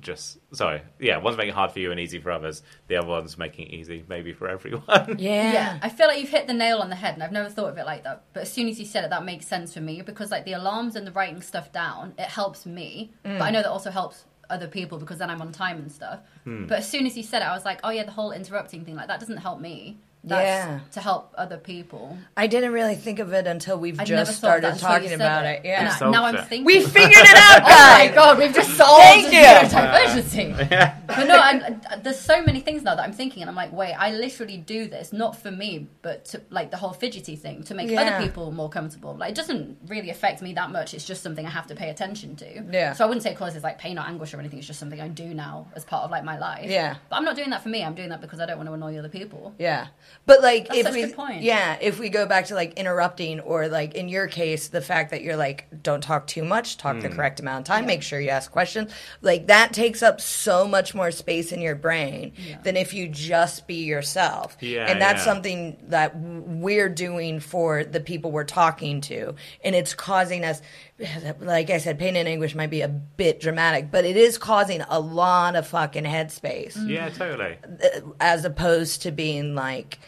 just 0.00 0.38
sorry. 0.52 0.82
Yeah, 0.98 1.18
one's 1.18 1.36
making 1.36 1.50
it 1.50 1.54
hard 1.54 1.72
for 1.72 1.78
you 1.78 1.90
and 1.90 2.00
easy 2.00 2.18
for 2.18 2.30
others. 2.30 2.62
The 2.88 2.96
other 2.96 3.08
one's 3.08 3.36
making 3.38 3.68
it 3.68 3.74
easy 3.74 4.04
maybe 4.08 4.32
for 4.32 4.48
everyone. 4.48 5.16
Yeah. 5.18 5.52
Yeah, 5.52 5.78
I 5.82 5.88
feel 5.88 6.06
like 6.08 6.20
you've 6.20 6.30
hit 6.30 6.46
the 6.46 6.54
nail 6.54 6.78
on 6.78 6.88
the 6.88 6.96
head, 6.96 7.14
and 7.14 7.22
I've 7.22 7.32
never 7.32 7.48
thought 7.48 7.70
of 7.70 7.78
it 7.78 7.86
like 7.86 8.04
that. 8.04 8.24
But 8.32 8.42
as 8.42 8.52
soon 8.52 8.68
as 8.68 8.78
you 8.78 8.84
said 8.84 9.04
it, 9.04 9.10
that 9.10 9.24
makes 9.24 9.46
sense 9.46 9.72
for 9.74 9.80
me 9.80 10.02
because, 10.02 10.30
like, 10.30 10.44
the 10.44 10.52
alarms 10.52 10.96
and 10.96 11.06
the 11.06 11.12
writing 11.12 11.40
stuff 11.40 11.72
down, 11.72 12.14
it 12.18 12.28
helps 12.28 12.66
me. 12.66 13.12
Mm. 13.24 13.38
But 13.38 13.44
I 13.44 13.50
know 13.50 13.62
that 13.62 13.70
also 13.70 13.90
helps 13.90 14.24
other 14.48 14.68
people 14.68 14.98
because 14.98 15.18
then 15.18 15.30
I'm 15.30 15.42
on 15.42 15.52
time 15.52 15.78
and 15.78 15.90
stuff. 15.90 16.20
Hmm. 16.44 16.66
But 16.66 16.78
as 16.78 16.88
soon 16.88 17.06
as 17.06 17.16
you 17.16 17.22
said 17.22 17.42
it, 17.42 17.46
I 17.46 17.54
was 17.54 17.64
like, 17.64 17.80
oh 17.82 17.90
yeah, 17.90 18.04
the 18.04 18.12
whole 18.12 18.32
interrupting 18.32 18.84
thing, 18.84 18.94
like, 18.94 19.08
that 19.08 19.20
doesn't 19.20 19.38
help 19.38 19.60
me. 19.60 19.98
That's 20.24 20.42
Yeah. 20.44 20.78
to 20.92 21.00
help 21.00 21.32
other 21.38 21.56
people. 21.56 22.18
I 22.36 22.48
didn't 22.48 22.72
really 22.72 22.96
think 22.96 23.20
of 23.20 23.32
it 23.32 23.46
until 23.46 23.78
we've 23.78 24.00
I'd 24.00 24.08
never 24.10 24.24
just 24.24 24.38
started 24.38 24.64
that 24.64 24.72
until 24.72 24.88
you 24.90 24.94
talking 25.00 25.12
about 25.14 25.44
it. 25.46 25.56
And 25.58 25.64
Yeah. 25.64 25.90
I- 25.94 25.96
Solved 25.98 26.12
now 26.12 26.24
I'm 26.24 26.36
thinking. 26.38 26.64
We 26.64 26.80
figured 26.84 27.12
it 27.12 27.36
out, 27.36 27.62
Oh 27.62 27.68
my 27.68 28.06
guys. 28.08 28.14
god, 28.14 28.38
we've 28.38 28.52
just 28.54 28.70
solved 28.76 29.02
Thank 29.04 29.32
you. 29.32 29.40
neurodivergency. 29.40 30.70
yeah. 30.70 30.96
But 31.06 31.24
no, 31.28 31.36
I, 31.38 31.76
I- 31.90 31.96
there's 31.98 32.18
so 32.18 32.42
many 32.42 32.58
things 32.60 32.82
now 32.82 32.96
that 32.96 33.02
I'm 33.04 33.12
thinking, 33.12 33.42
and 33.42 33.48
I'm 33.48 33.54
like, 33.54 33.72
wait, 33.72 33.92
I 33.94 34.10
literally 34.12 34.56
do 34.56 34.88
this 34.88 35.12
not 35.12 35.36
for 35.40 35.50
me, 35.52 35.86
but 36.02 36.24
to 36.26 36.42
like 36.50 36.72
the 36.72 36.76
whole 36.76 36.92
fidgety 36.92 37.36
thing 37.36 37.62
to 37.64 37.74
make 37.74 37.88
Yeah. 37.88 38.00
other 38.02 38.24
people 38.26 38.50
more 38.50 38.68
comfortable. 38.68 39.14
Like, 39.14 39.30
it 39.30 39.36
doesn't 39.36 39.78
really 39.86 40.10
affect 40.10 40.42
me 40.42 40.54
that 40.54 40.70
much. 40.72 40.92
It's 40.92 41.04
just 41.04 41.22
something 41.22 41.46
I 41.46 41.50
have 41.50 41.68
to 41.68 41.76
pay 41.76 41.90
attention 41.90 42.34
to. 42.36 42.64
Yeah. 42.72 42.94
So 42.94 43.04
I 43.04 43.06
wouldn't 43.06 43.22
say 43.22 43.30
it 43.30 43.36
causes 43.38 43.62
like 43.62 43.78
pain 43.78 43.96
or 43.96 44.02
anguish 44.02 44.34
or 44.34 44.40
anything. 44.40 44.58
It's 44.58 44.66
just 44.66 44.80
something 44.80 45.00
I 45.00 45.06
do 45.08 45.34
now 45.34 45.68
as 45.76 45.84
part 45.84 46.02
of 46.04 46.10
like 46.10 46.24
my 46.24 46.36
life. 46.36 46.68
Yeah. 46.68 46.96
But 47.08 47.16
I'm 47.16 47.24
not 47.24 47.36
doing 47.36 47.50
that 47.50 47.62
for 47.62 47.68
me. 47.68 47.84
I'm 47.84 47.94
doing 47.94 48.08
that 48.08 48.20
because 48.20 48.40
I 48.40 48.46
don't 48.46 48.56
want 48.56 48.68
to 48.68 48.72
annoy 48.72 48.98
other 48.98 49.08
people. 49.08 49.54
Yeah. 49.58 49.86
But 50.24 50.42
like 50.42 50.68
That's 50.68 50.80
if 50.80 50.86
such 50.86 50.94
we 50.94 51.02
good 51.02 51.16
point. 51.16 51.42
yeah, 51.42 51.76
if 51.80 51.98
we 51.98 52.08
go 52.08 52.26
back 52.26 52.46
to 52.46 52.54
like 52.54 52.74
interrupting 52.74 53.40
or 53.40 53.68
like 53.68 53.94
in 53.94 54.08
your 54.08 54.26
case 54.26 54.68
the 54.68 54.80
fact 54.80 55.10
that 55.10 55.22
you're 55.22 55.36
like 55.36 55.66
don't 55.82 56.02
talk 56.02 56.26
too 56.26 56.44
much, 56.44 56.76
talk 56.78 57.00
the 57.00 57.08
hmm. 57.08 57.14
correct 57.14 57.40
amount 57.40 57.60
of 57.60 57.64
time, 57.66 57.86
make 57.86 58.02
sure 58.02 58.20
you 58.20 58.30
ask 58.30 58.50
questions. 58.50 58.92
Like 59.20 59.46
that 59.48 59.72
takes 59.72 60.02
up 60.02 60.20
so 60.20 60.66
much 60.66 60.94
more 60.94 61.10
space 61.10 61.52
in 61.52 61.60
your 61.60 61.76
brain 61.76 62.32
than 62.64 62.76
if 62.76 62.94
you 62.94 63.08
just 63.08 63.66
be 63.66 63.84
yourself. 63.84 64.56
Yeah, 64.60 64.90
and 64.90 65.00
that's 65.00 65.20
yeah. 65.20 65.32
something 65.32 65.76
that 65.88 66.16
we're 66.16 66.88
doing 66.88 67.40
for 67.40 67.84
the 67.84 68.00
people 68.00 68.32
we're 68.32 68.44
talking 68.44 69.00
to 69.02 69.34
and 69.62 69.74
it's 69.74 69.94
causing 69.94 70.44
us 70.44 70.62
like 71.40 71.70
I 71.70 71.78
said 71.78 71.98
pain 71.98 72.16
and 72.16 72.28
anguish 72.28 72.54
might 72.54 72.70
be 72.70 72.80
a 72.80 72.88
bit 72.88 73.40
dramatic, 73.40 73.90
but 73.90 74.04
it 74.04 74.16
is 74.16 74.38
causing 74.38 74.82
a 74.82 74.98
lot 74.98 75.56
of 75.56 75.66
fucking 75.66 76.04
headspace 76.04 76.76
Yeah, 76.88 77.08
totally. 77.10 77.58
Uh, 77.64 78.00
as 78.20 78.44
opposed 78.44 79.02
to 79.02 79.10
being 79.10 79.54
like, 79.54 79.98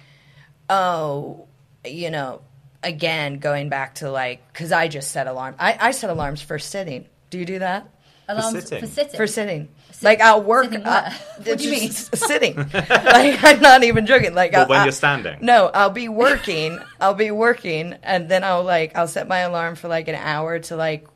oh, 0.70 1.47
you 1.84 2.11
know, 2.11 2.41
again, 2.82 3.39
going 3.39 3.68
back 3.68 3.97
to 3.97 4.11
like, 4.11 4.47
because 4.53 4.72
I 4.72 4.89
just 4.89 5.11
set 5.11 5.26
alarm. 5.26 5.57
I, 5.59 5.76
I 5.78 5.91
set 5.91 6.11
alarms 6.11 6.41
for 6.43 6.59
sitting. 6.59 7.07
Do 7.30 7.39
you 7.39 7.45
do 7.45 7.59
that? 7.59 7.89
Alarms 8.29 8.64
sitting. 8.64 8.81
for 8.81 8.87
sitting. 8.87 9.16
For 9.16 9.26
sitting. 9.26 9.68
Like 10.03 10.20
I'll 10.20 10.43
work. 10.43 10.66
Sitting 10.66 10.85
uh, 10.87 11.11
where? 11.11 11.47
What 11.55 11.59
do 11.59 11.64
you 11.64 11.70
mean? 11.70 11.91
Sitting. 11.91 12.57
like 12.74 13.43
I'm 13.43 13.61
not 13.61 13.83
even 13.85 14.07
joking. 14.07 14.35
Like 14.35 14.53
But 14.53 14.61
I'll- 14.61 14.68
when 14.68 14.79
I'll- 14.81 14.85
you're 14.87 14.93
standing. 14.93 15.39
No, 15.41 15.70
I'll 15.72 15.91
be 15.91 16.09
working. 16.09 16.79
I'll 17.01 17.14
be 17.14 17.31
working, 17.31 17.95
and 18.03 18.29
then 18.29 18.45
I'll 18.45 18.62
like 18.64 18.97
I'll 18.97 19.09
set 19.09 19.26
my 19.29 19.39
alarm 19.41 19.74
for 19.76 19.89
like 19.89 20.09
an 20.09 20.14
hour 20.14 20.59
to 20.61 20.76
like 20.76 21.07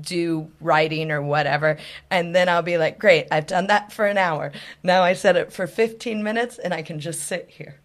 do 0.00 0.50
writing 0.60 1.10
or 1.10 1.20
whatever, 1.20 1.76
and 2.10 2.34
then 2.34 2.48
I'll 2.48 2.62
be 2.62 2.78
like, 2.78 2.98
great, 2.98 3.26
I've 3.30 3.46
done 3.46 3.66
that 3.66 3.92
for 3.92 4.06
an 4.06 4.16
hour. 4.16 4.52
Now 4.82 5.02
I 5.02 5.12
set 5.12 5.36
it 5.36 5.52
for 5.52 5.66
15 5.66 6.22
minutes, 6.22 6.56
and 6.58 6.72
I 6.72 6.80
can 6.82 7.00
just 7.00 7.24
sit 7.24 7.50
here. 7.50 7.80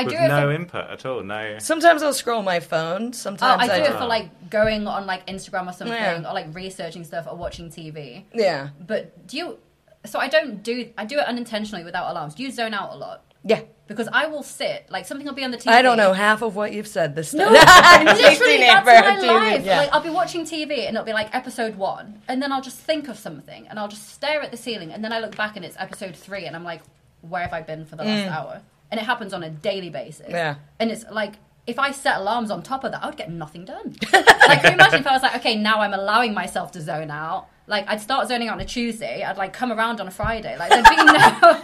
I 0.00 0.04
With 0.04 0.12
do 0.14 0.18
it 0.18 0.28
no 0.28 0.42
for 0.42 0.52
input 0.52 0.90
at 0.90 1.06
all. 1.06 1.22
No. 1.22 1.58
Sometimes 1.58 2.02
I'll 2.02 2.14
scroll 2.14 2.42
my 2.42 2.60
phone. 2.60 3.08
Oh, 3.08 3.12
Sometimes 3.12 3.62
I 3.62 3.78
do 3.78 3.84
it 3.84 3.98
for 3.98 4.06
like 4.06 4.50
going 4.50 4.86
on 4.86 5.06
like 5.06 5.26
Instagram 5.26 5.68
or 5.68 5.72
something, 5.72 5.96
Yeah. 5.96 6.28
or 6.28 6.34
like 6.34 6.54
researching 6.54 7.04
stuff 7.04 7.26
or 7.30 7.36
watching 7.36 7.68
TV. 7.70 8.24
yeah, 8.34 8.70
But 8.86 9.26
do 9.26 9.36
you? 9.36 9.58
So 10.06 10.18
I 10.18 10.28
don't 10.28 10.62
do. 10.62 10.90
I 10.96 11.04
do 11.04 11.18
it 11.18 11.26
unintentionally 11.26 11.84
without 11.84 12.10
alarms. 12.10 12.34
Do 12.34 12.42
you 12.42 12.50
zone 12.50 12.74
out 12.74 12.92
a 12.92 12.96
lot? 12.96 13.24
yeah. 13.44 13.62
Because 13.86 14.08
I 14.12 14.26
will 14.28 14.44
sit 14.44 14.86
like 14.88 15.04
something 15.04 15.26
will 15.26 15.34
be 15.34 15.42
on 15.42 15.50
the 15.50 15.56
TV. 15.56 15.72
I 15.72 15.82
don't 15.82 15.96
know 15.96 16.12
half 16.12 16.42
of 16.42 16.54
what 16.54 16.72
you've 16.72 16.86
said 16.86 17.16
this 17.16 17.34
No, 17.34 17.46
time. 17.52 18.06
literally, 18.06 18.58
that's 18.58 18.88
for 18.88 19.10
my 19.10 19.16
TV, 19.18 19.26
life. 19.26 19.64
yeah. 19.64 19.78
Like 19.80 19.92
I'll 19.92 20.00
be 20.00 20.10
watching 20.10 20.42
TV 20.42 20.86
and 20.86 20.94
it'll 20.96 21.04
be 21.04 21.12
like 21.12 21.34
episode 21.34 21.74
one, 21.74 22.22
and 22.28 22.40
then 22.40 22.52
I'll 22.52 22.62
just 22.62 22.78
think 22.78 23.08
of 23.08 23.18
something 23.18 23.66
and 23.66 23.80
I'll 23.80 23.88
just 23.88 24.10
stare 24.10 24.42
at 24.42 24.52
the 24.52 24.56
ceiling, 24.56 24.92
and 24.92 25.02
then 25.04 25.12
I 25.12 25.18
look 25.18 25.34
back 25.36 25.56
and 25.56 25.64
it's 25.64 25.74
episode 25.76 26.14
three, 26.14 26.46
and 26.46 26.54
I'm 26.54 26.62
like, 26.62 26.82
where 27.22 27.42
have 27.42 27.52
I 27.52 27.62
been 27.62 27.84
for 27.84 27.96
the 27.96 28.04
last 28.04 28.28
mm. 28.28 28.32
hour? 28.32 28.62
And 28.90 29.00
it 29.00 29.04
happens 29.04 29.32
on 29.32 29.42
a 29.42 29.50
daily 29.50 29.90
basis. 29.90 30.26
Yeah. 30.28 30.56
And 30.78 30.90
it's 30.90 31.04
like 31.10 31.34
if 31.66 31.78
I 31.78 31.92
set 31.92 32.18
alarms 32.18 32.50
on 32.50 32.62
top 32.62 32.84
of 32.84 32.92
that, 32.92 33.02
I 33.02 33.06
would 33.06 33.16
get 33.16 33.30
nothing 33.30 33.64
done. 33.64 33.96
like, 34.12 34.62
can 34.62 34.64
you 34.64 34.70
imagine 34.72 35.00
if 35.00 35.06
I 35.06 35.12
was 35.12 35.22
like, 35.22 35.36
okay, 35.36 35.56
now 35.56 35.80
I'm 35.80 35.94
allowing 35.94 36.34
myself 36.34 36.72
to 36.72 36.80
zone 36.80 37.10
out? 37.10 37.48
Like, 37.66 37.84
I'd 37.88 38.00
start 38.00 38.26
zoning 38.26 38.48
out 38.48 38.54
on 38.54 38.60
a 38.60 38.64
Tuesday, 38.64 39.22
I'd 39.22 39.36
like 39.36 39.52
come 39.52 39.70
around 39.70 40.00
on 40.00 40.08
a 40.08 40.10
Friday. 40.10 40.58
Like, 40.58 40.70
there'd 40.70 40.84
be 40.88 40.96
no, 40.96 41.62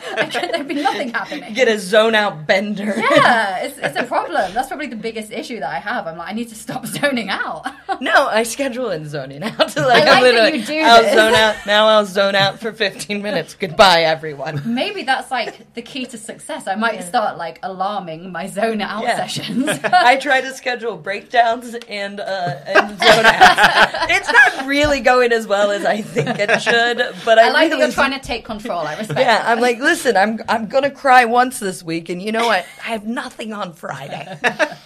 there'd 0.53 0.69
be 0.69 0.75
nothing 0.75 1.09
happening. 1.13 1.53
Get 1.53 1.67
a 1.67 1.81
zone 1.81 2.15
out 2.15 2.47
bender. 2.47 2.95
yeah, 2.97 3.65
it's, 3.65 3.77
it's 3.79 3.97
a 3.97 4.05
problem. 4.05 4.55
That's 4.55 4.69
probably 4.69 4.87
the 4.87 4.95
biggest 4.95 5.33
issue 5.33 5.59
that 5.59 5.69
I 5.75 5.81
have. 5.81 6.07
I'm 6.07 6.17
like, 6.17 6.29
I 6.29 6.33
need 6.33 6.49
to 6.51 6.55
stop 6.55 6.87
zoning 6.87 7.29
out. 7.29 7.67
No, 8.01 8.29
I 8.29 8.45
schedule 8.45 8.91
in 8.91 9.09
zoning 9.09 9.43
out. 9.43 9.59
like, 9.59 9.77
I 9.79 9.85
like 9.87 9.99
I'm 10.03 10.05
that 10.07 10.23
literally, 10.23 10.59
you 10.59 10.65
do 10.65 10.79
I'll 10.79 11.03
this. 11.03 11.15
zone 11.15 11.35
out. 11.35 11.57
Now 11.67 11.87
I'll 11.89 12.07
zone 12.07 12.37
out 12.37 12.61
for 12.61 12.73
15 12.73 13.21
minutes. 13.21 13.55
Goodbye, 13.55 14.03
everyone. 14.03 14.63
Maybe 14.65 15.03
that's 15.03 15.33
like 15.33 15.75
the 15.75 15.83
key 15.83 16.07
to 16.07 16.19
success. 16.19 16.69
I 16.69 16.77
might 16.77 17.03
start 17.03 17.37
like 17.37 17.59
alarming 17.65 18.31
my 18.31 18.47
zone 18.47 18.81
out 18.81 19.03
Yeah. 19.03 19.17
sessions. 19.17 19.67
I 19.83 20.17
try 20.19 20.41
to 20.41 20.53
schedule 20.53 20.97
breakdowns 20.99 21.75
and 21.89 22.21
uh, 22.21 22.55
and 22.67 22.91
zone 22.91 23.25
outs. 23.25 23.93
It's 24.11 24.31
not 24.31 24.67
really 24.67 25.01
going 25.01 25.33
as 25.33 25.49
well 25.49 25.73
as 25.73 25.85
I 25.85 25.96
think 26.03 26.39
it 26.39 26.63
should, 26.63 26.99
but 27.25 27.39
I, 27.39 27.49
I 27.49 27.51
like 27.53 27.71
that 27.71 27.77
really 27.77 27.79
you're 27.87 27.93
trying 27.93 28.13
to 28.13 28.19
take 28.21 28.45
control. 28.45 28.81
I 28.81 28.97
respect 28.97 29.19
Yeah, 29.19 29.39
that. 29.39 29.49
I'm 29.49 29.61
like, 29.61 29.79
listen, 29.79 30.17
I'm 30.17 30.41
I'm 30.49 30.67
gonna 30.69 30.91
cry 30.91 31.25
once 31.25 31.59
this 31.59 31.83
week, 31.83 32.09
and 32.09 32.23
you 32.23 32.33
know 32.33 32.47
what? 32.47 32.65
I 32.85 32.89
have 32.91 33.07
nothing 33.07 33.53
on 33.53 33.73
Friday. 33.73 34.39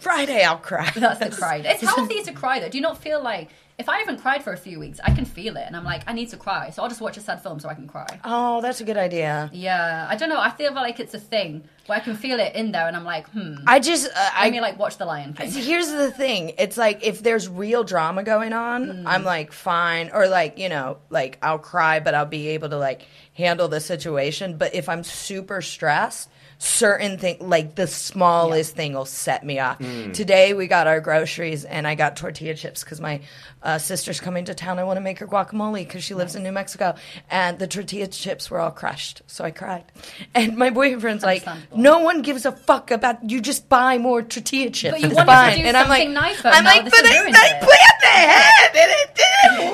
Friday, 0.00 0.44
I'll 0.44 0.56
cry. 0.58 0.90
That's 0.94 1.18
the 1.20 1.30
cry. 1.30 1.56
It's 1.64 1.82
healthy 1.94 2.22
to 2.22 2.32
cry 2.32 2.60
though. 2.60 2.68
Do 2.68 2.78
you 2.78 2.82
not 2.82 2.98
feel 3.02 3.22
like 3.22 3.48
if 3.78 3.88
I 3.88 3.98
haven't 3.98 4.20
cried 4.20 4.42
for 4.42 4.52
a 4.52 4.56
few 4.56 4.80
weeks, 4.80 4.98
I 5.04 5.12
can 5.14 5.24
feel 5.24 5.56
it, 5.56 5.64
and 5.64 5.76
I'm 5.76 5.84
like, 5.84 6.02
I 6.08 6.12
need 6.12 6.30
to 6.30 6.36
cry, 6.36 6.70
so 6.70 6.82
I'll 6.82 6.88
just 6.88 7.00
watch 7.00 7.16
a 7.16 7.20
sad 7.20 7.42
film 7.42 7.60
so 7.60 7.68
I 7.68 7.74
can 7.74 7.86
cry. 7.86 8.18
Oh, 8.24 8.60
that's 8.60 8.80
a 8.80 8.84
good 8.84 8.96
idea. 8.96 9.48
Yeah, 9.52 10.06
I 10.10 10.16
don't 10.16 10.28
know. 10.28 10.40
I 10.40 10.50
feel 10.50 10.74
like 10.74 10.98
it's 10.98 11.14
a 11.14 11.20
thing 11.20 11.62
where 11.86 11.96
I 11.96 12.00
can 12.00 12.16
feel 12.16 12.40
it 12.40 12.56
in 12.56 12.72
there, 12.72 12.88
and 12.88 12.96
I'm 12.96 13.04
like, 13.04 13.28
hmm. 13.30 13.54
I 13.68 13.78
just, 13.78 14.08
uh, 14.08 14.30
I 14.34 14.50
mean, 14.50 14.62
like 14.62 14.80
watch 14.80 14.98
The 14.98 15.04
Lion 15.04 15.32
King. 15.32 15.52
Here's 15.52 15.90
the 15.90 16.10
thing. 16.10 16.54
It's 16.58 16.76
like 16.76 17.06
if 17.06 17.22
there's 17.22 17.48
real 17.48 17.84
drama 17.84 18.24
going 18.24 18.52
on, 18.52 19.06
I'm 19.06 19.22
like 19.22 19.52
fine 19.52 20.10
or 20.12 20.26
like, 20.26 20.58
you 20.58 20.68
know, 20.68 20.98
like 21.08 21.38
I'll 21.40 21.58
cry 21.58 22.00
but 22.00 22.14
I'll 22.14 22.26
be 22.26 22.48
able 22.48 22.70
to 22.70 22.78
like 22.78 23.02
handle 23.34 23.68
the 23.68 23.80
situation, 23.80 24.56
but 24.56 24.74
if 24.74 24.88
I'm 24.88 25.04
super 25.04 25.62
stressed, 25.62 26.28
certain 26.58 27.18
thing 27.18 27.36
like 27.40 27.74
the 27.76 27.86
smallest 27.86 28.74
thing 28.74 28.92
will 28.92 29.04
set 29.04 29.44
me 29.44 29.58
off. 29.60 29.78
Today 30.12 30.54
we 30.54 30.66
got 30.66 30.86
our 30.88 31.00
groceries 31.00 31.64
and 31.64 31.86
I 31.86 31.94
got 31.94 32.16
tortilla 32.16 32.54
chips 32.54 32.82
cuz 32.84 33.00
my 33.00 33.20
uh, 33.62 33.78
sister's 33.78 34.20
coming 34.20 34.44
to 34.46 34.54
town. 34.54 34.78
I 34.78 34.84
want 34.84 34.96
to 34.96 35.00
make 35.00 35.18
her 35.20 35.26
guacamole 35.26 35.88
cuz 35.88 36.02
she 36.02 36.14
lives 36.14 36.34
in 36.34 36.42
New 36.42 36.52
Mexico 36.52 36.94
and 37.30 37.58
the 37.58 37.66
tortilla 37.68 38.08
chips 38.08 38.50
were 38.50 38.58
all 38.60 38.70
crushed. 38.72 39.22
So 39.26 39.44
I 39.44 39.50
cried. 39.52 39.84
And 40.34 40.56
my 40.56 40.70
boyfriend's 40.70 41.24
like. 41.24 41.44
"No 41.74 42.00
one 42.00 42.22
gives 42.22 42.44
a 42.44 42.52
fuck 42.52 42.90
about 42.90 43.30
you 43.30 43.40
just 43.40 43.68
buy 43.68 43.98
more 43.98 44.22
tortilla 44.22 44.70
chips." 44.70 44.92
But 44.92 45.00
you 45.00 45.06
It's 45.08 45.16
wanted 45.16 45.26
to 45.30 45.36
fine. 45.36 45.58
do 45.58 45.64
and 45.64 45.76
I'm 45.76 45.88
like, 45.88 46.02
something 46.02 46.14
nicer, 46.14 46.48
I'm 46.48 46.64
now 46.64 46.70
like, 46.74 46.84
this 46.84 46.94
but 46.94 47.06
I, 47.06 47.16
I 47.16 47.46
it." 47.54 47.62
Planned 48.00 48.30
ahead 48.30 48.76
and 48.76 48.90
it 48.90 49.14
didn't 49.14 49.70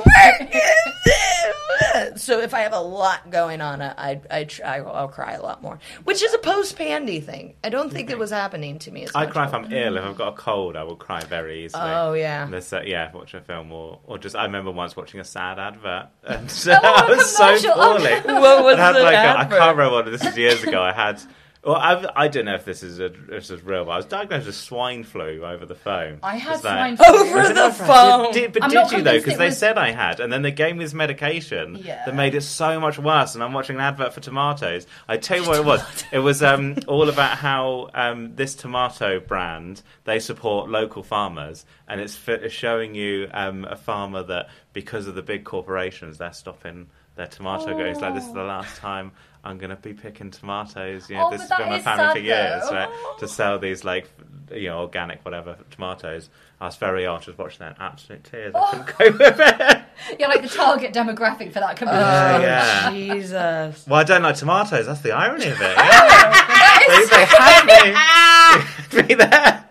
work. 2.06 2.16
so 2.18 2.40
if 2.40 2.54
I 2.54 2.60
have 2.60 2.72
a 2.72 2.80
lot 2.80 3.30
going 3.30 3.60
on, 3.60 3.82
I 3.82 4.20
I 4.30 4.44
try, 4.44 4.78
I'll 4.78 5.08
cry 5.08 5.32
a 5.32 5.42
lot 5.42 5.62
more, 5.62 5.78
which 6.04 6.22
is 6.22 6.32
a 6.34 6.38
post 6.38 6.76
pandy 6.76 7.20
thing. 7.20 7.54
I 7.62 7.68
don't 7.68 7.90
think 7.92 8.10
it 8.10 8.18
was 8.18 8.30
happening 8.30 8.78
to 8.80 8.90
me. 8.90 9.04
As 9.04 9.10
I 9.14 9.26
cry 9.26 9.46
if. 9.46 9.54
I'm 9.54 9.72
ill. 9.72 9.96
If 9.96 10.04
I've 10.04 10.16
got 10.16 10.32
a 10.34 10.36
cold, 10.36 10.76
I 10.76 10.84
will 10.84 10.96
cry 10.96 11.20
very 11.20 11.64
easily. 11.64 11.82
Oh, 11.84 12.12
yeah. 12.14 12.46
There's, 12.46 12.72
uh, 12.72 12.82
yeah, 12.84 13.12
watch 13.12 13.34
a 13.34 13.40
film 13.40 13.72
or, 13.72 14.00
or 14.04 14.18
just. 14.18 14.34
I 14.36 14.44
remember 14.44 14.70
once 14.70 14.96
watching 14.96 15.20
a 15.20 15.24
sad 15.24 15.58
advert, 15.58 16.08
and 16.24 16.50
Oh, 16.66 16.72
I 16.82 17.08
was 17.08 17.36
so. 17.36 17.54
Oh, 17.74 17.96
poorly. 17.98 18.40
What 18.40 18.64
was 18.64 18.78
I 18.78 18.86
had 18.86 18.96
the 18.96 19.02
like 19.02 19.14
a, 19.14 19.38
I 19.38 19.44
can't 19.44 19.76
remember 19.76 19.90
what 19.90 20.06
this 20.06 20.24
is 20.24 20.36
years 20.36 20.62
ago. 20.64 20.82
I 20.82 20.92
had 20.92 21.20
Well, 21.64 21.76
I've, 21.76 22.06
I 22.14 22.28
don't 22.28 22.44
know 22.44 22.54
if 22.56 22.64
this 22.64 22.82
is 22.82 23.00
a, 23.00 23.08
this 23.08 23.48
is 23.50 23.62
real, 23.62 23.84
but 23.86 23.92
I 23.92 23.96
was 23.96 24.04
diagnosed 24.06 24.46
with 24.46 24.54
swine 24.54 25.02
flu 25.02 25.44
over 25.44 25.64
the 25.64 25.74
phone. 25.74 26.18
I 26.22 26.36
had 26.36 26.56
Is 26.56 26.60
that- 26.62 26.76
swine 26.76 26.96
flu. 26.98 27.06
Over 27.06 27.48
the 27.48 27.54
not- 27.54 27.74
phone. 27.74 28.32
Did, 28.32 28.52
but 28.52 28.64
I'm 28.64 28.70
did 28.70 28.76
you 28.76 28.84
though? 28.84 28.96
convinced 28.96 29.24
Because 29.24 29.34
it 29.36 29.38
they 29.38 29.44
was- 29.46 29.58
said 29.58 29.78
I 29.78 29.90
had, 29.92 30.20
and 30.20 30.32
then 30.32 30.42
they 30.42 30.50
gave 30.50 30.76
me 30.76 30.84
this 30.84 30.92
medication 30.92 31.76
Yeah. 31.82 32.04
that 32.04 32.14
made 32.14 32.34
it 32.34 32.42
so 32.42 32.78
much 32.80 32.98
worse. 32.98 33.34
And 33.34 33.42
I'm 33.42 33.52
watching 33.54 33.76
an 33.76 33.80
advert 33.82 34.12
for 34.12 34.20
tomatoes. 34.20 34.86
I 35.08 35.16
tell 35.16 35.40
you 35.40 35.46
what 35.48 35.56
it 35.56 35.64
was. 35.64 35.82
It 36.12 36.18
was 36.18 36.42
um, 36.42 36.76
all 36.86 37.08
about 37.08 37.38
how 37.38 37.88
um, 37.94 38.36
this 38.36 38.54
tomato 38.54 39.18
brand 39.20 39.82
they 40.04 40.18
support 40.20 40.68
local 40.70 41.02
farmers, 41.02 41.64
and 41.88 42.00
it's, 42.00 42.14
fi- 42.14 42.32
it's 42.34 42.54
showing 42.54 42.94
you 42.94 43.28
um, 43.32 43.64
a 43.64 43.74
farmer 43.76 44.22
that 44.24 44.48
because 44.72 45.06
of 45.06 45.14
the 45.14 45.22
big 45.22 45.44
corporations, 45.44 46.18
they're 46.18 46.32
stopping 46.32 46.88
their 47.16 47.26
tomato 47.26 47.66
going. 47.66 47.86
It's 47.86 48.00
like 48.00 48.14
this 48.14 48.26
is 48.26 48.32
the 48.32 48.42
last 48.44 48.76
time. 48.76 49.12
I'm 49.46 49.58
gonna 49.58 49.76
be 49.76 49.92
picking 49.92 50.30
tomatoes. 50.30 51.10
You 51.10 51.16
know, 51.16 51.26
Oh, 51.26 51.30
this 51.30 51.42
has 51.42 51.50
been 51.58 51.68
my 51.68 51.78
family 51.80 52.12
for 52.14 52.18
years, 52.26 52.62
though. 52.68 52.74
right? 52.74 52.88
Oh. 52.90 53.16
To 53.20 53.28
sell 53.28 53.58
these 53.58 53.84
like, 53.84 54.10
you 54.50 54.68
know, 54.70 54.78
organic 54.80 55.22
whatever 55.24 55.58
tomatoes. 55.70 56.30
I 56.60 56.66
was 56.66 56.76
very 56.76 57.06
old, 57.06 57.20
just 57.22 57.36
watching 57.36 57.58
that, 57.58 57.76
in 57.76 57.82
absolute 57.82 58.24
tears. 58.24 58.54
I 58.54 58.58
Oh. 58.58 58.70
couldn't 58.86 59.18
cope 59.18 59.18
with 59.18 59.40
it. 59.40 59.82
You're 60.18 60.28
like 60.30 60.40
the 60.42 60.48
target 60.48 60.94
demographic 60.94 61.52
for 61.52 61.60
that 61.60 61.76
community. 61.76 62.04
Oh, 62.04 62.40
yeah. 62.40 62.90
Jesus. 62.90 63.86
Well, 63.86 64.00
I 64.00 64.04
don't 64.04 64.22
like 64.22 64.36
tomatoes. 64.36 64.86
That's 64.86 65.02
the 65.02 65.12
irony 65.12 65.46
of 65.48 65.60
it. 65.60 65.76
Yeah. 65.76 66.88
they, 66.88 67.06
they 67.06 67.24
had 67.24 68.96
me, 68.96 69.02
me 69.08 69.14
there, 69.14 69.64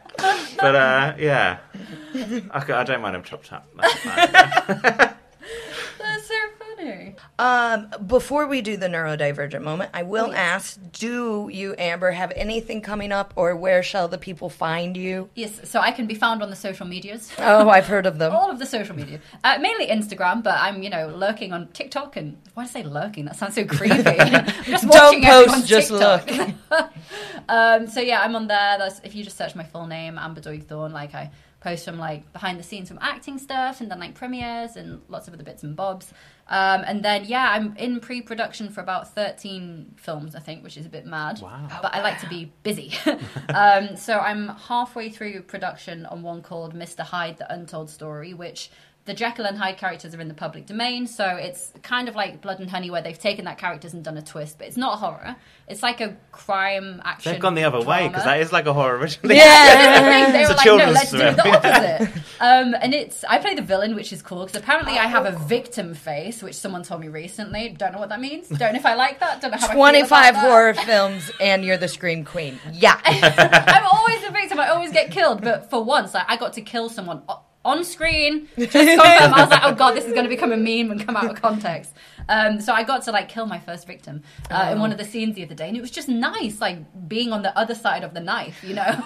but 0.57 0.75
uh, 0.75 1.13
yeah, 1.19 1.57
I 2.51 2.83
don't 2.83 3.01
mind 3.01 3.13
them 3.15 3.23
chopped 3.23 3.51
up. 3.53 3.67
That's 3.77 3.93
fine. 3.99 4.31
That's 5.99 6.27
so 6.27 6.35
Um, 7.39 7.89
before 8.07 8.47
we 8.47 8.61
do 8.61 8.77
the 8.77 8.87
neurodivergent 8.87 9.61
moment, 9.61 9.91
I 9.93 10.03
will 10.03 10.33
ask: 10.33 10.79
Do 10.91 11.49
you, 11.51 11.75
Amber, 11.77 12.11
have 12.11 12.31
anything 12.35 12.81
coming 12.81 13.11
up, 13.11 13.33
or 13.35 13.55
where 13.55 13.83
shall 13.83 14.07
the 14.07 14.17
people 14.17 14.49
find 14.49 14.95
you? 14.95 15.29
Yes, 15.35 15.69
so 15.69 15.79
I 15.79 15.91
can 15.91 16.07
be 16.07 16.15
found 16.15 16.41
on 16.41 16.49
the 16.49 16.55
social 16.55 16.85
medias. 16.85 17.31
Oh, 17.37 17.69
I've 17.69 17.87
heard 17.87 18.05
of 18.05 18.19
them. 18.19 18.33
All 18.35 18.49
of 18.49 18.59
the 18.59 18.65
social 18.65 18.95
media. 18.95 19.19
Uh, 19.43 19.57
mainly 19.59 19.87
Instagram, 19.87 20.43
but 20.43 20.55
I'm, 20.59 20.83
you 20.83 20.89
know, 20.89 21.07
lurking 21.07 21.53
on 21.53 21.67
TikTok 21.69 22.15
and 22.17 22.37
why 22.53 22.63
do 22.63 22.69
I 22.69 22.71
say 22.71 22.83
lurking? 22.83 23.25
That 23.25 23.35
sounds 23.35 23.55
so 23.55 23.65
creepy. 23.65 23.95
Just 24.65 24.87
Don't 24.87 25.23
post, 25.23 25.67
just 25.67 25.89
TikTok. 25.89 26.29
um, 27.49 27.87
so 27.87 27.99
yeah, 27.99 28.21
I'm 28.21 28.35
on 28.35 28.47
there. 28.47 28.77
That's 28.77 28.99
if 29.03 29.15
you 29.15 29.23
just 29.23 29.37
search 29.37 29.55
my 29.55 29.63
full 29.63 29.87
name, 29.87 30.17
Amber 30.17 30.41
Doig-Thorne, 30.41 30.91
like 30.91 31.13
I 31.13 31.31
post 31.59 31.85
from 31.85 31.97
like 31.97 32.31
behind 32.33 32.59
the 32.59 32.63
scenes 32.63 32.89
from 32.89 32.99
acting 33.01 33.37
stuff 33.37 33.81
and 33.81 33.89
then 33.89 33.99
like 33.99 34.13
premieres 34.13 34.75
and 34.75 35.01
lots 35.07 35.27
of 35.27 35.33
other 35.33 35.43
bits 35.43 35.63
and 35.63 35.75
bobs. 35.75 36.13
Um, 36.47 36.83
and 36.85 37.03
then 37.03 37.25
yeah, 37.25 37.51
I'm 37.51 37.75
in 37.77 37.99
pre-production 37.99 38.69
for 38.69 38.81
about 38.81 39.13
13 39.15 39.93
films, 39.95 40.35
I 40.35 40.39
think, 40.39 40.63
which 40.63 40.77
is 40.77 40.85
a 40.85 40.89
bit 40.89 41.05
mad. 41.05 41.39
Wow. 41.41 41.67
But 41.81 41.95
I 41.95 42.01
like 42.01 42.19
to 42.19 42.29
be 42.29 42.51
busy. 42.63 42.93
um, 43.53 43.95
so 43.95 44.19
I'm 44.19 44.49
halfway 44.49 45.09
through 45.09 45.43
production 45.43 46.05
on 46.05 46.21
one 46.21 46.41
called 46.41 46.75
Mr. 46.75 46.99
Hyde: 46.99 47.37
The 47.37 47.51
Untold 47.53 47.89
Story, 47.89 48.33
which 48.33 48.69
the 49.05 49.13
Jekyll 49.13 49.45
and 49.45 49.57
Hyde 49.57 49.77
characters 49.77 50.15
are 50.15 50.21
in 50.21 50.29
the 50.29 50.33
public 50.33 50.65
domain, 50.65 51.07
so 51.07 51.25
it's 51.27 51.73
kind 51.81 52.07
of 52.07 52.15
like 52.15 52.41
Blood 52.41 52.59
and 52.59 52.69
Honey, 52.69 52.89
where 52.89 53.01
they've 53.01 53.19
taken 53.19 53.43
that 53.45 53.57
characters 53.57 53.93
and 53.93 54.01
done 54.03 54.17
a 54.17 54.21
twist, 54.21 54.57
but 54.57 54.67
it's 54.67 54.77
not 54.77 54.99
horror. 54.99 55.35
It's 55.67 55.83
like 55.83 55.99
a 56.01 56.15
crime 56.31 57.01
action. 57.03 57.31
They've 57.33 57.41
gone 57.41 57.55
the 57.55 57.63
other 57.65 57.81
way 57.81 58.07
because 58.07 58.23
that 58.23 58.39
is 58.39 58.51
like 58.53 58.65
a 58.65 58.73
horror 58.73 58.97
originally. 58.97 59.35
Yeah. 59.35 60.29
They 60.33 60.39
It's 60.41 60.49
were 60.49 60.53
a 60.53 60.57
like, 60.57 60.65
no, 60.65 60.77
children's 60.77 60.93
let's 60.93 61.11
do 61.11 61.17
film. 61.19 61.35
the 61.35 61.47
opposite. 61.49 62.23
um, 62.39 62.75
and 62.81 62.93
it's 62.93 63.23
I 63.25 63.39
play 63.39 63.55
the 63.55 63.61
villain, 63.61 63.93
which 63.95 64.11
is 64.13 64.21
cool 64.21 64.45
because 64.45 64.61
apparently 64.61 64.93
I 64.93 65.05
have 65.07 65.25
a 65.25 65.37
victim 65.47 65.93
face, 65.93 66.41
which 66.41 66.55
someone 66.55 66.83
told 66.83 67.01
me 67.01 67.07
recently. 67.09 67.69
Don't 67.69 67.91
know 67.93 67.99
what 67.99 68.09
that 68.09 68.19
means. 68.21 68.47
Don't 68.49 68.73
know 68.73 68.79
if 68.79 68.85
I 68.85 68.95
like 68.95 69.19
that. 69.19 69.41
Don't 69.41 69.51
know 69.51 69.57
how. 69.57 69.65
I 69.65 69.69
feel 69.69 69.77
Twenty-five 69.77 70.33
that. 70.35 70.41
horror 70.49 70.73
films, 70.73 71.29
and 71.41 71.63
you're 71.65 71.77
the 71.77 71.87
scream 71.87 72.23
queen. 72.25 72.57
Yeah. 72.71 72.99
I'm 73.05 73.85
always 73.85 74.21
the 74.21 74.31
victim. 74.31 74.59
I 74.59 74.69
always 74.69 74.91
get 74.91 75.11
killed. 75.11 75.41
But 75.41 75.69
for 75.69 75.83
once, 75.83 76.13
like, 76.13 76.25
I 76.29 76.37
got 76.37 76.53
to 76.53 76.61
kill 76.61 76.89
someone 76.89 77.21
o- 77.29 77.41
on 77.65 77.83
screen. 77.83 78.47
Just 78.57 78.71
confirm. 78.71 79.33
I 79.33 79.41
was 79.41 79.49
like, 79.49 79.63
oh 79.63 79.73
god, 79.73 79.93
this 79.95 80.05
is 80.05 80.13
going 80.13 80.23
to 80.23 80.29
become 80.29 80.51
a 80.51 80.57
meme 80.57 80.91
and 80.91 81.05
come 81.05 81.15
out 81.15 81.29
of 81.29 81.41
context. 81.41 81.93
Um, 82.29 82.61
so 82.61 82.73
I 82.73 82.83
got 82.83 83.03
to 83.03 83.11
like 83.11 83.29
kill 83.29 83.45
my 83.45 83.59
first 83.59 83.85
victim 83.85 84.23
uh, 84.49 84.69
in 84.71 84.79
one 84.79 84.91
of 84.91 84.97
the 84.97 85.03
scenes 85.03 85.35
the 85.35 85.43
other 85.43 85.55
day, 85.55 85.67
and 85.67 85.77
it 85.77 85.81
was 85.81 85.91
just 85.91 86.07
nice, 86.07 86.61
like 86.61 86.77
being 87.07 87.33
on 87.33 87.41
the 87.41 87.57
other 87.57 87.75
side 87.75 88.03
of 88.03 88.13
the 88.13 88.21
knife. 88.21 88.63
You 88.63 88.75
know, 88.75 88.83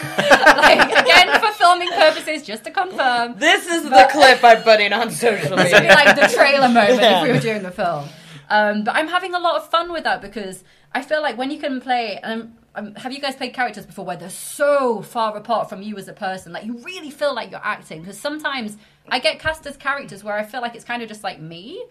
like 0.18 0.90
again 0.92 1.40
for 1.40 1.52
filming 1.52 1.90
purposes, 1.90 2.42
just 2.42 2.64
to 2.64 2.70
confirm. 2.70 3.38
This 3.38 3.66
is 3.66 3.84
the 3.84 4.08
clip 4.10 4.42
I'm 4.44 4.62
putting 4.62 4.92
on 4.92 5.10
social 5.10 5.56
media. 5.56 5.64
This 5.64 5.72
would 5.72 5.82
be 5.82 5.88
like 5.88 6.16
the 6.16 6.28
trailer 6.34 6.68
moment 6.68 7.00
if 7.00 7.22
we 7.22 7.32
were 7.32 7.40
doing 7.40 7.62
the 7.62 7.70
film. 7.70 8.08
Um, 8.48 8.82
but 8.82 8.96
I'm 8.96 9.06
having 9.06 9.34
a 9.34 9.38
lot 9.38 9.56
of 9.56 9.70
fun 9.70 9.92
with 9.92 10.04
that 10.04 10.20
because 10.20 10.64
I 10.92 11.02
feel 11.02 11.22
like 11.22 11.38
when 11.38 11.50
you 11.52 11.58
can 11.60 11.80
play, 11.80 12.20
um, 12.20 12.54
um, 12.74 12.94
have 12.94 13.12
you 13.12 13.20
guys 13.20 13.34
played 13.36 13.52
characters 13.52 13.84
before 13.86 14.04
where 14.04 14.16
they're 14.16 14.30
so 14.30 15.02
far 15.02 15.36
apart 15.36 15.68
from 15.68 15.82
you 15.82 15.96
as 15.98 16.08
a 16.08 16.12
person? 16.12 16.52
Like 16.52 16.64
you 16.64 16.78
really 16.78 17.10
feel 17.10 17.34
like 17.34 17.50
you're 17.50 17.64
acting 17.64 18.00
because 18.00 18.18
sometimes 18.18 18.76
I 19.08 19.18
get 19.18 19.40
cast 19.40 19.66
as 19.66 19.76
characters 19.76 20.22
where 20.22 20.34
I 20.34 20.44
feel 20.44 20.60
like 20.60 20.74
it's 20.76 20.84
kind 20.84 21.02
of 21.02 21.08
just 21.08 21.24
like 21.24 21.40
me, 21.40 21.84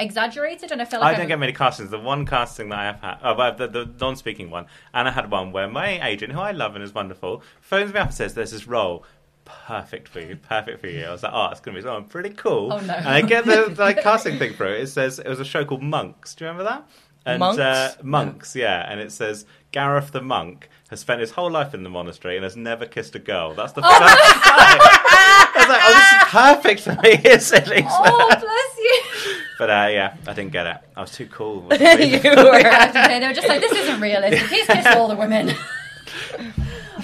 exaggerated, 0.00 0.72
and 0.72 0.80
I 0.80 0.84
feel 0.84 1.00
like 1.00 1.06
I 1.06 1.10
like 1.10 1.16
don't 1.16 1.22
I'm- 1.22 1.28
get 1.28 1.38
many 1.38 1.52
castings. 1.52 1.90
The 1.90 1.98
one 1.98 2.24
casting 2.26 2.68
that 2.70 2.78
I 2.78 2.84
have 2.84 3.00
had, 3.00 3.18
oh, 3.22 3.54
the, 3.56 3.68
the 3.68 3.90
non-speaking 4.00 4.50
one, 4.50 4.66
and 4.94 5.06
I 5.08 5.10
had 5.10 5.30
one 5.30 5.52
where 5.52 5.68
my 5.68 6.06
agent, 6.06 6.32
who 6.32 6.40
I 6.40 6.52
love 6.52 6.74
and 6.74 6.82
is 6.82 6.94
wonderful, 6.94 7.42
phones 7.60 7.92
me 7.92 8.00
up 8.00 8.08
and 8.08 8.14
says, 8.14 8.34
"There's 8.34 8.52
this 8.52 8.66
role." 8.66 9.04
Perfect 9.44 10.06
for 10.06 10.20
you, 10.20 10.36
perfect 10.36 10.80
for 10.80 10.86
you. 10.86 11.04
I 11.04 11.10
was 11.10 11.24
like, 11.24 11.32
oh, 11.34 11.48
it's 11.50 11.58
going 11.58 11.74
to 11.74 11.82
be 11.82 11.84
something 11.84 12.08
pretty 12.08 12.30
cool. 12.30 12.72
Oh, 12.72 12.78
no. 12.78 12.94
And 12.94 13.08
I 13.08 13.22
get 13.22 13.44
the 13.44 13.74
like 13.78 14.00
casting 14.00 14.38
thing 14.38 14.52
through. 14.54 14.74
It 14.74 14.86
says 14.86 15.18
it 15.18 15.26
was 15.26 15.40
a 15.40 15.44
show 15.44 15.64
called 15.64 15.82
Monks. 15.82 16.36
Do 16.36 16.44
you 16.44 16.48
remember 16.50 16.70
that? 16.70 16.88
And, 17.24 17.38
Monks? 17.38 17.58
Uh, 17.60 17.94
monks, 18.02 18.56
yeah. 18.56 18.84
And 18.90 19.00
it 19.00 19.12
says 19.12 19.46
Gareth 19.70 20.10
the 20.12 20.20
monk 20.20 20.68
has 20.90 21.00
spent 21.00 21.20
his 21.20 21.30
whole 21.30 21.50
life 21.50 21.72
in 21.72 21.82
the 21.82 21.88
monastery 21.88 22.36
and 22.36 22.44
has 22.44 22.56
never 22.56 22.84
kissed 22.84 23.14
a 23.14 23.18
girl. 23.18 23.54
That's 23.54 23.72
the. 23.72 23.80
Oh, 23.84 23.88
that's 23.88 25.52
I 25.54 25.58
was 25.58 25.68
like, 25.68 25.80
oh, 25.84 25.94
this 25.94 26.12
is 26.12 26.28
perfect 26.28 26.80
for 26.80 27.02
me. 27.02 27.12
At 27.30 27.68
least. 27.68 27.88
Oh, 27.90 28.28
bless 28.40 29.26
you. 29.26 29.36
But 29.58 29.70
uh, 29.70 29.88
yeah, 29.92 30.16
I 30.26 30.32
didn't 30.32 30.50
get 30.50 30.66
it. 30.66 30.78
I 30.96 31.02
was 31.02 31.12
too 31.12 31.26
cool. 31.26 31.62
you 31.62 31.68
were. 31.70 31.78
They 31.78 31.78
were 31.78 33.32
just 33.32 33.46
like, 33.46 33.60
this 33.60 33.70
isn't 33.70 34.00
realistic. 34.00 34.48
He's 34.50 34.66
kissed 34.66 34.88
all 34.88 35.06
the 35.06 35.14
women. 35.14 35.54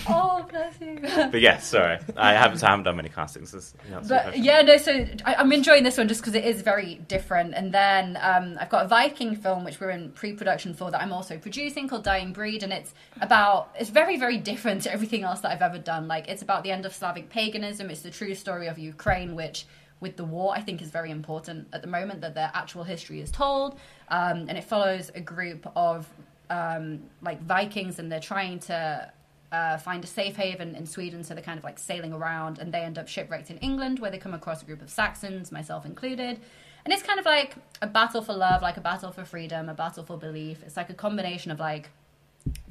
Oh, 0.09 0.47
bless 0.51 0.81
you. 0.81 0.99
but 1.03 1.41
yes, 1.41 1.69
sorry, 1.69 1.99
I 2.17 2.33
haven't. 2.33 2.63
I 2.63 2.71
haven't 2.71 2.85
done 2.85 2.97
many 2.97 3.09
castings. 3.09 3.53
That's 3.53 3.71
the 3.73 3.95
answer 3.95 4.09
to 4.09 4.15
your 4.15 4.25
But 4.33 4.39
yeah, 4.39 4.63
no. 4.63 4.77
So 4.77 5.07
I, 5.25 5.35
I'm 5.37 5.53
enjoying 5.53 5.85
this 5.85 5.99
one 5.99 6.09
just 6.09 6.21
because 6.21 6.35
it 6.35 6.45
is 6.45 6.63
very 6.63 6.97
different. 7.09 7.55
And 7.55 7.73
then 7.73 8.19
um, 8.21 8.57
I've 8.61 8.71
got 8.71 8.85
a 8.85 8.89
Viking 8.89 9.37
film 9.37 9.65
which 9.65 9.81
we're 9.81 9.91
in 9.91 10.13
pre-production 10.13 10.75
for 10.75 10.91
that 10.91 11.01
I'm 11.01 11.13
also 11.13 11.39
producing 11.39 11.89
called 11.89 12.05
Dying 12.05 12.33
Breed, 12.33 12.63
and 12.63 12.73
it's 12.73 12.95
about 13.21 13.75
it's 13.79 13.91
very 13.91 14.19
very 14.19 14.39
different 14.39 14.83
to 14.83 14.93
everything 14.93 15.23
else 15.23 15.41
that 15.41 15.53
I've 15.53 15.63
ever 15.63 15.79
done. 15.79 16.09
Like 16.09 16.29
it's 16.29 16.43
about 16.43 16.63
the 16.63 16.71
end 16.71 16.87
of 16.87 16.95
Slavic 16.95 17.29
paganism. 17.29 17.91
It's 17.91 18.03
the 18.03 18.11
true 18.11 18.35
story 18.35 18.67
of 18.69 18.79
Ukraine, 18.79 19.35
which 19.35 19.67
with 20.01 20.17
the 20.17 20.25
war 20.25 20.55
I 20.55 20.61
think 20.61 20.81
is 20.81 20.91
very 20.91 21.11
important 21.11 21.69
at 21.73 21.83
the 21.83 21.89
moment 21.89 22.21
that 22.21 22.35
their 22.35 22.51
actual 22.55 22.85
history 22.85 23.21
is 23.21 23.31
told, 23.31 23.79
um, 24.09 24.47
and 24.49 24.57
it 24.57 24.65
follows 24.65 25.11
a 25.15 25.21
group 25.21 25.71
of 25.77 26.09
um, 26.51 27.01
like 27.23 27.43
Vikings, 27.43 27.99
and 27.99 28.11
they're 28.11 28.21
trying 28.21 28.59
to 28.61 29.13
uh, 29.51 29.79
find 29.79 30.05
a 30.05 30.07
safe 30.07 30.37
haven 30.37 30.75
in 30.75 30.87
Sweden. 30.87 31.25
So 31.25 31.35
they're 31.35 31.43
kind 31.43 31.59
of 31.59 31.65
like 31.65 31.79
sailing 31.79 32.13
around 32.13 32.59
and 32.59 32.73
they 32.73 32.81
end 32.81 32.99
up 32.99 33.09
shipwrecked 33.09 33.51
in 33.51 33.59
England 33.59 33.99
where 33.99 34.11
they 34.11 34.19
come 34.19 34.35
across 34.35 34.63
a 34.63 34.65
group 34.65 34.83
of 34.83 34.91
Saxons, 34.91 35.51
myself 35.51 35.87
included. 35.87 36.41
And 36.85 36.93
it's 36.93 37.03
kind 37.03 37.19
of 37.19 37.27
like 37.27 37.55
a 37.83 37.87
battle 37.87 38.23
for 38.23 38.33
love, 38.33 38.63
like 38.63 38.77
a 38.77 38.81
battle 38.81 39.11
for 39.13 39.25
freedom, 39.25 39.69
a 39.69 39.75
battle 39.75 40.05
for 40.05 40.17
belief. 40.17 40.63
It's 40.65 40.77
like 40.77 40.91
a 40.91 40.95
combination 40.95 41.51
of 41.51 41.59
like 41.59 41.91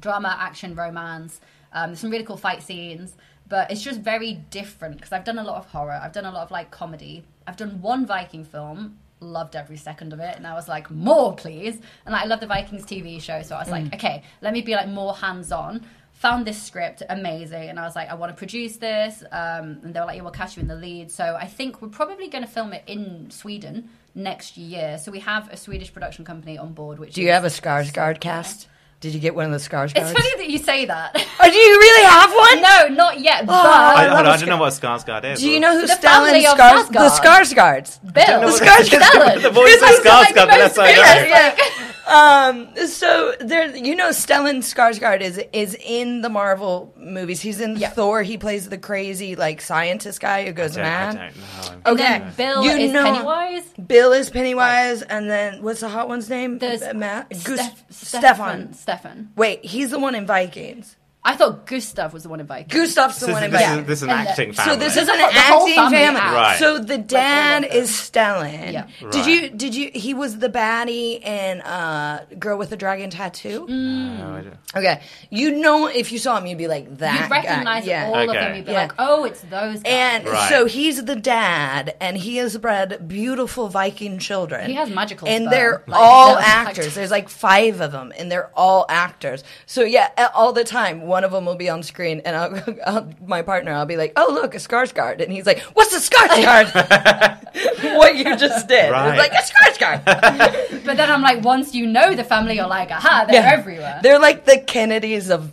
drama, 0.00 0.36
action, 0.38 0.74
romance. 0.74 1.40
Um, 1.72 1.90
there's 1.90 2.00
some 2.00 2.10
really 2.10 2.24
cool 2.24 2.36
fight 2.36 2.62
scenes, 2.62 3.14
but 3.48 3.70
it's 3.70 3.82
just 3.82 4.00
very 4.00 4.34
different 4.50 4.96
because 4.96 5.12
I've 5.12 5.24
done 5.24 5.38
a 5.38 5.44
lot 5.44 5.56
of 5.56 5.66
horror. 5.66 6.00
I've 6.02 6.12
done 6.12 6.24
a 6.24 6.32
lot 6.32 6.42
of 6.42 6.50
like 6.50 6.70
comedy. 6.70 7.24
I've 7.46 7.56
done 7.56 7.80
one 7.80 8.06
Viking 8.06 8.44
film, 8.44 8.98
loved 9.20 9.56
every 9.56 9.76
second 9.76 10.12
of 10.12 10.20
it, 10.20 10.36
and 10.36 10.46
I 10.46 10.54
was 10.54 10.68
like, 10.68 10.90
more 10.90 11.34
please. 11.34 11.80
And 12.06 12.12
like, 12.12 12.22
I 12.22 12.26
love 12.26 12.40
the 12.40 12.46
Vikings 12.46 12.84
TV 12.84 13.20
show, 13.20 13.42
so 13.42 13.56
I 13.56 13.60
was 13.60 13.70
like, 13.70 13.94
okay, 13.94 14.22
let 14.40 14.52
me 14.52 14.62
be 14.62 14.74
like 14.74 14.88
more 14.88 15.14
hands 15.14 15.52
on. 15.52 15.84
Found 16.20 16.46
this 16.46 16.60
script 16.60 17.02
amazing, 17.08 17.68
and 17.68 17.78
I 17.78 17.84
was 17.84 17.94
like, 17.94 18.10
I 18.10 18.14
want 18.14 18.32
to 18.32 18.36
produce 18.36 18.76
this. 18.78 19.22
Um, 19.30 19.78
and 19.84 19.94
they 19.94 20.00
were 20.00 20.06
like, 20.06 20.16
yeah, 20.16 20.22
we'll 20.22 20.32
cast 20.32 20.56
you 20.56 20.62
in 20.62 20.68
the 20.68 20.74
lead. 20.74 21.12
So 21.12 21.36
I 21.40 21.46
think 21.46 21.80
we're 21.80 21.88
probably 21.88 22.26
going 22.28 22.42
to 22.44 22.50
film 22.50 22.72
it 22.72 22.82
in 22.88 23.30
Sweden 23.30 23.88
next 24.16 24.56
year. 24.56 24.98
So 24.98 25.12
we 25.12 25.20
have 25.20 25.48
a 25.52 25.56
Swedish 25.56 25.92
production 25.92 26.24
company 26.24 26.58
on 26.58 26.72
board. 26.72 26.98
Which 26.98 27.14
Do 27.14 27.22
you 27.22 27.28
is- 27.28 27.34
have 27.34 27.44
a 27.44 27.48
Skarsgård 27.48 28.18
cast? 28.20 28.66
Did 29.00 29.14
you 29.14 29.20
get 29.20 29.36
one 29.36 29.44
of 29.44 29.52
the 29.52 29.60
scars? 29.60 29.92
It's 29.94 30.10
funny 30.10 30.28
that 30.38 30.50
you 30.50 30.58
say 30.58 30.86
that. 30.86 31.14
Oh, 31.40 31.48
do 31.48 31.56
you 31.56 31.78
really 31.78 32.04
have 32.04 32.34
one? 32.34 32.62
no, 32.62 32.96
not 33.04 33.20
yet. 33.20 33.46
But 33.46 33.54
I, 33.64 34.06
hold 34.06 34.10
love 34.10 34.26
on, 34.26 34.32
I 34.32 34.36
don't 34.38 34.48
know 34.48 34.56
what 34.56 34.72
Skarsgård 34.72 35.24
is. 35.34 35.38
Do 35.38 35.48
you 35.48 35.60
know 35.60 35.80
who 35.80 35.86
The 35.86 35.92
Stellan 35.92 36.00
family 36.00 36.46
of 36.46 36.58
Skars- 36.58 36.88
the 36.88 36.98
Skarsgård. 36.98 37.54
Skarsgårds? 37.54 38.12
Bill, 38.12 38.40
know 38.40 38.48
what- 38.48 38.60
Skarsgård- 38.60 39.42
the 39.42 39.50
voice 39.50 39.80
of 39.82 39.88
He's 39.88 40.04
like 40.04 40.34
Skarsgård, 40.34 40.34
the 40.34 40.46
that's 40.46 40.76
what 40.76 40.88
I 40.88 40.94
know. 40.96 41.02
famous, 41.04 41.30
like- 41.30 41.97
Um, 42.08 42.68
so 42.86 43.34
there, 43.40 43.76
you 43.76 43.94
know, 43.94 44.08
Stellan 44.08 44.58
Skarsgård 44.58 45.20
is 45.20 45.38
is 45.52 45.76
in 45.84 46.22
the 46.22 46.28
Marvel 46.30 46.94
movies. 46.96 47.40
He's 47.40 47.60
in 47.60 47.76
Yeah. 47.76 47.90
Thor. 47.90 48.22
He 48.22 48.38
plays 48.38 48.68
the 48.68 48.78
crazy 48.78 49.36
like 49.36 49.60
scientist 49.60 50.20
guy 50.20 50.46
who 50.46 50.52
goes 50.52 50.76
I 50.78 50.82
don't, 50.82 50.86
I 50.90 50.90
mad. 50.90 51.14
don't 51.14 51.36
know. 51.36 51.72
And 51.84 52.00
Okay, 52.00 52.18
then 52.18 52.32
Bill 52.36 52.64
You 52.64 52.70
is 52.70 52.92
know- 52.92 53.04
Pennywise. 53.12 53.62
Bill 53.86 54.12
is 54.12 54.30
Pennywise, 54.30 55.02
and 55.02 55.28
then 55.30 55.62
what's 55.62 55.80
the 55.80 55.88
hot 55.88 56.08
one's 56.08 56.28
name? 56.30 56.58
There's 56.58 56.82
Matt 56.94 57.28
Gus- 57.30 57.60
Steph- 57.60 57.84
Stefan. 57.90 58.72
Stefan. 58.74 59.30
Wait, 59.36 59.64
he's 59.64 59.90
the 59.90 59.98
one 59.98 60.14
in 60.14 60.26
Vikings. 60.26 60.96
I 61.28 61.36
thought 61.36 61.66
Gustav 61.66 62.12
was 62.14 62.22
the 62.22 62.28
one 62.30 62.40
in 62.40 62.46
Vikings. 62.46 62.72
Gustav's 62.72 63.20
the 63.20 63.26
This, 63.26 63.32
one 63.34 63.42
is, 63.42 63.46
in 63.46 63.52
this, 63.52 63.60
Vikings. 63.62 63.80
is, 63.80 63.86
this 63.86 63.98
is 63.98 64.02
an 64.02 64.10
And 64.10 64.26
the- 64.26 64.30
acting 64.30 64.52
So 64.54 64.62
family. 64.62 64.76
this 64.78 64.96
is 64.96 65.08
an 65.08 65.18
the 65.18 65.24
acting 65.24 65.74
family 65.74 65.96
family. 65.96 66.20
Right. 66.20 66.58
So 66.58 66.78
the 66.78 66.98
dad 66.98 67.64
of 67.64 67.70
is 67.72 67.90
Stellan. 67.90 68.72
Yeah. 68.72 68.86
Did 69.10 69.26
you? 69.26 69.50
Did 69.50 69.74
you? 69.74 69.90
He 69.94 70.14
was 70.14 70.38
the 70.38 70.48
baddie 70.48 71.22
in 71.22 71.60
uh, 71.60 72.24
Girl 72.38 72.56
with 72.56 72.70
the 72.70 72.76
Dragon 72.76 73.10
Tattoo. 73.10 73.66
No, 73.68 74.34
I 74.36 74.40
don't- 74.42 74.54
Okay, 74.76 75.00
you 75.30 75.56
know 75.56 75.86
if 75.86 76.12
you 76.12 76.18
saw 76.18 76.36
him, 76.38 76.46
you'd 76.46 76.58
be 76.58 76.68
like 76.68 76.98
that. 76.98 77.22
You'd 77.22 77.30
recognize 77.30 77.84
guy. 77.84 77.90
Yeah. 77.90 78.06
all 78.06 78.28
of 78.28 78.34
them. 78.34 78.56
You'd 78.56 78.66
be 78.66 78.72
Yeah. 78.72 78.82
like, 78.82 78.92
oh, 78.98 79.24
it's 79.24 79.40
those 79.42 79.80
guys. 79.80 79.82
And 79.86 80.26
Right. 80.26 80.48
so 80.48 80.66
he's 80.66 81.02
the 81.04 81.16
dad, 81.16 81.94
and 82.00 82.16
he 82.16 82.36
has 82.36 82.56
bred 82.58 83.08
beautiful 83.08 83.68
Viking 83.68 84.18
children. 84.18 84.68
He 84.68 84.74
has 84.76 84.90
magical 84.90 85.26
and 85.28 85.44
sperm. 85.44 85.50
they're 85.50 85.82
Like, 85.86 86.00
all 86.00 86.36
actors. 86.38 86.86
like- 86.86 86.94
There's 86.94 87.10
like 87.10 87.28
five 87.28 87.80
of 87.80 87.92
them, 87.92 88.12
and 88.18 88.30
they're 88.30 88.50
all 88.54 88.84
actors. 88.88 89.42
So 89.66 89.82
yeah, 89.82 90.10
all 90.34 90.52
the 90.52 90.64
time, 90.64 91.02
one 91.02 91.17
of 91.24 91.30
them 91.32 91.44
will 91.46 91.54
be 91.56 91.68
on 91.68 91.82
screen, 91.82 92.20
and 92.24 92.36
I'll, 92.36 92.64
I'll, 92.86 93.10
my 93.26 93.42
partner, 93.42 93.72
I'll 93.72 93.86
be 93.86 93.96
like, 93.96 94.12
"Oh, 94.16 94.30
look, 94.32 94.54
a 94.54 94.58
Skarsgård," 94.58 95.20
and 95.22 95.32
he's 95.32 95.46
like, 95.46 95.60
"What's 95.74 95.94
a 95.94 96.00
Skarsgård?" 96.10 97.38
what 97.96 98.16
you 98.16 98.36
just 98.36 98.68
did, 98.68 98.90
Right. 98.90 99.16
Like 99.16 99.32
a 99.32 99.42
Skarsgård. 99.42 100.84
But 100.84 100.96
then 100.96 101.10
I'm 101.10 101.22
like, 101.22 101.42
once 101.44 101.74
you 101.74 101.86
know 101.86 102.14
the 102.14 102.24
family, 102.24 102.56
you're 102.56 102.66
like, 102.66 102.90
aha, 102.90 103.24
they're 103.28 103.42
Yeah. 103.42 103.52
everywhere. 103.58 104.00
They're 104.02 104.18
like 104.18 104.44
the 104.44 104.58
Kennedys 104.58 105.30
of 105.30 105.52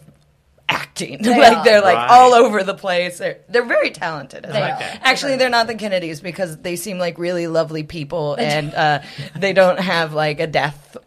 acting. 0.68 1.22
They 1.22 1.38
like 1.38 1.58
are. 1.60 1.64
they're 1.64 1.82
like 1.82 1.96
Right. 1.98 2.10
all 2.10 2.34
over 2.34 2.64
the 2.64 2.74
place. 2.74 3.18
They're 3.20 3.38
they're 3.50 3.66
very 3.66 3.92
talented. 3.92 4.46
as 4.46 4.54
They 4.54 4.60
well. 4.60 4.78
are. 4.78 5.00
Actually, 5.04 5.36
they're 5.38 5.50
not 5.50 5.68
the 5.68 5.76
Kennedys 5.76 6.22
because 6.22 6.58
they 6.58 6.76
seem 6.76 6.98
like 7.00 7.18
really 7.18 7.48
lovely 7.48 7.84
people, 7.84 8.36
and 8.36 8.74
uh, 8.74 9.02
they 9.36 9.54
don't 9.54 9.80
have 9.80 10.14
like 10.14 10.40
a 10.40 10.48
death 10.48 10.98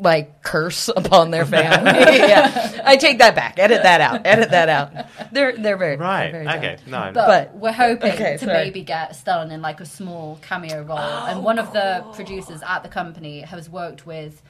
like 0.00 0.42
curse 0.42 0.88
upon 0.88 1.30
their 1.30 1.44
family. 1.44 1.92
yeah, 2.00 2.82
I 2.84 2.96
take 2.96 3.18
that 3.18 3.34
back. 3.34 3.58
Edit 3.58 3.82
that 3.82 4.00
out. 4.00 4.22
Edit 4.26 4.50
that 4.50 4.68
out. 4.68 4.92
They're 5.32 5.56
they're 5.56 5.76
very 5.76 5.96
Right. 5.96 6.32
They're 6.32 6.44
very 6.44 6.56
Okay. 6.58 6.76
talented. 6.76 6.88
No. 6.88 7.10
But, 7.14 7.26
But- 7.26 7.54
we're 7.56 7.72
hoping 7.72 8.12
okay, 8.12 8.32
to 8.38 8.44
sorry. 8.44 8.52
maybe 8.64 8.82
get 8.82 9.12
Stellan 9.12 9.50
in 9.50 9.62
like 9.62 9.80
a 9.80 9.86
small 9.86 10.38
cameo 10.42 10.82
role. 10.82 10.98
and 10.98 11.38
oh, 11.38 11.42
one 11.42 11.58
of 11.58 11.72
the 11.72 12.04
producers 12.14 12.60
at 12.66 12.82
the 12.82 12.88
company 12.88 13.40
has 13.40 13.68
worked 13.70 14.06
with, 14.06 14.42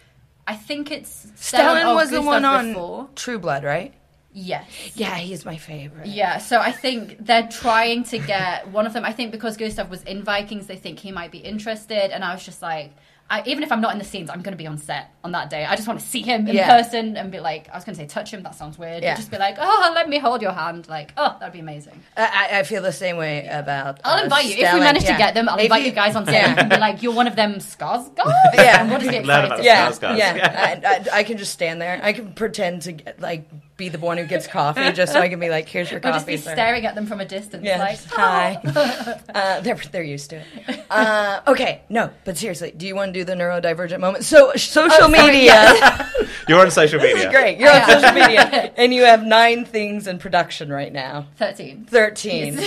I 0.47 0.55
think 0.57 0.91
it's 0.91 1.27
Stellan, 1.37 1.83
Stellan 1.83 1.91
or 1.93 1.95
was 1.95 2.11
the 2.11 2.23
one 2.23 2.45
on 2.45 2.69
before. 2.73 3.09
True 3.15 3.39
Blood, 3.39 3.65
right? 3.65 3.95
Yes. 4.33 4.93
Yeah, 4.95 5.17
he's 5.17 5.45
my 5.45 5.57
favorite. 5.57 6.07
Yeah, 6.07 6.39
so 6.39 6.61
I 6.61 6.71
think 6.71 7.17
they're 7.25 7.49
trying 7.49 8.05
to 8.05 8.19
get 8.19 8.69
one 8.69 8.87
of 8.87 8.93
them. 8.93 9.05
I 9.05 9.13
think 9.13 9.33
because 9.33 9.57
Gustav 9.57 9.91
was 9.91 10.03
in 10.05 10.23
Vikings, 10.23 10.67
they 10.67 10.77
think 10.77 10.99
he 11.01 11.11
might 11.11 11.33
be 11.33 11.39
interested. 11.39 12.13
And 12.15 12.23
I 12.23 12.35
was 12.35 12.45
just 12.45 12.63
like, 12.63 12.93
I, 13.31 13.43
even 13.45 13.63
if 13.63 13.71
I'm 13.71 13.83
not 13.83 13.93
in 13.93 13.99
the 13.99 14.07
scenes, 14.07 14.31
I'm 14.31 14.41
going 14.41 14.53
to 14.53 14.57
be 14.59 14.67
on 14.67 14.79
set 14.79 15.11
on 15.23 15.33
that 15.33 15.51
day. 15.51 15.65
I 15.67 15.77
just 15.77 15.87
want 15.87 16.01
to 16.01 16.07
see 16.07 16.23
him 16.23 16.49
in 16.49 16.57
Yeah. 16.57 16.67
person 16.81 17.15
and 17.17 17.31
be 17.31 17.41
like, 17.41 17.69
I 17.71 17.75
was 17.77 17.85
going 17.85 17.95
to 17.95 18.01
say 18.01 18.07
touch 18.07 18.31
him. 18.33 18.43
That 18.43 18.55
sounds 18.55 18.79
weird. 18.79 19.03
Yeah. 19.03 19.17
Just 19.17 19.31
be 19.31 19.37
like, 19.37 19.57
oh, 19.61 19.93
let 19.95 20.09
me 20.09 20.19
hold 20.19 20.41
your 20.41 20.53
hand. 20.53 20.89
Like, 20.89 21.13
oh, 21.19 21.37
that'd 21.39 21.53
be 21.53 21.61
amazing. 21.61 22.01
I, 22.17 22.49
I- 22.53 22.59
I 22.61 22.63
feel 22.63 22.81
the 22.83 22.91
same 22.93 23.19
way 23.19 23.47
about. 23.47 24.01
I'll 24.03 24.21
uh, 24.21 24.25
invite 24.25 24.47
you 24.47 24.65
if 24.65 24.73
we 24.73 24.81
manage 24.81 25.03
yeah. 25.05 25.13
to 25.13 25.19
get 25.19 25.35
them. 25.35 25.49
I'll 25.49 25.59
If 25.59 25.65
invite 25.65 25.85
you, 25.85 25.93
guys 25.93 26.17
on 26.17 26.25
set 26.25 26.33
yeah. 26.35 26.55
and 26.59 26.71
be 26.71 26.79
like, 26.79 27.03
"You're 27.03 27.13
one 27.15 27.27
of 27.27 27.37
them 27.37 27.57
Skarsgårds." 27.57 28.33
Yeah. 28.55 28.81
and 28.83 28.91
what 28.91 29.03
is 29.03 29.11
he 29.11 29.21
Learn 29.21 29.45
excited? 29.45 29.67
about 29.67 30.01
the 30.01 30.07
yeah, 30.17 30.35
yeah. 30.35 30.35
Yeah. 30.37 30.81
I, 31.13 31.17
I, 31.17 31.19
I 31.19 31.23
can 31.25 31.37
just 31.37 31.53
stand 31.53 31.81
there. 31.83 32.01
I 32.03 32.13
can 32.15 32.33
pretend 32.33 32.83
to 32.83 32.93
get, 32.93 33.21
like 33.21 33.49
be 33.79 33.89
the 33.89 33.99
one 33.99 34.19
who 34.19 34.25
gets 34.27 34.47
coffee, 34.47 34.93
just 34.93 35.15
so 35.15 35.21
I 35.21 35.31
can 35.31 35.41
be 35.41 35.49
like, 35.49 35.67
"Here's 35.69 35.91
your 35.91 36.01
We'll 36.01 36.13
coffee." 36.13 36.35
just 36.35 36.45
be 36.45 36.51
sir." 36.51 36.53
staring 36.53 36.85
at 36.85 36.95
them 36.95 37.07
from 37.07 37.21
a 37.21 37.25
distance, 37.25 37.65
Yeah, 37.65 37.79
like, 37.79 37.93
just, 37.97 38.11
hi. 38.13 38.61
uh, 39.35 39.61
they're 39.61 39.77
they're 39.91 40.03
used 40.03 40.29
to 40.31 40.37
it. 40.37 40.85
Uh, 40.91 41.41
okay, 41.47 41.83
no, 41.89 42.11
but 42.27 42.37
seriously, 42.37 42.73
do 42.77 42.87
you 42.87 42.95
want 42.95 43.15
to 43.15 43.21
do 43.21 43.25
the 43.25 43.33
neurodivergent 43.35 44.01
moment? 44.01 44.25
So 44.25 44.53
social 44.57 44.91
Oh, 45.05 45.11
sorry, 45.11 45.33
media. 45.33 46.11
You're 46.49 46.61
on 46.61 46.71
social 46.71 46.99
this 47.01 47.15
media. 47.15 47.29
is 47.31 47.35
great. 47.35 47.59
You're 47.59 47.71
on 47.73 47.85
social 47.89 48.13
media, 48.13 48.73
and 48.77 48.93
you 48.93 49.05
have 49.05 49.25
nine 49.25 49.65
things 49.65 50.07
in 50.07 50.19
production 50.19 50.71
right 50.71 50.93
now. 50.93 51.29
thirteen. 51.37 51.87
Thirteen. 51.87 52.59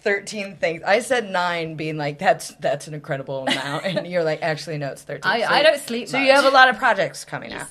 13 0.00 0.56
things. 0.58 0.82
I 0.86 1.00
said 1.00 1.28
nine, 1.30 1.74
being 1.74 1.96
like 1.96 2.18
that's 2.20 2.50
that's 2.60 2.86
an 2.86 2.94
incredible 2.94 3.44
amount, 3.44 3.84
and 3.84 4.06
you're 4.06 4.22
like, 4.22 4.40
actually, 4.40 4.78
no, 4.78 4.88
it's 4.90 5.02
13. 5.02 5.22
I- 5.24 5.42
I 5.44 5.62
don't 5.64 5.80
sleep 5.80 6.06
So 6.08 6.16
much. 6.18 6.26
you 6.28 6.32
have 6.32 6.44
a 6.44 6.50
lot 6.50 6.68
of 6.68 6.76
projects 6.78 7.24
coming 7.24 7.52
out. 7.52 7.66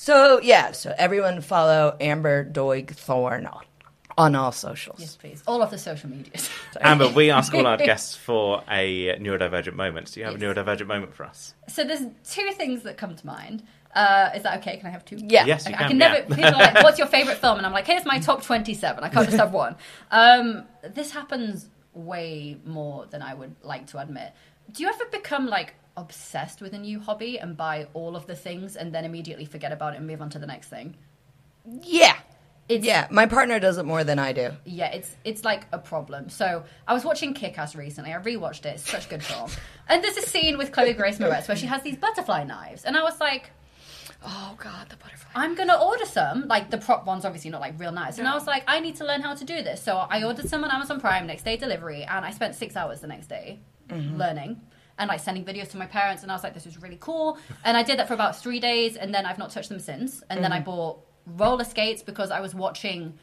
So 0.00 0.40
yeah, 0.40 0.70
so 0.70 0.94
everyone 0.96 1.40
follow 1.40 1.96
Amber 2.00 2.44
Doig-Thorne 2.44 3.46
on, 3.46 3.64
on 4.16 4.34
all 4.36 4.52
socials. 4.52 5.00
Yes, 5.00 5.16
please. 5.16 5.42
All 5.44 5.60
of 5.60 5.72
the 5.72 5.78
social 5.78 6.08
medias. 6.08 6.48
Amber, 6.80 7.08
we 7.08 7.32
ask 7.32 7.52
all 7.52 7.66
our 7.66 7.76
guests 7.76 8.14
for 8.14 8.62
a 8.70 9.18
neurodivergent 9.18 9.74
moment. 9.74 10.12
Do 10.12 10.20
you 10.20 10.26
have 10.26 10.36
a 10.36 10.38
Yes. 10.38 10.54
neurodivergent 10.56 10.86
moment 10.86 11.14
for 11.16 11.24
us? 11.24 11.54
so 11.66 11.82
there's 11.82 12.02
two 12.22 12.48
things 12.52 12.84
that 12.84 12.96
come 12.96 13.16
to 13.16 13.26
mind. 13.26 13.64
Uh, 13.92 14.30
is 14.36 14.44
that 14.44 14.60
okay? 14.60 14.76
Can 14.76 14.86
I 14.86 14.90
have 14.90 15.04
two? 15.04 15.16
Yeah. 15.20 15.46
Yes, 15.46 15.66
you 15.66 15.74
I, 15.74 15.78
can. 15.78 15.84
I 15.84 15.88
can 15.88 15.98
never. 15.98 16.14
yeah. 16.18 16.26
People 16.28 16.44
are 16.44 16.52
like, 16.52 16.74
"What's 16.84 16.98
your 16.98 17.08
favorite 17.08 17.38
film?" 17.38 17.56
And 17.58 17.66
I'm 17.66 17.72
like, 17.72 17.88
"Here's 17.88 18.04
my 18.04 18.20
top 18.20 18.44
27. 18.44 19.02
I 19.02 19.08
can't 19.08 19.26
just 19.26 19.36
have 19.38 19.52
one." 19.52 19.74
Um, 20.12 20.62
this 20.94 21.10
happens 21.10 21.68
way 21.92 22.56
more 22.64 23.06
than 23.06 23.20
I 23.20 23.34
would 23.34 23.56
like 23.64 23.88
to 23.88 23.98
admit. 23.98 24.32
Do 24.70 24.84
you 24.84 24.90
ever 24.90 25.06
become 25.10 25.46
like 25.48 25.74
obsessed 25.98 26.60
with 26.60 26.72
a 26.72 26.78
new 26.78 27.00
hobby 27.00 27.38
and 27.38 27.56
buy 27.56 27.88
all 27.92 28.16
of 28.16 28.26
the 28.26 28.36
things 28.36 28.76
and 28.76 28.94
then 28.94 29.04
immediately 29.04 29.44
forget 29.44 29.72
about 29.72 29.94
it 29.94 29.98
and 29.98 30.06
move 30.06 30.22
on 30.22 30.30
to 30.30 30.38
the 30.38 30.46
next 30.46 30.68
thing? 30.68 30.96
Yeah. 31.82 32.16
It's, 32.68 32.84
Yeah, 32.84 33.06
my 33.10 33.26
partner 33.26 33.58
does 33.58 33.78
it 33.78 33.84
more 33.84 34.04
than 34.04 34.18
I 34.18 34.32
do. 34.32 34.50
Yeah, 34.64 34.92
it's 34.92 35.16
it's 35.24 35.42
like 35.42 35.66
a 35.72 35.78
problem. 35.78 36.28
So 36.28 36.64
I 36.86 36.92
was 36.92 37.02
watching 37.02 37.32
Kick-Ass 37.32 37.74
recently. 37.74 38.12
I 38.12 38.18
rewatched 38.18 38.66
it. 38.66 38.74
It's 38.74 38.90
such 38.90 39.08
good 39.08 39.22
film. 39.30 39.50
And 39.88 40.04
there's 40.04 40.18
a 40.18 40.22
scene 40.22 40.58
with 40.58 40.70
Chloe 40.70 40.92
Grace 40.92 41.18
Moretz 41.18 41.48
where 41.48 41.56
she 41.56 41.66
has 41.66 41.82
these 41.82 41.96
butterfly 41.96 42.44
knives, 42.44 42.84
and 42.84 42.94
I 42.94 43.02
was 43.02 43.18
like, 43.20 43.50
Oh 44.22 44.54
God, 44.58 44.88
the 44.90 44.96
butterfly. 44.96 45.30
I'm 45.34 45.54
gonna 45.54 45.80
order 45.82 46.04
some. 46.04 46.46
Like 46.46 46.70
the 46.70 46.78
prop 46.78 47.06
ones, 47.06 47.24
obviously 47.24 47.50
not 47.50 47.62
like 47.62 47.78
real 47.78 47.92
knives. 47.92 48.18
And 48.18 48.28
I 48.28 48.34
was 48.34 48.46
like, 48.46 48.64
I 48.66 48.80
need 48.80 48.96
to 48.96 49.06
learn 49.06 49.22
how 49.22 49.34
to 49.34 49.44
do 49.44 49.62
this. 49.62 49.82
So 49.82 49.96
I 49.96 50.24
ordered 50.24 50.48
some 50.48 50.62
on 50.62 50.70
Amazon 50.70 51.00
Prime, 51.00 51.26
next 51.26 51.44
day 51.44 51.56
delivery, 51.56 52.02
and 52.02 52.24
I 52.24 52.32
spent 52.32 52.54
six 52.54 52.76
hours 52.76 53.00
the 53.00 53.06
next 53.06 53.28
day 53.28 53.60
mm-hmm. 53.88 54.16
learning 54.16 54.60
and 54.98 55.08
like 55.08 55.20
sending 55.20 55.44
videos 55.44 55.70
to 55.70 55.76
my 55.76 55.86
parents. 55.86 56.22
And 56.22 56.30
I 56.30 56.34
was 56.34 56.42
like, 56.42 56.54
this 56.54 56.66
is 56.66 56.80
really 56.80 56.98
cool. 57.00 57.38
And 57.64 57.76
I 57.76 57.82
did 57.82 57.98
that 57.98 58.08
for 58.08 58.14
about 58.14 58.36
three 58.36 58.60
days, 58.60 58.96
and 58.96 59.14
then 59.14 59.26
I've 59.26 59.38
not 59.38 59.50
touched 59.50 59.68
them 59.68 59.80
since. 59.80 60.22
And 60.30 60.42
then 60.42 60.52
I 60.52 60.56
mm-hmm. 60.56 60.64
bought 60.64 61.00
roller 61.26 61.64
skates 61.64 62.02
because 62.02 62.30
I 62.30 62.40
was 62.40 62.54
watching. 62.54 63.14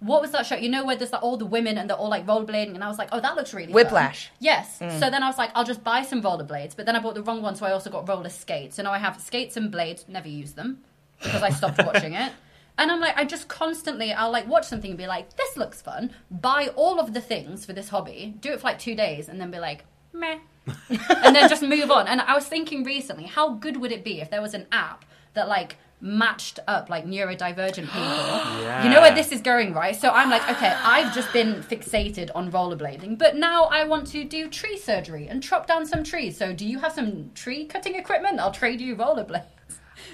What 0.00 0.20
was 0.20 0.32
that 0.32 0.46
show? 0.46 0.56
You 0.56 0.68
know 0.68 0.84
where 0.84 0.96
there's 0.96 1.12
like 1.12 1.22
all 1.22 1.36
the 1.36 1.46
women 1.46 1.78
and 1.78 1.88
they're 1.88 1.96
all 1.96 2.08
like 2.08 2.26
rollerblading, 2.26 2.74
and 2.74 2.82
I 2.82 2.88
was 2.88 2.98
like, 2.98 3.10
oh, 3.12 3.20
that 3.20 3.36
looks 3.36 3.54
really 3.54 3.72
fun. 3.72 3.74
Whiplash. 3.74 4.30
Yes. 4.40 4.78
Mm. 4.80 4.98
So 4.98 5.10
then 5.10 5.22
I 5.22 5.28
was 5.28 5.38
like, 5.38 5.50
I'll 5.54 5.64
just 5.64 5.84
buy 5.84 6.02
some 6.02 6.20
rollerblades, 6.22 6.74
but 6.74 6.86
then 6.86 6.96
I 6.96 7.00
bought 7.00 7.14
the 7.14 7.22
wrong 7.22 7.40
one, 7.40 7.54
so 7.54 7.66
I 7.66 7.70
also 7.70 7.88
got 7.88 8.08
roller 8.08 8.28
skates. 8.28 8.76
So 8.76 8.82
now 8.82 8.92
I 8.92 8.98
have 8.98 9.20
skates 9.20 9.56
and 9.56 9.70
blades. 9.70 10.04
Never 10.08 10.28
use 10.28 10.52
them 10.54 10.80
because 11.22 11.42
I 11.42 11.50
stopped 11.50 11.78
watching 11.86 12.14
it. 12.14 12.32
And 12.78 12.90
I'm 12.90 13.00
like, 13.00 13.16
I 13.16 13.24
just 13.24 13.48
constantly, 13.48 14.12
I'll 14.12 14.32
like 14.32 14.48
watch 14.48 14.66
something 14.66 14.90
and 14.90 14.98
be 14.98 15.06
like, 15.06 15.36
this 15.36 15.56
looks 15.56 15.82
fun. 15.82 16.10
Buy 16.30 16.68
all 16.74 16.98
of 16.98 17.12
the 17.14 17.20
things 17.20 17.64
for 17.64 17.72
this 17.72 17.90
hobby, 17.90 18.34
do 18.40 18.52
it 18.52 18.60
for 18.60 18.68
like 18.68 18.78
two 18.78 18.94
days, 18.94 19.28
and 19.28 19.40
then 19.40 19.50
be 19.50 19.58
like, 19.58 19.84
meh, 20.12 20.38
and 20.88 21.34
then 21.34 21.48
just 21.48 21.62
move 21.62 21.90
on. 21.90 22.08
And 22.08 22.20
I 22.20 22.34
was 22.34 22.46
thinking 22.46 22.84
recently, 22.84 23.24
how 23.24 23.50
good 23.50 23.76
would 23.78 23.92
it 23.92 24.04
be 24.04 24.20
if 24.20 24.30
there 24.30 24.42
was 24.42 24.54
an 24.54 24.66
app 24.72 25.04
that 25.34 25.48
like 25.48 25.76
matched 26.00 26.58
up 26.66 26.90
like 26.90 27.06
neurodivergent 27.06 27.86
people? 27.92 28.84
You 28.84 28.90
know 28.90 29.00
where 29.00 29.14
this 29.14 29.32
is 29.32 29.40
going, 29.40 29.72
right? 29.72 29.94
So 29.94 30.10
I'm 30.10 30.30
like, 30.30 30.48
okay, 30.48 30.74
I've 30.82 31.14
just 31.14 31.32
been 31.32 31.62
fixated 31.62 32.30
on 32.34 32.50
rollerblading, 32.50 33.18
but 33.18 33.36
now 33.36 33.64
I 33.64 33.84
want 33.84 34.06
to 34.08 34.24
do 34.24 34.48
tree 34.48 34.78
surgery 34.78 35.28
and 35.28 35.42
chop 35.42 35.66
down 35.66 35.86
some 35.86 36.04
trees. 36.04 36.36
So 36.36 36.52
do 36.52 36.66
you 36.66 36.78
have 36.80 36.92
some 36.92 37.30
tree 37.34 37.64
cutting 37.64 37.94
equipment? 37.94 38.40
I'll 38.40 38.52
trade 38.52 38.80
you 38.80 38.96
rollerblades. 38.96 39.44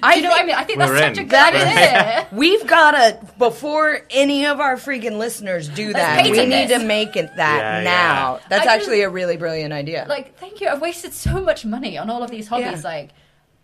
Do 0.03 0.17
you 0.17 0.23
know 0.23 0.29
what 0.31 0.41
I 0.43 0.47
mean? 0.47 0.55
I 0.55 0.65
think 0.65 0.79
that's 0.79 0.91
We're 0.91 0.99
such 0.99 1.19
a 1.19 1.23
good 1.23 1.31
That 1.31 1.55
idea. 1.55 2.21
is, 2.31 2.33
we've 2.33 2.67
got 2.67 2.93
to 2.93 3.19
before 3.39 4.01
any 4.11 4.47
of 4.47 4.61
our 4.61 4.77
freaking 4.77 5.19
listeners 5.19 5.69
do 5.69 5.93
that. 5.93 6.25
We 6.25 6.31
need 6.47 6.69
this. 6.69 6.81
to 6.81 6.87
make 6.87 7.17
it 7.17 7.35
that 7.37 7.59
Yeah, 7.59 7.85
now. 7.85 8.35
yeah. 8.37 8.41
That's 8.49 8.63
I 8.63 8.65
just- 8.77 8.77
actually 8.89 9.03
a 9.03 9.11
really 9.11 9.37
brilliant 9.37 9.73
idea. 9.73 10.07
like 10.09 10.37
thank 10.39 10.61
you 10.61 10.69
i've 10.69 10.81
wasted 10.81 11.13
so 11.13 11.41
much 11.41 11.65
money 11.65 11.97
on 11.99 12.11
all 12.11 12.23
of 12.23 12.31
these 12.31 12.47
hobbies 12.49 12.83
Yeah. 12.83 12.89
like 12.89 13.11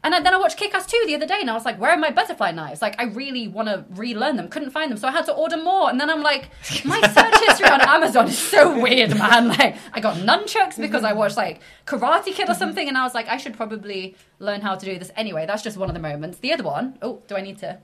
and 0.04 0.24
then 0.24 0.34
I 0.34 0.36
watched 0.36 0.58
Kick-Ass 0.58 0.86
2 0.86 1.04
the 1.06 1.14
other 1.14 1.26
day, 1.26 1.38
and 1.40 1.50
I 1.50 1.54
was 1.54 1.64
like, 1.64 1.80
"Where 1.80 1.90
are 1.90 1.96
my 1.96 2.10
butterfly 2.10 2.52
knives? 2.52 2.82
Like, 2.82 3.00
I 3.00 3.04
really 3.04 3.48
want 3.48 3.68
to 3.68 3.84
relearn 3.90 4.36
them. 4.36 4.48
Couldn't 4.48 4.70
find 4.70 4.90
them, 4.90 4.98
so 4.98 5.08
I 5.08 5.10
had 5.10 5.26
to 5.26 5.32
order 5.32 5.56
more." 5.56 5.90
And 5.90 6.00
then 6.00 6.10
I'm 6.10 6.22
like, 6.22 6.50
"My 6.84 7.00
search 7.14 7.34
history 7.46 7.68
on 7.68 7.80
Amazon 7.80 8.28
is 8.28 8.38
so 8.38 8.80
weird, 8.80 9.16
man. 9.18 9.48
Like, 9.48 9.76
I 9.92 10.00
got 10.00 10.16
nunchucks 10.18 10.76
because 10.76 11.04
I 11.04 11.12
watched 11.12 11.36
like 11.36 11.60
Karate 11.86 12.32
Kid 12.34 12.48
or 12.48 12.54
something, 12.54 12.86
and 12.86 12.96
I 12.96 13.02
was 13.02 13.14
like, 13.14 13.28
I 13.28 13.36
should 13.36 13.54
probably 13.54 14.16
learn 14.38 14.60
how 14.60 14.74
to 14.74 14.84
do 14.84 14.98
this 14.98 15.10
anyway. 15.16 15.46
That's 15.46 15.62
just 15.62 15.76
one 15.76 15.88
of 15.88 15.94
the 15.94 16.00
moments. 16.00 16.38
The 16.38 16.52
other 16.52 16.64
one, 16.64 16.98
oh, 17.02 17.22
do 17.26 17.36
I 17.36 17.40
need 17.40 17.58
to? 17.58 17.78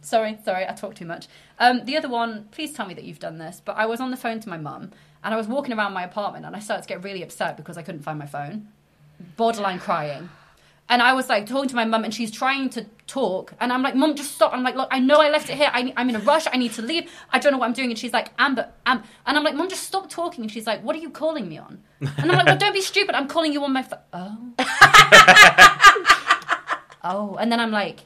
Sorry, 0.00 0.38
sorry, 0.44 0.66
I 0.66 0.72
talk 0.72 0.94
too 0.94 1.06
much. 1.06 1.28
Um, 1.58 1.84
the 1.84 1.96
other 1.96 2.08
one, 2.08 2.48
please 2.52 2.72
tell 2.72 2.86
me 2.86 2.94
that 2.94 3.04
you've 3.04 3.18
done 3.18 3.38
this. 3.38 3.60
But 3.64 3.76
I 3.76 3.86
was 3.86 4.00
on 4.00 4.10
the 4.10 4.16
phone 4.16 4.40
to 4.40 4.48
my 4.48 4.56
mum, 4.58 4.92
and 5.22 5.34
I 5.34 5.36
was 5.36 5.46
walking 5.46 5.72
around 5.76 5.92
my 5.92 6.04
apartment, 6.04 6.46
and 6.46 6.56
I 6.56 6.60
started 6.60 6.82
to 6.82 6.88
get 6.88 7.04
really 7.04 7.22
upset 7.22 7.56
because 7.56 7.76
I 7.76 7.82
couldn't 7.82 8.02
find 8.02 8.18
my 8.18 8.26
phone 8.26 8.68
borderline 9.36 9.78
crying. 9.78 10.28
And 10.88 11.02
I 11.02 11.14
was 11.14 11.28
like 11.28 11.46
talking 11.46 11.68
to 11.68 11.74
my 11.74 11.84
mum, 11.84 12.04
and 12.04 12.14
she's 12.14 12.30
trying 12.30 12.70
to 12.70 12.86
talk, 13.08 13.52
and 13.60 13.72
I'm 13.72 13.82
like, 13.82 13.96
"Mum, 13.96 14.14
just 14.14 14.36
stop!" 14.36 14.52
I'm 14.52 14.62
like, 14.62 14.76
"Look, 14.76 14.88
I 14.92 15.00
know 15.00 15.16
I 15.16 15.30
left 15.30 15.50
it 15.50 15.56
here. 15.56 15.68
I, 15.72 15.92
I'm 15.96 16.08
in 16.08 16.14
a 16.16 16.20
rush. 16.20 16.46
I 16.52 16.56
need 16.56 16.72
to 16.74 16.82
leave. 16.82 17.10
I 17.32 17.40
don't 17.40 17.50
know 17.50 17.58
what 17.58 17.66
I'm 17.66 17.72
doing." 17.72 17.90
And 17.90 17.98
she's 17.98 18.12
like, 18.12 18.28
"Amber, 18.38 18.68
Amber," 18.86 19.04
and 19.26 19.36
I'm 19.36 19.42
like, 19.42 19.56
"Mum, 19.56 19.68
just 19.68 19.82
stop 19.82 20.08
talking." 20.08 20.44
And 20.44 20.50
she's 20.50 20.66
like, 20.66 20.84
"What 20.84 20.94
are 20.94 21.00
you 21.00 21.10
calling 21.10 21.48
me 21.48 21.58
on?" 21.58 21.82
And 22.00 22.30
I'm 22.30 22.38
like, 22.38 22.46
"Well, 22.46 22.56
don't 22.56 22.72
be 22.72 22.80
stupid. 22.80 23.16
I'm 23.16 23.26
calling 23.26 23.52
you 23.52 23.64
on 23.64 23.72
my 23.72 23.82
phone." 23.82 23.98
Oh, 24.12 24.52
oh, 27.02 27.34
and 27.36 27.50
then 27.50 27.58
I'm 27.58 27.72
like, 27.72 28.00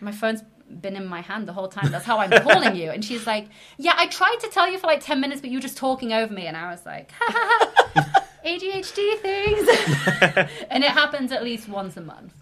"My 0.00 0.12
phone's 0.12 0.42
been 0.80 0.96
in 0.96 1.04
my 1.04 1.20
hand 1.20 1.46
the 1.46 1.52
whole 1.52 1.68
time. 1.68 1.92
That's 1.92 2.06
how 2.06 2.16
I'm 2.18 2.30
calling 2.42 2.74
you." 2.74 2.90
And 2.90 3.04
she's 3.04 3.26
like, 3.26 3.48
"Yeah, 3.76 3.92
I 3.96 4.06
tried 4.06 4.38
to 4.40 4.48
tell 4.48 4.70
you 4.70 4.78
for 4.78 4.86
like 4.86 5.04
ten 5.04 5.20
minutes, 5.20 5.42
but 5.42 5.50
you 5.50 5.58
were 5.58 5.62
just 5.62 5.76
talking 5.76 6.14
over 6.14 6.32
me." 6.32 6.46
And 6.46 6.56
I 6.56 6.70
was 6.70 6.86
like, 6.86 7.12
ha, 7.18 7.30
ha, 7.30 7.70
ha. 7.94 8.21
ADHD 8.44 9.18
things, 9.20 9.68
and 10.70 10.82
it 10.84 10.90
happens 10.90 11.32
at 11.32 11.42
least 11.42 11.68
once 11.68 11.96
a 11.96 12.00
month. 12.00 12.34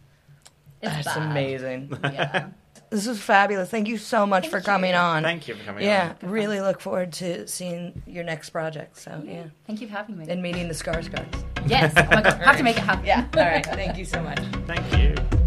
It's 0.82 0.92
That's 1.04 1.16
bad. 1.16 1.30
amazing. 1.30 1.98
Yeah. 2.02 2.48
This 2.90 3.06
was 3.06 3.20
fabulous. 3.20 3.70
Thank 3.70 3.86
you 3.86 3.96
so 3.98 4.26
much 4.26 4.48
for 4.48 4.60
coming 4.60 4.90
you. 4.90 4.96
on. 4.96 5.22
Thank 5.22 5.46
you 5.46 5.54
for 5.54 5.62
coming 5.62 5.84
Yeah, 5.84 6.14
on. 6.24 6.28
really 6.28 6.60
look 6.60 6.80
forward 6.80 7.12
to 7.14 7.46
seeing 7.46 8.02
your 8.04 8.24
next 8.24 8.50
project. 8.50 8.98
So 8.98 9.22
yeah, 9.24 9.44
Thank 9.64 9.80
you 9.80 9.86
for 9.86 9.92
having 9.92 10.18
me. 10.18 10.26
and 10.28 10.42
meeting 10.42 10.66
the 10.66 10.74
Skarsgårds. 10.74 11.44
yes. 11.68 11.92
Oh 11.96 12.02
my 12.12 12.20
god. 12.22 12.40
Have 12.42 12.56
to 12.56 12.64
make 12.64 12.76
it 12.76 12.82
happen. 12.82 13.04
Yeah. 13.06 13.28
All 13.36 13.44
right. 13.44 13.64
Thank 13.64 13.96
you 13.96 14.04
so 14.04 14.20
much. 14.20 14.40
Thank 14.66 14.98
you. 14.98 15.39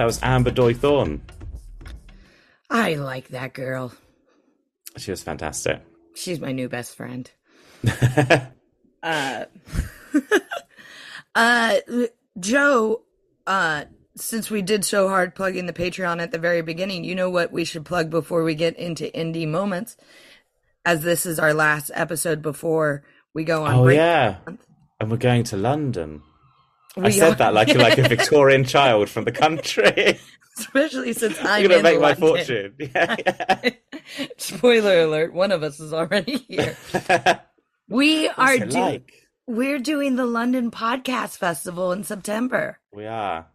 That 0.00 0.06
was 0.06 0.18
Amber 0.22 0.50
Doig-Thorne. 0.50 1.20
I 2.70 2.94
like 2.94 3.28
that 3.28 3.52
girl. 3.52 3.92
She 4.96 5.10
was 5.10 5.22
fantastic. 5.22 5.82
She's 6.14 6.40
my 6.40 6.52
new 6.52 6.70
best 6.70 6.96
friend. 6.96 7.30
uh, 9.02 9.44
uh, 11.34 11.76
Joe, 12.38 13.02
uh, 13.46 13.84
since 14.16 14.50
we 14.50 14.62
did 14.62 14.86
so 14.86 15.06
hard 15.10 15.34
plugging 15.34 15.66
the 15.66 15.74
Patreon 15.74 16.22
at 16.22 16.32
the 16.32 16.38
very 16.38 16.62
beginning, 16.62 17.04
you 17.04 17.14
know 17.14 17.28
what 17.28 17.52
we 17.52 17.66
should 17.66 17.84
plug 17.84 18.08
before 18.08 18.42
we 18.42 18.54
get 18.54 18.78
into 18.78 19.10
indie 19.14 19.46
moments, 19.46 19.98
as 20.86 21.02
this 21.02 21.26
is 21.26 21.38
our 21.38 21.52
last 21.52 21.90
episode 21.92 22.40
before 22.40 23.04
we 23.34 23.44
go 23.44 23.64
on 23.66 23.74
Oh 23.74 23.82
break. 23.84 23.98
yeah, 23.98 24.38
and 24.98 25.10
we're 25.10 25.18
going 25.18 25.44
to 25.44 25.58
London. 25.58 26.22
I 26.96 27.10
said 27.10 27.32
are- 27.32 27.36
that 27.36 27.54
like 27.54 27.74
like 27.74 27.98
a 27.98 28.08
Victorian 28.08 28.64
child 28.64 29.08
from 29.08 29.24
the 29.24 29.32
country. 29.32 30.18
especially 30.58 31.12
since 31.12 31.38
I'm 31.44 31.62
gonna 31.62 31.76
in 31.76 31.82
make 31.82 32.00
my 32.00 32.14
fortune. 32.14 32.74
Yeah, 32.78 33.16
yeah. 33.18 33.70
Spoiler 34.38 35.02
alert: 35.02 35.32
one 35.32 35.52
of 35.52 35.62
us 35.62 35.80
is 35.80 35.92
already 35.92 36.38
here. 36.38 36.76
We 37.88 38.28
are 38.28 38.58
doing. 38.58 38.70
like? 38.70 39.12
We're 39.46 39.78
doing 39.80 40.16
the 40.16 40.26
London 40.26 40.70
Podcast 40.70 41.38
Festival 41.38 41.92
in 41.92 42.04
September. 42.04 42.78
We 42.92 43.06
are. 43.06 43.46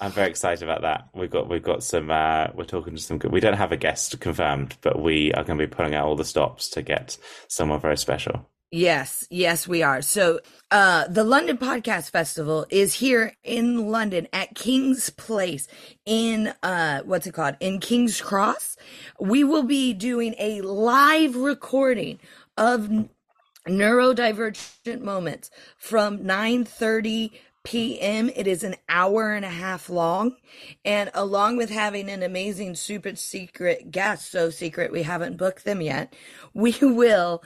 I'm 0.00 0.12
very 0.12 0.28
excited 0.28 0.62
about 0.62 0.82
that. 0.82 1.08
We've 1.14 1.30
got 1.30 1.48
we've 1.48 1.62
got 1.62 1.82
some. 1.82 2.10
Uh, 2.10 2.48
we're 2.54 2.64
talking 2.64 2.94
to 2.94 3.00
some. 3.02 3.18
good 3.18 3.32
We 3.32 3.40
don't 3.40 3.54
have 3.56 3.72
a 3.72 3.76
guest 3.76 4.18
confirmed, 4.20 4.76
but 4.82 5.00
we 5.00 5.32
are 5.32 5.44
going 5.44 5.58
to 5.58 5.66
be 5.66 5.74
pulling 5.74 5.94
out 5.94 6.06
all 6.06 6.16
the 6.16 6.24
stops 6.24 6.68
to 6.70 6.82
get 6.82 7.16
someone 7.48 7.80
very 7.80 7.96
special. 7.96 8.48
Yes, 8.70 9.26
yes, 9.30 9.66
we 9.66 9.82
are. 9.82 10.02
So, 10.02 10.40
uh, 10.72 11.08
the 11.08 11.24
London 11.24 11.56
Podcast 11.56 12.10
Festival 12.10 12.66
is 12.68 12.94
here 12.94 13.32
in 13.44 13.90
London 13.90 14.28
at 14.32 14.56
King's 14.56 15.08
Place 15.08 15.68
in, 16.04 16.52
uh, 16.62 17.00
what's 17.04 17.26
it 17.26 17.32
called? 17.32 17.56
In 17.60 17.80
King's 17.80 18.20
Cross. 18.20 18.76
We 19.20 19.44
will 19.44 19.62
be 19.62 19.94
doing 19.94 20.34
a 20.38 20.60
live 20.62 21.36
recording 21.36 22.18
of 22.58 22.90
neurodivergent 23.68 25.00
moments 25.00 25.50
from 25.78 26.18
9:30 26.24 27.30
p.m. 27.64 28.30
It 28.36 28.46
is 28.46 28.62
an 28.64 28.76
hour 28.88 29.32
and 29.32 29.44
a 29.44 29.50
half 29.50 29.88
long. 29.90 30.36
And 30.84 31.10
along 31.14 31.56
with 31.56 31.70
having 31.70 32.08
an 32.10 32.22
amazing 32.22 32.74
super 32.74 33.16
secret 33.16 33.90
guest, 33.90 34.30
so 34.30 34.50
secret 34.50 34.92
we 34.92 35.02
haven't 35.02 35.36
booked 35.36 35.64
them 35.64 35.80
yet, 35.80 36.14
we 36.54 36.76
will 36.82 37.42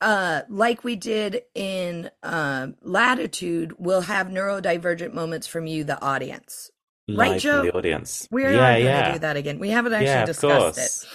uh 0.00 0.42
like 0.48 0.84
we 0.84 0.96
did 0.96 1.42
in 1.54 2.10
uh, 2.22 2.68
latitude 2.82 3.74
we'll 3.78 4.02
have 4.02 4.28
neurodivergent 4.28 5.14
moments 5.14 5.46
from 5.46 5.66
you 5.66 5.84
the 5.84 6.02
audience 6.02 6.70
Right, 7.08 7.36
Joe? 7.36 7.62
the 7.62 7.72
audience. 7.74 8.28
we're 8.30 8.54
yeah, 8.54 8.56
not 8.56 8.80
going 8.82 8.96
to 8.96 9.02
yeah. 9.02 9.12
do 9.12 9.18
that 9.20 9.36
again 9.36 9.58
we 9.58 9.70
haven't 9.70 9.94
actually 9.94 10.06
yeah, 10.06 10.24
discussed 10.24 10.76
course. 10.76 11.06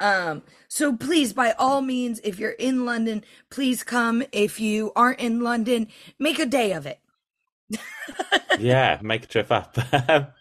it 0.00 0.04
um 0.04 0.42
so 0.68 0.96
please 0.96 1.32
by 1.32 1.52
all 1.52 1.82
means 1.82 2.20
if 2.24 2.38
you're 2.38 2.50
in 2.52 2.84
london 2.86 3.24
please 3.50 3.84
come 3.84 4.22
if 4.32 4.60
you 4.60 4.92
aren't 4.96 5.20
in 5.20 5.40
london 5.42 5.88
make 6.18 6.38
a 6.38 6.46
day 6.46 6.72
of 6.72 6.86
it 6.86 7.00
yeah, 8.58 8.98
make 9.02 9.24
a 9.24 9.28
trip 9.28 9.52
up. 9.52 9.76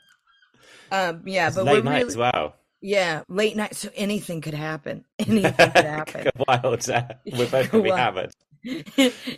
um 0.92 1.24
yeah 1.26 1.50
It's 1.50 1.58
but 1.58 1.66
late 1.66 1.84
we're 1.84 1.84
night 1.84 2.06
really 2.06 2.08
as 2.08 2.18
well. 2.18 2.56
Yeah 2.82 3.24
late 3.28 3.56
night 3.56 3.76
so 3.76 3.90
anything 3.96 4.42
could 4.42 4.54
happen 4.54 5.06
anything 5.20 5.72
could 5.72 5.86
happen 5.86 6.30
wild. 6.48 6.86
We're 7.26 7.50
both 7.50 7.72
going 7.72 7.84
to 7.84 7.84
be 7.84 7.90
hammered. 7.92 8.34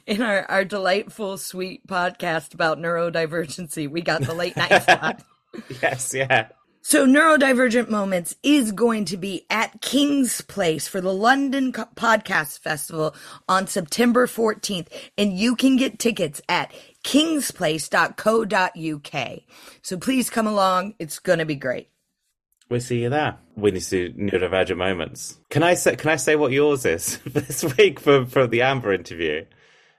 in 0.06 0.22
our, 0.22 0.44
our 0.50 0.66
delightful, 0.66 1.38
sweet 1.38 1.86
podcast 1.88 2.54
about 2.54 2.80
neurodivergency, 2.80 3.89
we 3.89 4.02
got 4.02 4.22
the 4.22 4.34
late 4.34 4.58
night 4.58 4.84
slot. 4.84 5.24
Yes, 5.82 6.14
yeah. 6.14 6.48
So, 6.82 7.06
Neurodivergent 7.06 7.89
Moments 7.89 8.36
is 8.42 8.72
going 8.72 9.04
to 9.06 9.18
be 9.18 9.46
at 9.50 9.82
King's 9.82 10.39
Place 10.39 10.88
for 10.88 11.02
the 11.02 11.14
London 11.14 11.74
Co- 11.74 11.89
Podcast 11.94 12.60
Festival 12.60 13.14
on 13.50 13.68
September 13.68 14.28
14th, 14.28 14.88
and 15.18 15.38
you 15.38 15.58
can 15.58 15.76
get 15.76 16.00
tickets 16.00 16.42
at 16.48 16.72
kingsplace.co.uk. 17.04 19.39
So, 19.82 19.98
please 19.98 20.30
come 20.30 20.48
along. 20.48 20.94
It's 21.00 21.20
going 21.20 21.39
to 21.39 21.46
be 21.46 21.56
great. 21.56 21.91
We'll 22.72 22.80
see 22.80 23.01
you 23.01 23.09
there. 23.09 23.38
We 23.57 23.72
need 23.72 23.82
to 23.82 24.09
do 24.09 24.17
neurodivergent 24.17 24.78
moments. 24.78 25.38
Can 25.49 25.61
I 25.61 25.74
say? 25.74 25.97
Can 25.97 26.09
I 26.09 26.15
say 26.15 26.38
what 26.38 26.53
yours 26.53 26.86
is 26.86 27.17
this 27.26 27.65
week 27.78 27.99
for 27.99 28.26
for 28.26 28.47
the 28.47 28.61
Amber 28.61 28.93
interview? 28.93 29.45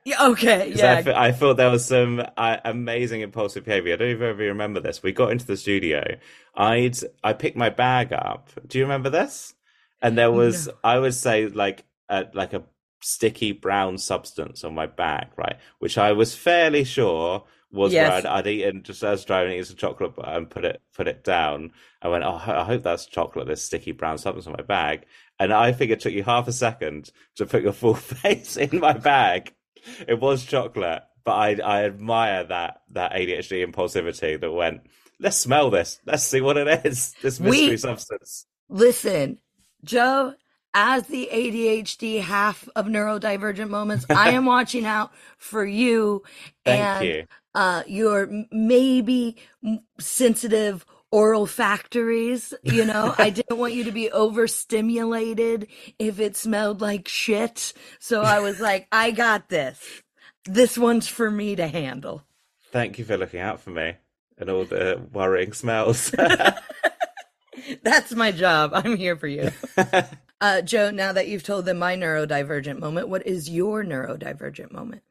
Yeah, 0.07 0.29
okay. 0.29 0.71
'Cause 0.71 0.81
Yeah. 0.81 1.13
I, 1.15 1.31
thought 1.33 1.59
there 1.59 1.71
was 1.71 1.85
some 1.85 2.25
uh, 2.37 2.57
amazing 2.65 3.21
impulsive 3.21 3.65
behavior. 3.67 3.93
I 3.93 3.97
don't 3.97 4.09
even 4.09 4.27
ever 4.31 4.43
remember 4.45 4.81
this. 4.81 5.03
We 5.03 5.13
got 5.13 5.31
into 5.31 5.47
the 5.47 5.57
studio. 5.57 6.17
I'd 6.57 6.97
I 7.23 7.35
picked 7.35 7.59
my 7.59 7.69
bag 7.69 8.13
up. 8.13 8.49
Do 8.67 8.79
you 8.79 8.85
remember 8.85 9.11
this? 9.11 9.55
And 10.01 10.17
there 10.17 10.33
was 10.33 10.71
I 10.83 10.99
would 10.99 11.15
say 11.15 11.49
like 11.49 11.85
a, 12.09 12.25
like 12.33 12.55
a 12.55 12.63
sticky 13.03 13.53
brown 13.53 13.99
substance 13.99 14.65
on 14.65 14.75
my 14.75 14.87
bag, 14.87 15.29
right? 15.37 15.59
Which 15.79 15.99
I 15.99 16.13
was 16.13 16.35
fairly 16.35 16.85
sure 16.85 17.45
was 17.73 17.93
Yes. 17.93 18.09
where 18.25 18.33
I'd, 18.33 18.39
I'd 18.41 18.47
eaten 18.47 18.83
just 18.83 19.03
as 19.03 19.07
I 19.07 19.11
was 19.13 19.25
driving, 19.25 19.59
eat 19.59 19.67
some 19.67 19.77
chocolate 19.77 20.15
bar 20.15 20.27
and 20.29 20.37
um, 20.37 20.47
put 20.47 20.65
it 20.65 20.81
put 20.95 21.09
it 21.09 21.25
down. 21.25 21.73
I 22.01 22.09
went, 22.09 22.25
oh, 22.25 22.35
I 22.45 22.65
hope 22.65 22.83
that's 22.83 23.07
chocolate. 23.07 23.47
This 23.49 23.65
sticky 23.65 23.93
brown 23.93 24.19
substance 24.19 24.47
in 24.47 24.53
my 24.53 24.63
bag. 24.63 25.07
And 25.39 25.53
I 25.53 25.73
think 25.73 25.91
it 25.91 26.01
took 26.01 26.13
you 26.13 26.23
half 26.23 26.47
a 26.49 26.53
second 26.53 27.11
to 27.37 27.47
put 27.47 27.63
your 27.63 27.73
full 27.73 27.95
face 27.97 28.57
in 28.57 28.79
my 28.79 28.93
bag. 28.93 29.55
It 30.07 30.21
was 30.21 30.45
chocolate, 30.45 31.03
but 31.25 31.33
I 31.33 31.55
I 31.65 31.85
admire 31.85 32.45
that 32.45 32.83
that 32.91 33.13
ADHD 33.13 33.67
impulsivity 33.67 34.41
that 34.41 34.53
went. 34.53 34.83
Let's 35.19 35.37
smell 35.37 35.71
this. 35.71 36.01
Let's 36.05 36.25
see 36.25 36.41
what 36.41 36.57
it 36.57 36.85
is. 36.85 37.15
This 37.23 37.39
mystery 37.41 37.71
We- 37.71 37.77
substance. 37.77 38.47
Listen, 38.69 39.39
Joe, 39.85 40.35
as 40.75 41.07
the 41.07 41.29
ADHD 41.33 42.21
half 42.21 42.69
of 42.75 42.87
neurodivergent 42.87 43.69
moments, 43.69 44.07
I 44.09 44.31
am 44.33 44.45
watching 44.47 44.87
out 44.87 45.13
for 45.39 45.65
you 45.65 46.23
Thank 46.65 46.81
and 46.81 47.07
you. 47.07 47.27
uh, 47.55 47.83
your 47.87 48.29
maybe 48.51 49.37
sensitive 49.99 50.85
olfactories. 51.13 52.55
You 52.63 52.85
know, 52.85 53.15
I 53.19 53.31
didn't 53.31 53.59
want 53.59 53.75
you 53.75 53.85
to 53.85 53.93
be 53.93 54.11
overstimulated 54.11 55.69
if 55.99 56.19
it 56.19 56.37
smelled 56.37 56.81
like 56.81 57.09
shit. 57.09 57.73
So 57.99 58.23
I 58.23 58.41
was 58.41 58.61
like, 58.61 58.89
I 58.91 59.11
got 59.11 59.49
this. 59.49 60.03
This 60.45 60.77
one's 60.77 61.07
for 61.07 61.31
me 61.31 61.55
to 61.57 61.69
handle. 61.69 62.25
Thank 62.73 62.99
you 62.99 63.05
for 63.05 63.17
looking 63.17 63.41
out 63.41 63.61
for 63.61 63.71
me 63.71 63.95
and 64.39 64.51
all 64.51 64.65
the 64.65 65.01
worrying 65.13 65.53
smells. 65.53 66.11
That's 67.83 68.13
my 68.13 68.33
job. 68.33 68.73
I'm 68.75 68.97
here 68.97 69.17
for 69.17 69.29
you. 69.29 69.51
Uh, 70.43 70.61
Joe, 70.61 70.91
now 70.91 71.13
that 71.13 71.29
you've 71.29 71.45
told 71.45 71.67
them 71.67 71.79
my 71.79 71.97
neurodivergent 71.97 72.81
moment, 72.81 73.09
what 73.09 73.25
is 73.25 73.49
your 73.49 73.85
neurodivergent 73.85 74.73
moment? 74.73 75.03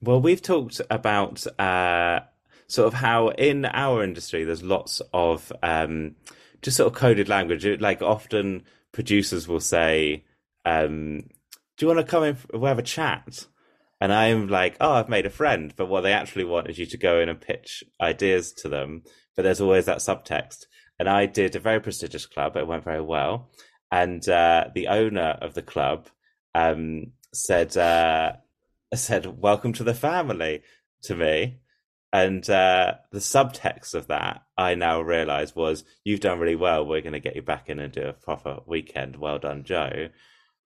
Well, 0.00 0.20
we've 0.20 0.42
talked 0.42 0.80
about 0.90 1.46
uh, 1.60 2.22
sort 2.66 2.88
of 2.88 2.94
how 2.94 3.28
in 3.28 3.64
our 3.66 4.02
industry 4.02 4.42
there's 4.42 4.64
lots 4.64 5.00
of 5.14 5.52
um, 5.62 6.16
just 6.60 6.76
sort 6.76 6.92
of 6.92 6.98
coded 6.98 7.28
language. 7.28 7.64
Like 7.80 8.02
often 8.02 8.64
producers 8.90 9.46
will 9.46 9.60
say, 9.60 10.24
um, 10.64 11.20
"Do 11.76 11.86
you 11.86 11.86
want 11.86 12.00
to 12.00 12.10
come 12.10 12.24
in? 12.24 12.36
We'll 12.52 12.66
have 12.66 12.80
a 12.80 12.82
chat." 12.82 13.46
And 14.00 14.12
I'm 14.12 14.48
like, 14.48 14.76
"Oh, 14.80 14.94
I've 14.94 15.08
made 15.08 15.24
a 15.24 15.30
friend," 15.30 15.72
but 15.76 15.86
what 15.86 16.00
they 16.00 16.12
actually 16.12 16.46
want 16.46 16.68
is 16.68 16.80
you 16.80 16.86
to 16.86 16.98
go 16.98 17.20
in 17.20 17.28
and 17.28 17.40
pitch 17.40 17.84
ideas 18.00 18.52
to 18.54 18.68
them. 18.68 19.04
But 19.36 19.44
there's 19.44 19.60
always 19.60 19.84
that 19.84 19.98
subtext. 19.98 20.66
and 20.98 21.08
I 21.08 21.26
did 21.26 21.56
a 21.56 21.60
very 21.60 21.80
prestigious 21.80 22.26
club. 22.26 22.56
It 22.56 22.66
went 22.66 22.84
very 22.84 23.00
well, 23.00 23.50
and 23.92 24.26
uh, 24.26 24.68
the 24.74 24.88
owner 24.88 25.38
of 25.42 25.52
the 25.52 25.62
club 25.62 26.08
um, 26.54 27.12
said 27.32 27.76
uh, 27.76 28.32
said 28.94 29.40
"Welcome 29.40 29.74
to 29.74 29.84
the 29.84 29.94
family" 29.94 30.62
to 31.02 31.14
me, 31.14 31.58
and 32.12 32.48
uh, 32.48 32.94
the 33.12 33.18
subtext 33.18 33.94
of 33.94 34.08
that 34.08 34.42
I 34.56 34.74
now 34.74 35.02
realise 35.02 35.54
was 35.54 35.84
"You've 36.04 36.20
done 36.20 36.40
really 36.40 36.56
well. 36.56 36.84
We're 36.84 37.02
going 37.02 37.12
to 37.12 37.20
get 37.20 37.36
you 37.36 37.42
back 37.42 37.68
in 37.68 37.78
and 37.78 37.92
do 37.92 38.08
a 38.08 38.14
proper 38.14 38.60
weekend. 38.66 39.16
Well 39.16 39.38
done, 39.38 39.62
Joe." 39.62 40.08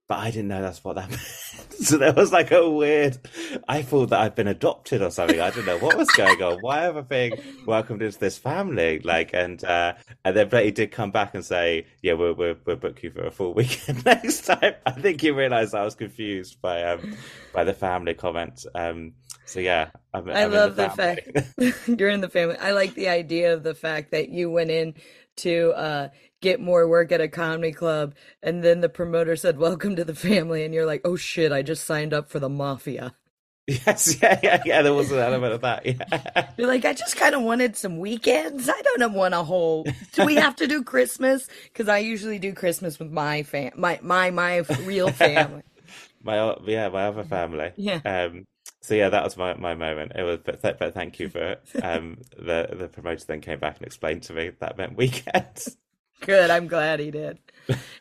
But 0.08 0.18
I 0.18 0.30
didn't 0.30 0.48
know 0.48 0.62
that's 0.62 0.84
what 0.84 0.94
that 0.96 1.10
meant. 1.10 1.72
so 1.80 1.98
there 1.98 2.12
was 2.12 2.32
like 2.32 2.52
a 2.52 2.68
weird. 2.68 3.18
I 3.66 3.82
thought 3.82 4.10
that 4.10 4.20
I'd 4.20 4.34
been 4.36 4.46
adopted 4.46 5.02
or 5.02 5.10
something. 5.10 5.40
I 5.40 5.50
don't 5.50 5.66
know 5.66 5.78
what 5.78 5.96
was 5.96 6.08
going 6.10 6.40
on. 6.42 6.58
Why 6.60 6.86
am 6.86 6.96
I 6.96 7.00
being 7.00 7.32
welcomed 7.66 8.02
into 8.02 8.18
this 8.18 8.38
family? 8.38 9.00
Like, 9.00 9.30
and 9.34 9.62
uh, 9.64 9.94
and 10.24 10.36
then 10.36 10.48
Betty 10.48 10.70
did 10.70 10.92
come 10.92 11.10
back 11.10 11.34
and 11.34 11.44
say, 11.44 11.86
"Yeah, 12.02 12.12
we'll 12.12 12.34
we'll, 12.34 12.54
we'll 12.64 12.76
book 12.76 13.02
you 13.02 13.10
for 13.10 13.26
a 13.26 13.30
full 13.32 13.52
weekend 13.54 14.04
next 14.04 14.46
time." 14.46 14.74
I 14.84 14.92
think 14.92 15.20
he 15.20 15.30
realised 15.32 15.74
I 15.74 15.84
was 15.84 15.96
confused 15.96 16.60
by 16.60 16.84
um 16.84 17.16
by 17.52 17.64
the 17.64 17.74
family 17.74 18.14
comment. 18.14 18.64
Um, 18.74 19.14
so 19.44 19.60
yeah, 19.60 19.90
I'm, 20.12 20.28
I 20.28 20.44
I'm 20.44 20.52
love 20.52 20.76
the, 20.76 20.88
the 20.88 20.90
fact 20.90 21.88
you're 22.00 22.10
in 22.10 22.20
the 22.20 22.28
family. 22.28 22.56
I 22.58 22.72
like 22.72 22.94
the 22.94 23.08
idea 23.08 23.54
of 23.54 23.62
the 23.62 23.74
fact 23.74 24.10
that 24.10 24.28
you 24.28 24.50
went 24.50 24.70
in 24.70 24.94
to 25.36 25.72
uh, 25.72 26.08
get 26.46 26.60
more 26.60 26.86
work 26.86 27.10
at 27.10 27.20
a 27.20 27.26
comedy 27.26 27.72
club, 27.72 28.14
and 28.40 28.62
then 28.62 28.80
the 28.80 28.88
promoter 28.88 29.34
said, 29.34 29.58
"Welcome 29.58 29.96
to 29.96 30.04
the 30.04 30.14
family," 30.14 30.64
and 30.64 30.72
you're 30.72 30.86
like, 30.86 31.00
"Oh 31.04 31.16
shit! 31.16 31.50
I 31.50 31.62
just 31.62 31.84
signed 31.84 32.14
up 32.14 32.30
for 32.30 32.38
the 32.38 32.48
mafia." 32.48 33.14
Yes, 33.68 34.22
yeah, 34.22 34.38
yeah, 34.44 34.62
yeah. 34.64 34.82
There 34.82 34.94
was 34.94 35.10
an 35.10 35.18
element 35.18 35.52
of 35.52 35.62
that. 35.62 35.84
Yeah. 35.84 36.50
You're 36.56 36.68
like, 36.68 36.84
I 36.84 36.92
just 36.92 37.16
kind 37.16 37.34
of 37.34 37.42
wanted 37.42 37.76
some 37.76 37.98
weekends. 37.98 38.68
I 38.68 38.80
don't 38.80 39.12
want 39.12 39.34
a 39.34 39.42
whole. 39.42 39.84
Do 40.12 40.24
we 40.24 40.36
have 40.36 40.54
to 40.56 40.68
do 40.68 40.84
Christmas? 40.84 41.48
Because 41.64 41.88
I 41.88 41.98
usually 41.98 42.38
do 42.38 42.52
Christmas 42.52 43.00
with 43.00 43.10
my 43.10 43.42
fam, 43.42 43.72
my 43.74 43.98
my 44.04 44.30
my 44.30 44.58
real 44.84 45.10
family. 45.10 45.62
my 46.22 46.54
yeah, 46.64 46.90
my 46.90 47.06
other 47.08 47.24
family. 47.24 47.72
Yeah. 47.74 48.00
Um. 48.04 48.44
So 48.82 48.94
yeah, 48.94 49.08
that 49.08 49.24
was 49.24 49.36
my, 49.36 49.54
my 49.54 49.74
moment. 49.74 50.12
It 50.14 50.22
was, 50.22 50.38
but, 50.44 50.62
th- 50.62 50.76
but 50.78 50.94
thank 50.94 51.18
you 51.18 51.28
for 51.28 51.56
um 51.82 52.18
the 52.38 52.68
the 52.72 52.86
promoter 52.86 53.24
then 53.26 53.40
came 53.40 53.58
back 53.58 53.78
and 53.78 53.86
explained 53.86 54.22
to 54.24 54.32
me 54.32 54.52
that 54.60 54.78
meant 54.78 54.96
weekends. 54.96 55.76
Good. 56.20 56.50
I'm 56.50 56.66
glad 56.66 57.00
he 57.00 57.10
did. 57.10 57.38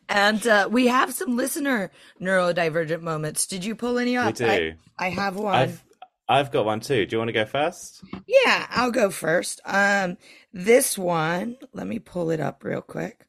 And 0.07 0.45
uh, 0.45 0.69
we 0.71 0.87
have 0.87 1.13
some 1.13 1.35
listener 1.35 1.91
neurodivergent 2.21 3.01
moments. 3.01 3.47
Did 3.47 3.65
you 3.65 3.75
pull 3.75 3.97
any 3.97 4.15
up? 4.17 4.35
do. 4.35 4.45
I, 4.45 4.75
I 4.99 5.09
have 5.09 5.35
one. 5.35 5.55
I've 5.55 5.83
I've 6.27 6.51
got 6.51 6.65
one 6.65 6.79
too. 6.79 7.05
Do 7.05 7.15
you 7.15 7.17
want 7.19 7.29
to 7.29 7.33
go 7.33 7.45
first? 7.45 8.03
Yeah, 8.27 8.65
I'll 8.69 8.91
go 8.91 9.09
first. 9.09 9.61
Um, 9.65 10.17
this 10.53 10.97
one, 10.97 11.57
let 11.73 11.87
me 11.87 11.99
pull 11.99 12.31
it 12.31 12.39
up 12.39 12.63
real 12.63 12.81
quick. 12.81 13.25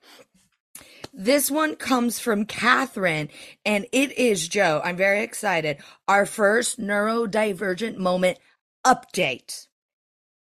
This 1.13 1.51
one 1.51 1.77
comes 1.77 2.19
from 2.19 2.45
Catherine, 2.45 3.31
and 3.65 3.87
it 3.93 4.17
is 4.19 4.49
Joe. 4.49 4.81
I'm 4.85 4.97
very 4.97 5.23
excited. 5.23 5.79
Our 6.09 6.27
first 6.27 6.79
neurodivergent 6.79 7.97
moment 7.97 8.39
update. 8.87 9.67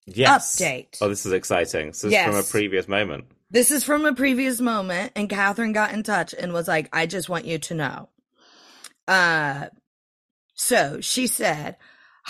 Yes. 0.06 0.56
Update. 0.56 0.98
Oh, 1.00 1.08
this 1.08 1.24
is 1.26 1.32
exciting. 1.32 1.92
So 1.92 2.08
this 2.08 2.18
is 2.18 2.24
from 2.24 2.36
a 2.36 2.42
previous 2.42 2.88
moment. 2.88 3.24
This 3.50 3.70
is 3.70 3.84
from 3.84 4.04
a 4.04 4.14
previous 4.14 4.60
moment, 4.60 5.12
and 5.14 5.30
Catherine 5.30 5.72
got 5.72 5.92
in 5.92 6.02
touch 6.02 6.34
and 6.34 6.52
was 6.52 6.66
like, 6.66 6.88
I 6.92 7.06
just 7.06 7.28
want 7.28 7.44
you 7.44 7.58
to 7.58 7.74
know. 7.74 8.08
Uh, 9.06 9.66
so 10.54 11.00
she 11.00 11.26
said, 11.26 11.76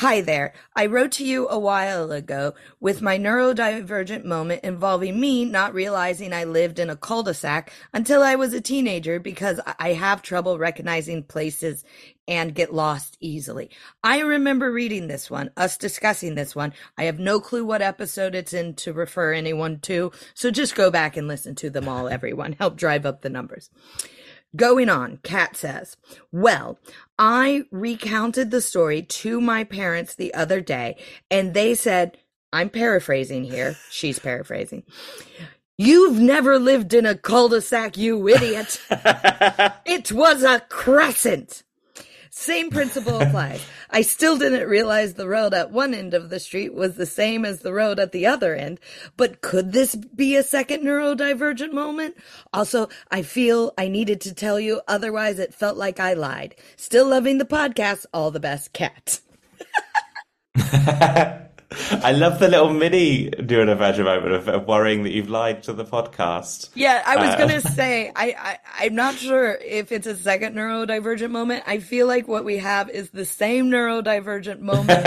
Hi 0.01 0.21
there. 0.21 0.53
I 0.75 0.85
wrote 0.85 1.13
to 1.13 1.25
you 1.25 1.49
a 1.49 1.59
while 1.59 2.13
ago 2.13 2.53
with 2.81 3.01
my 3.01 3.19
neurodivergent 3.19 4.25
moment 4.25 4.63
involving 4.63 5.19
me 5.19 5.47
not 5.47 5.73
realizing 5.73 6.35
I 6.35 6.45
lived 6.45 6.79
in 6.79 6.91
a 6.91 6.97
cul-de-sac 6.97 7.73
until 7.95 8.23
I 8.23 8.35
was 8.35 8.53
a 8.53 8.61
teenager 8.61 9.19
because 9.19 9.59
I- 9.65 9.75
I 9.79 9.93
have 9.95 10.21
trouble 10.21 10.59
recognizing 10.59 11.23
places 11.23 11.83
and 12.29 12.55
get 12.55 12.75
lost 12.75 13.17
easily. 13.21 13.71
I 14.05 14.19
remember 14.19 14.71
reading 14.71 15.07
this 15.07 15.31
one, 15.31 15.51
us 15.57 15.79
discussing 15.79 16.35
this 16.35 16.55
one. 16.55 16.75
I 16.99 17.05
have 17.05 17.19
no 17.19 17.41
clue 17.41 17.65
what 17.65 17.81
episode 17.81 18.35
it's 18.35 18.53
in 18.53 18.75
to 18.75 18.93
refer 18.93 19.33
anyone 19.33 19.79
to, 19.85 20.13
so 20.35 20.51
just 20.51 20.75
go 20.75 20.91
back 20.91 21.17
and 21.17 21.27
listen 21.27 21.55
to 21.55 21.71
them 21.71 21.89
all, 21.89 22.07
everyone. 22.07 22.53
Help 22.59 22.77
drive 22.77 23.07
up 23.07 23.23
the 23.23 23.31
numbers. 23.31 23.71
Going 24.55 24.89
on, 24.89 25.19
Kat 25.23 25.57
says, 25.57 25.97
Well, 26.31 26.79
I 27.19 27.65
recounted 27.71 28.51
the 28.51 28.61
story 28.61 29.03
to 29.03 29.41
my 29.41 29.65
parents 29.65 30.15
the 30.15 30.33
other 30.35 30.61
day, 30.61 30.97
and 31.31 31.53
they 31.55 31.75
said, 31.75 32.17
I'm 32.53 32.71
paraphrasing 32.71 33.45
here. 33.45 33.77
She's 33.91 34.19
paraphrasing. 34.19 34.85
You've 35.79 36.19
never 36.19 36.59
lived 36.59 36.95
in 36.95 37.05
a 37.05 37.15
cul 37.15 37.49
de 37.49 37.61
sac, 37.61 37.99
you 37.99 38.29
idiot. 38.29 38.81
it 39.85 40.11
was 40.11 40.43
a 40.43 40.61
crescent. 40.61 41.65
Same 42.39 42.69
principle 42.69 43.19
applies. 43.19 43.65
I 43.89 44.03
still 44.03 44.37
didn't 44.37 44.69
realize 44.69 45.15
the 45.15 45.27
road 45.27 45.55
at 45.55 45.71
one 45.73 45.95
end 45.95 46.13
of 46.13 46.29
the 46.29 46.39
street 46.39 46.75
was 46.75 46.95
the 46.95 47.07
same 47.07 47.47
as 47.47 47.61
the 47.61 47.73
road 47.73 47.99
at 47.99 48.13
the 48.13 48.27
other 48.27 48.55
end. 48.55 48.79
But 49.17 49.41
could 49.41 49.73
this 49.73 49.97
be 49.97 50.37
a 50.37 50.43
second 50.43 50.83
neurodivergent 50.83 51.73
moment? 51.73 52.15
Also, 52.53 52.91
I 53.11 53.23
feel 53.23 53.73
I 53.79 53.89
needed 53.89 54.21
to 54.21 54.35
tell 54.35 54.61
you, 54.61 54.83
otherwise 54.87 55.39
it 55.39 55.55
felt 55.55 55.79
like 55.79 55.99
I 55.99 56.13
lied. 56.13 56.55
Still 56.77 57.09
loving 57.09 57.39
the 57.39 57.47
podcast. 57.47 58.05
All 58.13 58.31
the 58.31 58.39
best, 58.39 58.75
Cat. 58.75 59.21
I 61.91 62.13
love 62.13 62.39
the 62.39 62.47
little 62.49 62.73
mini 62.73 63.29
neurodivergent 63.31 64.05
moment 64.05 64.33
of, 64.35 64.49
of 64.49 64.67
worrying 64.69 65.03
that 65.03 65.11
you've 65.11 65.29
lied 65.29 65.65
to 65.65 65.73
the 65.73 65.85
podcast. 65.85 66.71
Yeah, 66.75 67.03
I 67.05 67.17
was 67.17 67.31
Uh, 67.35 67.39
gonna 67.39 67.61
say 67.75 68.13
I, 68.15 68.35
I 68.79 68.85
I'm 68.87 68.95
not 68.95 69.17
sure 69.17 69.53
if 69.55 69.91
it's 69.91 70.07
a 70.07 70.17
second 70.17 70.55
neurodivergent 70.55 71.31
moment. 71.31 71.65
I 71.67 71.79
feel 71.79 72.07
like 72.07 72.29
what 72.29 72.45
we 72.45 72.59
have 72.59 72.89
is 72.91 73.11
the 73.11 73.25
same 73.25 73.71
neurodivergent 73.71 74.61
moment 74.61 75.05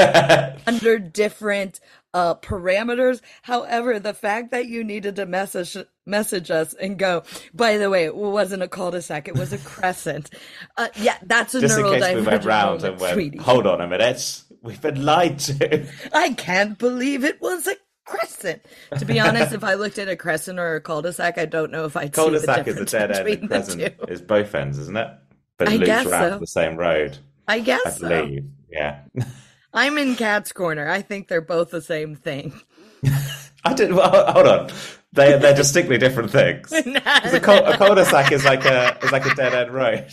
under 0.68 1.00
different 1.00 1.80
uh 2.14 2.36
parameters. 2.36 3.22
However, 3.44 4.00
the 4.00 4.14
fact 4.14 4.52
that 4.52 4.66
you 4.66 4.84
needed 4.84 5.16
to 5.18 5.26
message 5.26 5.78
message 6.06 6.50
us 6.52 6.74
and 6.74 6.98
go, 6.98 7.24
by 7.54 7.78
the 7.78 7.90
way, 7.90 8.04
it 8.06 8.16
wasn't 8.16 8.64
a 8.64 8.68
cul-de-sac, 8.68 9.28
it 9.28 9.36
was 9.38 9.54
a 9.54 9.60
crescent. 9.60 10.30
Uh 10.76 10.90
yeah, 10.96 11.18
that's 11.24 11.56
a 11.56 11.62
Just 11.62 11.78
in 11.78 11.86
neurodivergent 11.86 12.00
case 12.02 12.16
we 12.16 12.22
went 12.24 12.46
round 12.46 12.82
moment, 12.82 12.84
and 12.94 13.00
went, 13.02 13.14
sweetie. 13.14 13.38
hold 13.38 13.66
on 13.68 13.80
a 13.80 13.88
minute, 13.88 14.42
we've 14.62 14.82
been 14.82 15.04
lied 15.04 15.40
to. 15.40 15.88
I 16.14 16.34
can't 16.34 16.78
believe 16.78 17.24
it 17.24 17.42
was 17.42 17.68
a 17.68 17.76
crescent. 18.06 18.62
To 18.98 19.06
be 19.06 19.20
honest, 19.20 19.54
if 19.54 19.64
I 19.64 19.76
looked 19.76 19.98
at 19.98 20.08
a 20.10 20.16
crescent 20.16 20.60
or 20.60 20.76
a 20.76 20.82
cul-de-sac, 20.82 21.38
I 21.38 21.46
don't 21.46 21.72
know 21.72 21.86
if 21.86 21.96
I'd 21.96 22.06
see 22.06 22.10
the 22.10 22.16
Cul-de-sac 22.16 22.68
is 22.68 22.78
a 22.78 22.86
dead 22.86 23.12
end, 23.12 23.28
and 23.28 23.48
crescent 23.50 23.94
is 24.08 24.22
both 24.22 24.54
ends, 24.56 24.78
isn't 24.80 24.98
it? 24.98 25.10
But 25.58 25.68
it 25.68 25.74
I 25.74 25.76
loops 25.78 26.12
around 26.12 26.32
so. 26.32 26.40
the 26.40 26.48
same 26.48 26.76
road, 26.78 27.18
I 27.48 27.56
I 27.56 27.60
guess 27.60 28.00
so. 28.00 28.08
believe. 28.08 28.46
Yeah. 28.72 29.02
I'm 29.74 29.98
in 29.98 30.16
Cat's 30.16 30.52
corner. 30.52 30.90
I 30.90 31.02
think 31.02 31.28
they're 31.28 31.42
both 31.42 31.70
the 31.70 31.82
same 31.82 32.16
thing. 32.16 32.60
I 33.64 33.74
did. 33.74 33.94
Well, 33.94 34.32
hold 34.32 34.48
on. 34.48 34.70
They 35.12 35.38
they're 35.38 35.56
distinctly 35.56 35.98
different 35.98 36.32
things. 36.32 36.72
a, 36.72 37.40
cul- 37.40 37.66
a 37.66 37.78
cul-de-sac 37.78 38.32
is 38.32 38.46
like 38.46 38.66
a 38.66 38.98
is 39.04 39.12
like 39.12 39.26
a 39.26 39.36
dead 39.36 39.54
end 39.54 39.72
road. 39.74 40.08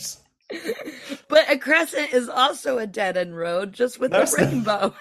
But 1.29 1.49
a 1.49 1.57
crescent 1.57 2.13
is 2.13 2.29
also 2.29 2.77
a 2.77 2.87
dead 2.87 3.17
end 3.17 3.35
road, 3.37 3.73
just 3.73 3.99
with 3.99 4.11
No, 4.11 4.21
a 4.21 4.27
rainbow. 4.37 4.93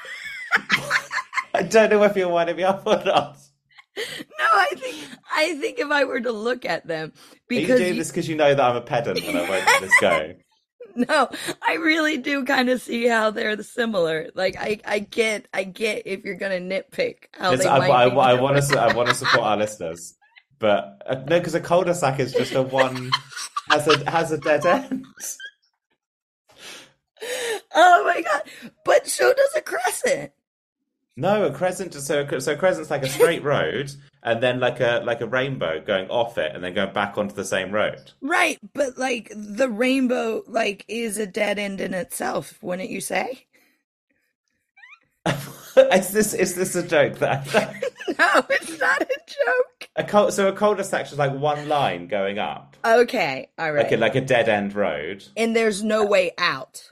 I 1.54 1.62
don't 1.62 1.90
know 1.90 2.02
if 2.02 2.16
you 2.16 2.24
want 2.24 2.34
winding 2.34 2.56
me 2.56 2.62
up 2.64 2.82
or 2.86 3.02
not. 3.04 3.36
no, 3.96 4.02
I 4.52 4.68
think 4.76 4.96
I 5.34 5.54
think 5.58 5.78
if 5.78 5.90
I 5.90 6.04
were 6.04 6.20
to 6.20 6.32
look 6.32 6.64
at 6.64 6.86
them, 6.86 7.12
Are 7.50 7.54
you 7.54 7.60
because 7.62 7.78
doing 7.80 7.92
you- 7.94 7.98
this 8.00 8.10
because 8.10 8.28
you 8.28 8.36
know 8.36 8.54
that 8.54 8.62
I'm 8.62 8.76
a 8.76 8.80
pedant 8.82 9.22
and 9.24 9.38
I 9.38 9.48
won't 9.48 9.66
let 9.66 9.80
this 9.80 10.00
go? 10.00 10.34
no, 10.96 11.28
I 11.66 11.74
really 11.74 12.18
do 12.18 12.44
kind 12.44 12.68
of 12.68 12.80
see 12.82 13.06
how 13.06 13.30
they're 13.30 13.62
similar. 13.62 14.30
Like 14.34 14.56
I, 14.58 14.80
I 14.84 14.98
get, 14.98 15.46
I 15.54 15.64
get 15.64 16.02
if 16.06 16.24
you're 16.24 16.36
gonna 16.36 16.58
nitpick 16.58 17.24
how 17.32 17.54
they 17.56 17.66
I, 17.66 17.78
might 17.78 17.90
I, 17.90 18.08
be 18.10 18.16
I 18.18 18.32
different. 18.32 18.42
want 18.42 18.62
to 18.70 18.80
I 18.80 18.92
want 18.94 19.08
to 19.08 19.14
support 19.22 19.42
our 19.44 19.56
listeners, 19.56 20.14
but 20.58 21.02
uh, 21.06 21.14
no, 21.28 21.38
because 21.38 21.54
a 21.54 21.60
cul-de-sac 21.60 22.18
is 22.20 22.32
just 22.32 22.52
a 22.52 22.62
one 22.62 23.10
has 23.68 23.88
a 23.88 24.10
has 24.10 24.32
a 24.32 24.38
dead 24.38 24.64
end. 24.66 25.06
Oh 27.74 28.04
my 28.04 28.22
god! 28.22 28.42
But 28.84 29.06
so 29.06 29.32
does 29.32 29.54
a 29.56 29.60
crescent. 29.60 30.32
No, 31.16 31.44
a 31.44 31.52
crescent. 31.52 31.94
So 31.94 32.38
so 32.38 32.52
a 32.52 32.56
crescent's 32.56 32.90
like 32.90 33.02
a 33.02 33.08
straight 33.08 33.42
road, 33.44 33.90
and 34.22 34.42
then 34.42 34.60
like 34.60 34.80
a 34.80 35.02
like 35.04 35.20
a 35.22 35.26
rainbow 35.26 35.80
going 35.80 36.08
off 36.10 36.36
it, 36.36 36.54
and 36.54 36.62
then 36.62 36.74
going 36.74 36.92
back 36.92 37.16
onto 37.16 37.34
the 37.34 37.44
same 37.44 37.72
road. 37.72 38.12
Right, 38.20 38.58
but 38.74 38.98
like 38.98 39.32
the 39.34 39.68
rainbow, 39.68 40.42
like 40.46 40.84
is 40.88 41.16
a 41.18 41.26
dead 41.26 41.58
end 41.58 41.80
in 41.80 41.94
itself, 41.94 42.58
wouldn't 42.62 42.90
you 42.90 43.00
say? 43.00 43.46
is 45.92 46.10
this 46.10 46.34
is 46.34 46.54
this 46.54 46.74
a 46.74 46.82
joke 46.86 47.18
that 47.18 47.46
No, 48.18 48.44
it's 48.50 48.80
not 48.80 49.02
a 49.02 49.06
joke. 49.06 49.88
a 49.96 50.04
cul- 50.04 50.30
so 50.30 50.48
a 50.48 50.52
cul-de-sac 50.52 51.06
is 51.12 51.18
like 51.18 51.34
one 51.34 51.68
line 51.68 52.06
going 52.08 52.38
up, 52.38 52.76
Okay, 52.84 53.50
all 53.58 53.72
right. 53.72 53.82
like 53.84 53.92
a, 53.92 53.96
like 53.96 54.14
a 54.14 54.20
dead 54.20 54.48
end 54.48 54.74
road. 54.74 55.24
and 55.36 55.54
there's 55.54 55.82
no 55.82 56.04
way 56.06 56.32
out. 56.38 56.90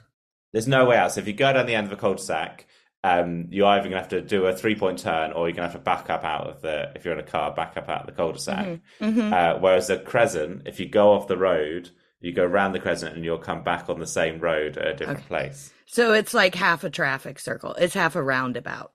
There's 0.53 0.67
no 0.67 0.85
way 0.85 0.97
out. 0.97 1.11
So 1.13 1.21
if 1.21 1.27
you 1.27 1.33
go 1.33 1.51
down 1.53 1.65
the 1.65 1.75
end 1.75 1.87
of 1.87 1.93
a 1.93 1.95
cul-de-sac, 1.97 2.65
um, 3.03 3.47
you're 3.51 3.67
either 3.67 3.83
going 3.89 3.91
to 3.91 3.97
have 3.99 4.07
to 4.09 4.21
do 4.21 4.45
a 4.45 4.55
three 4.55 4.75
point 4.75 4.99
turn 4.99 5.31
or 5.31 5.47
you're 5.47 5.55
going 5.55 5.67
to 5.67 5.71
have 5.71 5.73
to 5.73 5.79
back 5.79 6.09
up 6.09 6.23
out 6.23 6.47
of 6.47 6.61
the, 6.61 6.91
if 6.95 7.05
you're 7.05 7.13
in 7.13 7.19
a 7.19 7.23
car, 7.23 7.53
back 7.53 7.77
up 7.77 7.87
out 7.89 8.01
of 8.01 8.05
the 8.07 8.13
cul 8.13 8.31
de 8.33 8.39
sac. 8.39 8.79
Uh, 9.01 9.59
whereas 9.59 9.89
a 9.89 9.99
crescent, 9.99 10.63
if 10.65 10.79
you 10.79 10.87
go 10.89 11.13
off 11.13 11.27
the 11.27 11.37
road, 11.37 11.89
you 12.19 12.33
go 12.33 12.43
around 12.43 12.71
the 12.73 12.79
crescent 12.79 13.15
and 13.15 13.23
you'll 13.23 13.37
come 13.37 13.63
back 13.63 13.89
on 13.89 13.99
the 13.99 14.07
same 14.07 14.39
road 14.39 14.77
at 14.77 14.87
a 14.87 14.93
different 14.95 15.27
place. 15.27 15.71
So 15.87 16.13
it's 16.13 16.33
like 16.33 16.55
half 16.55 16.83
a 16.83 16.89
traffic 16.89 17.39
circle. 17.39 17.73
It's 17.73 17.93
half 17.93 18.15
a 18.15 18.23
roundabout. 18.23 18.91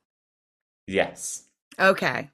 Yes. 0.86 1.44
Okay. 1.78 2.30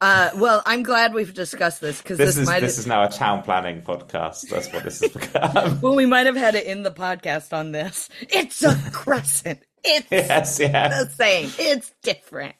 Uh, 0.00 0.30
well, 0.36 0.62
I'm 0.66 0.82
glad 0.82 1.12
we've 1.12 1.34
discussed 1.34 1.80
this 1.80 2.00
because 2.00 2.18
This, 2.18 2.36
this, 2.36 2.38
is 2.38 2.46
might 2.46 2.60
this 2.60 2.78
is 2.78 2.86
now 2.86 3.02
a 3.02 3.08
town 3.08 3.42
planning 3.42 3.82
podcast. 3.82 4.48
That's 4.48 4.72
what 4.72 4.84
this 4.84 5.00
has 5.00 5.12
become. 5.12 5.80
well, 5.82 5.96
we 5.96 6.06
might 6.06 6.26
have 6.26 6.36
had 6.36 6.54
it 6.54 6.66
in 6.66 6.84
the 6.84 6.90
podcast 6.90 7.52
on 7.52 7.72
this. 7.72 8.08
It's 8.20 8.62
a 8.62 8.76
crescent. 8.92 9.60
It's 9.84 10.06
yes, 10.10 10.60
yeah. 10.60 10.88
the 10.88 11.10
same. 11.10 11.50
It's 11.58 11.92
different. 12.02 12.54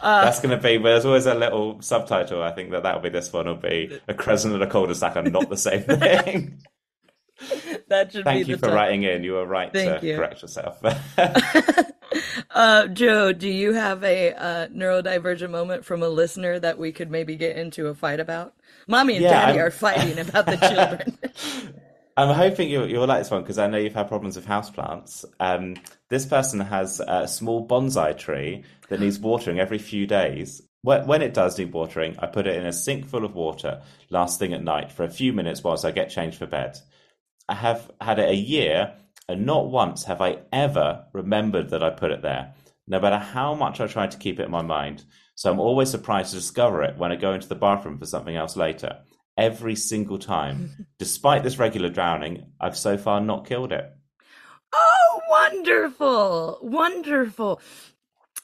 That's 0.00 0.40
going 0.40 0.56
to 0.56 0.62
be. 0.62 0.78
But 0.78 0.90
there's 0.90 1.04
always 1.04 1.26
a 1.26 1.34
little 1.34 1.80
subtitle. 1.80 2.42
I 2.42 2.52
think 2.52 2.72
that 2.72 2.82
that'll 2.82 3.00
be 3.00 3.08
this 3.08 3.32
one. 3.32 3.46
Will 3.46 3.56
be 3.56 4.00
a 4.08 4.14
crescent 4.14 4.54
and 4.54 4.62
a 4.62 4.66
cul-de-sac 4.66 5.16
are 5.16 5.22
not 5.22 5.48
the 5.48 5.56
same 5.56 5.82
thing. 5.82 6.60
That 7.88 8.10
should 8.12 8.24
Thank 8.24 8.46
be 8.46 8.52
you 8.52 8.56
for 8.56 8.62
title. 8.62 8.76
writing 8.76 9.02
in. 9.02 9.22
You 9.22 9.32
were 9.34 9.46
right 9.46 9.70
Thank 9.72 10.00
to 10.00 10.06
you. 10.06 10.16
correct 10.16 10.42
yourself. 10.42 10.80
Uh, 12.54 12.86
Joe, 12.88 13.32
do 13.32 13.48
you 13.48 13.72
have 13.72 14.04
a 14.04 14.32
uh, 14.34 14.66
neurodivergent 14.68 15.48
moment 15.50 15.82
from 15.86 16.02
a 16.02 16.08
listener 16.10 16.58
that 16.58 16.78
we 16.78 16.92
could 16.92 17.10
maybe 17.10 17.36
get 17.36 17.56
into 17.56 17.86
a 17.86 17.94
fight 17.94 18.20
about? 18.20 18.54
Mommy 18.86 19.14
and 19.16 19.22
Yeah, 19.22 19.30
Daddy 19.46 19.58
I'm- 19.58 19.66
are 19.66 19.70
fighting 19.70 20.18
about 20.18 20.44
the 20.44 20.56
children. 20.58 21.18
I'm 22.14 22.34
hoping 22.34 22.68
you'll, 22.68 22.86
you'll 22.90 23.06
like 23.06 23.20
this 23.22 23.30
one 23.30 23.40
because 23.40 23.56
I 23.56 23.68
know 23.68 23.78
you've 23.78 23.94
had 23.94 24.08
problems 24.08 24.36
with 24.36 24.46
houseplants. 24.46 25.24
Um, 25.40 25.76
this 26.10 26.26
person 26.26 26.60
has 26.60 27.00
a 27.00 27.26
small 27.26 27.66
bonsai 27.66 28.18
tree 28.18 28.64
that 28.90 29.00
needs 29.00 29.18
watering 29.18 29.58
every 29.58 29.78
few 29.78 30.06
days. 30.06 30.60
When 30.82 31.22
it 31.22 31.32
does 31.32 31.58
need 31.58 31.72
watering, 31.72 32.16
I 32.18 32.26
put 32.26 32.46
it 32.46 32.56
in 32.56 32.66
a 32.66 32.72
sink 32.74 33.06
full 33.06 33.24
of 33.24 33.34
water 33.34 33.80
last 34.10 34.38
thing 34.38 34.52
at 34.52 34.62
night 34.62 34.92
for 34.92 35.04
a 35.04 35.08
few 35.10 35.32
minutes 35.32 35.64
whilst 35.64 35.86
I 35.86 35.92
get 35.92 36.10
changed 36.10 36.36
for 36.36 36.46
bed. 36.46 36.76
I 37.48 37.54
have 37.54 37.90
had 38.00 38.18
it 38.18 38.28
a 38.30 38.34
year, 38.34 38.94
and 39.28 39.46
not 39.46 39.70
once 39.70 40.04
have 40.04 40.20
I 40.20 40.38
ever 40.52 41.06
remembered 41.12 41.70
that 41.70 41.82
I 41.82 41.90
put 41.90 42.10
it 42.10 42.22
there, 42.22 42.54
no 42.86 43.00
matter 43.00 43.18
how 43.18 43.54
much 43.54 43.80
I 43.80 43.86
try 43.86 44.06
to 44.06 44.18
keep 44.18 44.40
it 44.40 44.44
in 44.44 44.50
my 44.50 44.62
mind. 44.62 45.04
So 45.34 45.50
I'm 45.50 45.60
always 45.60 45.90
surprised 45.90 46.30
to 46.30 46.36
discover 46.36 46.82
it 46.82 46.96
when 46.96 47.12
I 47.12 47.16
go 47.16 47.32
into 47.32 47.48
the 47.48 47.54
bathroom 47.54 47.98
for 47.98 48.06
something 48.06 48.36
else 48.36 48.56
later. 48.56 48.98
Every 49.36 49.76
single 49.76 50.18
time. 50.18 50.86
Despite 50.98 51.42
this 51.42 51.58
regular 51.58 51.88
drowning, 51.88 52.52
I've 52.60 52.76
so 52.76 52.98
far 52.98 53.20
not 53.20 53.46
killed 53.46 53.72
it. 53.72 53.84
oh, 54.72 55.20
wonderful. 55.28 56.58
Wonderful. 56.62 57.60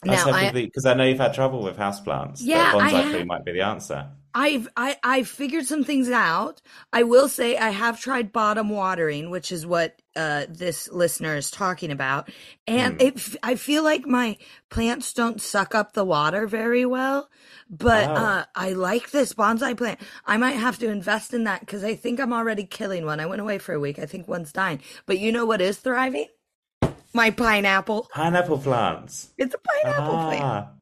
Now, 0.05 0.31
I, 0.31 0.51
because 0.53 0.87
I 0.87 0.95
know 0.95 1.05
you've 1.05 1.19
had 1.19 1.35
trouble 1.35 1.63
with 1.63 1.77
houseplants. 1.77 2.39
Yeah, 2.41 2.73
the 2.73 2.79
I 2.79 2.89
ha- 2.91 3.25
might 3.25 3.45
be 3.45 3.53
the 3.53 3.63
answer. 3.63 4.11
I've 4.39 4.69
I 4.77 4.97
I've 5.03 5.29
figured 5.29 5.67
some 5.67 5.83
things 5.83 6.09
out. 6.11 6.63
I 6.93 7.03
will 7.03 7.29
say 7.29 7.57
I 7.57 7.71
have 7.71 8.01
tried 8.01 8.33
bottom 8.33 8.69
watering, 8.69 9.31
which 9.31 9.51
is 9.51 9.67
what 9.67 10.01
uh, 10.15 10.47
this 10.49 10.89
listener 10.91 11.35
is 11.37 11.51
talking 11.51 11.91
about, 11.91 12.31
and 12.67 13.03
it 13.03 13.17
f- 13.17 13.37
I 13.43 13.57
feel 13.57 13.83
like 13.83 14.07
my 14.07 14.37
plants 14.71 15.13
don't 15.13 15.41
suck 15.43 15.75
up 15.75 15.93
the 15.93 16.05
water 16.05 16.47
very 16.47 16.87
well. 16.87 17.29
But 17.69 18.09
Oh. 18.09 18.15
uh, 18.15 18.45
I 18.55 18.73
like 18.73 19.11
this 19.11 19.33
bonsai 19.35 19.77
plant. 19.77 20.01
I 20.25 20.37
might 20.37 20.53
have 20.57 20.79
to 20.79 20.89
invest 20.89 21.35
in 21.35 21.45
that 21.45 21.61
because 21.61 21.83
I 21.85 21.95
think 21.97 22.21
I'm 22.21 22.33
already 22.33 22.65
killing 22.65 23.05
one. 23.05 23.21
I 23.21 23.27
went 23.27 23.41
away 23.41 23.59
for 23.59 23.75
a 23.75 23.81
week. 23.81 23.99
I 23.99 24.07
think 24.07 24.29
one's 24.29 24.53
dying. 24.53 24.81
But 25.07 25.19
you 25.19 25.33
know 25.33 25.47
what 25.47 25.61
is 25.61 25.79
thriving? 25.79 26.29
My 27.13 27.31
pineapple. 27.31 28.09
Pineapple 28.15 28.59
plants. 28.59 29.31
It's 29.39 29.55
a 29.55 29.59
pineapple 29.59 30.15
plant. 30.19 30.43
Ah, 30.45 30.59
a 30.59 30.78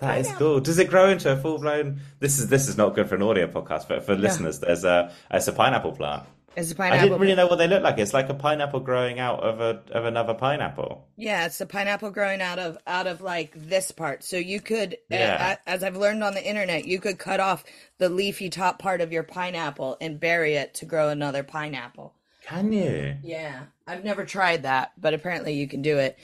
that 0.00 0.18
is 0.18 0.32
cool. 0.32 0.60
Does 0.60 0.78
it 0.78 0.88
grow 0.90 1.08
into 1.08 1.32
a 1.32 1.36
full 1.36 1.58
blown? 1.58 2.00
This 2.20 2.38
is 2.38 2.48
this 2.48 2.68
is 2.68 2.76
not 2.76 2.94
good 2.94 3.08
for 3.08 3.14
an 3.16 3.22
audio 3.22 3.46
podcast, 3.46 3.88
but 3.88 4.04
for 4.04 4.14
listeners, 4.14 4.60
there's 4.60 4.84
a 4.84 5.12
it's 5.30 5.48
a 5.48 5.52
pineapple 5.52 5.92
plant. 5.92 6.24
It's 6.54 6.70
a 6.70 6.74
I 6.74 6.76
pineapple. 6.76 6.98
I 6.98 7.02
didn't 7.04 7.20
really 7.20 7.34
know 7.34 7.46
what 7.46 7.56
they 7.56 7.66
look 7.66 7.82
like. 7.82 7.98
It's 7.98 8.12
like 8.12 8.28
a 8.28 8.34
pineapple 8.34 8.80
growing 8.80 9.18
out 9.18 9.40
of 9.42 9.60
a 9.60 9.82
of 9.92 10.04
another 10.04 10.34
pineapple. 10.34 11.06
Yeah, 11.16 11.46
it's 11.46 11.60
a 11.62 11.66
pineapple 11.66 12.10
growing 12.10 12.42
out 12.42 12.58
of 12.58 12.76
out 12.86 13.06
of 13.06 13.22
like 13.22 13.52
this 13.56 13.90
part. 13.90 14.22
So 14.22 14.36
you 14.36 14.60
could, 14.60 14.98
Yeah. 15.08 15.56
as 15.66 15.82
I've 15.82 15.96
learned 15.96 16.22
on 16.22 16.34
the 16.34 16.46
internet, 16.46 16.84
you 16.84 17.00
could 17.00 17.18
cut 17.18 17.40
off 17.40 17.64
the 17.98 18.10
leafy 18.10 18.50
top 18.50 18.78
part 18.78 19.00
of 19.00 19.12
your 19.12 19.22
pineapple 19.22 19.96
and 20.00 20.20
bury 20.20 20.54
it 20.54 20.74
to 20.74 20.84
grow 20.84 21.08
another 21.08 21.42
pineapple. 21.42 22.12
Can 22.44 22.72
you? 22.72 23.16
Yeah, 23.22 23.60
I've 23.86 24.04
never 24.04 24.24
tried 24.24 24.64
that, 24.64 24.92
but 25.00 25.14
apparently 25.14 25.54
you 25.54 25.68
can 25.68 25.80
do 25.80 25.98
it. 25.98 26.18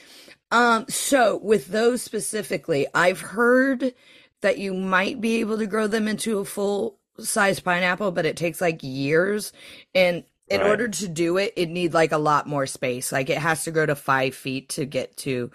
Um, 0.51 0.85
so 0.89 1.37
with 1.37 1.67
those 1.67 2.01
specifically, 2.01 2.87
I've 2.93 3.21
heard 3.21 3.93
that 4.41 4.57
you 4.57 4.73
might 4.73 5.21
be 5.21 5.37
able 5.41 5.57
to 5.57 5.67
grow 5.67 5.87
them 5.87 6.07
into 6.07 6.39
a 6.39 6.45
full 6.45 6.97
size 7.19 7.59
pineapple, 7.59 8.11
but 8.11 8.25
it 8.25 8.37
takes 8.37 8.61
like 8.61 8.79
years. 8.81 9.51
And 9.93 10.23
in 10.47 10.61
Right. 10.61 10.69
order 10.69 10.87
to 10.87 11.07
do 11.07 11.37
it, 11.37 11.53
it 11.55 11.69
need 11.69 11.93
like 11.93 12.11
a 12.11 12.17
lot 12.17 12.47
more 12.47 12.65
space. 12.65 13.11
Like 13.11 13.29
it 13.29 13.37
has 13.37 13.65
to 13.65 13.71
grow 13.71 13.85
to 13.85 13.95
five 13.95 14.33
feet 14.33 14.69
to 14.69 14.85
get 14.85 15.15
to 15.17 15.51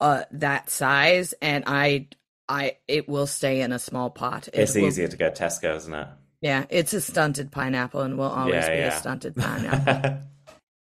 uh 0.00 0.24
that 0.32 0.68
size. 0.68 1.32
And 1.40 1.64
I 1.66 2.08
I 2.48 2.76
it 2.86 3.08
will 3.08 3.26
stay 3.26 3.62
in 3.62 3.72
a 3.72 3.78
small 3.78 4.10
pot. 4.10 4.48
It 4.48 4.60
It's 4.60 4.74
will- 4.74 4.82
easier 4.84 5.08
to 5.08 5.16
go 5.16 5.30
Tesco, 5.30 5.74
isn't 5.76 5.94
it? 5.94 6.08
Yeah, 6.42 6.66
it's 6.68 6.92
a 6.92 7.00
stunted 7.00 7.50
pineapple 7.50 8.02
and 8.02 8.18
will 8.18 8.26
always 8.26 8.54
Yeah, 8.66 8.70
be 8.70 8.76
yeah. 8.78 8.96
a 8.96 9.00
stunted 9.00 9.34
pineapple. 9.36 10.18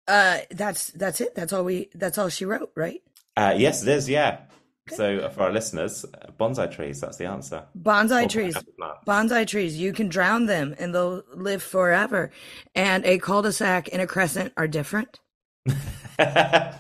Uh, 0.08 0.40
that's 0.52 0.88
that's 0.92 1.22
it. 1.22 1.34
That's 1.34 1.54
all 1.54 1.64
we. 1.64 1.90
That's 1.96 2.18
all 2.18 2.28
she 2.30 2.44
wrote, 2.46 2.72
right? 2.76 3.02
Uh, 3.36 3.54
yes, 3.58 3.84
it 3.84 3.90
is. 3.90 4.10
Yeah. 4.10 4.40
So 4.90 5.30
for 5.30 5.44
our 5.44 5.52
listeners, 5.52 6.06
uh, 6.06 6.32
bonsai 6.40 6.72
trees. 6.72 7.02
That's 7.02 7.18
the 7.18 7.26
answer. 7.26 7.66
Bonsai 7.80 8.26
Or 8.26 8.30
trees. 8.30 8.56
Bonsai 9.08 9.48
trees. 9.48 9.78
You 9.78 9.94
can 9.94 10.10
drown 10.10 10.46
them 10.46 10.76
and 10.78 10.94
they'll 10.94 11.24
live 11.34 11.64
forever. 11.64 12.30
And 12.76 13.04
a 13.06 13.18
cul-de-sac 13.18 13.90
and 13.92 14.02
a 14.02 14.08
crescent 14.08 14.54
are 14.58 14.68
different. 14.68 15.20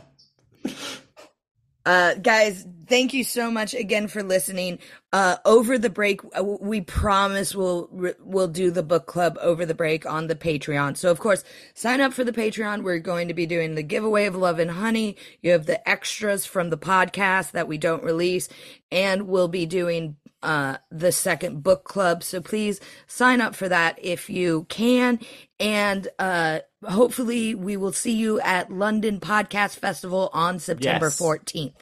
Uh, 1.86 2.16
guys, 2.16 2.66
thank 2.88 3.14
you 3.14 3.24
so 3.24 3.50
much 3.52 3.74
again 3.74 4.08
for 4.08 4.24
listening. 4.24 4.80
Uh, 5.14 5.38
over 5.46 5.78
the 5.78 5.90
break, 5.90 6.22
uh, 6.38 6.44
we 6.44 6.82
promise 6.82 7.56
we'll 7.56 7.90
we'll 8.20 8.48
do 8.48 8.72
the 8.72 8.84
book 8.84 9.06
club 9.06 9.38
over 9.42 9.66
the 9.66 9.74
break 9.74 10.06
on 10.06 10.28
the 10.28 10.36
Patreon. 10.36 10.98
So 10.98 11.12
of 11.12 11.20
course, 11.20 11.44
sign 11.74 12.02
up 12.02 12.14
for 12.14 12.24
the 12.24 12.34
Patreon. 12.34 12.84
We're 12.84 13.00
going 13.00 13.28
to 13.30 13.34
be 13.34 13.46
doing 13.46 13.76
the 13.76 13.84
giveaway 13.84 14.26
of 14.26 14.34
Blood 14.34 14.60
and 14.60 14.72
Honey. 14.72 15.16
You 15.42 15.52
have 15.52 15.66
the 15.66 15.88
extras 15.88 16.46
from 16.46 16.70
the 16.70 16.78
podcast 16.78 17.52
that 17.52 17.68
we 17.68 17.78
don't 17.78 18.04
release, 18.04 18.50
and 18.92 19.28
we'll 19.28 19.48
be 19.48 19.66
doing 19.66 20.18
uh 20.44 20.78
the 20.92 21.12
second 21.12 21.64
book 21.64 21.86
club. 21.86 22.22
So 22.24 22.42
please 22.42 22.80
sign 23.08 23.42
up 23.42 23.56
for 23.56 23.70
that 23.70 23.98
if 24.02 24.30
you 24.30 24.66
can, 24.70 25.20
and 25.60 26.08
uh 26.20 26.60
hopefully 26.84 27.56
we 27.56 27.78
will 27.78 27.94
see 27.94 28.14
you 28.14 28.40
at 28.42 28.72
London 28.72 29.20
Podcast 29.20 29.78
Festival 29.78 30.30
on 30.34 30.60
September 30.60 31.08
Yes. 31.08 31.20
14th. 31.20 31.74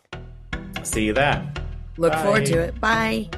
See 0.84 1.06
you 1.06 1.14
there. 1.14 1.52
Look 1.98 2.14
forward 2.14 2.46
to 2.48 2.60
it. 2.60 2.80
Bye. 2.80 3.30